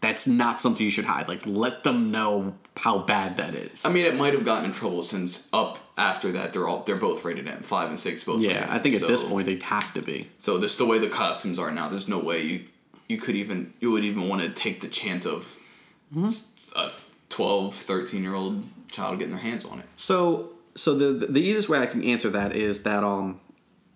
that's 0.00 0.26
not 0.26 0.60
something 0.60 0.84
you 0.84 0.90
should 0.90 1.06
hide. 1.06 1.28
Like 1.28 1.46
let 1.46 1.82
them 1.84 2.10
know 2.10 2.54
how 2.76 2.98
bad 2.98 3.36
that 3.38 3.54
is. 3.54 3.84
I 3.86 3.92
mean, 3.92 4.04
it 4.04 4.16
might 4.16 4.34
have 4.34 4.44
gotten 4.44 4.66
in 4.66 4.72
trouble 4.72 5.02
since 5.02 5.48
up 5.52 5.78
after 5.96 6.32
that 6.32 6.52
they're 6.52 6.66
all 6.66 6.82
they're 6.82 6.96
both 6.96 7.24
rated 7.24 7.48
M, 7.48 7.62
five 7.62 7.88
and 7.88 7.98
six 7.98 8.24
both. 8.24 8.40
yeah, 8.40 8.66
I 8.68 8.78
think 8.80 8.96
M. 8.96 9.02
at 9.02 9.08
this 9.08 9.22
point 9.22 9.46
they'd 9.46 9.62
have 9.62 9.94
to 9.94 10.02
be. 10.02 10.28
So 10.38 10.58
this 10.58 10.76
the 10.76 10.84
way 10.84 10.98
the 10.98 11.08
costumes 11.08 11.58
are 11.58 11.70
now. 11.70 11.88
There's 11.88 12.08
no 12.08 12.18
way 12.18 12.42
you 12.42 12.64
you 13.14 13.18
could 13.24 13.36
even 13.36 13.72
you 13.80 13.90
would 13.92 14.04
even 14.04 14.28
want 14.28 14.42
to 14.42 14.48
take 14.50 14.76
the 14.80 14.88
chance 14.88 15.24
of 15.26 15.40
Mm-hmm. 16.14 16.78
a 16.78 16.90
12, 17.30 17.74
13 17.74 18.22
year 18.22 18.34
old 18.34 18.64
child 18.88 19.18
getting 19.18 19.34
their 19.34 19.42
hands 19.42 19.64
on 19.64 19.80
it. 19.80 19.86
So 19.96 20.50
so 20.76 20.88
the 20.96 21.26
the 21.26 21.40
easiest 21.40 21.68
way 21.68 21.78
I 21.78 21.86
can 21.86 22.02
answer 22.04 22.30
that 22.30 22.54
is 22.54 22.82
that 22.84 23.02
um 23.02 23.40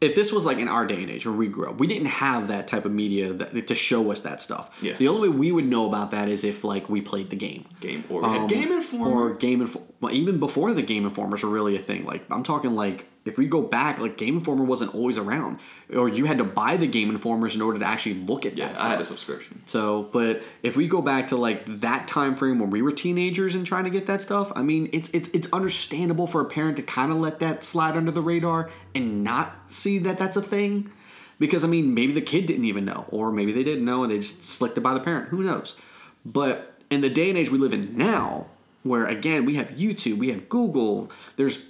if 0.00 0.14
this 0.14 0.32
was 0.32 0.44
like 0.46 0.58
in 0.58 0.68
our 0.68 0.86
day 0.86 1.00
and 1.02 1.10
age 1.10 1.26
where 1.26 1.34
we 1.34 1.48
grew 1.48 1.68
up, 1.68 1.78
we 1.80 1.86
didn't 1.88 2.06
have 2.06 2.48
that 2.48 2.68
type 2.68 2.84
of 2.84 2.92
media 2.92 3.32
that, 3.32 3.66
to 3.66 3.74
show 3.74 4.10
us 4.12 4.20
that 4.22 4.40
stuff. 4.40 4.64
Yeah. 4.80 4.94
The 4.96 5.08
only 5.08 5.28
way 5.28 5.36
we 5.36 5.52
would 5.52 5.66
know 5.66 5.86
about 5.88 6.12
that 6.12 6.28
is 6.28 6.44
if 6.44 6.62
like 6.64 6.88
we 6.88 7.00
played 7.00 7.30
the 7.30 7.36
game. 7.36 7.64
Game 7.80 8.04
or 8.08 8.24
Um, 8.24 8.46
Game 8.46 8.70
Informer. 8.72 9.10
or 9.10 9.34
Game 9.34 9.60
Informer. 9.60 9.87
Well, 10.00 10.12
even 10.12 10.38
before 10.38 10.72
the 10.74 10.82
Game 10.82 11.04
Informers 11.04 11.42
were 11.42 11.50
really 11.50 11.74
a 11.74 11.80
thing. 11.80 12.04
Like 12.04 12.24
I'm 12.30 12.44
talking 12.44 12.76
like 12.76 13.08
if 13.24 13.36
we 13.36 13.46
go 13.46 13.60
back, 13.60 13.98
like 13.98 14.16
Game 14.16 14.36
Informer 14.36 14.64
wasn't 14.64 14.94
always 14.94 15.18
around, 15.18 15.58
or 15.92 16.08
you 16.08 16.24
had 16.24 16.38
to 16.38 16.44
buy 16.44 16.76
the 16.76 16.86
Game 16.86 17.10
Informers 17.10 17.56
in 17.56 17.60
order 17.60 17.80
to 17.80 17.84
actually 17.84 18.14
look 18.14 18.46
at 18.46 18.56
yeah, 18.56 18.68
that. 18.68 18.80
I 18.80 18.88
had 18.90 19.00
a 19.00 19.04
subscription. 19.04 19.62
So, 19.66 20.04
but 20.12 20.40
if 20.62 20.76
we 20.76 20.86
go 20.86 21.02
back 21.02 21.28
to 21.28 21.36
like 21.36 21.64
that 21.80 22.06
time 22.06 22.36
frame 22.36 22.60
when 22.60 22.70
we 22.70 22.80
were 22.80 22.92
teenagers 22.92 23.56
and 23.56 23.66
trying 23.66 23.84
to 23.84 23.90
get 23.90 24.06
that 24.06 24.22
stuff, 24.22 24.52
I 24.54 24.62
mean, 24.62 24.88
it's 24.92 25.10
it's 25.10 25.30
it's 25.30 25.52
understandable 25.52 26.28
for 26.28 26.40
a 26.40 26.46
parent 26.46 26.76
to 26.76 26.82
kind 26.84 27.10
of 27.10 27.18
let 27.18 27.40
that 27.40 27.64
slide 27.64 27.96
under 27.96 28.12
the 28.12 28.22
radar 28.22 28.70
and 28.94 29.24
not 29.24 29.56
see 29.68 29.98
that 29.98 30.16
that's 30.16 30.36
a 30.36 30.42
thing, 30.42 30.92
because 31.40 31.64
I 31.64 31.66
mean, 31.66 31.92
maybe 31.92 32.12
the 32.12 32.22
kid 32.22 32.46
didn't 32.46 32.66
even 32.66 32.84
know, 32.84 33.06
or 33.08 33.32
maybe 33.32 33.50
they 33.50 33.64
didn't 33.64 33.84
know 33.84 34.04
and 34.04 34.12
they 34.12 34.18
just 34.18 34.44
slicked 34.44 34.78
it 34.78 34.82
by 34.82 34.94
the 34.94 35.00
parent. 35.00 35.30
Who 35.30 35.42
knows? 35.42 35.76
But 36.24 36.80
in 36.88 37.00
the 37.00 37.10
day 37.10 37.28
and 37.28 37.36
age 37.36 37.50
we 37.50 37.58
live 37.58 37.72
in 37.72 37.96
now, 37.96 38.46
where 38.82 39.06
again 39.06 39.44
we 39.44 39.56
have 39.56 39.70
YouTube, 39.70 40.18
we 40.18 40.30
have 40.30 40.48
Google, 40.48 41.10
there's 41.36 41.66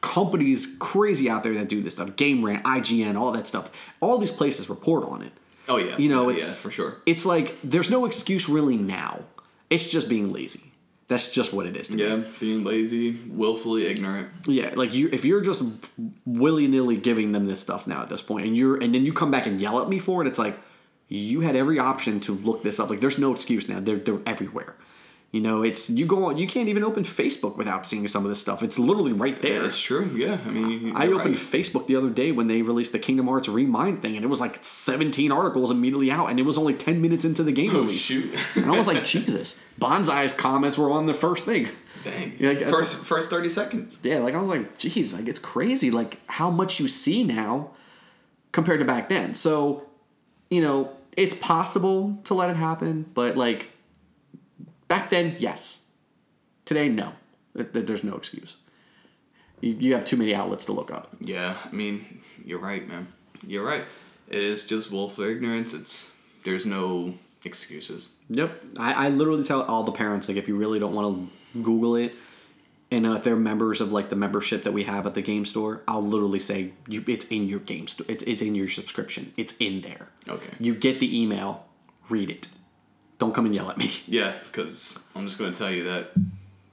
companies 0.00 0.76
crazy 0.78 1.28
out 1.28 1.42
there 1.42 1.54
that 1.54 1.68
do 1.68 1.82
this 1.82 1.94
stuff, 1.94 2.16
Game 2.16 2.44
Rant, 2.44 2.64
IGN, 2.64 3.16
all 3.16 3.32
that 3.32 3.46
stuff. 3.46 3.72
All 4.00 4.18
these 4.18 4.32
places 4.32 4.68
report 4.70 5.04
on 5.04 5.22
it. 5.22 5.32
Oh 5.68 5.76
yeah, 5.76 5.98
You 5.98 6.08
know, 6.08 6.28
yeah, 6.28 6.36
it's 6.36 6.56
yeah, 6.56 6.62
for 6.62 6.70
sure. 6.70 6.96
It's 7.04 7.26
like 7.26 7.60
there's 7.62 7.90
no 7.90 8.04
excuse 8.06 8.48
really 8.48 8.76
now. 8.76 9.20
It's 9.70 9.90
just 9.90 10.08
being 10.08 10.32
lazy. 10.32 10.72
That's 11.08 11.30
just 11.30 11.54
what 11.54 11.66
it 11.66 11.74
is. 11.76 11.88
To 11.88 11.96
me. 11.96 12.04
Yeah, 12.04 12.22
being 12.38 12.64
lazy, 12.64 13.12
willfully 13.28 13.86
ignorant. 13.86 14.28
Yeah, 14.46 14.72
like 14.74 14.92
you, 14.92 15.08
if 15.10 15.24
you're 15.24 15.40
just 15.40 15.62
willy 16.26 16.68
nilly 16.68 16.98
giving 16.98 17.32
them 17.32 17.46
this 17.46 17.60
stuff 17.60 17.86
now 17.86 18.02
at 18.02 18.10
this 18.10 18.20
point, 18.20 18.46
and 18.46 18.56
you're, 18.56 18.76
and 18.76 18.94
then 18.94 19.06
you 19.06 19.14
come 19.14 19.30
back 19.30 19.46
and 19.46 19.58
yell 19.58 19.80
at 19.80 19.88
me 19.88 19.98
for 19.98 20.22
it, 20.22 20.28
it's 20.28 20.38
like 20.38 20.58
you 21.08 21.40
had 21.40 21.56
every 21.56 21.78
option 21.78 22.20
to 22.20 22.34
look 22.34 22.62
this 22.62 22.78
up. 22.78 22.90
Like 22.90 23.00
there's 23.00 23.18
no 23.18 23.34
excuse 23.34 23.68
now. 23.68 23.80
They're 23.80 23.96
they're 23.96 24.20
everywhere. 24.26 24.76
You 25.30 25.42
know, 25.42 25.62
it's 25.62 25.90
you 25.90 26.06
go 26.06 26.24
on. 26.24 26.38
You 26.38 26.46
can't 26.46 26.70
even 26.70 26.82
open 26.82 27.02
Facebook 27.04 27.58
without 27.58 27.86
seeing 27.86 28.08
some 28.08 28.24
of 28.24 28.30
this 28.30 28.40
stuff. 28.40 28.62
It's 28.62 28.78
literally 28.78 29.12
right 29.12 29.40
there. 29.42 29.60
That's 29.60 29.78
true. 29.78 30.10
Yeah, 30.16 30.38
I 30.46 30.48
mean, 30.48 30.92
I 30.96 31.06
opened 31.08 31.36
right. 31.36 31.44
Facebook 31.44 31.86
the 31.86 31.96
other 31.96 32.08
day 32.08 32.32
when 32.32 32.46
they 32.48 32.62
released 32.62 32.92
the 32.92 32.98
Kingdom 32.98 33.26
Hearts 33.26 33.46
Re:Mind 33.46 33.98
thing, 34.00 34.16
and 34.16 34.24
it 34.24 34.28
was 34.28 34.40
like 34.40 34.64
17 34.64 35.30
articles 35.30 35.70
immediately 35.70 36.10
out, 36.10 36.30
and 36.30 36.40
it 36.40 36.44
was 36.44 36.56
only 36.56 36.72
10 36.72 37.02
minutes 37.02 37.26
into 37.26 37.42
the 37.42 37.52
game 37.52 37.70
Oh, 37.76 37.80
release. 37.82 38.00
shoot. 38.00 38.34
and 38.56 38.64
I 38.72 38.76
was 38.78 38.86
like, 38.86 39.04
Jesus. 39.04 39.62
Bonsai's 39.78 40.32
comments 40.32 40.78
were 40.78 40.90
on 40.90 41.04
the 41.04 41.12
first 41.14 41.44
thing. 41.44 41.68
Dang. 42.04 42.32
Yeah, 42.40 42.54
that's- 42.54 42.70
first 42.70 42.96
first 43.04 43.28
thirty 43.28 43.50
seconds. 43.50 43.98
Yeah, 44.02 44.20
like 44.20 44.34
I 44.34 44.40
was 44.40 44.48
like, 44.48 44.78
geez, 44.78 45.12
like 45.12 45.28
it's 45.28 45.40
crazy, 45.40 45.90
like 45.90 46.20
how 46.30 46.48
much 46.48 46.80
you 46.80 46.88
see 46.88 47.22
now 47.22 47.72
compared 48.52 48.80
to 48.80 48.86
back 48.86 49.10
then. 49.10 49.34
So, 49.34 49.84
you 50.48 50.62
know, 50.62 50.92
it's 51.18 51.34
possible 51.34 52.18
to 52.24 52.32
let 52.32 52.48
it 52.48 52.56
happen, 52.56 53.04
but 53.12 53.36
like 53.36 53.70
back 54.88 55.10
then, 55.10 55.36
yes. 55.38 55.84
Today, 56.64 56.88
no. 56.88 57.12
Th- 57.56 57.72
th- 57.72 57.86
There's 57.86 58.04
no 58.04 58.14
excuse. 58.16 58.56
You, 59.60 59.72
you 59.74 59.94
have 59.94 60.04
too 60.04 60.16
many 60.16 60.34
outlets 60.34 60.64
to 60.66 60.72
look 60.72 60.90
up. 60.90 61.14
Yeah, 61.20 61.54
I 61.64 61.70
mean, 61.74 62.20
you're 62.44 62.58
right, 62.60 62.86
man. 62.86 63.08
You're 63.46 63.64
right. 63.64 63.84
It 64.28 64.36
is 64.40 64.64
just 64.64 64.90
willful 64.90 65.24
ignorance. 65.24 65.72
It's 65.74 66.10
there's 66.44 66.66
no 66.66 67.14
excuses. 67.44 68.10
Yep. 68.28 68.62
I, 68.78 69.06
I 69.06 69.08
literally 69.08 69.44
tell 69.44 69.62
all 69.62 69.82
the 69.84 69.92
parents 69.92 70.28
like 70.28 70.36
if 70.36 70.48
you 70.48 70.56
really 70.56 70.78
don't 70.78 70.94
want 70.94 71.30
to 71.54 71.62
Google 71.62 71.96
it, 71.96 72.14
and 72.90 73.06
uh, 73.06 73.12
if 73.12 73.24
they're 73.24 73.36
members 73.36 73.80
of 73.80 73.90
like 73.92 74.10
the 74.10 74.16
membership 74.16 74.64
that 74.64 74.72
we 74.72 74.84
have 74.84 75.06
at 75.06 75.14
the 75.14 75.22
game 75.22 75.44
store, 75.44 75.82
I'll 75.88 76.02
literally 76.02 76.38
say 76.40 76.72
you 76.86 77.02
it's 77.06 77.26
in 77.28 77.48
your 77.48 77.60
game 77.60 77.88
store. 77.88 78.06
It's 78.08 78.24
it's 78.24 78.42
in 78.42 78.54
your 78.54 78.68
subscription. 78.68 79.32
It's 79.36 79.56
in 79.58 79.80
there. 79.80 80.08
Okay. 80.28 80.50
You 80.60 80.74
get 80.74 81.00
the 81.00 81.20
email, 81.22 81.64
read 82.08 82.30
it. 82.30 82.48
Don't 83.18 83.34
come 83.34 83.46
and 83.46 83.54
yell 83.54 83.70
at 83.70 83.78
me. 83.78 83.90
Yeah, 84.06 84.32
because 84.46 84.98
I'm 85.14 85.24
just 85.26 85.38
gonna 85.38 85.52
tell 85.52 85.70
you 85.70 85.84
that 85.84 86.10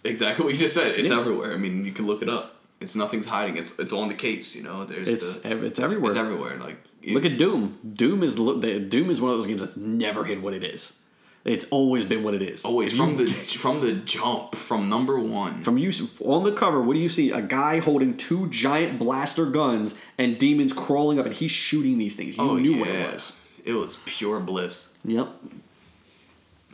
exactly 0.04 0.46
what 0.46 0.54
you 0.54 0.60
just 0.60 0.74
said. 0.74 1.00
It's 1.00 1.10
Yeah. 1.10 1.20
everywhere. 1.20 1.54
I 1.54 1.58
mean, 1.58 1.86
you 1.86 1.92
can 1.92 2.06
look 2.06 2.22
it 2.22 2.30
up. 2.30 2.56
It's 2.80 2.96
nothing's 2.96 3.26
hiding. 3.26 3.58
It's 3.58 3.78
it's 3.80 3.94
on 3.94 4.08
the 4.10 4.14
case. 4.14 4.56
You 4.56 4.64
know, 4.64 4.84
there's 4.86 5.08
It's 5.08 5.42
the, 5.42 5.50
ev- 5.50 5.64
it's 5.64 5.80
everywhere. 5.80 6.12
It's 6.12 6.20
everywhere. 6.20 6.58
Like 6.58 6.78
you- 7.02 7.14
Look 7.16 7.26
at 7.26 7.38
Doom. 7.38 7.78
Doom 7.94 8.22
is 8.24 8.36
Doom 8.36 9.10
is 9.10 9.22
one 9.22 9.32
of 9.32 9.38
those 9.38 9.48
games 9.48 9.62
that's 9.62 9.78
never 9.78 10.24
hid 10.24 10.42
what 10.44 10.54
it 10.54 10.64
is. 10.64 11.02
It's 11.46 11.66
always 11.70 12.06
been 12.06 12.24
what 12.24 12.34
it 12.34 12.42
is. 12.42 12.66
always 12.66 12.92
If 12.92 12.98
from 12.98 13.20
you- 13.20 13.28
the 13.28 13.32
from 13.34 13.82
the 13.82 13.94
jump 13.94 14.56
from 14.56 14.90
number 14.90 15.20
one. 15.20 15.62
From 15.62 15.78
you 15.78 15.92
on 16.24 16.44
the 16.44 16.52
cover, 16.52 16.82
what 16.82 16.94
do 16.96 17.00
you 17.00 17.10
see? 17.10 17.32
A 17.32 17.42
guy 17.42 17.80
holding 17.80 18.18
two 18.18 18.50
giant 18.50 19.00
blaster 19.00 19.46
guns 19.46 19.96
and 20.18 20.38
demons 20.38 20.74
crawling 20.74 21.20
up, 21.20 21.26
and 21.26 21.34
he's 21.36 21.52
shooting 21.52 21.98
these 21.98 22.16
things. 22.16 22.38
You 22.38 22.44
oh 22.44 22.56
knew 22.58 22.74
yeah, 22.74 22.80
what 22.80 22.90
it 22.90 23.14
was. 23.14 23.34
It 23.64 23.74
was 23.74 23.98
pure 24.06 24.40
bliss. 24.40 24.90
Yep. 25.06 25.28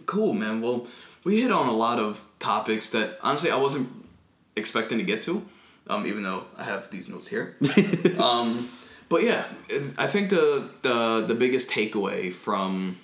Cool, 0.06 0.34
man. 0.34 0.62
Well, 0.62 0.88
we 1.24 1.42
hit 1.42 1.52
on 1.52 1.68
a 1.68 1.74
lot 1.74 2.00
of 2.00 2.28
topics 2.40 2.90
that 2.92 3.18
honestly 3.22 3.52
I 3.52 3.58
wasn't 3.58 3.90
expecting 4.56 4.98
to 4.98 5.04
get 5.04 5.22
to, 5.22 5.46
um, 5.88 6.06
even 6.06 6.24
though 6.24 6.46
I 6.58 6.64
have 6.64 6.90
these 6.92 7.08
notes 7.10 7.28
here. 7.28 7.56
um, 8.20 8.70
but 9.10 9.24
yeah, 9.24 9.46
I 9.98 10.08
think 10.08 10.30
the, 10.30 10.70
the 10.82 11.24
the 11.28 11.36
biggest 11.36 11.70
takeaway 11.70 12.32
from 12.34 12.98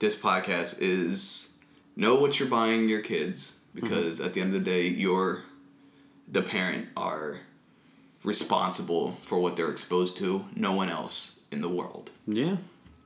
this 0.00 0.16
podcast 0.16 0.78
is 0.80 1.54
know 1.96 2.14
what 2.16 2.38
you're 2.40 2.48
buying 2.48 2.88
your 2.88 3.02
kids 3.02 3.54
because 3.74 4.20
at 4.20 4.32
the 4.34 4.40
end 4.40 4.54
of 4.54 4.64
the 4.64 4.70
day, 4.70 4.86
you're 4.88 5.42
the 6.26 6.42
parent 6.42 6.88
are 6.96 7.40
responsible 8.24 9.16
for 9.22 9.38
what 9.38 9.56
they're 9.56 9.70
exposed 9.70 10.16
to. 10.18 10.44
No 10.54 10.72
one 10.72 10.88
else 10.90 11.32
in 11.50 11.60
the 11.62 11.68
world 11.68 12.10
Yeah. 12.26 12.56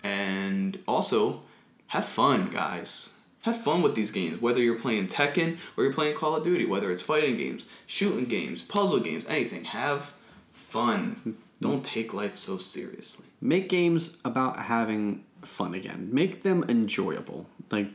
and 0.02 0.78
also 0.86 1.42
have 1.88 2.04
fun 2.04 2.48
guys 2.50 3.10
have 3.42 3.60
fun 3.60 3.82
with 3.82 3.94
these 3.94 4.10
games 4.10 4.40
whether 4.40 4.60
you're 4.60 4.78
playing 4.78 5.06
tekken 5.06 5.58
or 5.76 5.84
you're 5.84 5.92
playing 5.92 6.16
call 6.16 6.34
of 6.34 6.42
duty 6.42 6.64
whether 6.64 6.90
it's 6.90 7.02
fighting 7.02 7.36
games 7.36 7.66
shooting 7.86 8.24
games 8.24 8.62
puzzle 8.62 9.00
games 9.00 9.24
anything 9.28 9.64
have 9.64 10.12
fun 10.50 11.36
don't 11.60 11.84
take 11.84 12.12
life 12.12 12.36
so 12.36 12.58
seriously 12.58 13.24
Make 13.44 13.68
games 13.68 14.16
about 14.24 14.56
having 14.56 15.22
fun 15.42 15.74
again. 15.74 16.08
Make 16.10 16.44
them 16.44 16.64
enjoyable. 16.66 17.46
Like, 17.70 17.88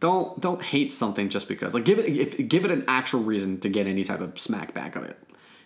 don't 0.00 0.40
don't 0.40 0.60
hate 0.60 0.92
something 0.92 1.28
just 1.28 1.46
because. 1.46 1.74
Like, 1.74 1.84
give 1.84 2.00
it 2.00 2.06
if, 2.06 2.48
give 2.48 2.64
it 2.64 2.72
an 2.72 2.84
actual 2.88 3.20
reason 3.20 3.60
to 3.60 3.68
get 3.68 3.86
any 3.86 4.02
type 4.02 4.18
of 4.18 4.36
smack 4.36 4.74
back 4.74 4.96
of 4.96 5.04
it. 5.04 5.16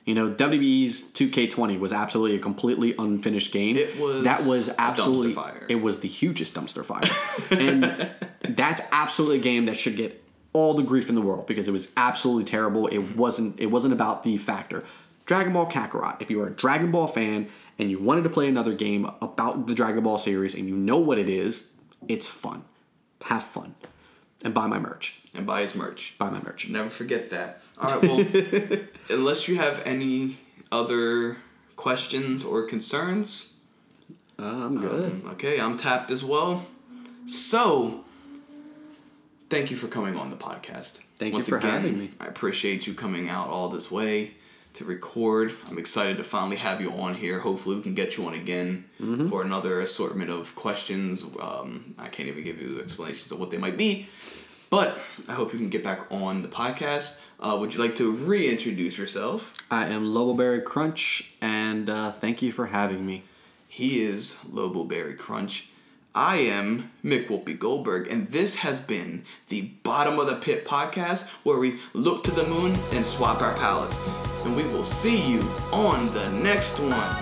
You 0.05 0.15
know, 0.17 0.31
WWE's 0.31 1.05
2K20 1.05 1.79
was 1.79 1.93
absolutely 1.93 2.37
a 2.37 2.41
completely 2.41 2.95
unfinished 2.99 3.53
game. 3.53 3.77
It 3.77 3.99
was 4.01 4.25
that 4.25 4.45
was 4.47 4.69
a 4.69 4.81
absolutely 4.81 5.33
dumpster 5.33 5.35
fire. 5.35 5.67
it 5.69 5.77
was 5.77 6.01
the 6.01 6.09
hugest 6.09 6.55
dumpster 6.55 6.85
fire, 6.85 7.09
and 7.59 8.11
that's 8.57 8.83
absolutely 8.91 9.39
a 9.39 9.43
game 9.43 9.67
that 9.67 9.79
should 9.79 9.97
get 9.97 10.23
all 10.53 10.75
the 10.75 10.83
grief 10.83 11.09
in 11.09 11.15
the 11.15 11.21
world 11.21 11.47
because 11.47 11.69
it 11.69 11.73
was 11.73 11.93
absolutely 11.97 12.45
terrible. 12.45 12.89
It 12.89 13.17
wasn't 13.17 13.61
it 13.61 13.67
wasn't 13.67 13.93
about 13.95 14.25
the 14.25 14.37
factor. 14.39 14.83
Dragon 15.25 15.53
Ball 15.53 15.67
Kakarot. 15.71 16.21
If 16.21 16.31
you 16.31 16.43
are 16.43 16.49
a 16.49 16.51
Dragon 16.53 16.91
Ball 16.91 17.07
fan 17.07 17.49
and 17.79 17.89
you 17.89 18.01
wanted 18.01 18.25
to 18.25 18.29
play 18.31 18.49
another 18.49 18.75
game 18.75 19.09
about 19.23 19.69
the 19.69 19.75
Dragon 19.75 20.03
Ball 20.03 20.19
series 20.19 20.55
and 20.57 20.69
you 20.69 20.77
know 20.77 20.99
what 20.99 21.17
it 21.17 21.29
is, 21.29 21.75
it's 22.09 22.27
fun. 22.27 22.65
Have 23.27 23.45
fun. 23.45 23.77
And 24.45 24.53
buy 24.53 24.67
my 24.67 24.81
merch. 24.81 25.21
and 25.33 25.47
buy 25.47 25.61
his 25.61 25.77
merch 25.77 26.17
Buy 26.19 26.29
my 26.29 26.43
merch. 26.43 26.69
never 26.69 26.91
forget 26.91 27.31
that 27.31 27.62
all 27.79 27.89
right 27.91 28.03
well 28.03 28.79
unless 29.11 29.49
you 29.49 29.57
have 29.57 29.83
any 29.85 30.37
other 30.71 31.37
questions 31.77 32.45
or 32.45 32.63
concerns 32.67 33.53
Uh, 34.39 34.45
I'm 34.67 34.77
good. 34.81 35.23
Okay, 35.35 35.61
I'm 35.61 35.77
tapped 35.77 36.11
as 36.11 36.25
well. 36.25 36.67
So, 37.27 38.05
thank 39.51 39.71
you 39.71 39.77
for 39.77 39.89
coming 39.89 40.17
on 40.17 40.31
the 40.31 40.37
podcast. 40.37 41.01
Thank 41.19 41.35
you 41.37 41.43
for 41.43 41.59
having 41.61 41.99
me. 41.99 42.11
I 42.19 42.27
appreciate 42.27 42.87
you 42.87 42.95
coming 42.95 43.29
out 43.29 43.49
all 43.49 43.69
this 43.69 43.91
way 43.91 44.33
to 44.75 44.85
record. 44.85 45.53
I'm 45.69 45.79
excited 45.79 46.17
to 46.19 46.25
finally 46.25 46.57
have 46.57 46.81
you 46.81 46.91
on 46.93 47.15
here. 47.15 47.39
Hopefully, 47.41 47.77
we 47.77 47.83
can 47.83 47.95
get 47.95 48.17
you 48.17 48.25
on 48.27 48.35
again 48.35 48.85
Mm-hmm. 49.01 49.27
for 49.29 49.43
another 49.43 49.81
assortment 49.81 50.31
of 50.31 50.55
questions. 50.55 51.25
Um, 51.41 51.95
I 51.99 52.07
can't 52.09 52.29
even 52.29 52.45
give 52.45 52.61
you 52.63 52.81
explanations 52.81 53.33
of 53.33 53.39
what 53.41 53.51
they 53.51 53.59
might 53.59 53.77
be. 53.77 54.07
But 54.73 54.97
I 55.29 55.35
hope 55.35 55.53
you 55.53 55.59
can 55.59 55.69
get 55.69 55.85
back 55.85 56.11
on 56.11 56.41
the 56.41 56.49
podcast. 56.49 57.21
Uh, 57.39 57.59
would 57.61 57.75
you 57.75 57.81
like 57.81 57.95
to 57.97 58.11
reintroduce 58.11 58.97
yourself? 58.97 59.53
I 59.71 59.89
am 59.89 60.15
Loboberry 60.15 60.65
Crunch, 60.65 61.35
and 61.43 61.91
uh, 61.91 62.11
thank 62.11 62.41
you 62.41 62.53
for 62.53 62.65
having 62.65 63.05
me. 63.05 63.25
He 63.69 64.03
is 64.03 64.39
Lobo 64.51 64.85
Berry 64.85 65.13
Crunch. 65.13 65.69
I 66.15 66.37
am 66.37 66.91
Mick 67.05 67.29
Whoopi 67.29 67.59
Goldberg, 67.59 68.11
and 68.11 68.29
this 68.29 68.57
has 68.57 68.79
been 68.79 69.25
the 69.51 69.61
Bottom 69.83 70.19
of 70.19 70.27
the 70.27 70.37
Pit 70.37 70.65
podcast 70.65 71.29
where 71.43 71.59
we 71.59 71.79
look 71.93 72.25
to 72.25 72.31
the 72.31 72.47
moon 72.47 72.75
and 72.95 73.05
swap 73.05 73.43
our 73.43 73.53
palettes. 73.57 73.99
And 74.47 74.57
we 74.57 74.63
will 74.69 74.85
see 74.85 75.33
you 75.33 75.41
on 75.75 76.07
the 76.15 76.31
next 76.43 76.79
one. 76.81 77.22